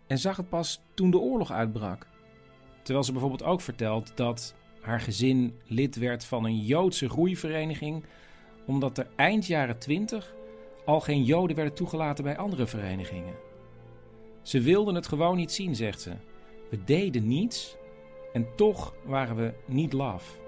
en 0.08 0.18
zag 0.18 0.38
het 0.38 0.50
pas 0.50 0.82
toen 0.94 1.12
de 1.12 1.20
oorlog 1.20 1.52
uitbrak. 1.52 2.08
Terwijl 2.82 3.06
ze 3.06 3.12
bijvoorbeeld 3.12 3.44
ook 3.44 3.62
vertelt 3.62 4.18
dat 4.18 4.56
haar 4.82 5.00
gezin 5.00 5.60
lid 5.66 5.96
werd 5.96 6.26
van 6.26 6.46
een 6.46 6.60
Joodse 6.60 7.10
groeivereniging, 7.10 8.04
omdat 8.66 8.98
er 8.98 9.08
eind 9.16 9.46
jaren 9.46 9.80
20 9.80 10.36
al 10.86 11.00
geen 11.00 11.24
Joden 11.24 11.56
werden 11.56 11.74
toegelaten 11.74 12.24
bij 12.24 12.38
andere 12.38 12.68
verenigingen. 12.68 13.36
Ze 14.42 14.62
wilden 14.62 14.96
het 14.96 15.08
gewoon 15.08 15.38
niet 15.38 15.52
zien, 15.52 15.76
zegt 15.76 16.02
ze. 16.02 16.12
We 16.70 16.84
deden 16.84 17.28
niets 17.28 17.78
en 18.34 18.48
toch 18.56 18.94
waren 19.04 19.36
we 19.36 19.54
niet 19.66 19.94
laf. 19.94 20.42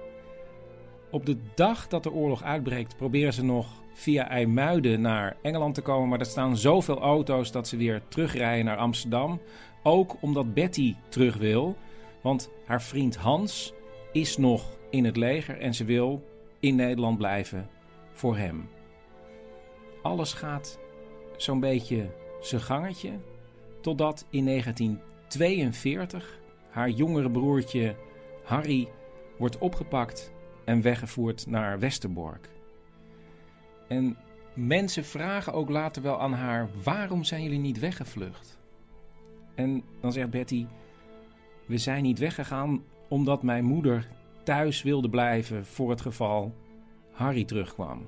Op 1.16 1.26
de 1.26 1.38
dag 1.54 1.88
dat 1.88 2.04
de 2.04 2.12
oorlog 2.12 2.44
uitbreekt, 2.44 2.98
proberen 2.98 3.34
ze 3.34 3.44
nog 3.44 3.68
via 3.94 4.30
IJmuiden 4.30 5.02
naar 5.02 5.38
Engeland 5.42 5.74
te 5.76 5.82
komen. 5.82 6.10
Maar 6.10 6.20
er 6.20 6.26
staan 6.26 6.58
zoveel 6.58 7.00
auto's 7.00 7.52
dat 7.52 7.68
ze 7.68 7.78
weer 7.78 8.02
terugrijden 8.08 8.66
naar 8.66 8.78
Amsterdam. 8.78 9.42
Ook 9.84 10.16
omdat 10.20 10.54
Betty 10.54 10.96
terug 11.10 11.38
wil. 11.38 11.78
Want 12.22 12.50
haar 12.66 12.82
vriend 12.82 13.16
Hans 13.16 13.74
is 14.12 14.38
nog 14.38 14.78
in 14.90 15.06
het 15.06 15.18
leger 15.18 15.60
en 15.60 15.74
ze 15.74 15.84
wil 15.84 16.24
in 16.60 16.76
Nederland 16.76 17.18
blijven 17.18 17.70
voor 18.12 18.38
hem. 18.38 18.70
Alles 20.02 20.34
gaat 20.34 20.80
zo'n 21.38 21.60
beetje 21.60 22.10
zijn 22.40 22.62
gangetje. 22.62 23.12
Totdat 23.82 24.26
in 24.30 24.46
1942 24.46 26.40
haar 26.70 26.90
jongere 26.90 27.32
broertje 27.32 27.96
Harry 28.44 28.88
wordt 29.38 29.58
opgepakt 29.58 30.34
en 30.66 30.82
weggevoerd 30.82 31.48
naar 31.48 31.80
Westerbork. 31.80 32.50
En 33.88 34.18
mensen 34.54 35.06
vragen 35.06 35.54
ook 35.54 35.70
later 35.70 36.02
wel 36.02 36.20
aan 36.20 36.34
haar: 36.34 36.70
waarom 36.84 37.24
zijn 37.24 37.44
jullie 37.44 37.60
niet 37.60 37.80
weggevlucht? 37.80 38.60
En 39.56 39.84
dan 40.02 40.12
zegt 40.12 40.30
Betty: 40.30 40.66
We 41.66 41.78
zijn 41.78 42.04
niet 42.04 42.20
weggegaan 42.20 42.84
omdat 43.08 43.44
mijn 43.44 43.66
moeder 43.66 44.08
thuis 44.44 44.84
wilde 44.84 45.10
blijven 45.10 45.66
voor 45.66 45.90
het 45.90 46.02
geval 46.02 46.54
Harry 47.12 47.46
terugkwam. 47.46 48.08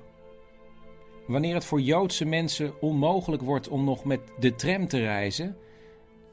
Wanneer 1.26 1.54
het 1.54 1.64
voor 1.64 1.80
Joodse 1.80 2.24
mensen 2.24 2.80
onmogelijk 2.80 3.42
wordt 3.42 3.68
om 3.68 3.84
nog 3.84 4.04
met 4.04 4.20
de 4.38 4.54
tram 4.54 4.86
te 4.86 4.98
reizen, 4.98 5.56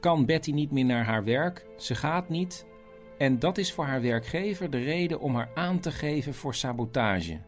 kan 0.00 0.26
Betty 0.26 0.50
niet 0.50 0.70
meer 0.70 0.84
naar 0.84 1.04
haar 1.04 1.24
werk. 1.24 1.66
Ze 1.76 1.94
gaat 1.94 2.28
niet. 2.28 2.66
En 3.18 3.38
dat 3.38 3.58
is 3.58 3.72
voor 3.72 3.84
haar 3.84 4.00
werkgever 4.00 4.70
de 4.70 4.78
reden 4.78 5.20
om 5.20 5.34
haar 5.34 5.50
aan 5.54 5.80
te 5.80 5.90
geven 5.92 6.34
voor 6.34 6.54
sabotage. 6.54 7.40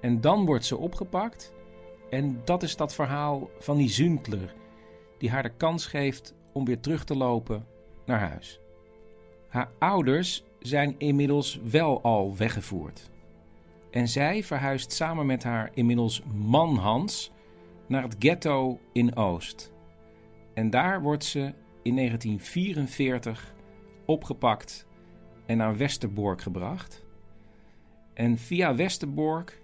En 0.00 0.20
dan 0.20 0.44
wordt 0.44 0.64
ze 0.64 0.76
opgepakt. 0.76 1.52
En 2.10 2.40
dat 2.44 2.62
is 2.62 2.76
dat 2.76 2.94
verhaal 2.94 3.50
van 3.58 3.76
die 3.76 3.88
Zündler, 3.88 4.54
die 5.18 5.30
haar 5.30 5.42
de 5.42 5.52
kans 5.56 5.86
geeft 5.86 6.34
om 6.52 6.64
weer 6.64 6.80
terug 6.80 7.04
te 7.04 7.16
lopen 7.16 7.66
naar 8.04 8.20
huis. 8.20 8.60
Haar 9.48 9.70
ouders 9.78 10.44
zijn 10.58 10.94
inmiddels 10.98 11.60
wel 11.70 12.02
al 12.02 12.36
weggevoerd. 12.36 13.10
En 13.90 14.08
zij 14.08 14.42
verhuist 14.42 14.92
samen 14.92 15.26
met 15.26 15.42
haar 15.42 15.70
inmiddels 15.74 16.22
man 16.34 16.76
Hans 16.76 17.32
naar 17.86 18.02
het 18.02 18.16
ghetto 18.18 18.78
in 18.92 19.16
Oost. 19.16 19.72
En 20.54 20.70
daar 20.70 21.02
wordt 21.02 21.24
ze 21.24 21.52
in 21.82 21.96
1944 21.96 23.53
opgepakt 24.06 24.86
en 25.46 25.56
naar 25.56 25.76
Westerbork 25.76 26.40
gebracht. 26.40 27.04
En 28.14 28.38
via 28.38 28.74
Westerbork 28.74 29.62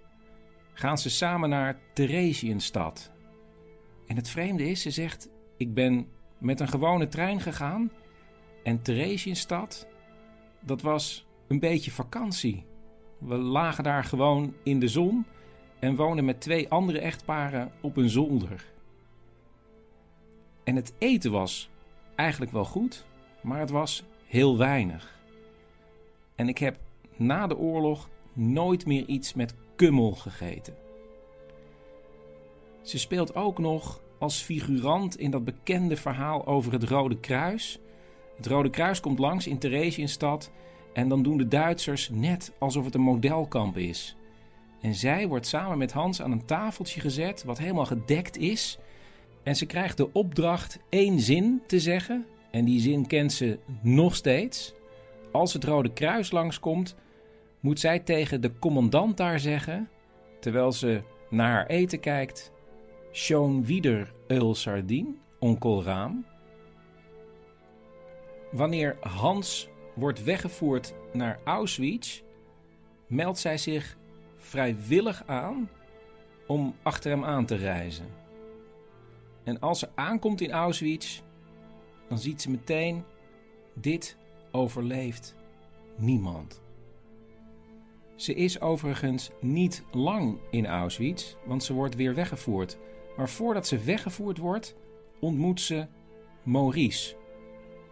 gaan 0.72 0.98
ze 0.98 1.10
samen 1.10 1.48
naar 1.48 1.78
Theresienstad. 1.92 3.12
En 4.06 4.16
het 4.16 4.28
vreemde 4.28 4.70
is, 4.70 4.82
ze 4.82 4.90
zegt: 4.90 5.28
Ik 5.56 5.74
ben 5.74 6.08
met 6.38 6.60
een 6.60 6.68
gewone 6.68 7.08
trein 7.08 7.40
gegaan. 7.40 7.90
En 8.62 8.82
Theresienstad, 8.82 9.88
dat 10.60 10.82
was 10.82 11.26
een 11.48 11.58
beetje 11.58 11.90
vakantie. 11.90 12.64
We 13.18 13.36
lagen 13.36 13.84
daar 13.84 14.04
gewoon 14.04 14.54
in 14.62 14.80
de 14.80 14.88
zon 14.88 15.26
en 15.78 15.96
woonden 15.96 16.24
met 16.24 16.40
twee 16.40 16.68
andere 16.68 17.00
echtparen 17.00 17.72
op 17.80 17.96
een 17.96 18.08
zolder. 18.08 18.64
En 20.64 20.76
het 20.76 20.94
eten 20.98 21.30
was 21.30 21.70
eigenlijk 22.16 22.52
wel 22.52 22.64
goed, 22.64 23.06
maar 23.42 23.58
het 23.58 23.70
was 23.70 24.04
heel 24.30 24.58
weinig. 24.58 25.20
En 26.34 26.48
ik 26.48 26.58
heb 26.58 26.78
na 27.16 27.46
de 27.46 27.56
oorlog 27.56 28.08
nooit 28.32 28.86
meer 28.86 29.06
iets 29.06 29.34
met 29.34 29.54
kummel 29.76 30.12
gegeten. 30.12 30.74
Ze 32.82 32.98
speelt 32.98 33.34
ook 33.34 33.58
nog 33.58 34.00
als 34.18 34.42
figurant 34.42 35.18
in 35.18 35.30
dat 35.30 35.44
bekende 35.44 35.96
verhaal 35.96 36.46
over 36.46 36.72
het 36.72 36.82
Rode 36.82 37.20
Kruis. 37.20 37.78
Het 38.36 38.46
Rode 38.46 38.70
Kruis 38.70 39.00
komt 39.00 39.18
langs 39.18 39.46
in 39.46 39.58
Theresienstad 39.58 40.50
en 40.92 41.08
dan 41.08 41.22
doen 41.22 41.36
de 41.36 41.48
Duitsers 41.48 42.08
net 42.08 42.52
alsof 42.58 42.84
het 42.84 42.94
een 42.94 43.00
modelkamp 43.00 43.76
is. 43.76 44.16
En 44.80 44.94
zij 44.94 45.28
wordt 45.28 45.46
samen 45.46 45.78
met 45.78 45.92
Hans 45.92 46.22
aan 46.22 46.32
een 46.32 46.44
tafeltje 46.44 47.00
gezet, 47.00 47.44
wat 47.44 47.58
helemaal 47.58 47.86
gedekt 47.86 48.36
is. 48.36 48.78
En 49.42 49.56
ze 49.56 49.66
krijgt 49.66 49.96
de 49.96 50.12
opdracht 50.12 50.78
één 50.88 51.20
zin 51.20 51.62
te 51.66 51.80
zeggen. 51.80 52.26
En 52.50 52.64
die 52.64 52.80
zin 52.80 53.06
kent 53.06 53.32
ze 53.32 53.58
nog 53.82 54.14
steeds. 54.14 54.74
Als 55.32 55.52
het 55.52 55.64
Rode 55.64 55.92
Kruis 55.92 56.30
langskomt, 56.30 56.96
moet 57.60 57.80
zij 57.80 57.98
tegen 57.98 58.40
de 58.40 58.58
commandant 58.58 59.16
daar 59.16 59.40
zeggen, 59.40 59.88
terwijl 60.40 60.72
ze 60.72 61.02
naar 61.30 61.50
haar 61.50 61.66
eten 61.66 62.00
kijkt: 62.00 62.52
Schoon 63.10 63.64
wieder 63.64 64.12
eul 64.26 64.54
sardine, 64.54 65.14
onkel 65.38 65.82
Raam. 65.84 66.24
Wanneer 68.50 68.96
Hans 69.00 69.68
wordt 69.94 70.24
weggevoerd 70.24 70.94
naar 71.12 71.38
Auschwitz, 71.44 72.22
meldt 73.06 73.38
zij 73.38 73.58
zich 73.58 73.96
vrijwillig 74.36 75.22
aan 75.26 75.70
om 76.46 76.74
achter 76.82 77.10
hem 77.10 77.24
aan 77.24 77.46
te 77.46 77.54
reizen. 77.54 78.06
En 79.44 79.60
als 79.60 79.78
ze 79.78 79.88
aankomt 79.94 80.40
in 80.40 80.50
Auschwitz, 80.50 81.22
dan 82.10 82.18
ziet 82.18 82.42
ze 82.42 82.50
meteen: 82.50 83.04
dit 83.74 84.16
overleeft 84.50 85.34
niemand. 85.96 86.62
Ze 88.14 88.34
is 88.34 88.60
overigens 88.60 89.30
niet 89.40 89.84
lang 89.90 90.38
in 90.50 90.66
Auschwitz, 90.66 91.36
want 91.46 91.62
ze 91.62 91.72
wordt 91.72 91.94
weer 91.94 92.14
weggevoerd. 92.14 92.78
Maar 93.16 93.28
voordat 93.28 93.66
ze 93.66 93.78
weggevoerd 93.78 94.38
wordt, 94.38 94.76
ontmoet 95.20 95.60
ze 95.60 95.86
Maurice, 96.42 97.16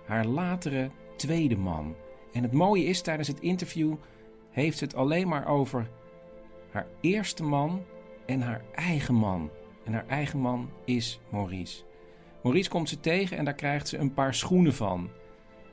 haar 0.05 0.27
latere 0.27 0.91
tweede 1.17 1.57
man. 1.57 1.95
En 2.33 2.43
het 2.43 2.53
mooie 2.53 2.85
is, 2.85 3.01
tijdens 3.01 3.29
het 3.29 3.41
interview 3.41 3.95
heeft 4.51 4.79
ze 4.79 4.85
het 4.85 4.95
alleen 4.95 5.29
maar 5.29 5.47
over 5.47 5.91
haar 6.71 6.87
eerste 7.01 7.43
man 7.43 7.85
en 8.27 8.41
haar 8.41 8.65
eigen 8.75 9.15
man. 9.15 9.51
En 9.85 9.93
haar 9.93 10.07
eigen 10.07 10.39
man 10.39 10.71
is 10.85 11.21
Maurice. 11.29 11.88
Maurice 12.43 12.71
komt 12.71 12.89
ze 12.89 13.01
tegen 13.01 13.37
en 13.37 13.45
daar 13.45 13.55
krijgt 13.55 13.89
ze 13.89 13.99
een 13.99 14.15
paar 14.15 14.35
schoenen 14.35 14.75
van. 14.75 15.11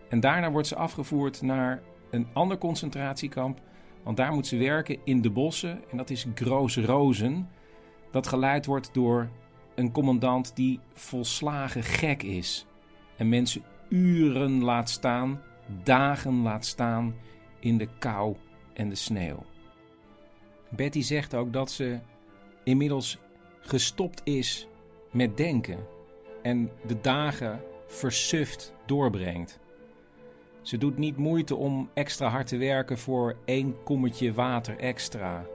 En 0.10 0.20
daarna 0.20 0.52
wordt 0.52 0.68
ze 0.68 0.76
afgevoerd 0.76 1.42
naar 1.42 1.82
een 2.10 2.28
ander 2.34 2.58
concentratiekamp. 2.58 3.62
Want 4.04 4.18
daar 4.18 4.34
moet 4.34 4.48
ze 4.48 4.58
werken 4.58 4.98
in 5.04 5.22
de 5.22 5.30
bossen. 5.30 5.82
En 5.92 5.98
dat 5.98 6.10
is 6.10 6.26
Groos 6.36 6.78
Rozen. 6.78 7.50
Dat 8.12 8.28
geleid 8.28 8.66
wordt 8.66 8.90
door 8.94 9.30
een 9.76 9.92
commandant 9.92 10.56
die 10.56 10.80
volslagen 10.94 11.84
gek 11.84 12.24
is. 12.24 12.66
En 13.18 13.30
mensen 13.30 13.64
uren 13.90 14.64
laat 14.64 14.90
staan, 14.90 15.42
dagen 15.84 16.42
laat 16.42 16.66
staan 16.66 17.16
in 17.60 17.78
de 17.78 17.88
kou 18.00 18.36
en 18.74 18.90
de 18.90 18.96
sneeuw. 18.96 19.44
Betty 20.70 21.02
zegt 21.02 21.36
ook 21.36 21.54
dat 21.54 21.72
ze 21.72 22.00
inmiddels 22.64 23.18
gestopt 23.60 24.22
is 24.24 24.68
met 25.12 25.38
denken 25.38 25.94
en 26.46 26.72
de 26.88 27.02
dagen 27.02 27.62
versuft 27.88 28.74
doorbrengt. 28.86 29.60
Ze 30.62 30.78
doet 30.78 30.98
niet 30.98 31.18
moeite 31.18 31.56
om 31.56 31.90
extra 31.94 32.28
hard 32.28 32.48
te 32.48 32.58
werken 32.58 32.98
voor 32.98 33.36
één 33.46 33.76
kommetje 33.84 34.34
water 34.34 34.78
extra. 34.78 35.46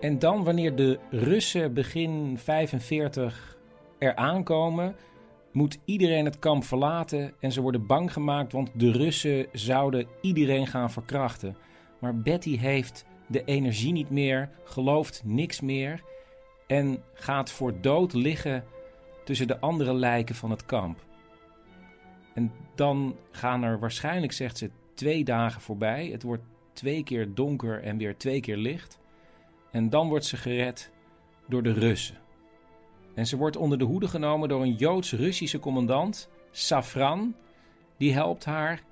En 0.00 0.18
dan, 0.18 0.44
wanneer 0.44 0.76
de 0.76 0.98
Russen 1.10 1.74
begin 1.74 2.38
45 2.38 3.58
er 3.98 4.14
aankomen, 4.14 4.96
moet 5.52 5.78
iedereen 5.84 6.24
het 6.24 6.38
kamp 6.38 6.64
verlaten 6.64 7.32
en 7.40 7.52
ze 7.52 7.60
worden 7.60 7.86
bang 7.86 8.12
gemaakt, 8.12 8.52
want 8.52 8.70
de 8.74 8.90
Russen 8.90 9.46
zouden 9.52 10.06
iedereen 10.20 10.66
gaan 10.66 10.90
verkrachten. 10.90 11.56
Maar 11.98 12.16
Betty 12.16 12.58
heeft 12.58 13.04
de 13.26 13.44
energie 13.44 13.92
niet 13.92 14.10
meer, 14.10 14.50
gelooft 14.64 15.22
niks 15.24 15.60
meer 15.60 16.02
en 16.66 17.02
gaat 17.14 17.50
voor 17.50 17.80
dood 17.80 18.12
liggen 18.12 18.64
tussen 19.24 19.46
de 19.46 19.60
andere 19.60 19.94
lijken 19.94 20.34
van 20.34 20.50
het 20.50 20.66
kamp. 20.66 21.04
En 22.34 22.52
dan 22.74 23.16
gaan 23.30 23.62
er 23.62 23.78
waarschijnlijk, 23.78 24.32
zegt 24.32 24.58
ze, 24.58 24.70
twee 24.94 25.24
dagen 25.24 25.60
voorbij. 25.60 26.06
Het 26.06 26.22
wordt 26.22 26.42
twee 26.72 27.02
keer 27.02 27.34
donker 27.34 27.82
en 27.82 27.96
weer 27.96 28.16
twee 28.16 28.40
keer 28.40 28.56
licht. 28.56 28.98
En 29.70 29.90
dan 29.90 30.08
wordt 30.08 30.24
ze 30.24 30.36
gered 30.36 30.90
door 31.48 31.62
de 31.62 31.72
Russen. 31.72 32.16
En 33.14 33.26
ze 33.26 33.36
wordt 33.36 33.56
onder 33.56 33.78
de 33.78 33.84
hoede 33.84 34.08
genomen 34.08 34.48
door 34.48 34.62
een 34.62 34.74
Joods-Russische 34.74 35.58
commandant, 35.58 36.28
Safran. 36.50 37.34
Die 37.96 38.12
helpt 38.12 38.44
haar. 38.44 38.82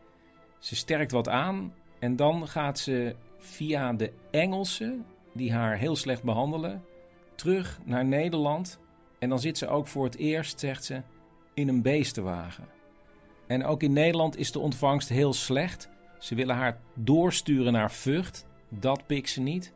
Ze 0.59 0.77
sterkt 0.77 1.13
wat 1.13 1.29
aan. 1.29 1.75
En 1.99 2.17
dan 2.17 2.49
gaat 2.49 2.79
ze 2.79 3.17
via 3.39 3.93
de 3.93 4.13
Engelsen, 4.31 5.07
die 5.35 5.53
haar 5.53 5.77
heel 5.77 5.97
slecht 5.97 6.23
behandelen, 6.23 6.85
terug 7.35 7.81
naar 7.85 8.05
Nederland. 8.05 8.79
En 9.21 9.29
dan 9.29 9.39
zit 9.39 9.59
ze 9.59 9.69
ook 9.69 9.87
voor 9.87 10.05
het 10.05 10.17
eerst, 10.17 10.61
zegt 10.61 10.85
ze, 10.85 11.03
in 11.55 11.69
een 11.69 11.83
beestenwagen. 11.83 12.69
En 13.47 13.65
ook 13.65 13.83
in 13.83 13.93
Nederland 13.93 14.37
is 14.37 14.53
de 14.53 14.59
ontvangst 14.59 15.09
heel 15.09 15.33
slecht. 15.33 15.89
Ze 16.19 16.35
willen 16.35 16.57
haar 16.57 16.81
doorsturen 16.95 17.73
naar 17.73 17.91
Vught. 17.91 18.47
Dat 18.69 19.07
pikt 19.07 19.31
ze 19.31 19.41
niet. 19.41 19.73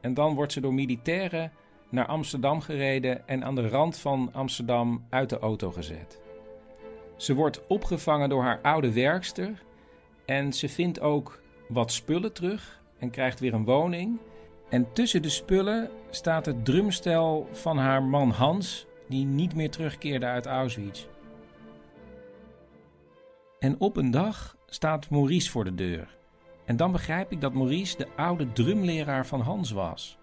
En 0.00 0.14
dan 0.14 0.34
wordt 0.34 0.52
ze 0.52 0.60
door 0.60 0.74
militairen 0.74 1.52
naar 1.88 2.06
Amsterdam 2.06 2.60
gereden 2.60 3.28
en 3.28 3.44
aan 3.44 3.54
de 3.54 3.68
rand 3.68 3.98
van 3.98 4.28
Amsterdam 4.32 5.06
uit 5.10 5.28
de 5.28 5.38
auto 5.38 5.70
gezet. 5.70 6.20
Ze 7.16 7.34
wordt 7.34 7.66
opgevangen 7.66 8.28
door 8.28 8.42
haar 8.42 8.60
oude 8.62 8.92
werkster 8.92 9.62
en 10.26 10.52
ze 10.52 10.68
vindt 10.68 11.00
ook 11.00 11.40
wat 11.68 11.92
spullen 11.92 12.32
terug 12.32 12.82
en 12.98 13.10
krijgt 13.10 13.40
weer 13.40 13.54
een 13.54 13.64
woning. 13.64 14.18
En 14.72 14.92
tussen 14.92 15.22
de 15.22 15.28
spullen 15.28 15.90
staat 16.10 16.46
het 16.46 16.64
drumstel 16.64 17.48
van 17.50 17.78
haar 17.78 18.02
man 18.02 18.30
Hans, 18.30 18.86
die 19.08 19.24
niet 19.24 19.54
meer 19.54 19.70
terugkeerde 19.70 20.26
uit 20.26 20.46
Auschwitz. 20.46 21.06
En 23.58 23.80
op 23.80 23.96
een 23.96 24.10
dag 24.10 24.56
staat 24.66 25.10
Maurice 25.10 25.50
voor 25.50 25.64
de 25.64 25.74
deur. 25.74 26.16
En 26.64 26.76
dan 26.76 26.92
begrijp 26.92 27.32
ik 27.32 27.40
dat 27.40 27.52
Maurice 27.52 27.96
de 27.96 28.06
oude 28.16 28.52
drumleraar 28.52 29.26
van 29.26 29.40
Hans 29.40 29.70
was. 29.70 30.18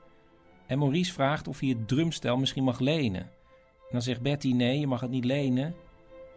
En 0.67 0.79
Maurice 0.79 1.13
vraagt 1.13 1.47
of 1.47 1.59
hij 1.59 1.69
het 1.69 1.87
drumstel 1.87 2.37
misschien 2.37 2.63
mag 2.63 2.79
lenen. 2.79 3.21
En 3.21 3.91
dan 3.91 4.01
zegt 4.01 4.21
Betty: 4.21 4.51
nee, 4.51 4.79
je 4.79 4.87
mag 4.87 5.01
het 5.01 5.11
niet 5.11 5.25
lenen, 5.25 5.75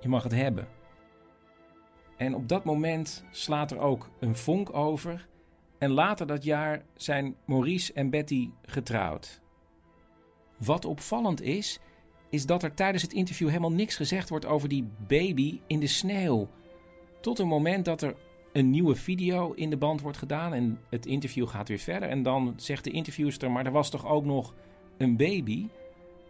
je 0.00 0.08
mag 0.08 0.22
het 0.22 0.32
hebben. 0.32 0.68
En 2.16 2.34
op 2.34 2.48
dat 2.48 2.64
moment 2.64 3.24
slaat 3.30 3.70
er 3.70 3.78
ook 3.78 4.10
een 4.20 4.36
vonk 4.36 4.74
over. 4.74 5.30
En 5.82 5.90
later 5.90 6.26
dat 6.26 6.44
jaar 6.44 6.84
zijn 6.94 7.36
Maurice 7.44 7.92
en 7.92 8.10
Betty 8.10 8.50
getrouwd. 8.62 9.40
Wat 10.58 10.84
opvallend 10.84 11.40
is, 11.40 11.78
is 12.30 12.46
dat 12.46 12.62
er 12.62 12.74
tijdens 12.74 13.02
het 13.02 13.12
interview 13.12 13.48
helemaal 13.48 13.72
niks 13.72 13.96
gezegd 13.96 14.28
wordt 14.28 14.46
over 14.46 14.68
die 14.68 14.90
baby 15.06 15.60
in 15.66 15.80
de 15.80 15.86
sneeuw. 15.86 16.48
Tot 17.20 17.38
een 17.38 17.46
moment 17.48 17.84
dat 17.84 18.02
er 18.02 18.16
een 18.52 18.70
nieuwe 18.70 18.94
video 18.94 19.52
in 19.52 19.70
de 19.70 19.76
band 19.76 20.00
wordt 20.00 20.18
gedaan 20.18 20.52
en 20.54 20.80
het 20.90 21.06
interview 21.06 21.48
gaat 21.48 21.68
weer 21.68 21.78
verder. 21.78 22.08
En 22.08 22.22
dan 22.22 22.52
zegt 22.56 22.84
de 22.84 22.90
interviewster, 22.90 23.50
maar 23.50 23.66
er 23.66 23.72
was 23.72 23.90
toch 23.90 24.06
ook 24.06 24.24
nog 24.24 24.54
een 24.96 25.16
baby? 25.16 25.68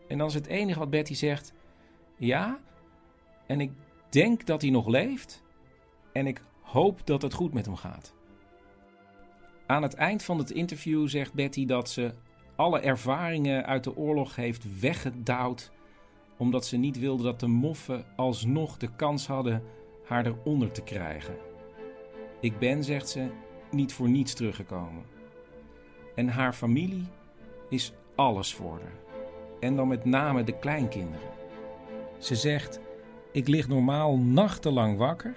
En 0.09 0.19
dan 0.19 0.27
is 0.27 0.35
het 0.35 0.47
enige 0.47 0.79
wat 0.79 0.91
Betty 0.91 1.15
zegt, 1.15 1.53
ja, 2.17 2.61
en 3.47 3.61
ik 3.61 3.73
denk 4.09 4.47
dat 4.47 4.63
hij 4.63 4.71
nog 4.71 4.87
leeft 4.87 5.43
en 6.13 6.27
ik 6.27 6.43
hoop 6.61 7.07
dat 7.07 7.23
het 7.23 7.35
goed 7.35 7.53
met 7.53 7.67
hem 7.67 7.77
gaat. 7.77 8.15
Aan 9.73 9.83
het 9.83 9.95
eind 9.95 10.23
van 10.23 10.39
het 10.39 10.51
interview 10.51 11.09
zegt 11.09 11.33
Betty 11.33 11.67
dat 11.67 11.91
ze 11.91 12.13
alle 12.57 12.81
ervaringen 12.81 13.67
uit 13.67 13.85
de 13.85 13.97
oorlog 13.97 14.37
heeft 14.37 14.81
weggedouwd, 14.81 15.71
omdat 16.37 16.67
ze 16.67 16.77
niet 16.77 16.99
wilde 16.99 17.23
dat 17.23 17.41
de 17.41 17.47
moffen 17.47 18.05
alsnog 18.17 18.77
de 18.77 18.89
kans 18.97 19.27
hadden 19.27 19.63
haar 20.05 20.27
eronder 20.27 20.73
te 20.73 20.83
krijgen. 20.83 21.37
Ik 22.41 22.59
ben, 22.59 22.85
zegt 22.85 23.09
ze, 23.09 23.27
niet 23.71 23.93
voor 23.93 24.09
niets 24.09 24.35
teruggekomen. 24.35 25.05
En 26.15 26.29
haar 26.29 26.53
familie 26.53 27.07
is 27.69 27.93
alles 28.15 28.55
voor 28.55 28.81
haar. 28.81 29.17
En 29.61 29.77
dan 29.77 29.89
met 29.89 30.05
name 30.05 30.45
de 30.45 30.59
kleinkinderen. 30.59 31.29
Ze 32.19 32.35
zegt: 32.35 32.81
Ik 33.33 33.49
lig 33.49 33.69
normaal 33.69 34.17
nachtenlang 34.17 34.97
wakker, 34.97 35.37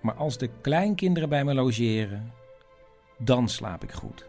maar 0.00 0.14
als 0.14 0.38
de 0.38 0.50
kleinkinderen 0.60 1.28
bij 1.28 1.44
me 1.44 1.54
logeren, 1.54 2.38
dan 3.24 3.48
slaap 3.48 3.82
ik 3.82 3.92
goed. 3.92 4.28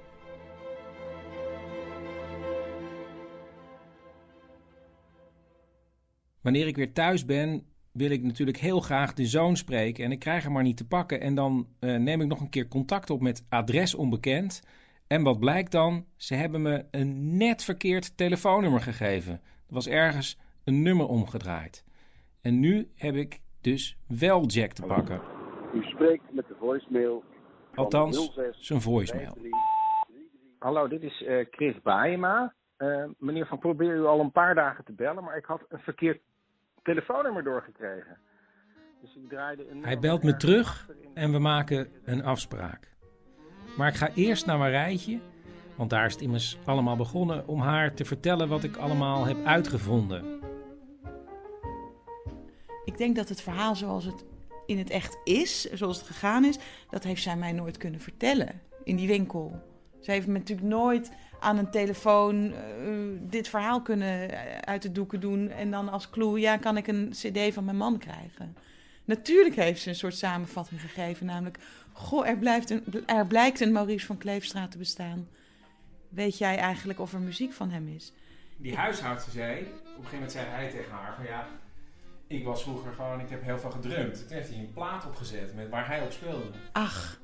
Wanneer 6.41 6.68
ik 6.68 6.76
weer 6.76 6.93
thuis 6.93 7.26
ben, 7.26 7.65
wil 7.91 8.09
ik 8.09 8.23
natuurlijk 8.23 8.57
heel 8.57 8.80
graag 8.80 9.13
de 9.13 9.26
zoon 9.26 9.55
spreken. 9.55 10.05
En 10.05 10.11
ik 10.11 10.19
krijg 10.19 10.43
hem 10.43 10.51
maar 10.51 10.63
niet 10.63 10.77
te 10.77 10.88
pakken. 10.88 11.22
En 11.22 11.35
dan 11.35 11.68
uh, 11.80 11.97
neem 11.97 12.22
ik 12.22 12.27
nog 12.27 12.39
een 12.39 12.49
keer 12.49 12.68
contact 12.68 13.09
op 13.09 13.22
met 13.22 13.45
adres 13.49 13.95
onbekend. 13.95 14.61
En 15.07 15.23
wat 15.23 15.39
blijkt 15.39 15.72
dan? 15.72 16.05
Ze 16.15 16.35
hebben 16.35 16.61
me 16.61 16.85
een 16.91 17.38
net 17.38 17.63
verkeerd 17.63 18.18
telefoonnummer 18.18 18.81
gegeven. 18.81 19.34
Er 19.68 19.73
was 19.73 19.88
ergens 19.88 20.38
een 20.63 20.81
nummer 20.81 21.07
omgedraaid. 21.07 21.84
En 22.41 22.59
nu 22.59 22.91
heb 22.95 23.15
ik 23.15 23.41
dus 23.61 23.97
wel 24.07 24.45
Jack 24.45 24.72
te 24.72 24.81
pakken. 24.81 25.22
U 25.73 25.84
spreekt 25.84 26.23
met 26.34 26.47
de 26.47 26.55
voicemail. 26.59 27.23
Althans, 27.76 28.39
zijn 28.52 28.81
voicemail. 28.81 29.38
Hallo, 30.60 30.88
dit 30.88 31.02
is 31.03 31.22
uh, 31.22 31.45
Chris 31.52 31.81
Baema. 31.81 32.53
Uh, 32.77 33.03
meneer 33.18 33.45
Van 33.48 33.60
probeer 33.60 33.95
u 33.95 34.06
al 34.06 34.19
een 34.19 34.31
paar 34.31 34.56
dagen 34.56 34.85
te 34.85 34.91
bellen, 34.91 35.23
maar 35.23 35.38
ik 35.38 35.45
had 35.45 35.61
een 35.69 35.80
verkeerd 35.80 36.22
telefoonnummer 36.84 37.43
doorgekregen. 37.43 38.18
Dus 39.02 39.15
ik 39.15 39.30
draaide 39.30 39.69
een 39.69 39.84
Hij 39.84 39.99
belt 39.99 40.23
me 40.23 40.38
terug 40.38 40.89
en 41.14 41.31
we 41.31 41.39
maken 41.39 41.88
een 42.03 42.23
afspraak. 42.23 42.91
Maar 43.77 43.88
ik 43.88 43.95
ga 43.95 44.10
eerst 44.14 44.45
naar 44.45 44.57
Marijtje, 44.57 45.19
want 45.76 45.89
daar 45.89 46.06
is 46.06 46.14
het 46.14 46.22
immers 46.22 46.57
allemaal 46.65 46.95
begonnen, 46.95 47.48
om 47.48 47.60
haar 47.60 47.93
te 47.93 48.06
vertellen 48.06 48.49
wat 48.49 48.64
ik 48.64 48.77
allemaal 48.77 49.26
heb 49.26 49.45
uitgevonden. 49.45 50.39
Ik 52.85 52.98
denk 52.98 53.15
dat 53.15 53.30
het 53.30 53.41
verhaal 53.41 53.76
zoals 53.76 54.06
het 54.06 54.26
in 54.72 54.77
het 54.77 54.89
echt 54.89 55.18
is, 55.23 55.72
zoals 55.72 55.98
het 55.98 56.07
gegaan 56.07 56.45
is, 56.45 56.57
dat 56.89 57.03
heeft 57.03 57.22
zij 57.22 57.35
mij 57.35 57.52
nooit 57.52 57.77
kunnen 57.77 57.99
vertellen 57.99 58.61
in 58.84 58.95
die 58.95 59.07
winkel. 59.07 59.61
Ze 60.02 60.11
heeft 60.11 60.27
me 60.27 60.34
natuurlijk 60.34 60.68
nooit 60.68 61.11
aan 61.39 61.57
een 61.57 61.72
telefoon 61.72 62.53
eh, 62.53 62.61
dit 63.19 63.48
verhaal 63.48 63.81
kunnen 63.81 64.31
eh, 64.31 64.57
uit 64.57 64.81
de 64.81 64.91
doeken 64.91 65.19
doen. 65.19 65.49
En 65.49 65.72
dan 65.72 65.89
als 65.89 66.10
clue, 66.10 66.39
ja, 66.39 66.57
kan 66.57 66.77
ik 66.77 66.88
een 66.88 67.10
cd 67.10 67.53
van 67.53 67.65
mijn 67.65 67.77
man 67.77 67.98
krijgen. 67.98 68.57
Natuurlijk 69.06 69.56
heeft 69.56 69.81
ze 69.81 69.89
een 69.89 69.95
soort 69.95 70.15
samenvatting 70.15 70.81
gegeven, 70.81 71.26
namelijk... 71.26 71.57
Goh, 71.93 72.27
er, 72.27 72.38
blijft 72.38 72.69
een, 72.69 72.84
er 73.06 73.27
blijkt 73.27 73.60
een 73.60 73.72
Maurice 73.72 74.06
van 74.06 74.18
Kleefstraat 74.18 74.72
te 74.72 74.77
bestaan. 74.77 75.27
Weet 76.10 76.38
jij 76.38 76.57
eigenlijk 76.57 76.99
of 76.99 77.14
er 77.14 77.19
muziek 77.19 77.53
van 77.53 77.69
hem 77.69 77.88
is? 77.88 78.14
Die 78.57 78.76
huishoudster 78.76 79.31
zei, 79.31 79.60
op 79.60 79.68
een 79.68 79.93
gegeven 79.93 80.14
moment 80.14 80.31
zei 80.31 80.45
hij 80.48 80.69
tegen 80.69 80.91
haar 80.91 81.15
van 81.15 81.26
ja, 81.26 81.48
ik 82.31 82.45
was 82.45 82.63
vroeger 82.63 82.93
gewoon, 82.93 83.19
ik 83.19 83.29
heb 83.29 83.43
heel 83.43 83.59
veel 83.59 83.71
gedrumd. 83.71 84.27
Toen 84.27 84.37
heeft 84.37 84.49
hij 84.49 84.57
een 84.57 84.71
plaat 84.73 85.05
opgezet 85.05 85.55
met 85.55 85.69
waar 85.69 85.87
hij 85.87 86.01
op 86.01 86.11
speelde. 86.11 86.45
Ach, 86.71 87.19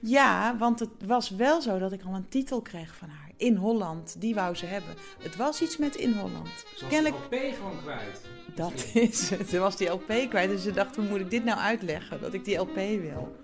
ja, 0.00 0.56
want 0.58 0.80
het 0.80 0.90
was 1.06 1.30
wel 1.30 1.60
zo 1.62 1.78
dat 1.78 1.92
ik 1.92 2.02
al 2.06 2.14
een 2.14 2.28
titel 2.28 2.62
kreeg 2.62 2.94
van 2.94 3.08
haar. 3.08 3.30
In 3.36 3.56
Holland, 3.56 4.16
die 4.20 4.34
wou 4.34 4.54
ze 4.54 4.66
hebben. 4.66 4.94
Het 5.22 5.36
was 5.36 5.62
iets 5.62 5.76
met 5.76 5.94
In 5.96 6.12
Holland. 6.12 6.48
Ze 6.48 6.80
was 6.80 6.90
Kennelijk- 6.90 7.30
de 7.30 7.36
LP 7.36 7.54
gewoon 7.54 7.80
kwijt. 7.82 8.20
Dat 8.54 8.90
is 8.94 9.30
het. 9.30 9.48
Ze 9.48 9.58
was 9.58 9.76
die 9.76 9.88
LP 9.88 10.12
kwijt, 10.28 10.50
dus 10.50 10.62
ze 10.62 10.70
dacht, 10.72 10.96
hoe 10.96 11.04
moet 11.04 11.20
ik 11.20 11.30
dit 11.30 11.44
nou 11.44 11.58
uitleggen? 11.58 12.20
Dat 12.20 12.32
ik 12.34 12.44
die 12.44 12.56
LP 12.58 12.74
wil. 12.74 13.36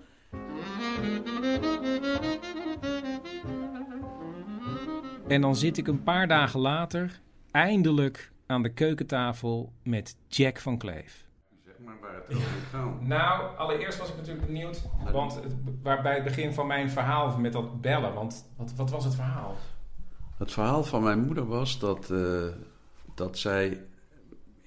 En 5.27 5.41
dan 5.41 5.55
zit 5.55 5.77
ik 5.77 5.87
een 5.87 6.03
paar 6.03 6.27
dagen 6.27 6.59
later 6.59 7.19
eindelijk 7.51 8.31
aan 8.45 8.61
de 8.61 8.73
keukentafel 8.73 9.73
met 9.83 10.17
Jack 10.27 10.59
van 10.59 10.77
Kleef. 10.77 11.25
Zeg 11.65 11.75
maar 11.85 11.99
waar 12.01 12.15
het 12.15 12.35
over 12.35 12.47
gaat. 12.71 13.01
Nou, 13.07 13.57
allereerst 13.57 13.97
was 13.97 14.09
ik 14.09 14.15
natuurlijk 14.15 14.45
benieuwd, 14.45 14.83
want 15.11 15.35
het, 15.35 15.55
waar 15.83 16.01
bij 16.01 16.13
het 16.13 16.23
begin 16.23 16.53
van 16.53 16.67
mijn 16.67 16.89
verhaal 16.89 17.37
met 17.37 17.53
dat 17.53 17.81
bellen, 17.81 18.13
want 18.13 18.49
wat, 18.57 18.73
wat 18.75 18.89
was 18.89 19.03
het 19.03 19.15
verhaal? 19.15 19.55
Het 20.37 20.51
verhaal 20.51 20.83
van 20.83 21.03
mijn 21.03 21.25
moeder 21.25 21.45
was 21.45 21.79
dat, 21.79 22.11
eh, 22.11 22.47
dat 23.15 23.37
zij 23.37 23.81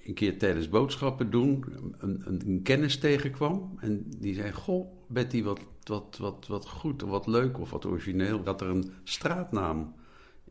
een 0.05 0.13
keer 0.13 0.37
tijdens 0.37 0.69
boodschappen 0.69 1.31
doen 1.31 1.65
een, 1.97 2.21
een, 2.25 2.41
een 2.45 2.61
kennis 2.61 2.99
tegenkwam. 2.99 3.77
En 3.79 4.05
die 4.17 4.33
zei, 4.33 4.51
goh, 4.51 4.87
Betty, 5.07 5.43
wat, 5.43 5.59
wat, 5.83 6.17
wat, 6.19 6.47
wat 6.47 6.67
goed, 6.67 7.01
wat 7.01 7.27
leuk 7.27 7.59
of 7.59 7.71
wat 7.71 7.85
origineel. 7.85 8.43
Dat 8.43 8.61
er 8.61 8.67
een 8.67 8.93
straatnaam 9.03 9.93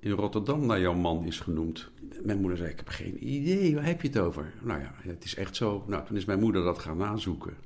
in 0.06 0.12
Rotterdam 0.12 0.66
naar 0.66 0.80
jouw 0.80 0.94
man 0.94 1.24
is 1.24 1.40
genoemd. 1.40 1.90
Mijn 2.22 2.40
moeder 2.40 2.58
zei, 2.58 2.70
ik 2.70 2.76
heb 2.76 2.88
geen 2.88 3.28
idee, 3.28 3.74
waar 3.74 3.84
heb 3.84 4.02
je 4.02 4.08
het 4.08 4.18
over? 4.18 4.52
Nou 4.62 4.80
ja, 4.80 4.94
het 4.96 5.24
is 5.24 5.34
echt 5.34 5.56
zo. 5.56 5.84
Nou, 5.86 6.06
toen 6.06 6.16
is 6.16 6.24
mijn 6.24 6.40
moeder 6.40 6.64
dat 6.64 6.78
gaan 6.78 6.96
nazoeken. 6.96 7.56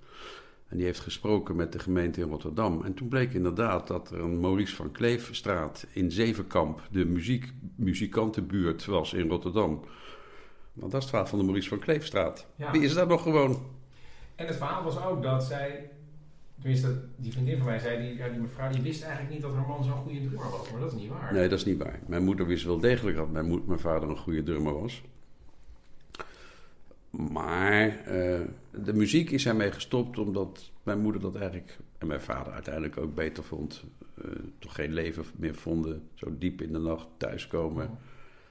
En 0.68 0.76
die 0.76 0.86
heeft 0.86 1.00
gesproken 1.00 1.56
met 1.56 1.72
de 1.72 1.78
gemeente 1.78 2.20
in 2.20 2.28
Rotterdam. 2.28 2.84
En 2.84 2.94
toen 2.94 3.08
bleek 3.08 3.32
inderdaad 3.32 3.86
dat 3.86 4.10
er 4.10 4.20
een 4.20 4.40
Maurice 4.40 4.76
van 4.76 4.92
Kleefstraat 4.92 5.86
in 5.92 6.10
Zevenkamp, 6.10 6.82
de 6.90 7.04
muziek, 7.04 7.52
muzikantenbuurt, 7.76 8.84
was 8.84 9.12
in 9.12 9.28
Rotterdam. 9.28 9.70
Nou, 10.72 10.90
dat 10.90 10.94
is 10.94 10.98
het 11.00 11.08
verhaal 11.08 11.26
van 11.26 11.38
de 11.38 11.44
Maurice 11.44 11.68
van 11.68 11.78
Kleefstraat. 11.78 12.46
Ja. 12.56 12.72
Die 12.72 12.82
is 12.82 12.94
daar 12.94 13.06
nog 13.06 13.22
gewoon. 13.22 13.62
En 14.34 14.46
het 14.46 14.56
verhaal 14.56 14.82
was 14.82 15.02
ook 15.02 15.22
dat 15.22 15.44
zij, 15.44 15.90
tenminste 16.60 17.00
die 17.16 17.32
vriendin 17.32 17.56
van 17.56 17.66
mij 17.66 17.78
zei, 17.78 18.06
die, 18.08 18.16
ja, 18.16 18.28
die 18.28 18.40
mevrouw, 18.40 18.70
die 18.70 18.82
wist 18.82 19.02
eigenlijk 19.02 19.32
niet 19.32 19.42
dat 19.42 19.54
haar 19.54 19.66
man 19.66 19.84
zo'n 19.84 19.92
goede 19.92 20.20
drummer 20.20 20.50
was, 20.50 20.70
maar 20.70 20.80
dat 20.80 20.92
is 20.92 20.98
niet 21.00 21.08
waar. 21.08 21.32
Nee, 21.32 21.48
dat 21.48 21.58
is 21.58 21.64
niet 21.64 21.78
waar. 21.78 22.00
Mijn 22.06 22.24
moeder 22.24 22.46
wist 22.46 22.64
wel 22.64 22.80
degelijk 22.80 23.16
dat 23.16 23.30
mijn, 23.30 23.62
mijn 23.66 23.78
vader 23.80 24.08
een 24.08 24.16
goede 24.16 24.42
drummer 24.42 24.80
was. 24.80 25.02
Maar 27.10 27.88
eh, 27.88 28.40
de 28.70 28.92
muziek 28.94 29.30
is 29.30 29.46
ermee 29.46 29.72
gestopt 29.72 30.18
omdat 30.18 30.70
mijn 30.82 31.00
moeder 31.00 31.20
dat 31.20 31.34
eigenlijk... 31.34 31.78
en 31.98 32.06
mijn 32.06 32.20
vader 32.20 32.52
uiteindelijk 32.52 32.96
ook 32.96 33.14
beter 33.14 33.44
vond. 33.44 33.84
eh, 34.14 34.30
toch 34.58 34.74
geen 34.74 34.92
leven 34.92 35.24
meer 35.36 35.54
vonden. 35.54 36.08
Zo 36.14 36.34
diep 36.38 36.62
in 36.62 36.72
de 36.72 36.78
nacht 36.78 37.06
thuiskomen. 37.16 37.98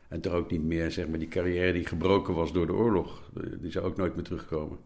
En 0.07 0.21
toch 0.21 0.33
ook 0.33 0.51
niet 0.51 0.63
meer, 0.63 0.91
zeg 0.91 1.07
maar, 1.07 1.19
die 1.19 1.27
carrière 1.27 1.73
die 1.73 1.85
gebroken 1.85 2.33
was 2.33 2.53
door 2.53 2.65
de 2.65 2.73
oorlog. 2.73 3.31
Die 3.59 3.71
zou 3.71 3.85
ook 3.85 3.97
nooit 3.97 4.15
meer 4.15 4.23
terugkomen. 4.23 4.77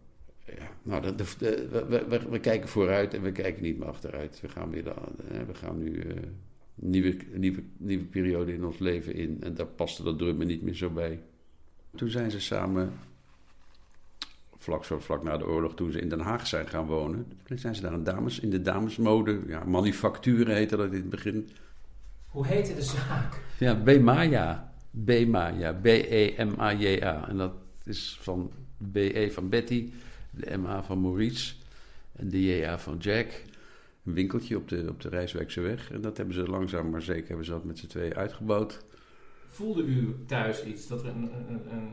Ja, 0.45 0.69
nou, 0.83 1.01
de, 1.01 1.15
de- 1.15 1.35
de- 1.37 1.85
we, 2.09 2.27
we- 2.29 2.39
kijken 2.39 2.69
vooruit 2.69 3.13
en 3.13 3.21
we 3.21 3.31
kijken 3.31 3.63
niet 3.63 3.77
meer 3.77 3.87
achteruit. 3.87 4.41
We 4.41 4.49
gaan, 4.49 4.69
weer 4.69 4.83
de, 4.83 4.93
we 5.47 5.53
gaan 5.53 5.77
nu 5.77 5.99
eh, 5.99 6.07
een 6.15 6.89
nieuwe, 6.89 7.17
nieuwe, 7.31 7.63
nieuwe 7.77 8.03
periode 8.05 8.53
in 8.53 8.65
ons 8.65 8.77
leven 8.79 9.15
in. 9.15 9.37
En 9.43 9.53
daar 9.53 9.65
paste 9.65 10.03
dat 10.03 10.17
drummen 10.17 10.47
niet 10.47 10.61
meer 10.61 10.73
zo 10.75 10.89
bij. 10.89 11.19
Toen 11.95 12.09
zijn 12.09 12.31
ze 12.31 12.39
samen, 12.39 12.93
vlak, 14.57 14.85
zo, 14.85 14.99
vlak 14.99 15.23
na 15.23 15.37
de 15.37 15.45
oorlog, 15.47 15.75
toen 15.75 15.91
ze 15.91 15.99
in 15.99 16.09
Den 16.09 16.19
Haag 16.19 16.47
zijn 16.47 16.67
gaan 16.67 16.85
wonen. 16.85 17.31
Toen 17.43 17.57
zijn 17.57 17.75
ze 17.75 17.81
daar 17.81 17.93
een 17.93 18.03
dames, 18.03 18.39
in 18.39 18.49
de 18.49 18.61
damesmode, 18.61 19.39
ja, 19.47 19.63
manufacturen 19.63 20.55
heette 20.55 20.75
dat 20.77 20.87
in 20.87 20.93
het 20.93 21.09
begin. 21.09 21.49
Hoe 22.27 22.47
heette 22.47 22.75
de 22.75 22.81
zaak? 22.81 23.41
Ja, 23.59 23.75
B-Maya. 23.75 24.73
B-Maya. 25.05 25.73
B-E-M-A-J-A. 25.73 27.27
En 27.29 27.37
dat 27.37 27.53
is 27.83 28.17
van 28.21 28.51
B-E 28.91 29.29
van 29.31 29.49
Betty, 29.49 29.91
de 30.35 30.57
M-A 30.57 30.83
van 30.83 31.01
Maurice 31.01 31.53
en 32.15 32.29
de 32.29 32.43
J-A 32.45 32.79
van 32.79 32.97
Jack. 32.97 33.27
Een 34.05 34.13
winkeltje 34.13 34.57
op 34.57 34.69
de, 34.69 34.85
op 34.89 35.01
de 35.01 35.09
Rijswijkse 35.09 35.61
weg. 35.61 35.91
En 35.91 36.01
dat 36.01 36.17
hebben 36.17 36.35
ze 36.35 36.43
langzaam 36.49 36.89
maar 36.89 37.01
zeker 37.01 37.27
hebben 37.27 37.45
ze 37.45 37.51
dat 37.51 37.63
met 37.63 37.77
z'n 37.79 37.87
tweeën 37.87 38.15
uitgebouwd. 38.15 38.85
Voelde 39.47 39.83
u 39.83 40.15
thuis 40.27 40.65
iets, 40.65 40.87
dat 40.87 41.01
er 41.03 41.07
een, 41.09 41.23
een, 41.35 41.49
een, 41.49 41.71
een- 41.71 41.91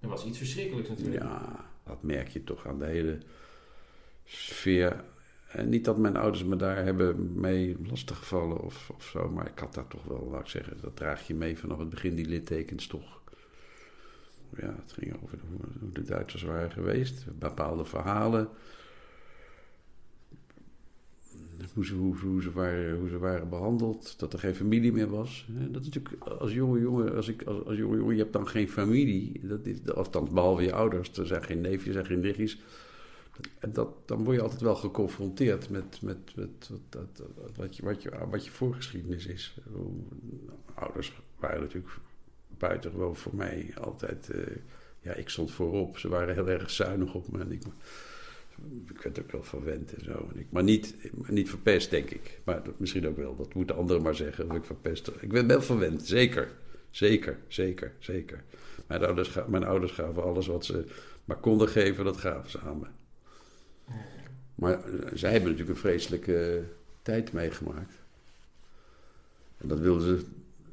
er 0.00 0.08
was 0.08 0.24
iets 0.26 0.38
verschrikkelijks 0.38 0.88
natuurlijk. 0.88 1.22
Ja, 1.22 1.64
dat 1.86 2.02
merk 2.02 2.28
je 2.28 2.44
toch 2.44 2.66
aan 2.66 2.78
de 2.78 2.84
hele 2.86 3.18
sfeer. 4.24 5.04
En 5.48 5.68
niet 5.68 5.84
dat 5.84 5.98
mijn 5.98 6.16
ouders 6.16 6.44
me 6.44 6.56
daar 6.56 6.84
hebben 6.84 7.40
mee 7.40 7.76
lastiggevallen 7.88 8.60
of, 8.60 8.90
of 8.96 9.04
zo, 9.04 9.28
maar 9.30 9.46
ik 9.46 9.58
had 9.58 9.74
daar 9.74 9.86
toch 9.88 10.04
wel, 10.04 10.28
laat 10.30 10.40
ik 10.40 10.46
zeggen, 10.46 10.78
dat 10.80 10.96
draag 10.96 11.26
je 11.26 11.34
mee 11.34 11.58
vanaf 11.58 11.78
het 11.78 11.88
begin, 11.90 12.14
die 12.14 12.26
littekens 12.26 12.86
toch. 12.86 13.15
Ja, 14.56 14.74
het 14.82 14.92
ging 14.92 15.22
over 15.22 15.38
hoe, 15.50 15.90
de 15.92 16.02
Duitsers 16.02 16.42
waren 16.42 16.70
geweest, 16.70 17.24
bepaalde 17.38 17.84
verhalen. 17.84 18.48
Hoe 21.74 21.86
ze, 21.86 21.94
hoe, 21.94 22.42
ze 22.42 22.52
waren, 22.52 22.98
hoe 22.98 23.08
ze 23.08 23.18
waren 23.18 23.48
behandeld, 23.48 24.18
dat 24.18 24.32
er 24.32 24.38
geen 24.38 24.54
familie 24.54 24.92
meer 24.92 25.10
was. 25.10 25.46
Dat 25.48 25.82
is 25.82 25.88
natuurlijk 25.88 26.24
als 26.24 26.52
jonge 26.52 26.80
jongen, 26.80 27.14
als 27.14 27.28
ik 27.28 27.42
als, 27.42 27.64
als 27.64 27.76
jonge 27.76 27.96
jongen, 27.96 28.14
je 28.14 28.20
hebt 28.20 28.32
dan 28.32 28.48
geen 28.48 28.68
familie. 28.68 29.40
Dat 29.42 29.66
is, 29.66 29.90
althans, 29.92 30.30
behalve 30.30 30.62
je 30.62 30.72
ouders, 30.72 31.18
er 31.18 31.26
zijn 31.26 31.42
geen 31.42 31.60
neefjes 31.60 31.96
en 31.96 32.06
geen 32.06 32.20
nichtjes. 32.20 32.60
En 33.58 33.72
dat, 33.72 33.88
dan 34.04 34.24
word 34.24 34.36
je 34.36 34.42
altijd 34.42 34.60
wel 34.60 34.74
geconfronteerd 34.74 35.70
met, 35.70 36.02
met, 36.02 36.36
met 36.36 36.70
wat, 37.56 37.76
je, 37.76 37.82
wat, 37.82 38.02
je, 38.02 38.10
wat 38.30 38.44
je 38.44 38.50
voorgeschiedenis 38.50 39.26
is. 39.26 39.58
Ouders 40.74 41.20
waren 41.38 41.60
natuurlijk 41.60 41.88
buitengewoon 42.58 43.16
voor 43.16 43.34
mij 43.34 43.74
altijd... 43.80 44.30
eh, 44.30 44.56
ja, 45.00 45.12
ik 45.12 45.28
stond 45.28 45.50
voorop. 45.50 45.98
Ze 45.98 46.08
waren 46.08 46.34
heel 46.34 46.48
erg 46.48 46.70
zuinig 46.70 47.14
op 47.14 47.32
me. 47.32 47.40
En 47.40 47.52
ik, 47.52 47.62
ik 48.88 49.00
werd 49.02 49.20
ook 49.20 49.30
wel 49.30 49.42
verwend 49.42 49.94
en 49.94 50.04
zo. 50.04 50.28
En 50.32 50.40
ik, 50.40 50.46
maar 50.50 50.62
niet, 50.62 50.94
niet 51.28 51.48
verpest, 51.48 51.90
denk 51.90 52.10
ik. 52.10 52.40
Maar 52.44 52.62
dat, 52.62 52.78
misschien 52.78 53.08
ook 53.08 53.16
wel. 53.16 53.36
Dat 53.36 53.54
moeten 53.54 53.76
anderen 53.76 54.02
maar 54.02 54.14
zeggen. 54.14 54.50
Of 54.50 54.56
ik 54.56 54.64
verpest. 54.64 55.10
Ik 55.20 55.28
ben 55.28 55.46
wel 55.46 55.62
verwend, 55.62 56.06
zeker. 56.06 56.48
Zeker, 56.90 57.38
zeker, 57.48 57.92
zeker. 57.98 58.44
Mijn 58.86 59.04
ouders, 59.04 59.38
mijn 59.46 59.64
ouders 59.64 59.92
gaven 59.92 60.22
alles 60.22 60.46
wat 60.46 60.64
ze 60.64 60.84
maar 61.24 61.36
konden 61.36 61.68
geven, 61.68 62.04
dat 62.04 62.16
gaven 62.16 62.50
ze 62.50 62.60
aan 62.60 62.78
me. 62.78 62.86
Maar 64.54 64.84
eh, 64.84 65.10
zij 65.14 65.30
hebben 65.30 65.50
natuurlijk 65.50 65.76
een 65.76 65.82
vreselijke 65.84 66.56
eh, 66.56 66.62
tijd 67.02 67.32
meegemaakt. 67.32 67.94
En 69.56 69.68
dat 69.68 69.78
wilden 69.78 70.18
ze, 70.18 70.24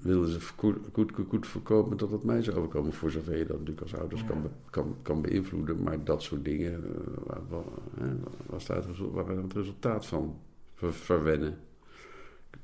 wilden 0.04 0.30
ze 0.30 0.40
goed, 0.56 0.76
goed, 0.92 1.12
goed, 1.14 1.28
goed 1.30 1.48
voorkomen 1.48 1.98
dat 1.98 2.12
het 2.12 2.24
mij 2.24 2.44
zou 2.44 2.58
overkomen. 2.58 2.94
Voor 2.94 3.12
zover 3.12 3.38
je 3.38 3.46
dat 3.46 3.58
natuurlijk 3.58 3.82
als 3.82 3.96
ouders 3.96 4.26
kan, 4.26 4.42
be- 4.42 4.50
kan, 4.70 4.96
kan 5.02 5.22
beïnvloeden. 5.22 5.84
Maar 5.84 6.04
dat 6.04 6.24
soort 6.24 6.46
dingen, 6.46 6.74
eh, 6.74 6.90
waar, 7.26 7.42
waar, 7.50 7.64
hè, 8.00 8.16
was 8.46 8.66
daar 8.66 8.78
het, 8.78 8.98
waar 9.12 9.26
we 9.26 9.42
het 9.42 9.54
resultaat 9.54 10.06
van 10.06 10.36
ver- 10.74 10.94
verwennen. 10.94 11.58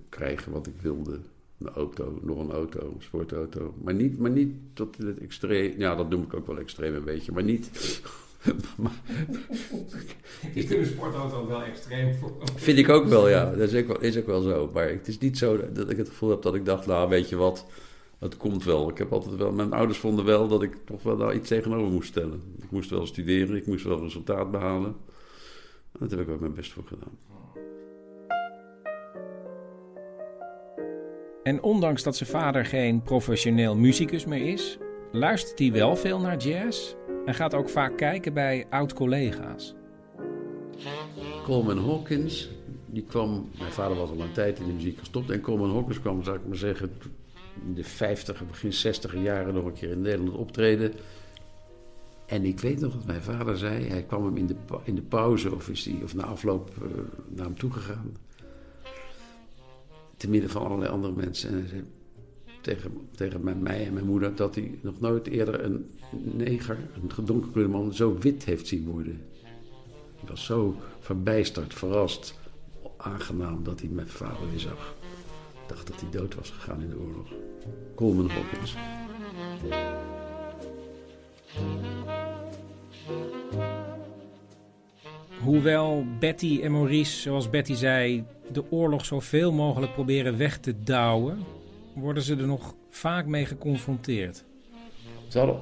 Krijgen 0.10 0.52
wat 0.52 0.68
ik 0.68 0.82
wilde. 0.82 1.20
Een 1.57 1.70
auto, 1.70 2.20
nog 2.22 2.40
een 2.40 2.52
auto, 2.52 2.80
een 2.95 3.02
sportauto. 3.02 3.74
Maar 3.84 3.94
niet, 3.94 4.20
maar 4.20 4.32
niet 4.32 4.56
tot 4.74 4.98
het 4.98 5.20
extreem. 5.20 5.74
Ja, 5.78 5.95
dat 5.95 6.10
noem 6.10 6.24
ik 6.24 6.34
ook 6.34 6.48
wel 6.48 6.57
extreem 6.60 6.95
een 6.95 7.03
beetje. 7.03 7.32
Maar 7.32 7.44
niet. 7.44 8.02
vind 10.53 10.70
de 10.70 10.86
sportauto 10.86 11.48
wel 11.48 11.64
extreem 11.64 12.16
voor. 12.16 12.32
Vind 12.56 12.78
ik 12.78 12.90
ook 12.90 13.06
wel, 13.06 13.30
ja. 13.30 13.52
Dat 13.52 13.72
is 13.72 13.82
ook 13.82 13.88
wel, 13.88 13.99
is 13.99 14.18
ook 14.18 14.26
wel 14.26 14.41
zo. 14.41 14.70
Maar 14.74 14.90
het 14.90 15.07
is 15.07 15.18
niet 15.18 15.38
zo 15.38 15.72
dat 15.74 15.90
ik 15.90 15.98
het 15.98 16.07
gevoel 16.07 16.30
heb 16.30 16.41
dat 16.41 16.56
ik 16.56 16.66
dacht, 16.66 16.86
nou 16.86 17.10
weet 17.10 17.30
je 17.30 17.36
wat, 17.36 17.66
het 18.20 18.38
komt 18.38 18.64
wel. 18.64 18.90
Ik 18.90 18.98
heb 18.98 19.14
altijd 19.14 19.36
wel, 19.36 19.52
mijn 19.52 19.74
ouders 19.74 19.99
vonden 19.99 20.26
wel 20.26 20.48
dat 20.48 20.64
ik 20.64 20.76
toch 20.86 21.03
wel 21.03 21.18
daar 21.18 21.36
iets 21.36 21.48
tegenover 21.48 21.91
moest 21.91 22.10
stellen. 22.10 22.41
Ik 22.61 22.72
moest 22.72 22.90
wel 22.90 23.06
studeren, 23.06 23.56
ik 23.56 23.68
moest 23.68 23.84
wel 23.84 24.02
resultaat 24.02 24.52
behalen. 24.52 24.95
En 25.91 25.99
dat 25.99 26.11
heb 26.11 26.20
ik 26.20 26.30
ook 26.30 26.40
mijn 26.40 26.53
best 26.53 26.72
voor 26.72 26.84
gedaan. 26.88 27.18
En 31.44 31.61
ondanks 31.61 32.03
dat 32.03 32.16
zijn 32.16 32.30
vader 32.30 32.66
geen 32.66 33.02
professioneel 33.02 33.76
muzikus 33.76 34.26
meer 34.26 34.52
is, 34.53 34.78
luistert 35.11 35.60
hij 35.60 35.72
wel 35.72 35.95
veel 35.95 36.20
naar 36.20 36.38
jazz 36.38 36.98
en 37.30 37.36
gaat 37.36 37.54
ook 37.54 37.70
vaak 37.70 37.98
kijken 37.98 38.34
bij 38.34 38.66
oud-collega's. 38.70 39.76
Coleman 41.44 41.78
Hawkins, 41.78 42.50
die 42.86 43.04
kwam, 43.04 43.50
mijn 43.58 43.72
vader 43.72 43.98
was 43.98 44.10
al 44.10 44.20
een 44.20 44.32
tijd 44.32 44.60
in 44.60 44.66
de 44.66 44.74
muziek 44.74 44.98
gestopt. 44.98 45.30
En 45.30 45.42
Coleman 45.42 45.74
Hawkins 45.74 46.00
kwam, 46.00 46.24
zou 46.24 46.38
ik 46.38 46.48
maar 46.48 46.58
zeggen, 46.58 46.92
in 47.66 47.74
de 47.74 47.84
50, 47.84 48.48
begin 48.48 48.74
60 48.74 49.16
jaren 49.24 49.54
nog 49.54 49.66
een 49.66 49.74
keer 49.74 49.92
in 49.92 50.02
Nederland 50.02 50.38
optreden. 50.38 50.94
En 52.26 52.46
ik 52.46 52.60
weet 52.60 52.80
nog 52.80 52.94
wat 52.94 53.06
mijn 53.06 53.22
vader 53.22 53.58
zei. 53.58 53.88
Hij 53.88 54.04
kwam 54.04 54.26
hem 54.26 54.38
in 54.38 54.48
de, 54.48 54.56
in 54.84 54.96
de 54.96 55.02
pauze, 55.02 55.56
of, 55.56 55.70
is 55.70 55.84
die, 55.84 56.04
of 56.04 56.16
na 56.16 56.24
afloop, 56.24 56.70
eh, 56.82 56.88
naar 57.28 57.46
hem 57.46 57.58
toegegaan. 57.58 58.18
Te 60.18 60.30
midden 60.30 60.50
van 60.50 60.66
allerlei 60.66 60.92
andere 60.92 61.14
mensen. 61.14 61.50
En 61.50 61.56
hij 61.56 61.68
zei 61.68 61.84
tegen, 62.61 62.91
tegen 63.15 63.44
mijn- 63.44 63.61
mij 63.64 63.86
en 63.86 63.94
mijn 63.94 64.06
moeder 64.06 64.36
dat 64.36 64.56
hij 64.56 64.72
nog 64.81 64.99
nooit 64.99 65.27
eerder 65.27 65.64
een 65.64 65.91
neger, 66.38 66.77
een 67.03 67.11
gedonkerkleurde 67.11 67.72
man, 67.72 67.94
zo 67.94 68.18
wit 68.19 68.45
heeft 68.45 68.68
zien 68.68 68.86
worden. 68.86 69.22
Hij 70.19 70.30
was 70.30 70.45
zo 70.45 70.76
verbijsterd, 70.99 71.73
verrast, 71.73 72.40
aangenaam 72.98 73.64
dat 73.64 73.80
hij 73.80 73.90
mijn 73.90 74.07
vader 74.07 74.49
weer 74.49 74.60
zag. 74.60 74.95
Ik 75.64 75.68
dacht 75.76 75.88
dat 75.88 76.02
hij 76.02 76.10
dood 76.10 76.36
was 76.36 76.49
gegaan 76.49 76.81
in 76.81 76.90
de 76.90 76.98
oorlog. 76.99 77.27
Coleman 77.95 78.30
Hawkins. 78.30 78.76
Hoewel 85.44 86.06
Betty 86.19 86.60
en 86.64 86.72
Maurice, 86.72 87.19
zoals 87.22 87.49
Betty 87.49 87.73
zei, 87.73 88.23
de 88.52 88.72
oorlog 88.72 89.06
zoveel 89.06 89.52
mogelijk 89.52 89.94
proberen 89.94 90.38
weg 90.38 90.60
te 90.60 90.84
douwen, 90.84 91.38
worden 91.94 92.24
ze 92.24 92.36
er 92.36 92.48
nog 92.48 92.76
vaak 92.90 93.26
mee 93.26 93.45
geconfronteerd. 93.45 94.44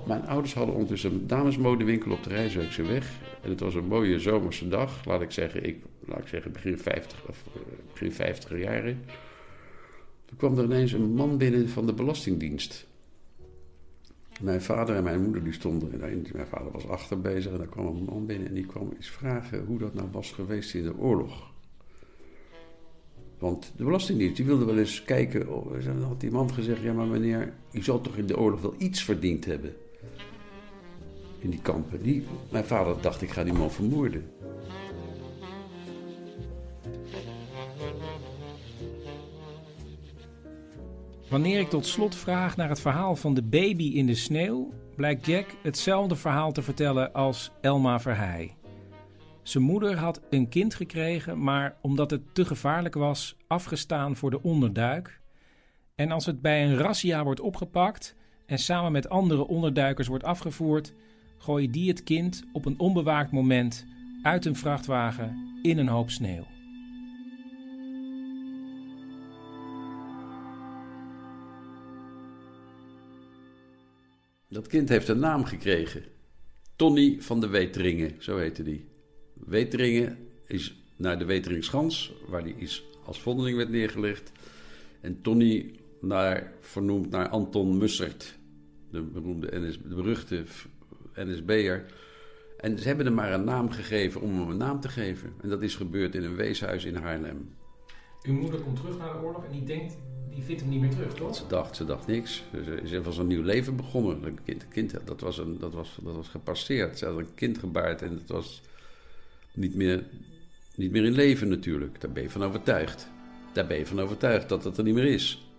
Mijn 0.07 0.27
ouders 0.27 0.53
hadden 0.53 0.75
ondertussen 0.75 1.11
een 1.11 1.27
damesmodewinkel 1.27 2.11
op 2.11 2.23
de 2.23 2.29
Rijswijkse 2.29 2.83
weg. 2.83 3.11
En 3.41 3.49
het 3.49 3.59
was 3.59 3.75
een 3.75 3.87
mooie 3.87 4.19
zomerse 4.19 4.67
dag, 4.67 5.05
laat 5.05 5.21
ik 5.21 5.31
zeggen, 5.31 5.65
ik, 5.65 5.83
laat 6.05 6.19
ik 6.19 6.27
zeggen 6.27 6.51
begin 6.51 6.79
50 6.79 7.25
of 7.29 7.43
eh, 7.55 7.61
begin 7.91 8.11
50 8.11 8.57
jaren. 8.59 9.01
Toen 10.25 10.37
kwam 10.37 10.57
er 10.57 10.63
ineens 10.63 10.91
een 10.91 11.13
man 11.13 11.37
binnen 11.37 11.69
van 11.69 11.85
de 11.85 11.93
Belastingdienst. 11.93 12.85
Mijn 14.41 14.61
vader 14.61 14.95
en 14.95 15.03
mijn 15.03 15.23
moeder 15.23 15.43
die 15.43 15.53
stonden, 15.53 16.01
en 16.01 16.25
mijn 16.33 16.47
vader 16.47 16.71
was 16.71 16.87
achter 16.87 17.21
bezig 17.21 17.51
en 17.51 17.57
daar 17.57 17.67
kwam 17.67 17.85
een 17.85 18.03
man 18.03 18.25
binnen 18.25 18.47
en 18.47 18.53
die 18.53 18.65
kwam 18.65 18.91
eens 18.95 19.09
vragen 19.09 19.65
hoe 19.65 19.77
dat 19.77 19.93
nou 19.93 20.07
was 20.11 20.31
geweest 20.31 20.73
in 20.73 20.83
de 20.83 20.97
oorlog. 20.97 21.51
Want 23.38 23.73
de 23.76 23.84
Belastingdienst 23.84 24.35
die 24.35 24.45
wilde 24.45 24.65
wel 24.65 24.77
eens 24.77 25.03
kijken. 25.03 25.53
oh, 25.53 25.84
Dan 25.84 26.03
had 26.03 26.19
die 26.19 26.31
man 26.31 26.53
gezegd: 26.53 26.81
Ja, 26.81 26.93
maar 26.93 27.05
meneer, 27.05 27.53
u 27.72 27.84
zal 27.84 28.01
toch 28.01 28.15
in 28.15 28.26
de 28.26 28.38
oorlog 28.38 28.61
wel 28.61 28.76
iets 28.77 29.03
verdiend 29.03 29.45
hebben? 29.45 29.76
In 31.39 31.49
die 31.49 31.61
kampen. 31.61 32.01
Die, 32.01 32.23
mijn 32.51 32.65
vader 32.65 33.01
dacht: 33.01 33.22
Ik 33.22 33.30
ga 33.30 33.43
die 33.43 33.53
man 33.53 33.72
vermoorden. 33.72 34.31
Wanneer 41.30 41.59
ik 41.59 41.69
tot 41.69 41.85
slot 41.85 42.15
vraag 42.15 42.57
naar 42.57 42.69
het 42.69 42.80
verhaal 42.80 43.15
van 43.15 43.34
de 43.34 43.43
baby 43.43 43.84
in 43.84 44.05
de 44.05 44.15
sneeuw, 44.15 44.73
blijkt 44.95 45.26
Jack 45.26 45.45
hetzelfde 45.64 46.15
verhaal 46.15 46.51
te 46.51 46.61
vertellen 46.61 47.14
als 47.14 47.51
Elma 47.61 47.99
Verheij. 47.99 48.56
Zijn 49.47 49.63
moeder 49.63 49.97
had 49.97 50.21
een 50.29 50.49
kind 50.49 50.75
gekregen, 50.75 51.43
maar 51.43 51.77
omdat 51.81 52.11
het 52.11 52.21
te 52.33 52.45
gevaarlijk 52.45 52.95
was, 52.95 53.35
afgestaan 53.47 54.15
voor 54.15 54.29
de 54.29 54.43
onderduik. 54.43 55.19
En 55.95 56.11
als 56.11 56.25
het 56.25 56.41
bij 56.41 56.65
een 56.65 56.77
razzia 56.77 57.23
wordt 57.23 57.39
opgepakt 57.39 58.15
en 58.45 58.57
samen 58.57 58.91
met 58.91 59.09
andere 59.09 59.47
onderduikers 59.47 60.07
wordt 60.07 60.23
afgevoerd, 60.23 60.93
gooien 61.37 61.71
die 61.71 61.89
het 61.89 62.03
kind 62.03 62.43
op 62.51 62.65
een 62.65 62.79
onbewaakt 62.79 63.31
moment 63.31 63.85
uit 64.21 64.45
een 64.45 64.55
vrachtwagen 64.55 65.59
in 65.61 65.77
een 65.77 65.87
hoop 65.87 66.09
sneeuw. 66.09 66.45
Dat 74.49 74.67
kind 74.67 74.89
heeft 74.89 75.07
een 75.07 75.19
naam 75.19 75.43
gekregen. 75.43 76.03
Tony 76.75 77.21
van 77.21 77.39
de 77.39 77.47
Weteringen, 77.47 78.15
zo 78.19 78.37
heette 78.37 78.63
die. 78.63 78.95
Weteringen 79.45 80.18
is 80.45 80.76
naar 80.95 81.19
de 81.19 81.26
Weteringschans, 81.26 82.14
waar 82.27 82.43
die 82.43 82.55
is 82.57 82.85
als 83.05 83.22
vondeling 83.22 83.57
werd 83.57 83.69
neergelegd. 83.69 84.31
En 85.01 85.22
Tony 85.22 85.72
naar, 86.01 86.53
vernoemd 86.59 87.09
naar 87.09 87.30
Anton 87.30 87.77
Mussert, 87.77 88.38
de, 88.91 89.01
beroemde 89.01 89.59
NS, 89.59 89.77
de 89.77 89.95
beruchte 89.95 90.43
NSB'er. 91.15 91.85
En 92.57 92.80
ze 92.80 92.88
hebben 92.88 93.05
hem 93.05 93.15
maar 93.15 93.34
een 93.34 93.43
naam 93.43 93.69
gegeven 93.69 94.22
om 94.22 94.39
hem 94.39 94.49
een 94.49 94.57
naam 94.57 94.80
te 94.80 94.89
geven. 94.89 95.34
En 95.41 95.49
dat 95.49 95.61
is 95.61 95.76
gebeurd 95.76 96.15
in 96.15 96.23
een 96.23 96.35
weeshuis 96.35 96.85
in 96.85 96.95
Haarlem. 96.95 97.49
Uw 98.23 98.34
moeder 98.34 98.59
komt 98.59 98.76
terug 98.76 98.97
naar 98.97 99.14
de 99.14 99.19
oorlog 99.19 99.45
en 99.45 99.51
die 99.51 99.64
denkt, 99.64 99.97
die 100.30 100.43
vindt 100.43 100.61
hem 100.61 100.69
niet 100.69 100.81
meer 100.81 100.89
terug, 100.89 101.14
toch? 101.14 101.35
Ze 101.35 101.47
dacht, 101.47 101.76
ze 101.76 101.85
dacht 101.85 102.07
niks. 102.07 102.43
Ze, 102.51 102.81
ze 102.85 103.01
was 103.01 103.18
een 103.18 103.27
nieuw 103.27 103.43
leven 103.43 103.76
begonnen. 103.76 104.23
Een 104.23 104.39
kind, 104.43 104.68
kind, 104.68 104.93
dat, 105.05 105.22
was 105.22 105.38
een, 105.38 105.59
dat, 105.59 105.73
was, 105.73 105.99
dat 106.03 106.15
was 106.15 106.27
gepasseerd. 106.27 106.97
Ze 106.97 107.05
had 107.05 107.18
een 107.18 107.34
kind 107.35 107.57
gebaard 107.57 108.01
en 108.01 108.11
het 108.11 108.30
was 108.30 108.61
niet 109.57 109.75
meer, 109.75 110.03
niet 110.75 110.91
meer 110.91 111.05
in 111.05 111.13
leven 111.13 111.47
natuurlijk. 111.47 112.01
Daar 112.01 112.11
ben 112.11 112.23
je 112.23 112.29
van 112.29 112.43
overtuigd. 112.43 113.09
Daar 113.53 113.67
ben 113.67 113.77
je 113.77 113.85
van 113.85 113.99
overtuigd 113.99 114.49
dat 114.49 114.63
het 114.63 114.77
er 114.77 114.84
niet 114.84 114.93
meer 114.93 115.05
is. 115.13 115.51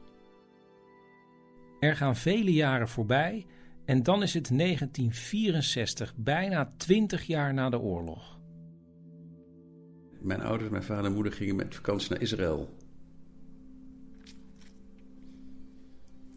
Er 1.80 1.96
gaan 1.96 2.16
vele 2.16 2.52
jaren 2.52 2.88
voorbij 2.88 3.46
en 3.84 4.02
dan 4.02 4.22
is 4.22 4.34
het 4.34 4.58
1964, 4.58 6.14
bijna 6.16 6.72
20 6.76 7.22
jaar 7.22 7.54
na 7.54 7.70
de 7.70 7.78
oorlog. 7.78 8.38
Mijn 10.20 10.40
ouders, 10.40 10.70
mijn 10.70 10.82
vader 10.82 11.04
en 11.04 11.12
moeder 11.12 11.32
gingen 11.32 11.56
met 11.56 11.74
vakantie 11.74 12.10
naar 12.10 12.20
Israël. 12.20 12.76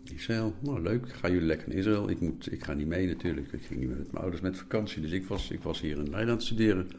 Israël, 0.04 0.56
nou 0.60 0.82
leuk, 0.82 1.14
gaan 1.14 1.32
jullie 1.32 1.48
lekker 1.48 1.68
naar 1.68 1.78
Israël? 1.78 2.10
Ik, 2.10 2.20
moet, 2.20 2.52
ik 2.52 2.64
ga 2.64 2.74
niet 2.74 2.88
mee 2.88 3.08
natuurlijk, 3.08 3.52
ik 3.52 3.62
ging 3.62 3.80
niet 3.80 3.90
met 3.90 4.12
mijn 4.12 4.24
ouders 4.24 4.42
met 4.42 4.58
vakantie. 4.58 5.02
Dus 5.02 5.12
ik 5.12 5.26
was, 5.26 5.52
ik 5.52 5.62
was 5.62 5.82
hier 5.82 5.98
in 5.98 6.10
Leiden 6.10 6.30
aan 6.30 6.36
het 6.36 6.44
studeren. 6.44 6.90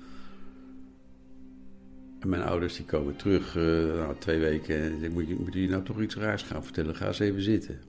En 2.23 2.29
mijn 2.29 2.43
ouders 2.43 2.77
die 2.77 2.85
komen 2.85 3.17
terug 3.17 3.57
uh, 3.57 3.65
nou, 3.95 4.15
twee 4.19 4.39
weken 4.39 4.77
en 5.03 5.13
moet 5.13 5.29
je, 5.29 5.35
moet 5.35 5.55
je 5.55 5.69
nou 5.69 5.83
toch 5.83 6.01
iets 6.01 6.17
raars 6.17 6.43
gaan 6.43 6.65
vertellen? 6.65 6.97
Ga 6.97 7.07
eens 7.07 7.19
even 7.19 7.43
zitten. 7.43 7.81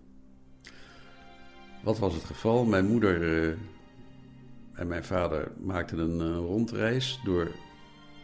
Wat 1.83 1.99
was 1.99 2.13
het 2.13 2.23
geval? 2.23 2.65
Mijn 2.65 2.85
moeder 2.85 3.21
uh, 3.21 3.55
en 4.73 4.87
mijn 4.87 5.03
vader 5.03 5.51
maakten 5.61 5.99
een 5.99 6.31
uh, 6.31 6.35
rondreis 6.35 7.19
door 7.23 7.51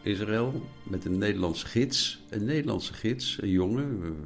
Israël 0.02 0.62
met 0.88 1.04
een 1.04 1.18
Nederlandse 1.18 1.66
gids. 1.66 2.24
Een 2.30 2.44
Nederlandse 2.44 2.92
gids, 2.92 3.38
een 3.42 3.50
jongen. 3.50 4.16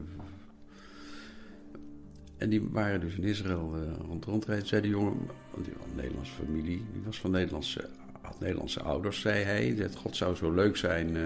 En 2.36 2.48
die 2.48 2.68
waren 2.70 3.00
dus 3.00 3.14
in 3.14 3.24
Israël 3.24 3.74
uh, 3.76 4.18
rond. 4.26 4.46
Zei 4.62 4.82
de 4.82 4.88
jongen, 4.88 5.16
die 5.62 5.72
had 5.78 5.86
een 5.86 5.96
Nederlandse 5.96 6.32
familie, 6.32 6.84
die 6.92 7.02
was 7.04 7.20
van 7.20 7.30
Nederlandse, 7.30 7.88
had 8.20 8.40
Nederlandse 8.40 8.82
ouders, 8.82 9.20
zei 9.20 9.44
hij. 9.44 9.74
Dat 9.74 9.96
God 9.96 10.16
zou 10.16 10.36
zo 10.36 10.52
leuk 10.52 10.76
zijn 10.76 11.16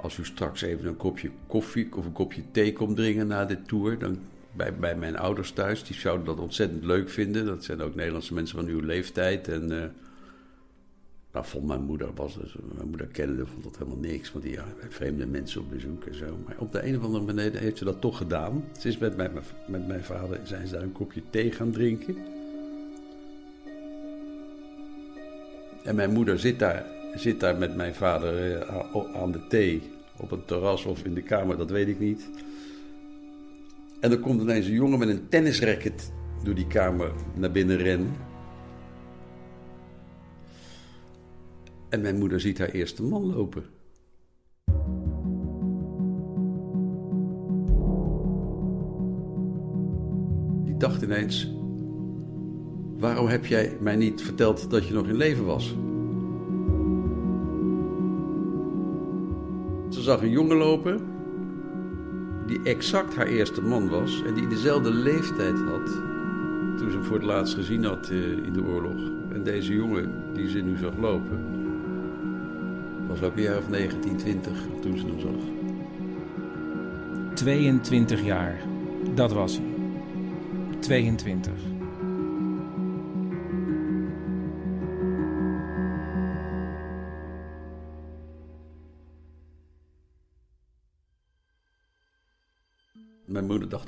als 0.00 0.18
u 0.18 0.24
straks 0.24 0.62
even 0.62 0.86
een 0.86 0.96
kopje 0.96 1.30
koffie 1.46 1.88
of 1.96 2.04
een 2.04 2.12
kopje 2.12 2.42
thee 2.50 2.72
komt 2.72 2.96
drinken 2.96 3.26
na 3.26 3.44
de 3.44 3.62
tour. 3.62 3.98
Dan 3.98 4.18
bij, 4.52 4.74
bij 4.74 4.96
mijn 4.96 5.16
ouders 5.16 5.50
thuis, 5.50 5.84
die 5.84 5.96
zouden 5.96 6.26
dat 6.26 6.38
ontzettend 6.38 6.84
leuk 6.84 7.08
vinden. 7.08 7.46
Dat 7.46 7.64
zijn 7.64 7.80
ook 7.80 7.94
Nederlandse 7.94 8.34
mensen 8.34 8.56
van 8.56 8.66
uw 8.66 8.80
leeftijd. 8.80 9.48
En 9.48 9.62
uh, 9.72 9.84
nou, 11.32 11.46
vond 11.46 11.66
mijn 11.66 11.82
moeder, 11.82 12.14
was 12.14 12.38
dus, 12.38 12.56
mijn 12.74 12.88
moeder 12.88 13.06
kende, 13.06 13.46
vond 13.46 13.64
dat 13.64 13.78
helemaal 13.78 13.98
niks. 13.98 14.32
Want 14.32 14.44
die 14.44 14.52
ja, 14.52 14.64
vreemde 14.88 15.26
mensen 15.26 15.60
op 15.60 15.70
bezoek 15.70 16.04
en 16.04 16.14
zo. 16.14 16.38
Maar 16.46 16.56
op 16.58 16.72
de 16.72 16.86
een 16.86 16.96
of 16.96 17.04
andere 17.04 17.24
manier 17.24 17.56
heeft 17.56 17.78
ze 17.78 17.84
dat 17.84 18.00
toch 18.00 18.16
gedaan. 18.16 18.64
Ze 18.78 18.88
is 18.88 18.98
met 18.98 19.16
mijn, 19.16 19.30
met 19.66 19.86
mijn 19.86 20.04
vader, 20.04 20.40
zijn 20.44 20.66
ze 20.66 20.72
daar 20.72 20.82
een 20.82 20.92
kopje 20.92 21.22
thee 21.30 21.52
gaan 21.52 21.70
drinken. 21.70 22.16
En 25.84 25.94
mijn 25.94 26.12
moeder 26.12 26.38
zit 26.38 26.58
daar, 26.58 26.86
zit 27.14 27.40
daar 27.40 27.56
met 27.56 27.76
mijn 27.76 27.94
vader 27.94 28.56
uh, 28.56 29.14
aan 29.14 29.32
de 29.32 29.46
thee. 29.46 29.82
Op 30.16 30.30
een 30.30 30.44
terras 30.44 30.84
of 30.84 31.04
in 31.04 31.14
de 31.14 31.22
kamer, 31.22 31.56
dat 31.56 31.70
weet 31.70 31.88
ik 31.88 31.98
niet. 31.98 32.28
En 34.00 34.10
dan 34.10 34.20
komt 34.20 34.40
ineens 34.40 34.66
een 34.66 34.72
jongen 34.72 34.98
met 34.98 35.08
een 35.08 35.28
tennisracket 35.28 36.12
door 36.42 36.54
die 36.54 36.66
kamer 36.66 37.12
naar 37.34 37.50
binnen 37.50 37.76
rennen. 37.76 38.16
En 41.88 42.00
mijn 42.00 42.18
moeder 42.18 42.40
ziet 42.40 42.58
haar 42.58 42.68
eerste 42.68 43.02
man 43.02 43.34
lopen. 43.34 43.64
Die 50.64 50.76
dacht 50.76 51.02
ineens: 51.02 51.52
Waarom 52.98 53.26
heb 53.26 53.46
jij 53.46 53.76
mij 53.80 53.96
niet 53.96 54.22
verteld 54.22 54.70
dat 54.70 54.86
je 54.86 54.94
nog 54.94 55.08
in 55.08 55.16
leven 55.16 55.44
was? 55.44 55.74
Zag 60.08 60.22
een 60.22 60.30
jongen 60.30 60.56
lopen 60.56 61.00
die 62.46 62.60
exact 62.62 63.16
haar 63.16 63.26
eerste 63.26 63.62
man 63.62 63.88
was 63.88 64.22
en 64.22 64.34
die 64.34 64.48
dezelfde 64.48 64.90
leeftijd 64.90 65.56
had 65.58 65.86
toen 66.76 66.90
ze 66.90 66.96
hem 66.96 67.04
voor 67.04 67.16
het 67.16 67.26
laatst 67.26 67.54
gezien 67.54 67.84
had 67.84 68.10
in 68.44 68.52
de 68.52 68.62
oorlog. 68.62 69.00
En 69.32 69.42
deze 69.44 69.74
jongen 69.74 70.34
die 70.34 70.48
ze 70.48 70.58
nu 70.58 70.76
zag 70.76 70.96
lopen, 70.96 71.40
was 73.08 73.22
ook 73.22 73.36
een 73.36 73.42
jaar 73.42 73.58
of 73.58 73.68
19, 73.68 74.16
20 74.16 74.52
toen 74.80 74.98
ze 74.98 75.06
hem 75.06 75.20
zag. 75.20 75.30
22 77.34 78.24
jaar. 78.24 78.60
Dat 79.14 79.32
was 79.32 79.56
hij. 79.56 79.66
22. 80.78 81.77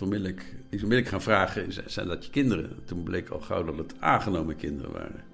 Dacht 0.01 0.13
onmiddellijk, 0.13 0.51
die 0.53 0.79
is 0.79 0.83
onmiddellijk 0.83 1.09
gaan 1.09 1.23
vragen, 1.23 1.73
zijn 1.87 2.09
dat 2.09 2.25
je 2.25 2.31
kinderen? 2.31 2.85
Toen 2.85 3.03
bleek 3.03 3.29
al 3.29 3.41
gauw 3.41 3.65
dat 3.65 3.77
het 3.77 3.95
aangenomen 3.99 4.57
kinderen 4.57 4.93
waren. 4.93 5.25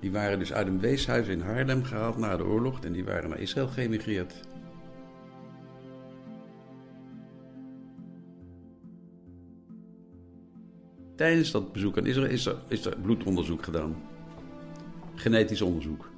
Die 0.00 0.10
waren 0.10 0.38
dus 0.38 0.52
uit 0.52 0.66
een 0.66 0.80
weeshuis 0.80 1.26
in 1.26 1.40
Haarlem 1.40 1.84
gehaald 1.84 2.16
na 2.16 2.36
de 2.36 2.44
oorlog 2.44 2.80
en 2.80 2.92
die 2.92 3.04
waren 3.04 3.30
naar 3.30 3.40
Israël 3.40 3.68
geëmigreerd. 3.68 4.34
Tijdens 11.16 11.50
dat 11.50 11.72
bezoek 11.72 11.98
aan 11.98 12.06
Israël 12.06 12.30
is 12.30 12.46
er, 12.46 12.56
is 12.68 12.84
er 12.84 12.96
bloedonderzoek 13.02 13.62
gedaan. 13.62 13.96
Genetisch 15.14 15.62
onderzoek. 15.62 16.10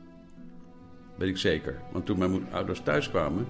Weet 1.16 1.28
ik 1.28 1.36
zeker. 1.36 1.80
Want 1.92 2.06
toen 2.06 2.18
mijn 2.18 2.52
ouders 2.52 2.80
thuis 2.80 3.10
kwamen, 3.10 3.46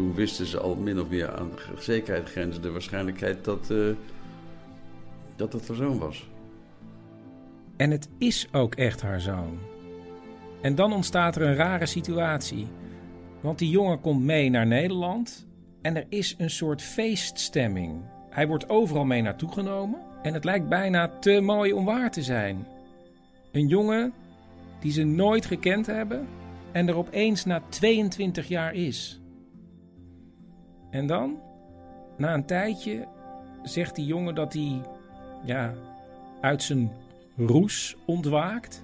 toen 0.00 0.14
wisten 0.14 0.46
ze 0.46 0.60
al 0.60 0.74
min 0.74 1.00
of 1.00 1.08
meer 1.08 1.36
aan 1.36 1.50
de 1.50 1.82
zekerheid 1.82 2.30
grenzen 2.30 2.62
de 2.62 2.70
waarschijnlijkheid 2.70 3.44
dat, 3.44 3.68
uh, 3.70 3.94
dat 5.36 5.52
het 5.52 5.68
haar 5.68 5.76
zoon 5.76 5.98
was. 5.98 6.28
En 7.76 7.90
het 7.90 8.08
is 8.18 8.48
ook 8.52 8.74
echt 8.74 9.02
haar 9.02 9.20
zoon. 9.20 9.58
En 10.62 10.74
dan 10.74 10.92
ontstaat 10.92 11.36
er 11.36 11.42
een 11.42 11.54
rare 11.54 11.86
situatie. 11.86 12.66
Want 13.40 13.58
die 13.58 13.70
jongen 13.70 14.00
komt 14.00 14.22
mee 14.22 14.50
naar 14.50 14.66
Nederland 14.66 15.46
en 15.82 15.96
er 15.96 16.06
is 16.08 16.34
een 16.38 16.50
soort 16.50 16.82
feeststemming. 16.82 18.02
Hij 18.30 18.46
wordt 18.46 18.68
overal 18.68 19.04
mee 19.04 19.22
naartoe 19.22 19.52
genomen 19.52 20.00
en 20.22 20.34
het 20.34 20.44
lijkt 20.44 20.68
bijna 20.68 21.08
te 21.08 21.40
mooi 21.40 21.72
om 21.72 21.84
waar 21.84 22.10
te 22.10 22.22
zijn. 22.22 22.66
Een 23.52 23.68
jongen 23.68 24.12
die 24.80 24.92
ze 24.92 25.02
nooit 25.02 25.46
gekend 25.46 25.86
hebben 25.86 26.28
en 26.72 26.88
er 26.88 26.96
opeens 26.96 27.44
na 27.44 27.62
22 27.68 28.48
jaar 28.48 28.74
is. 28.74 29.19
En 30.90 31.06
dan, 31.06 31.38
na 32.16 32.34
een 32.34 32.46
tijdje, 32.46 33.06
zegt 33.62 33.94
die 33.94 34.06
jongen 34.06 34.34
dat 34.34 34.52
hij 34.52 34.80
ja, 35.44 35.74
uit 36.40 36.62
zijn 36.62 36.92
roes 37.36 37.96
ontwaakt 38.06 38.82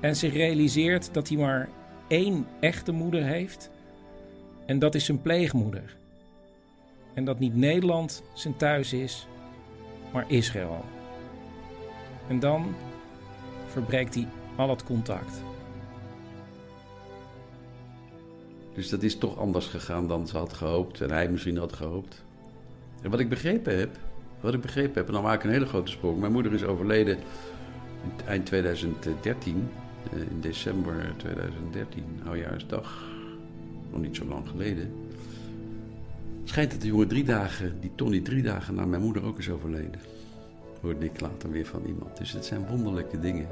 en 0.00 0.16
zich 0.16 0.32
realiseert 0.32 1.14
dat 1.14 1.28
hij 1.28 1.36
maar 1.36 1.68
één 2.08 2.46
echte 2.60 2.92
moeder 2.92 3.24
heeft 3.24 3.70
en 4.66 4.78
dat 4.78 4.94
is 4.94 5.04
zijn 5.04 5.22
pleegmoeder. 5.22 5.96
En 7.14 7.24
dat 7.24 7.38
niet 7.38 7.54
Nederland 7.54 8.22
zijn 8.34 8.56
thuis 8.56 8.92
is, 8.92 9.26
maar 10.12 10.24
Israël. 10.30 10.84
En 12.28 12.38
dan 12.38 12.74
verbreekt 13.66 14.14
hij 14.14 14.28
al 14.56 14.68
het 14.68 14.84
contact. 14.84 15.42
Dus 18.78 18.88
dat 18.88 19.02
is 19.02 19.16
toch 19.16 19.38
anders 19.38 19.66
gegaan 19.66 20.06
dan 20.06 20.26
ze 20.26 20.36
had 20.36 20.52
gehoopt 20.52 21.00
en 21.00 21.10
hij 21.10 21.28
misschien 21.28 21.56
had 21.56 21.72
gehoopt. 21.72 22.24
En 23.02 23.10
wat 23.10 23.20
ik 23.20 23.28
begrepen 23.28 23.78
heb, 23.78 23.96
wat 24.40 24.54
ik 24.54 24.60
begrepen 24.60 24.94
heb, 24.94 25.06
en 25.06 25.12
dan 25.12 25.22
maak 25.22 25.34
ik 25.34 25.44
een 25.44 25.50
hele 25.50 25.66
grote 25.66 25.90
sprong. 25.90 26.20
Mijn 26.20 26.32
moeder 26.32 26.52
is 26.52 26.64
overleden 26.64 27.18
eind 28.26 28.46
2013, 28.46 29.68
eh, 30.12 30.20
in 30.20 30.40
december 30.40 31.12
2013, 31.16 32.04
oudjaarsdag, 32.26 33.04
nog 33.90 34.00
niet 34.00 34.16
zo 34.16 34.24
lang 34.24 34.48
geleden. 34.48 34.92
Schijnt 36.44 36.70
dat 36.70 36.80
de 36.80 36.86
jongen 36.86 37.08
drie 37.08 37.24
dagen, 37.24 37.80
die 37.80 37.92
Tony 37.94 38.20
drie 38.20 38.42
dagen 38.42 38.74
na 38.74 38.84
mijn 38.84 39.02
moeder 39.02 39.24
ook 39.24 39.38
is 39.38 39.50
overleden. 39.50 40.00
Hoorde 40.80 41.04
ik 41.04 41.20
later 41.20 41.50
weer 41.50 41.66
van 41.66 41.84
iemand. 41.86 42.16
Dus 42.16 42.32
het 42.32 42.44
zijn 42.44 42.66
wonderlijke 42.66 43.20
dingen. 43.20 43.48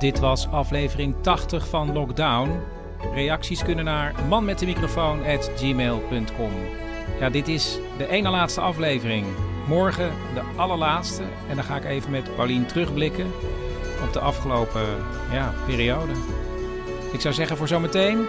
Dit 0.00 0.18
was 0.18 0.48
aflevering 0.48 1.14
80 1.20 1.68
van 1.68 1.92
Lockdown. 1.92 2.50
Reacties 3.14 3.62
kunnen 3.62 3.84
naar 3.84 4.14
manmetdemicrofoon.gmail.com 4.28 6.50
Ja, 7.18 7.30
dit 7.30 7.48
is 7.48 7.78
de 7.98 8.08
ene 8.08 8.30
laatste 8.30 8.60
aflevering. 8.60 9.26
Morgen 9.68 10.12
de 10.34 10.42
allerlaatste. 10.56 11.22
En 11.48 11.56
dan 11.56 11.64
ga 11.64 11.76
ik 11.76 11.84
even 11.84 12.10
met 12.10 12.36
Paulien 12.36 12.66
terugblikken 12.66 13.26
op 14.06 14.12
de 14.12 14.20
afgelopen 14.20 14.86
ja, 15.32 15.54
periode. 15.66 16.12
Ik 17.12 17.20
zou 17.20 17.34
zeggen 17.34 17.56
voor 17.56 17.68
zometeen, 17.68 18.26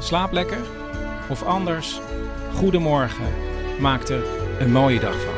slaap 0.00 0.32
lekker. 0.32 0.60
Of 1.30 1.42
anders, 1.42 2.00
goedemorgen. 2.54 3.26
Maak 3.80 4.08
er 4.08 4.22
een 4.58 4.72
mooie 4.72 5.00
dag 5.00 5.20
van. 5.20 5.37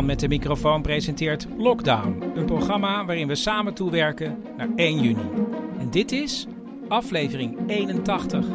Man 0.00 0.08
met 0.08 0.20
de 0.20 0.28
microfoon 0.28 0.82
presenteert 0.82 1.46
Lockdown, 1.56 2.22
een 2.34 2.44
programma 2.44 3.04
waarin 3.04 3.28
we 3.28 3.34
samen 3.34 3.74
toewerken 3.74 4.42
naar 4.56 4.68
1 4.76 5.00
juni. 5.00 5.28
En 5.78 5.90
dit 5.90 6.12
is 6.12 6.46
aflevering 6.88 7.58
81. 7.66 8.46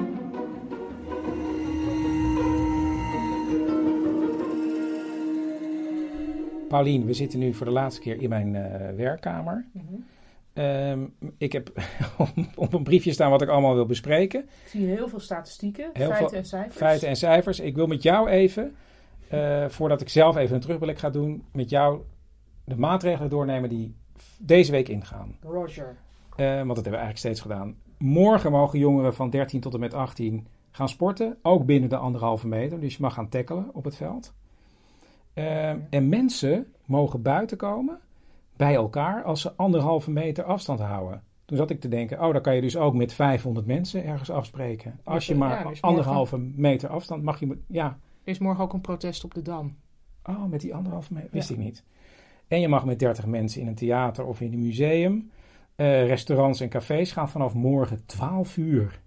Paulien, 6.68 7.06
we 7.06 7.14
zitten 7.14 7.40
nu 7.40 7.54
voor 7.54 7.66
de 7.66 7.72
laatste 7.72 8.02
keer 8.02 8.22
in 8.22 8.30
mijn 8.30 8.54
uh, 8.54 8.66
werkkamer. 8.96 9.66
Mm 9.72 9.88
-hmm. 9.88 10.64
um, 10.64 11.14
ik 11.38 11.52
heb 11.52 11.72
op 12.56 12.74
een 12.74 12.84
briefje 12.84 13.14
staan 13.14 13.30
wat 13.30 13.42
ik 13.42 13.50
allemaal 13.50 13.76
wil 13.76 13.86
bespreken. 13.86 14.42
Ik 14.42 14.70
zie 14.70 14.86
heel 14.86 15.08
veel 15.08 15.20
statistieken, 15.20 15.90
heel 15.94 16.08
feiten 16.08 16.30
veel 16.30 16.38
en 16.38 16.46
cijfers. 16.46 16.76
Feiten 16.76 17.08
en 17.08 17.16
cijfers. 17.16 17.60
Ik 17.60 17.76
wil 17.76 17.88
met 17.88 18.04
jou 18.04 18.30
even 18.30 18.76
uh, 19.32 19.70
voordat 19.70 20.02
ik 20.02 20.10
zelf 20.10 20.36
even 20.36 20.56
een 20.56 20.62
terugblik 20.62 20.98
ga 20.98 21.10
doen, 21.10 21.44
met 21.52 21.70
jou 21.70 22.02
de 22.64 22.78
maatregelen 22.78 23.30
doornemen 23.30 23.70
die 23.70 23.96
deze 24.40 24.72
week 24.72 24.90
ingaan. 24.90 25.38
Roger. 25.42 25.96
Uh, 26.38 26.56
want 26.56 26.68
dat 26.68 26.76
hebben 26.76 26.84
we 26.84 26.98
eigenlijk 26.98 27.18
steeds 27.18 27.42
gedaan. 27.42 27.76
Morgen 27.98 28.52
mogen 28.52 28.80
jongeren 28.80 29.14
van 29.14 29.30
13 29.30 29.60
tot 29.60 29.74
en 29.74 29.80
met 29.80 29.94
18 29.94 30.48
gaan 30.72 30.90
sporten, 30.90 31.38
ook 31.42 31.66
binnen 31.66 31.90
de 31.90 31.98
anderhalve 31.98 32.48
meter. 32.48 32.80
Dus 32.80 32.96
je 32.96 33.02
mag 33.02 33.14
gaan 33.14 33.30
tackelen 33.30 33.70
op 33.74 33.84
het 33.84 33.96
veld. 33.96 34.34
Uh, 35.34 35.70
en 35.70 36.10
mensen 36.10 36.74
mogen 36.86 37.22
buiten 37.22 37.58
komen 37.58 38.00
bij 38.56 38.76
elkaar 38.76 39.24
als 39.24 39.42
ze 39.42 39.54
anderhalve 39.56 40.12
meter 40.12 40.44
afstand 40.44 40.80
houden. 40.80 41.24
Toen 41.46 41.58
zat 41.58 41.70
ik 41.70 41.82
te 41.82 41.88
denken, 41.88 42.24
oh, 42.24 42.34
dan 42.34 42.42
kan 42.42 42.56
je 42.56 42.62
dus 42.62 42.78
ook 42.78 42.94
met 42.94 43.14
500 43.14 43.66
mensen 43.66 44.06
ergens 44.06 44.30
afspreken. 44.30 45.00
Als 45.04 45.28
je 45.28 45.36
maar 45.36 45.64
ja, 45.64 45.70
dus 45.70 45.82
anderhalve 45.82 46.38
meter 46.38 46.90
afstand 46.90 47.24
mag 47.24 47.40
je, 47.40 47.58
ja, 47.68 47.98
er 48.26 48.32
is 48.32 48.40
morgen 48.40 48.64
ook 48.64 48.74
een 48.74 48.82
protest 48.82 49.24
op 49.24 49.34
de 49.34 49.42
Dam. 49.42 49.76
Oh, 50.24 50.46
met 50.46 50.62
die 50.62 50.76
anderhalve 50.76 51.14
meter? 51.14 51.30
Wist 51.32 51.50
ja. 51.50 51.56
ik 51.56 51.62
niet. 51.62 51.84
En 52.48 52.60
je 52.60 52.68
mag 52.68 52.86
met 52.86 53.00
30 53.00 53.26
mensen 53.26 53.62
in 53.62 53.68
een 53.68 53.76
theater 53.76 54.26
of 54.26 54.42
in 54.42 54.54
een 54.54 54.62
museum. 54.62 55.32
Uh, 55.76 56.08
restaurants 56.08 56.60
en 56.60 56.70
cafés 56.70 57.12
gaan 57.12 57.30
vanaf 57.30 57.54
morgen 57.54 58.06
12 58.06 58.58
uur 58.58 59.00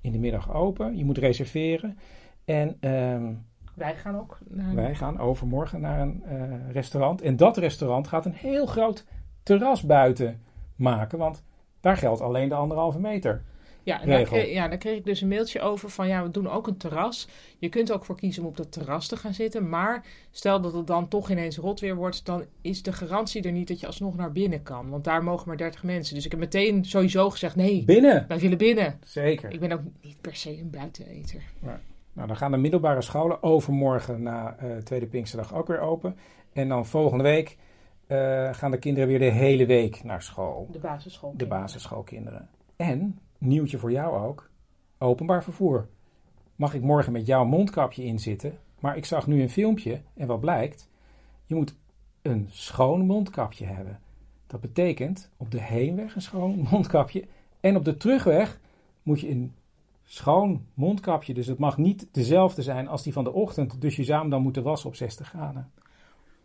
in 0.00 0.12
de 0.12 0.18
middag 0.18 0.54
open. 0.54 0.96
Je 0.96 1.04
moet 1.04 1.18
reserveren. 1.18 1.98
En 2.44 2.68
uh, 2.80 3.28
wij 3.74 3.94
gaan 3.94 4.18
ook 4.18 4.38
naar... 4.48 4.74
Wij 4.74 4.94
gaan 4.94 5.18
overmorgen 5.18 5.80
naar 5.80 6.00
een 6.00 6.22
uh, 6.28 6.70
restaurant. 6.70 7.20
En 7.20 7.36
dat 7.36 7.56
restaurant 7.56 8.08
gaat 8.08 8.26
een 8.26 8.34
heel 8.34 8.66
groot 8.66 9.06
terras 9.42 9.82
buiten 9.82 10.40
maken. 10.76 11.18
Want 11.18 11.42
daar 11.80 11.96
geldt 11.96 12.20
alleen 12.20 12.48
de 12.48 12.54
anderhalve 12.54 13.00
meter. 13.00 13.42
Ja, 13.84 14.00
en 14.00 14.08
daar 14.08 14.22
kreeg, 14.22 14.52
ja, 14.52 14.68
daar 14.68 14.78
kreeg 14.78 14.96
ik 14.96 15.04
dus 15.04 15.20
een 15.20 15.28
mailtje 15.28 15.60
over 15.60 15.90
van 15.90 16.08
ja, 16.08 16.22
we 16.22 16.30
doen 16.30 16.48
ook 16.48 16.66
een 16.66 16.76
terras. 16.76 17.28
Je 17.58 17.68
kunt 17.68 17.92
ook 17.92 18.04
voor 18.04 18.16
kiezen 18.16 18.42
om 18.42 18.48
op 18.48 18.56
dat 18.56 18.72
terras 18.72 19.08
te 19.08 19.16
gaan 19.16 19.34
zitten. 19.34 19.68
Maar 19.68 20.04
stel 20.30 20.60
dat 20.60 20.72
het 20.72 20.86
dan 20.86 21.08
toch 21.08 21.30
ineens 21.30 21.56
rot 21.56 21.80
weer 21.80 21.96
wordt, 21.96 22.26
dan 22.26 22.44
is 22.60 22.82
de 22.82 22.92
garantie 22.92 23.42
er 23.42 23.52
niet 23.52 23.68
dat 23.68 23.80
je 23.80 23.86
alsnog 23.86 24.16
naar 24.16 24.32
binnen 24.32 24.62
kan. 24.62 24.90
Want 24.90 25.04
daar 25.04 25.24
mogen 25.24 25.48
maar 25.48 25.56
30 25.56 25.82
mensen. 25.82 26.14
Dus 26.14 26.24
ik 26.24 26.30
heb 26.30 26.40
meteen 26.40 26.84
sowieso 26.84 27.30
gezegd 27.30 27.56
nee. 27.56 27.84
Binnen? 27.84 28.24
Wij 28.28 28.38
willen 28.38 28.58
binnen. 28.58 28.98
Zeker. 29.04 29.52
Ik 29.52 29.60
ben 29.60 29.72
ook 29.72 29.82
niet 30.00 30.20
per 30.20 30.36
se 30.36 30.58
een 30.58 30.70
buiteneter. 30.70 31.42
Maar, 31.58 31.80
Nou, 32.12 32.28
dan 32.28 32.36
gaan 32.36 32.50
de 32.50 32.56
middelbare 32.56 33.02
scholen 33.02 33.42
overmorgen 33.42 34.22
na 34.22 34.56
eh, 34.58 34.76
Tweede 34.76 35.06
Pinksterdag 35.06 35.54
ook 35.54 35.66
weer 35.66 35.80
open. 35.80 36.16
En 36.52 36.68
dan 36.68 36.86
volgende 36.86 37.24
week 37.24 37.56
eh, 38.06 38.54
gaan 38.54 38.70
de 38.70 38.78
kinderen 38.78 39.08
weer 39.08 39.18
de 39.18 39.24
hele 39.30 39.66
week 39.66 40.04
naar 40.04 40.22
school. 40.22 40.68
De 40.72 40.78
basisschool. 40.78 41.34
De 41.36 41.46
basisschoolkinderen. 41.46 42.48
En, 42.76 43.18
nieuwtje 43.44 43.78
voor 43.78 43.92
jou 43.92 44.26
ook, 44.26 44.50
openbaar 44.98 45.44
vervoer. 45.44 45.88
Mag 46.56 46.74
ik 46.74 46.82
morgen 46.82 47.12
met 47.12 47.26
jouw 47.26 47.44
mondkapje 47.44 48.04
inzitten? 48.04 48.58
Maar 48.80 48.96
ik 48.96 49.04
zag 49.04 49.26
nu 49.26 49.42
een 49.42 49.50
filmpje 49.50 50.02
en 50.14 50.26
wat 50.26 50.40
blijkt? 50.40 50.88
Je 51.46 51.54
moet 51.54 51.74
een 52.22 52.48
schoon 52.50 53.06
mondkapje 53.06 53.64
hebben. 53.64 54.00
Dat 54.46 54.60
betekent 54.60 55.30
op 55.36 55.50
de 55.50 55.60
heenweg 55.60 56.14
een 56.14 56.22
schoon 56.22 56.66
mondkapje. 56.70 57.24
En 57.60 57.76
op 57.76 57.84
de 57.84 57.96
terugweg 57.96 58.60
moet 59.02 59.20
je 59.20 59.30
een 59.30 59.54
schoon 60.04 60.66
mondkapje. 60.74 61.34
Dus 61.34 61.46
het 61.46 61.58
mag 61.58 61.78
niet 61.78 62.08
dezelfde 62.12 62.62
zijn 62.62 62.88
als 62.88 63.02
die 63.02 63.12
van 63.12 63.24
de 63.24 63.32
ochtend. 63.32 63.80
Dus 63.80 63.96
je 63.96 64.04
zou 64.04 64.20
hem 64.20 64.30
dan 64.30 64.42
moeten 64.42 64.62
wassen 64.62 64.88
op 64.88 64.96
60 64.96 65.28
graden. 65.28 65.70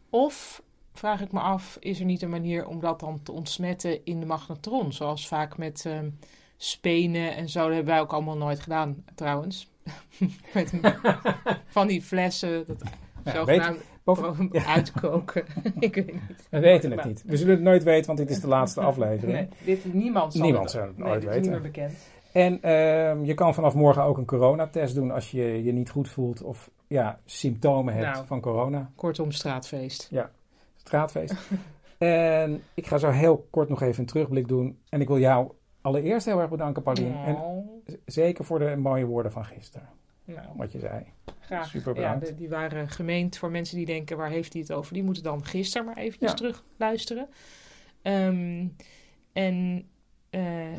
Of 0.09 0.63
vraag 0.93 1.21
ik 1.21 1.31
me 1.31 1.39
af, 1.39 1.77
is 1.79 1.99
er 1.99 2.05
niet 2.05 2.21
een 2.21 2.29
manier 2.29 2.67
om 2.67 2.79
dat 2.79 2.99
dan 2.99 3.23
te 3.23 3.31
ontsmetten 3.31 4.05
in 4.05 4.19
de 4.19 4.25
magnetron? 4.25 4.93
Zoals 4.93 5.27
vaak 5.27 5.57
met 5.57 5.85
ehm, 5.85 6.09
spenen 6.61 7.35
en 7.35 7.49
zo. 7.49 7.59
Dat 7.65 7.73
hebben 7.73 7.93
wij 7.93 7.99
ook 8.01 8.13
allemaal 8.13 8.37
nooit 8.37 8.59
gedaan, 8.59 9.03
trouwens. 9.15 9.71
met 10.53 10.73
van 11.65 11.87
die 11.87 12.01
flessen, 12.01 12.63
dat 12.67 12.81
Ja, 13.23 13.31
zogenaamd 13.31 13.77
weet- 13.77 13.85
boven- 14.03 14.49
ja. 14.51 14.65
uitkoken. 14.65 15.45
ik 15.79 15.95
weet 15.95 16.13
niet. 16.13 16.47
We 16.49 16.59
weten 16.59 16.91
het 16.91 17.03
niet. 17.05 17.23
We 17.25 17.37
zullen 17.37 17.53
het 17.53 17.63
nooit 17.63 17.83
weten, 17.83 18.05
want 18.05 18.17
dit 18.17 18.29
is 18.29 18.39
de 18.41 18.47
laatste 18.47 18.81
aflevering. 18.81 19.31
Nee, 19.37 19.47
dit, 19.75 19.93
niemand 19.93 20.33
zal 20.33 20.41
Niemand 20.41 20.63
het, 20.63 20.73
zal 20.73 20.87
het 20.87 20.97
nee, 20.97 21.07
nooit 21.07 21.21
dit 21.21 21.29
is 21.29 21.35
weten. 21.35 21.51
niet 21.51 21.61
meer 21.61 21.71
bekend. 21.71 21.93
En 22.31 22.61
ehm, 22.61 23.23
je 23.23 23.33
kan 23.33 23.53
vanaf 23.53 23.73
morgen 23.73 24.03
ook 24.03 24.17
een 24.17 24.25
coronatest 24.25 24.95
doen 24.95 25.11
als 25.11 25.31
je 25.31 25.63
je 25.63 25.71
niet 25.71 25.89
goed 25.89 26.09
voelt 26.09 26.41
of 26.41 26.69
ja, 26.87 27.19
symptomen 27.25 27.93
hebt 27.93 28.13
Nou. 28.13 28.25
van 28.27 28.41
corona. 28.41 28.91
Kortom, 28.95 29.31
straatfeest. 29.31 30.07
Ja, 30.11 30.31
straatfeest. 30.77 31.35
en 31.97 32.63
ik 32.73 32.87
ga 32.87 32.97
zo 32.97 33.09
heel 33.09 33.47
kort 33.49 33.69
nog 33.69 33.81
even 33.81 33.99
een 33.99 34.05
terugblik 34.05 34.47
doen. 34.47 34.79
En 34.89 35.01
ik 35.01 35.07
wil 35.07 35.19
jou 35.19 35.51
allereerst 35.81 36.25
heel 36.25 36.39
erg 36.39 36.49
bedanken, 36.49 36.83
Paulien. 36.83 37.15
En 37.25 37.37
z- 37.85 37.93
zeker 38.05 38.45
voor 38.45 38.59
de 38.59 38.75
mooie 38.75 39.05
woorden 39.05 39.31
van 39.31 39.45
gisteren. 39.45 39.87
Nou, 40.25 40.47
Wat 40.55 40.71
je 40.71 40.79
zei. 40.79 41.03
Graag. 41.39 41.67
Super 41.67 41.95
ja, 41.95 42.01
bedankt. 42.01 42.25
de- 42.25 42.35
die 42.35 42.49
waren 42.49 42.89
gemeend 42.89 43.37
voor 43.37 43.51
mensen 43.51 43.77
die 43.77 43.85
denken, 43.85 44.17
waar 44.17 44.29
heeft 44.29 44.53
hij 44.53 44.61
het 44.61 44.71
over? 44.71 44.93
Die 44.93 45.03
moeten 45.03 45.23
dan 45.23 45.45
gisteren 45.45 45.85
maar 45.85 45.97
eventjes 45.97 46.29
Ja. 46.29 46.35
terug 46.37 46.63
luisteren. 46.77 47.27
Ehm, 48.01 48.67
en 49.33 49.85
eh, 50.29 50.77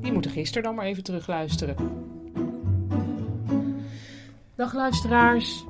die 0.00 0.12
moeten 0.12 0.30
gisteren 0.30 0.62
dan 0.62 0.74
maar 0.74 0.84
even 0.84 1.02
terug 1.02 1.26
luisteren. 1.26 1.76
Dag 4.54 4.74
luisteraars. 4.74 5.64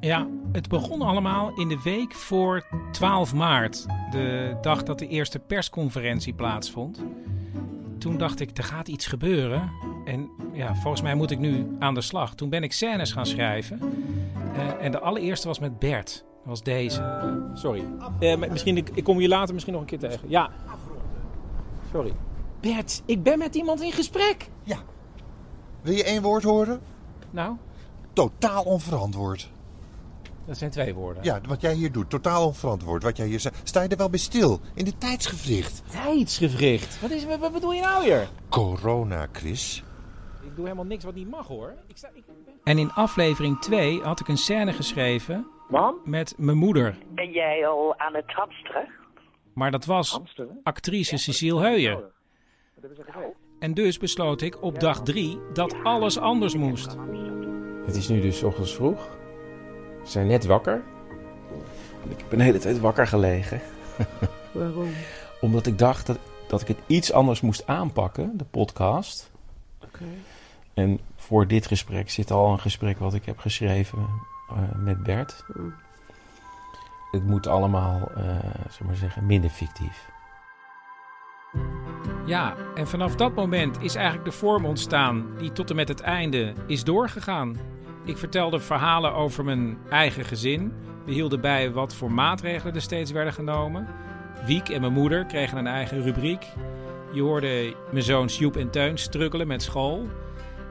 Ja, 0.00 0.26
het 0.52 0.68
begon 0.68 1.02
allemaal 1.02 1.52
in 1.54 1.68
de 1.68 1.80
week 1.84 2.12
voor 2.12 2.66
12 2.92 3.34
maart. 3.34 3.86
De 4.10 4.56
dag 4.60 4.82
dat 4.82 4.98
de 4.98 5.08
eerste 5.08 5.38
persconferentie 5.38 6.32
plaatsvond. 6.32 7.04
Toen 7.98 8.18
dacht 8.18 8.40
ik, 8.40 8.56
er 8.58 8.64
gaat 8.64 8.88
iets 8.88 9.06
gebeuren. 9.06 9.70
En 10.04 10.30
ja, 10.52 10.74
volgens 10.74 11.02
mij 11.02 11.14
moet 11.14 11.30
ik 11.30 11.38
nu 11.38 11.76
aan 11.78 11.94
de 11.94 12.00
slag. 12.00 12.34
Toen 12.34 12.48
ben 12.48 12.62
ik 12.62 12.72
scènes 12.72 13.12
gaan 13.12 13.26
schrijven. 13.26 13.80
Eh, 14.54 14.84
en 14.84 14.92
de 14.92 15.00
allereerste 15.00 15.46
was 15.46 15.58
met 15.58 15.78
Bert. 15.78 16.24
Dat 16.36 16.44
was 16.44 16.62
deze. 16.62 17.20
Sorry. 17.54 17.84
Eh, 18.20 18.36
misschien, 18.36 18.76
ik, 18.76 18.90
ik 18.94 19.04
kom 19.04 19.20
je 19.20 19.28
later 19.28 19.52
misschien 19.52 19.74
nog 19.74 19.82
een 19.82 19.88
keer 19.88 19.98
tegen. 19.98 20.28
Ja. 20.28 20.50
Sorry. 21.92 22.12
Bert, 22.60 23.02
ik 23.04 23.22
ben 23.22 23.38
met 23.38 23.54
iemand 23.54 23.80
in 23.82 23.92
gesprek. 23.92 24.48
Ja. 24.62 24.78
Wil 25.80 25.94
je 25.94 26.04
één 26.04 26.22
woord 26.22 26.42
horen? 26.42 26.80
Nou? 27.30 27.56
Totaal 28.12 28.62
onverantwoord. 28.62 29.50
Dat 30.48 30.58
zijn 30.58 30.70
twee 30.70 30.94
woorden. 30.94 31.22
Ja, 31.22 31.40
wat 31.46 31.60
jij 31.60 31.74
hier 31.74 31.92
doet, 31.92 32.10
totaal 32.10 32.46
onverantwoord. 32.46 33.02
Wat 33.02 33.16
jij 33.16 33.26
hier 33.26 33.40
zegt. 33.40 33.68
Sta 33.68 33.82
je 33.82 33.88
er 33.88 33.96
wel 33.96 34.10
bij 34.10 34.18
stil? 34.18 34.60
In 34.74 34.84
de 34.84 34.98
tijdsgevricht. 34.98 35.82
Tijdsgevricht? 35.90 37.00
Wat, 37.00 37.10
is, 37.10 37.24
wat, 37.24 37.38
wat 37.38 37.52
bedoel 37.52 37.72
je 37.72 37.80
nou 37.80 38.04
weer? 38.04 38.28
Corona, 38.48 39.26
Chris. 39.32 39.82
Ik 40.42 40.56
doe 40.56 40.64
helemaal 40.64 40.84
niks 40.84 41.04
wat 41.04 41.14
niet 41.14 41.30
mag 41.30 41.46
hoor. 41.46 41.74
Ik 41.86 41.96
sta, 41.96 42.08
ik 42.14 42.24
En 42.64 42.78
in 42.78 42.92
aflevering 42.92 43.60
2 43.60 44.00
had 44.02 44.20
ik 44.20 44.28
een 44.28 44.36
scène 44.36 44.72
geschreven 44.72 45.46
met 46.04 46.34
mijn 46.36 46.56
moeder. 46.56 46.98
Ben 47.08 47.30
jij 47.30 47.66
al 47.66 47.98
aan 47.98 48.14
het 48.14 48.32
hamsteren? 48.32 48.88
Maar 49.54 49.70
dat 49.70 49.84
was 49.84 50.20
actrice 50.62 51.16
Cecile 51.16 51.60
Heuyen. 51.60 52.02
En 53.58 53.74
dus 53.74 53.98
besloot 53.98 54.40
ik 54.40 54.62
op 54.62 54.80
dag 54.80 55.02
3 55.02 55.38
dat 55.52 55.76
alles 55.82 56.18
anders 56.18 56.54
moest. 56.54 56.96
Het 57.86 57.96
is 57.96 58.08
nu 58.08 58.20
dus 58.20 58.42
ochtends 58.42 58.74
vroeg. 58.74 59.17
Zijn 60.08 60.26
net 60.26 60.46
wakker. 60.46 60.82
En 62.04 62.10
Ik 62.10 62.18
heb 62.18 62.32
een 62.32 62.40
hele 62.40 62.58
tijd 62.58 62.80
wakker 62.80 63.06
gelegen. 63.06 63.60
Waarom? 64.52 64.90
Omdat 65.40 65.66
ik 65.66 65.78
dacht 65.78 66.06
dat, 66.06 66.18
dat 66.46 66.60
ik 66.60 66.68
het 66.68 66.78
iets 66.86 67.12
anders 67.12 67.40
moest 67.40 67.66
aanpakken, 67.66 68.32
de 68.36 68.44
podcast. 68.44 69.30
Oké. 69.84 70.04
En 70.74 71.00
voor 71.16 71.46
dit 71.46 71.66
gesprek 71.66 72.10
zit 72.10 72.30
al 72.30 72.52
een 72.52 72.60
gesprek 72.60 72.98
wat 72.98 73.14
ik 73.14 73.24
heb 73.24 73.38
geschreven 73.38 73.98
eh, 74.48 74.56
met 74.76 75.02
Bert. 75.02 75.44
Hmm. 75.52 75.74
Het 77.10 77.26
moet 77.26 77.46
allemaal, 77.46 78.10
eh 78.16 78.38
zeg 78.70 78.86
maar 78.86 78.96
zeggen, 78.96 79.26
minder 79.26 79.50
fictief. 79.50 80.08
Ja, 82.26 82.54
en 82.74 82.88
vanaf 82.88 83.14
dat 83.14 83.34
moment 83.34 83.82
is 83.82 83.94
eigenlijk 83.94 84.24
de 84.24 84.36
vorm 84.36 84.64
ontstaan 84.64 85.26
die 85.38 85.52
tot 85.52 85.70
en 85.70 85.76
met 85.76 85.88
het 85.88 86.00
einde 86.00 86.52
is 86.66 86.84
doorgegaan. 86.84 87.56
Ik 88.08 88.16
vertelde 88.16 88.60
verhalen 88.60 89.14
over 89.14 89.44
mijn 89.44 89.78
eigen 89.90 90.24
gezin. 90.24 90.72
We 91.04 91.12
hielden 91.12 91.40
bij 91.40 91.70
wat 91.70 91.94
voor 91.94 92.12
maatregelen 92.12 92.74
er 92.74 92.80
steeds 92.80 93.10
werden 93.10 93.32
genomen. 93.32 93.86
Wiek 94.46 94.68
en 94.68 94.80
mijn 94.80 94.92
moeder 94.92 95.24
kregen 95.24 95.58
een 95.58 95.66
eigen 95.66 96.02
rubriek. 96.02 96.46
Je 97.12 97.22
hoorde 97.22 97.74
mijn 97.90 98.04
zoons 98.04 98.38
Joep 98.38 98.56
en 98.56 98.70
Teun 98.70 98.98
struggelen 98.98 99.46
met 99.46 99.62
school. 99.62 100.06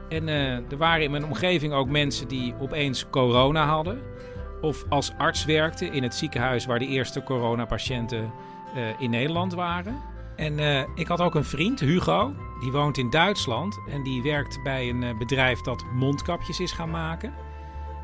En 0.08 0.28
eh, 0.28 0.52
er 0.52 0.76
waren 0.76 1.04
in 1.04 1.10
mijn 1.10 1.24
omgeving 1.24 1.72
ook 1.72 1.88
mensen 1.88 2.28
die 2.28 2.54
opeens 2.58 3.10
corona 3.10 3.66
hadden. 3.66 4.02
Of 4.60 4.84
als 4.88 5.12
arts 5.18 5.44
werkten 5.44 5.92
in 5.92 6.02
het 6.02 6.14
ziekenhuis 6.14 6.66
waar 6.66 6.78
de 6.78 6.86
eerste 6.86 7.22
coronapatiënten 7.22 8.32
eh, 8.74 9.00
in 9.00 9.10
Nederland 9.10 9.54
waren. 9.54 10.02
En 10.38 10.58
eh, 10.58 10.84
ik 10.94 11.06
had 11.06 11.20
ook 11.20 11.34
een 11.34 11.44
vriend, 11.44 11.80
Hugo, 11.80 12.34
die 12.60 12.72
woont 12.72 12.98
in 12.98 13.10
Duitsland. 13.10 13.80
En 13.88 14.02
die 14.02 14.22
werkt 14.22 14.62
bij 14.62 14.88
een 14.88 15.02
eh, 15.02 15.18
bedrijf 15.18 15.60
dat 15.60 15.84
mondkapjes 15.94 16.60
is 16.60 16.72
gaan 16.72 16.90
maken. 16.90 17.34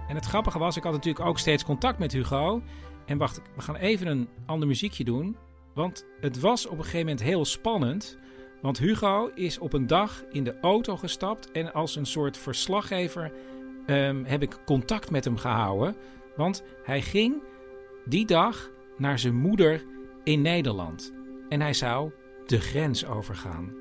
En 0.09 0.15
het 0.15 0.25
grappige 0.25 0.59
was, 0.59 0.77
ik 0.77 0.83
had 0.83 0.93
natuurlijk 0.93 1.25
ook 1.25 1.39
steeds 1.39 1.65
contact 1.65 1.99
met 1.99 2.13
Hugo. 2.13 2.63
En 3.07 3.19
wacht, 3.19 3.41
we 3.57 3.63
gaan 3.63 3.77
even 3.77 4.07
een 4.07 4.29
ander 4.47 4.69
muziekje 4.69 5.05
doen. 5.05 5.37
Want 5.75 6.07
het 6.21 6.41
was 6.41 6.67
op 6.67 6.79
een 6.79 6.85
gegeven 6.85 7.07
moment 7.07 7.23
heel 7.23 7.45
spannend. 7.45 8.19
Want 8.63 8.79
Hugo 8.79 9.31
is 9.35 9.59
op 9.59 9.73
een 9.73 9.87
dag 9.87 10.25
in 10.31 10.45
de 10.45 10.61
auto 10.61 10.97
gestapt. 10.97 11.51
En 11.51 11.73
als 11.73 11.97
een 11.97 12.07
soort 12.07 12.37
verslaggever 12.37 13.33
ehm, 13.87 14.25
heb 14.25 14.43
ik 14.43 14.59
contact 14.65 15.11
met 15.11 15.25
hem 15.25 15.37
gehouden. 15.37 15.97
Want 16.37 16.65
hij 16.85 17.03
ging 17.03 17.43
die 18.05 18.27
dag 18.27 18.71
naar 18.97 19.19
zijn 19.19 19.37
moeder 19.37 19.85
in 20.25 20.43
Nederland. 20.43 21.13
En 21.49 21.61
hij 21.61 21.73
zou 21.73 22.13
de 22.47 22.61
grens 22.61 23.07
overgaan. 23.07 23.73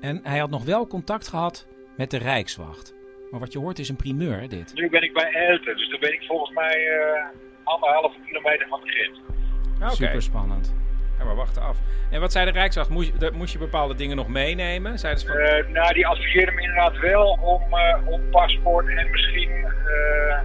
En 0.00 0.20
hij 0.22 0.38
had 0.38 0.50
nog 0.50 0.64
wel 0.64 0.86
contact 0.86 1.28
gehad 1.28 1.66
met 1.96 2.10
de 2.10 2.18
Rijkswacht. 2.18 2.94
Maar 3.30 3.40
wat 3.40 3.52
je 3.52 3.58
hoort 3.58 3.78
is 3.78 3.88
een 3.88 3.96
primeur, 3.96 4.48
dit. 4.48 4.74
Nu 4.74 4.90
ben 4.90 5.02
ik 5.02 5.12
bij 5.12 5.32
Elten, 5.32 5.76
dus 5.76 5.90
dan 5.90 6.00
ben 6.00 6.12
ik 6.12 6.22
volgens 6.22 6.54
mij 6.54 6.86
eh 6.86 7.46
anderhalve 7.68 8.18
kilometer 8.26 8.68
van 8.68 8.80
de 8.84 8.90
grens. 8.90 9.20
Super 9.96 10.22
spannend. 10.22 10.74
Ja, 11.18 11.24
maar 11.24 11.34
wacht 11.34 11.58
af. 11.58 11.78
En 12.10 12.20
wat 12.20 12.32
zei 12.32 12.44
de 12.44 12.52
Rijkswacht? 12.52 12.88
Moest 12.88 13.12
je, 13.18 13.30
moest 13.34 13.52
je 13.52 13.58
bepaalde 13.58 13.94
dingen 13.94 14.16
nog 14.16 14.28
meenemen? 14.28 14.98
Zeiden 14.98 15.22
ze 15.22 15.26
van... 15.26 15.36
Eh, 15.36 15.68
nou, 15.72 15.94
die 15.94 16.06
adviseerden 16.06 16.54
me 16.54 16.60
inderdaad 16.60 16.98
wel 16.98 17.38
om, 17.42 17.78
eh, 17.78 18.06
om 18.06 18.30
paspoort 18.30 18.88
en 18.88 19.10
misschien 19.10 19.50
eh, 19.50 20.38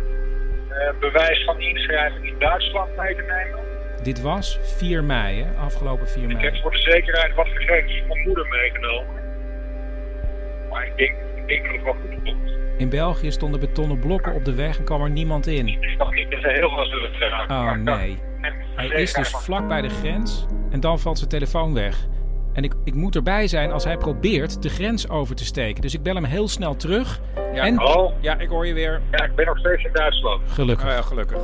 eh, 0.69 0.95
bewijs 0.99 1.43
van 1.43 1.59
inschrijving 1.59 2.25
in 2.25 2.39
Duitsland 2.39 2.97
mee 2.97 3.15
te 3.15 3.21
nemen. 3.21 3.72
Dit 4.03 4.21
was 4.21 4.59
4 4.61 5.03
mei, 5.03 5.41
hè? 5.43 5.57
Afgelopen 5.57 6.07
4 6.07 6.23
Ik 6.23 6.29
heb 6.29 6.51
mei. 6.51 6.61
voor 6.61 6.71
de 6.71 6.77
zekerheid 6.77 7.35
wat 7.35 7.47
gegevens 7.47 7.97
van 7.97 8.07
mijn 8.07 8.21
moeder 8.27 8.47
meegenomen. 8.47 9.21
Maar 10.69 10.85
ik 10.85 10.97
denk, 10.97 11.15
ik 11.35 11.47
denk 11.47 11.63
dat 11.63 11.73
het 11.73 11.83
wel 11.83 11.93
goed 11.93 12.23
komt. 12.23 12.51
In 12.77 12.89
België 12.89 13.31
stonden 13.31 13.59
betonnen 13.59 13.99
blokken 13.99 14.33
op 14.33 14.45
de 14.45 14.53
weg 14.55 14.77
en 14.77 14.83
kwam 14.83 15.01
er 15.01 15.09
niemand 15.09 15.47
in. 15.47 15.67
Ik 15.67 15.97
dacht 15.97 16.13
niet 16.13 16.31
dat 16.31 16.41
ze 16.41 16.47
heel 16.47 16.69
veel 16.69 16.85
zullen 16.85 17.15
zeggen. 17.19 17.49
Oh 17.49 17.71
nee. 17.73 18.17
Hij 18.75 18.87
is 18.87 19.13
dus 19.13 19.29
vlak 19.29 19.67
bij 19.67 19.81
de 19.81 19.89
grens 19.89 20.45
en 20.71 20.79
dan 20.79 20.99
valt 20.99 21.17
zijn 21.17 21.29
telefoon 21.29 21.73
weg. 21.73 22.05
En 22.53 22.63
ik, 22.63 22.73
ik 22.83 22.93
moet 22.93 23.15
erbij 23.15 23.47
zijn 23.47 23.71
als 23.71 23.83
hij 23.83 23.97
probeert 23.97 24.61
de 24.61 24.69
grens 24.69 25.09
over 25.09 25.35
te 25.35 25.45
steken. 25.45 25.81
Dus 25.81 25.93
ik 25.93 26.03
bel 26.03 26.15
hem 26.15 26.23
heel 26.23 26.47
snel 26.47 26.75
terug. 26.75 27.19
Ja, 27.53 27.65
en... 27.65 27.79
Ja, 28.21 28.39
ik 28.39 28.49
hoor 28.49 28.67
je 28.67 28.73
weer. 28.73 29.01
Ja, 29.11 29.23
ik 29.23 29.35
ben 29.35 29.45
nog 29.45 29.57
steeds 29.57 29.83
in 29.83 29.93
Duitsland. 29.93 30.41
Gelukkig. 30.51 30.85
Oh 30.85 30.91
ja, 30.91 31.01
gelukkig. 31.01 31.41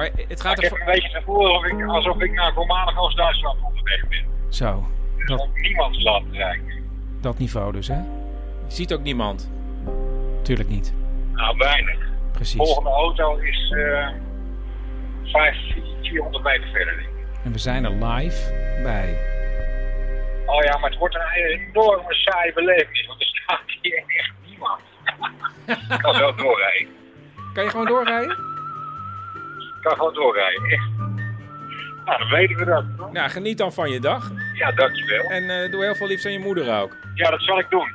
Maar 0.00 0.10
het 0.28 0.40
gaat 0.40 0.58
ik 0.58 0.64
heb 0.70 0.78
een 0.80 0.86
beetje 0.86 1.08
het 1.08 1.16
gevoel 1.16 1.46
alsof 1.46 1.64
ik, 1.64 1.86
alsof 1.86 2.20
ik 2.20 2.32
naar 2.32 2.52
voormalig 2.52 2.98
Oost-Duitsland 2.98 3.58
onderweg 3.62 4.08
ben. 4.08 4.24
Zo. 4.48 4.86
Dat 5.16 5.38
Dat, 5.38 5.48
is 5.54 5.62
niemands 5.62 6.02
land 6.02 6.34
eigenlijk. 6.34 6.80
Dat 7.20 7.38
niveau 7.38 7.72
dus, 7.72 7.88
hè? 7.88 7.94
Je 7.94 8.74
ziet 8.74 8.92
ook 8.92 9.02
niemand. 9.02 9.50
Tuurlijk 10.42 10.68
niet. 10.68 10.94
Nou, 11.32 11.56
weinig. 11.56 11.98
Precies. 12.32 12.58
De 12.58 12.64
volgende 12.64 12.90
auto 12.90 13.36
is 13.36 13.70
eh 13.76 14.08
500, 15.24 16.08
400 16.08 16.44
meter 16.44 16.68
verder. 16.72 16.96
denk 16.96 17.08
ik. 17.08 17.44
En 17.44 17.52
we 17.52 17.58
zijn 17.58 17.84
er 17.84 17.90
live 17.90 18.52
bij. 18.82 19.18
Oh 20.46 20.64
ja, 20.64 20.78
maar 20.78 20.90
het 20.90 20.98
wordt 20.98 21.14
een 21.14 21.60
enorme 21.60 22.14
saaie 22.14 22.52
beleving, 22.52 23.06
want 23.06 23.20
er 23.20 23.26
staat 23.26 23.60
hier 23.80 24.02
echt 24.06 24.32
niemand. 24.48 24.80
Ik 25.94 25.98
kan 25.98 26.18
wel 26.18 26.36
doorrijden. 26.36 26.88
Kan 27.54 27.64
je 27.64 27.70
gewoon 27.70 27.86
doorrijden? 27.86 28.59
Ik 29.80 29.86
kan 29.86 29.96
gewoon 29.96 30.14
doorrijden, 30.14 30.64
echt. 30.64 30.88
Nou, 32.04 32.18
dan 32.18 32.28
weten 32.28 32.56
we 32.56 32.64
dat. 32.64 33.12
Nou, 33.12 33.30
geniet 33.30 33.58
dan 33.58 33.72
van 33.72 33.90
je 33.90 34.00
dag. 34.00 34.30
Ja, 34.54 34.72
dankjewel. 34.72 35.30
En 35.30 35.50
eh, 35.50 35.70
doe 35.70 35.82
heel 35.82 35.94
veel 35.94 36.06
liefs 36.06 36.26
aan 36.26 36.32
je 36.32 36.38
moeder 36.38 36.80
ook. 36.80 36.96
Ja, 37.14 37.30
dat 37.30 37.42
zal 37.42 37.58
ik 37.58 37.70
doen. 37.70 37.88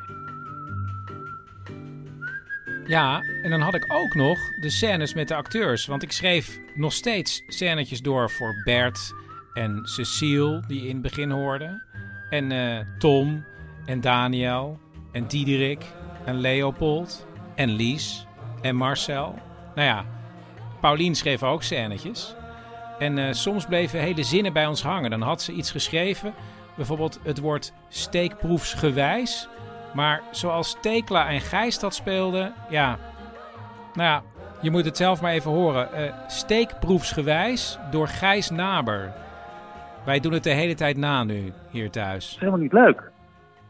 Ja, 2.88 3.22
en 3.44 3.49
dan 3.49 3.62
had 3.62 3.76
ik 3.76 3.86
ook 3.94 4.14
nog 4.14 4.40
de 4.60 4.70
scènes 4.70 5.14
met 5.14 5.28
de 5.28 5.36
acteurs. 5.36 5.86
Want 5.86 6.03
ik 6.03 6.12
schreef 6.12 6.60
nog 6.76 6.94
steeds 6.94 7.44
scènetjes 7.48 8.02
door 8.02 8.32
voor 8.32 8.62
Bert 8.64 9.14
en 9.53 9.80
Cecile, 9.84 10.64
die 10.68 10.82
je 10.82 10.88
in 10.88 10.94
het 10.94 11.02
begin 11.02 11.32
hoorde. 11.32 11.84
En 12.30 12.52
eh, 12.52 12.80
Tom 12.98 13.45
en 13.86 14.02
Daniel 14.02 14.80
en 15.12 15.28
Diederik 15.28 15.86
en 16.26 16.40
Leopold 16.40 17.28
en 17.56 17.70
Lies 17.70 18.28
en 18.62 18.76
Marcel. 18.76 19.40
Nou 19.76 19.88
ja, 19.88 20.06
Paulien 20.86 21.16
schreef 21.16 21.44
ook 21.44 21.64
scènetjes. 21.64 22.36
En 22.99 23.18
eh, 23.18 23.34
soms 23.34 23.66
bleven 23.66 23.99
hele 23.99 24.24
zinnen 24.24 24.53
bij 24.53 24.66
ons 24.66 24.84
hangen. 24.84 25.10
Dan 25.10 25.22
had 25.22 25.41
ze 25.41 25.52
iets 25.52 25.72
geschreven, 25.72 26.34
bijvoorbeeld 26.76 27.20
het 27.24 27.40
woord 27.40 27.74
steekproefsgewijs. 27.88 29.48
Maar 29.94 30.22
zoals 30.32 30.78
Tekla 30.82 31.30
en 31.30 31.41
Gijs 31.41 31.80
dat 31.80 31.95
speelden, 31.95 32.53
ja, 32.70 32.98
nou 33.94 34.10
ja, 34.10 34.24
je 34.62 34.72
moet 34.72 34.86
het 34.86 34.98
zelf 34.98 35.22
maar 35.22 35.32
even 35.32 35.52
horen. 35.52 35.94
Eh, 35.94 36.14
steekproefsgewijs 36.28 37.78
door 37.91 38.07
Gijs 38.07 38.49
Naber. 38.49 39.14
Wij 40.03 40.20
doen 40.20 40.34
het 40.34 40.44
de 40.44 40.49
hele 40.49 40.76
tijd 40.76 40.98
na 40.98 41.24
nu, 41.24 41.53
hier 41.70 41.90
thuis. 41.90 42.30
is 42.30 42.38
helemaal 42.40 42.60
niet 42.60 42.74
leuk. 42.74 43.12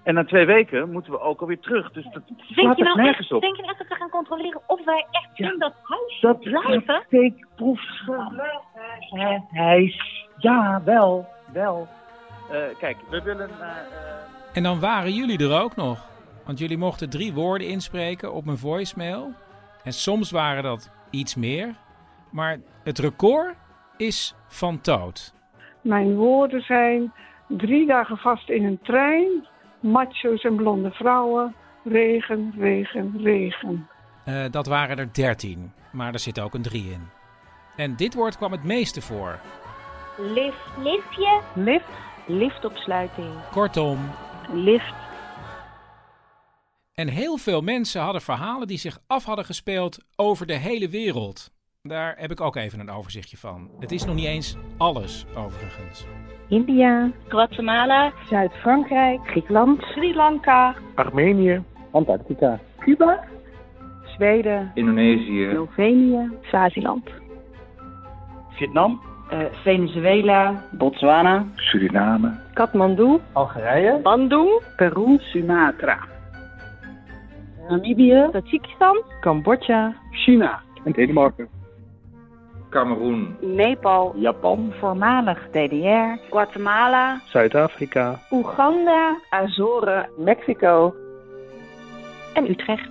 En 0.06 0.14
na 0.14 0.24
twee 0.26 0.46
weken 0.46 0.92
moeten 0.92 1.12
we 1.12 1.20
ook 1.20 1.42
alweer 1.42 1.60
terug. 1.60 1.92
Dus 1.92 2.04
dat 2.04 2.22
Denk 2.28 2.40
slaat 2.42 2.78
je, 2.78 2.84
er 2.84 2.90
nou 2.96 3.02
nergens 3.02 3.26
echt, 3.28 3.32
op. 3.36 3.42
denk 3.42 3.56
je 3.56 3.62
nou 3.62 3.74
echt 3.74 3.80
dat 3.82 3.88
we 3.98 4.04
gaan 4.04 4.10
controleren 4.10 4.62
of 4.68 4.86
wij 4.86 5.06
echt 5.12 5.40
in 5.40 5.56
dat 5.60 5.74
huis 5.84 6.20
Dat 6.22 6.40
blijven? 6.40 7.04
steekproefsgewijs. 7.08 10.02
Ja, 10.38 10.82
wel, 10.86 11.26
wel. 11.54 11.88
Eh, 12.52 12.58
kijk, 12.80 12.98
we 13.10 13.22
willen... 13.22 13.50
eh, 13.50 13.68
En 14.54 14.64
dan 14.64 14.80
waren 14.80 15.12
jullie 15.12 15.40
er 15.50 15.62
ook 15.62 15.76
nog. 15.76 16.06
Want 16.46 16.60
jullie 16.60 16.78
mochten 16.78 17.10
drie 17.10 17.34
woorden 17.34 17.68
inspreken 17.68 18.34
op 18.34 18.46
mijn 18.46 18.58
voicemail. 18.58 19.32
En 19.84 19.94
soms 19.94 20.32
waren 20.32 20.64
dat 20.64 20.92
iets 21.10 21.36
meer. 21.36 21.76
Maar 22.32 22.58
het 22.84 23.00
record 23.00 23.56
is 23.98 24.36
van 24.48 24.82
Toot. 24.82 25.34
Mijn 25.82 26.16
woorden 26.16 26.62
zijn 26.62 27.14
drie 27.48 27.88
dagen 27.88 28.18
vast 28.18 28.50
in 28.50 28.66
een 28.66 28.80
trein, 28.84 29.48
macho's 29.86 30.44
en 30.44 30.56
blonde 30.56 30.92
vrouwen, 30.92 31.56
regen, 31.84 32.54
regen, 32.58 33.14
regen. 33.18 33.88
Eh, 34.26 34.46
dat 34.52 34.66
waren 34.66 34.98
er 34.98 35.14
dertien. 35.14 35.74
Maar 35.92 36.14
er 36.14 36.20
zit 36.20 36.40
ook 36.40 36.54
een 36.54 36.62
drie 36.62 36.92
in. 36.92 37.10
En 37.76 37.96
dit 37.96 38.14
woord 38.14 38.38
kwam 38.38 38.52
het 38.52 38.64
meeste 38.64 39.02
voor. 39.02 39.40
Lift. 40.18 40.78
Liftje. 40.78 41.42
Lift. 41.56 41.86
Liftopsluiting. 42.28 43.34
Kortom. 43.52 44.00
Lift. 44.54 44.94
En 46.94 47.08
heel 47.08 47.38
veel 47.38 47.62
mensen 47.62 48.02
hadden 48.02 48.22
verhalen 48.22 48.68
die 48.68 48.78
zich 48.78 49.00
af 49.08 49.26
hadden 49.26 49.46
gespeeld 49.46 49.98
over 50.16 50.46
de 50.46 50.56
hele 50.56 50.90
wereld. 50.90 51.52
Daar 51.82 52.16
heb 52.18 52.32
ik 52.32 52.42
ook 52.42 52.56
even 52.56 52.80
een 52.80 52.90
overzichtje 52.90 53.38
van. 53.38 53.70
Het 53.80 53.92
is 53.92 54.06
nog 54.06 54.16
niet 54.16 54.26
eens 54.26 54.56
alles, 54.78 55.26
overigens. 55.36 56.06
India. 56.50 57.12
Guatemala. 57.30 58.12
Zuid-Frankrijk. 58.30 59.22
Griekenland. 59.26 59.82
Sri 59.94 60.14
Lanka. 60.14 60.76
Armenië. 60.96 61.64
Antarctica. 61.92 62.60
Cuba. 62.80 63.20
Zweden. 64.16 64.72
Indonesië. 64.74 65.50
Slovenië. 65.52 66.30
Swaziland. 66.42 67.10
Vietnam. 68.60 69.02
Eh, 69.30 69.46
Venezuela. 69.64 70.64
Botswana. 70.72 71.46
Suriname. 71.56 72.32
Kathmandu. 72.54 73.20
Algerije. 73.34 74.00
Bandung. 74.04 74.50
Peru. 74.78 75.18
Sumatra. 75.20 75.98
Namibië. 77.70 78.30
Tajikistan. 78.32 78.96
Cambodja. 79.22 79.94
China. 80.12 80.62
En 80.84 80.92
Denemarken. 80.92 81.55
Cameroen. 82.76 83.36
Nepal. 83.42 84.14
Japan. 84.18 84.74
Voormalig 84.80 85.48
DDR. 85.52 86.20
Guatemala. 86.30 87.22
Zuid-Afrika. 87.26 88.20
Oeganda. 88.32 89.20
Azoren. 89.30 90.10
Mexico. 90.18 90.96
En 92.34 92.50
Utrecht. 92.50 92.90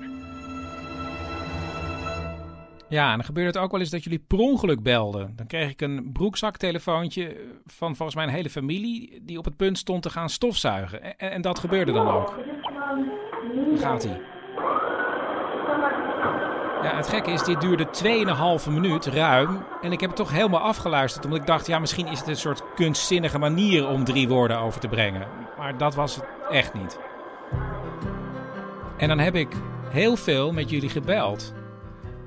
Ja, 2.89 3.11
en 3.11 3.16
dan 3.16 3.24
gebeurde 3.24 3.51
het 3.51 3.59
ook 3.59 3.70
wel 3.70 3.81
eens 3.81 3.90
dat 3.90 4.05
jullie 4.05 4.24
per 4.27 4.39
ongeluk 4.39 4.82
belden. 4.82 5.32
Dan 5.36 5.47
kreeg 5.47 5.70
ik 5.70 5.81
een 5.81 6.11
broekzaktelefoontje 6.12 7.36
van 7.66 7.97
volgens 7.97 8.16
mij 8.16 8.24
een 8.24 8.32
hele 8.32 8.51
familie... 8.51 9.20
die 9.23 9.39
op 9.39 9.44
het 9.44 9.56
punt 9.56 9.78
stond 9.78 10.02
te 10.02 10.11
gaan 10.11 10.28
stofzuigen. 10.28 11.02
En, 11.02 11.31
en 11.31 11.43
dat 11.43 11.59
gebeurde 11.59 11.93
dan 11.93 12.09
ook. 12.09 12.35
Daar 13.70 13.78
gaat 13.78 14.02
hij. 14.02 14.34
Ja, 16.85 16.97
het 16.97 17.09
gekke 17.09 17.31
is, 17.31 17.43
dit 17.43 17.61
duurde 17.61 17.86
2,5 18.65 18.70
minuut, 18.70 19.06
ruim. 19.06 19.65
En 19.82 19.93
ik 19.93 20.01
heb 20.01 20.11
het 20.11 20.19
toch 20.19 20.31
helemaal 20.31 20.61
afgeluisterd. 20.61 21.24
Omdat 21.24 21.40
ik 21.40 21.47
dacht, 21.47 21.66
ja, 21.66 21.78
misschien 21.78 22.06
is 22.06 22.19
het 22.19 22.28
een 22.28 22.36
soort 22.36 22.62
kunstzinnige 22.74 23.39
manier 23.39 23.89
om 23.89 24.05
drie 24.05 24.28
woorden 24.28 24.59
over 24.59 24.81
te 24.81 24.89
brengen. 24.89 25.27
Maar 25.59 25.78
dat 25.78 25.94
was 25.94 26.15
het 26.15 26.24
echt 26.51 26.74
niet. 26.74 26.98
En 28.97 29.09
dan 29.09 29.19
heb 29.19 29.35
ik 29.35 29.48
heel 29.90 30.16
veel 30.16 30.52
met 30.52 30.70
jullie 30.70 30.89
gebeld. 30.89 31.55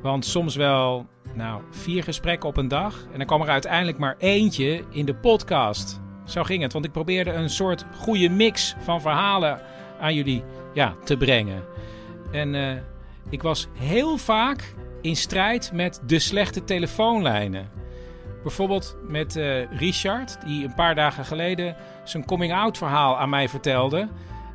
Want 0.02 0.26
soms 0.26 0.56
wel, 0.56 1.06
nou, 1.34 1.62
vier 1.70 2.04
gesprekken 2.04 2.50
op 2.50 2.58
een 2.58 2.68
dag. 2.68 2.96
En 3.12 3.18
dan 3.18 3.28
kwam 3.28 3.42
er 3.42 3.50
uiteindelijk 3.50 3.98
maar 3.98 4.16
eentje 4.18 4.84
in 4.90 5.06
de 5.06 5.16
podcast. 5.16 6.02
Zo 6.26 6.44
ging 6.44 6.62
het, 6.62 6.74
want 6.74 6.86
ik 6.86 6.92
probeerde 6.92 7.32
een 7.32 7.50
soort 7.50 7.86
goede 8.00 8.30
mix 8.30 8.76
van 8.80 9.02
verhalen 9.02 9.62
aan 10.00 10.14
jullie 10.14 10.44
ja, 10.74 10.96
te 11.04 11.18
brengen. 11.18 11.64
En 12.32 12.56
eh, 12.56 12.78
ik 13.30 13.42
was 13.42 13.68
heel 13.78 14.18
vaak 14.18 14.74
in 15.02 15.16
strijd 15.16 15.72
met 15.74 16.02
de 16.06 16.20
slechte 16.20 16.64
telefoonlijnen. 16.64 17.70
Bijvoorbeeld 18.44 18.98
met 19.08 19.36
eh, 19.36 19.72
Richard, 19.72 20.46
die 20.46 20.64
een 20.64 20.74
paar 20.74 20.96
dagen 20.96 21.26
geleden 21.26 21.76
zijn 22.04 22.26
coming-out 22.26 22.78
verhaal 22.78 23.20
aan 23.20 23.30
mij 23.30 23.50
vertelde. 23.50 24.10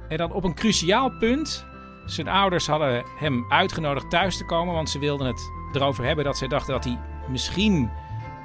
En 0.09 0.17
dan 0.17 0.33
op 0.33 0.45
een 0.45 0.55
cruciaal 0.55 1.11
punt. 1.19 1.67
Zijn 2.05 2.29
ouders 2.29 2.67
hadden 2.67 3.05
hem 3.19 3.45
uitgenodigd 3.49 4.11
thuis 4.11 4.37
te 4.37 4.45
komen, 4.45 4.75
want 4.75 4.91
ze 4.91 4.99
wilden 4.99 5.27
het 5.27 5.51
erover 5.73 6.05
hebben 6.05 6.25
dat 6.25 6.39
zij 6.39 6.49
dachten 6.49 6.73
dat 6.73 6.85
hij 6.85 6.99
misschien 7.29 7.91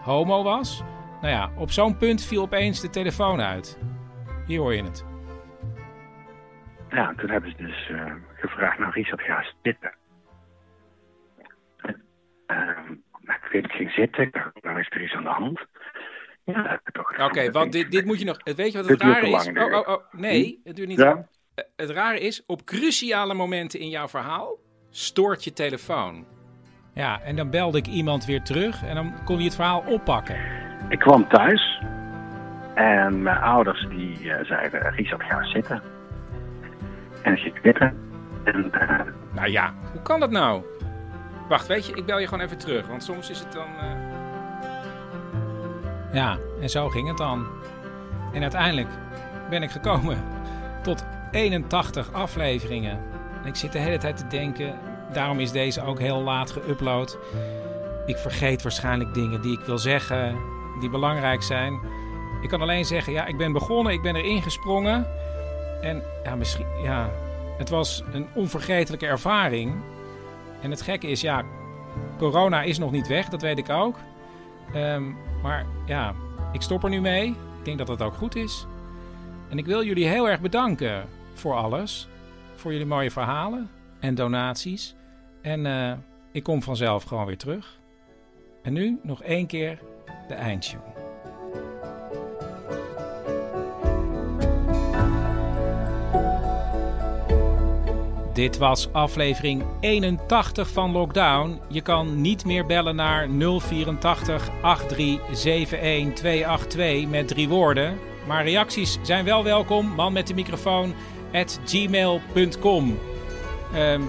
homo 0.04 0.44
was. 0.44 0.84
Nou 1.22 1.34
ja, 1.34 1.52
op 1.56 1.72
zo'n 1.72 1.98
punt 1.98 2.26
viel 2.26 2.42
opeens 2.42 2.82
de 2.82 2.90
telefoon 2.90 3.42
uit. 3.42 3.80
Hier 4.46 4.60
hoor 4.60 4.74
je 4.74 4.84
het. 4.84 5.06
Ja, 6.90 7.14
toen 7.18 7.30
hebben 7.30 7.52
ze 7.52 7.58
dus 7.58 7.90
eh, 7.90 8.12
gevraagd, 8.34 8.80
nou 8.80 8.92
Richard, 8.92 9.22
ga 9.22 9.44
nou, 9.82 9.94
ik 13.26 13.50
weet 13.52 13.64
het 13.64 13.72
ging 13.72 13.92
zitten, 13.92 14.30
dacht, 14.32 14.64
nou 14.64 14.80
is 14.80 14.88
er 14.90 15.04
iets 15.04 15.14
aan 15.14 15.24
de 15.24 15.30
hand. 15.30 15.60
Ja, 16.44 16.54
dat 16.62 16.70
heb 16.72 16.80
ik 16.84 16.94
toch 16.94 17.20
Oké, 17.30 17.52
want 17.52 17.72
dit, 17.72 17.92
dit 17.92 18.06
moet 18.06 18.20
je 18.20 18.26
nog... 18.26 18.38
Weet 18.44 18.72
je 18.72 18.78
wat 18.78 18.88
het 18.90 19.02
rare 19.02 19.26
is? 19.28 19.46
lang, 19.46 19.60
Oh, 19.74 19.80
oh, 19.80 19.88
oh, 19.88 20.04
nee, 20.12 20.62
het 20.64 20.76
duurt 20.76 20.88
niet 20.88 20.98
Ja? 20.98 21.06
lang. 21.06 21.26
Eh, 21.56 21.64
Het 21.76 21.90
rare 21.90 22.20
is, 22.20 22.44
op 22.46 22.66
cruciale 22.66 23.34
momenten 23.34 23.80
in 23.80 23.90
jouw 23.90 24.08
verhaal 24.08 24.58
stoort 24.90 25.44
je 25.44 25.54
telefoon. 25.54 26.26
Ja, 26.94 27.22
en 27.22 27.36
dan 27.36 27.50
belde 27.50 27.78
ik 27.78 27.88
iemand 27.88 28.26
weer 28.26 28.42
terug 28.42 28.84
en 28.84 28.96
dan 28.96 29.24
kon 29.24 29.36
hij 29.36 29.46
het 29.46 29.56
verhaal 29.56 29.84
oppakken. 29.88 30.38
Ik 30.90 31.00
kwam 31.00 31.28
thuis 31.28 31.82
en 32.76 33.22
mijn 33.22 33.38
ouders 33.38 33.88
die 33.90 34.34
eh, 34.34 34.46
zeiden, 34.46 34.92
Richard, 34.96 35.24
ga 35.24 35.44
zitten. 35.44 35.82
En 37.24 37.34
ik 37.34 37.40
zit 37.40 37.54
zitten. 37.64 37.98
En, 38.44 38.72
eh, 38.72 39.00
Nou 39.34 39.50
ja, 39.50 39.74
hoe 39.92 40.02
kan 40.02 40.20
dat 40.20 40.32
nou? 40.32 40.64
Wacht, 41.50 41.68
weet 41.68 41.86
je, 41.86 41.94
ik 41.94 42.06
bel 42.06 42.20
je 42.20 42.28
gewoon 42.28 42.44
even 42.46 42.58
terug, 42.58 42.88
want 42.88 43.04
soms 43.04 43.30
is 43.30 43.40
het 43.40 43.52
dan... 43.52 43.68
eh, 43.80 43.92
Ja, 46.14 46.38
en 46.62 46.70
zo 46.70 46.90
ging 46.90 47.08
het 47.08 47.18
dan. 47.18 47.48
En 48.34 48.42
uiteindelijk 48.42 48.90
ben 49.50 49.64
ik 49.64 49.72
gekomen 49.72 50.24
tot 50.84 51.06
81 51.32 52.14
afleveringen. 52.14 53.00
En 53.42 53.48
ik 53.48 53.56
zit 53.56 53.72
de 53.72 53.80
hele 53.80 53.98
tijd 53.98 54.18
te 54.18 54.28
denken, 54.28 54.76
daarom 55.14 55.40
is 55.40 55.52
deze 55.52 55.82
ook 55.84 56.00
heel 56.00 56.22
laat 56.22 56.54
geüpload. 56.60 57.18
Ik 58.06 58.18
vergeet 58.18 58.62
waarschijnlijk 58.62 59.14
dingen 59.14 59.42
die 59.42 59.60
ik 59.60 59.66
wil 59.66 59.78
zeggen, 59.78 60.36
die 60.80 60.90
belangrijk 60.90 61.42
zijn. 61.44 61.80
Ik 62.42 62.50
kan 62.50 62.62
alleen 62.62 62.86
zeggen, 62.86 63.14
ja, 63.14 63.26
ik 63.26 63.38
ben 63.38 63.52
begonnen, 63.52 63.94
ik 63.94 64.02
ben 64.02 64.16
erin 64.16 64.42
gesprongen. 64.42 65.08
En 65.82 66.04
ja, 66.24 66.36
misschien, 66.36 66.66
ja, 66.84 67.10
Het 67.58 67.70
was 67.70 68.04
een 68.12 68.28
onvergetelijke 68.34 69.06
ervaring. 69.08 69.76
En 70.62 70.72
het 70.72 70.82
gekke 70.82 71.08
is, 71.08 71.22
ja, 71.22 71.44
corona 72.18 72.62
is 72.62 72.78
nog 72.78 72.92
niet 72.92 73.08
weg, 73.08 73.30
dat 73.30 73.42
weet 73.42 73.58
ik 73.58 73.70
ook. 73.70 73.98
Ehm, 74.74 75.04
maar 75.42 75.66
ja, 75.86 76.16
ik 76.52 76.62
stop 76.62 76.84
er 76.84 76.90
nu 76.90 77.02
mee. 77.02 77.28
Ik 77.30 77.66
denk 77.66 77.78
dat 77.78 77.88
dat 77.88 78.02
ook 78.02 78.14
goed 78.14 78.36
is. 78.36 78.66
En 79.50 79.58
ik 79.58 79.66
wil 79.66 79.84
jullie 79.84 80.08
heel 80.08 80.30
erg 80.30 80.42
bedanken 80.42 81.06
voor 81.34 81.56
alles. 81.56 82.08
Voor 82.56 82.72
jullie 82.72 82.88
mooie 82.88 83.12
verhalen 83.12 83.70
en 84.00 84.16
donaties. 84.16 84.96
En 85.42 85.66
eh, 85.66 85.94
ik 86.32 86.44
kom 86.44 86.64
vanzelf 86.64 87.04
gewoon 87.04 87.26
weer 87.26 87.38
terug. 87.38 87.80
En 88.64 88.74
nu 88.74 89.00
nog 89.04 89.24
één 89.24 89.48
keer 89.48 89.80
de 90.28 90.34
eindtune. 90.34 90.97
Dit 98.38 98.58
was 98.58 98.92
aflevering 98.92 99.64
81 99.80 100.70
van 100.70 100.92
Lockdown. 100.92 101.60
Je 101.68 101.82
kan 101.82 102.22
niet 102.22 102.46
meer 102.46 102.66
bellen 102.66 102.96
naar 102.96 103.28
084 103.30 104.50
8371 104.62 106.14
282 106.14 107.08
met 107.08 107.28
drie 107.28 107.50
woorden. 107.50 108.00
Maar 108.28 108.44
reacties 108.44 108.98
zijn 109.02 109.26
wel 109.26 109.44
welkom. 109.44 109.88
Man 109.88 110.14
met 110.14 110.28
de 110.28 110.34
microfoon 110.34 110.94
at 111.34 111.60
gmail.com. 111.66 113.00
Ehm, 113.74 114.02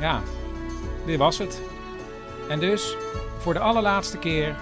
ja, 0.00 0.22
dit 1.04 1.18
was 1.18 1.38
het. 1.38 1.62
En 2.48 2.60
dus 2.60 2.96
voor 3.38 3.52
de 3.52 3.60
allerlaatste 3.60 4.18
keer 4.18 4.56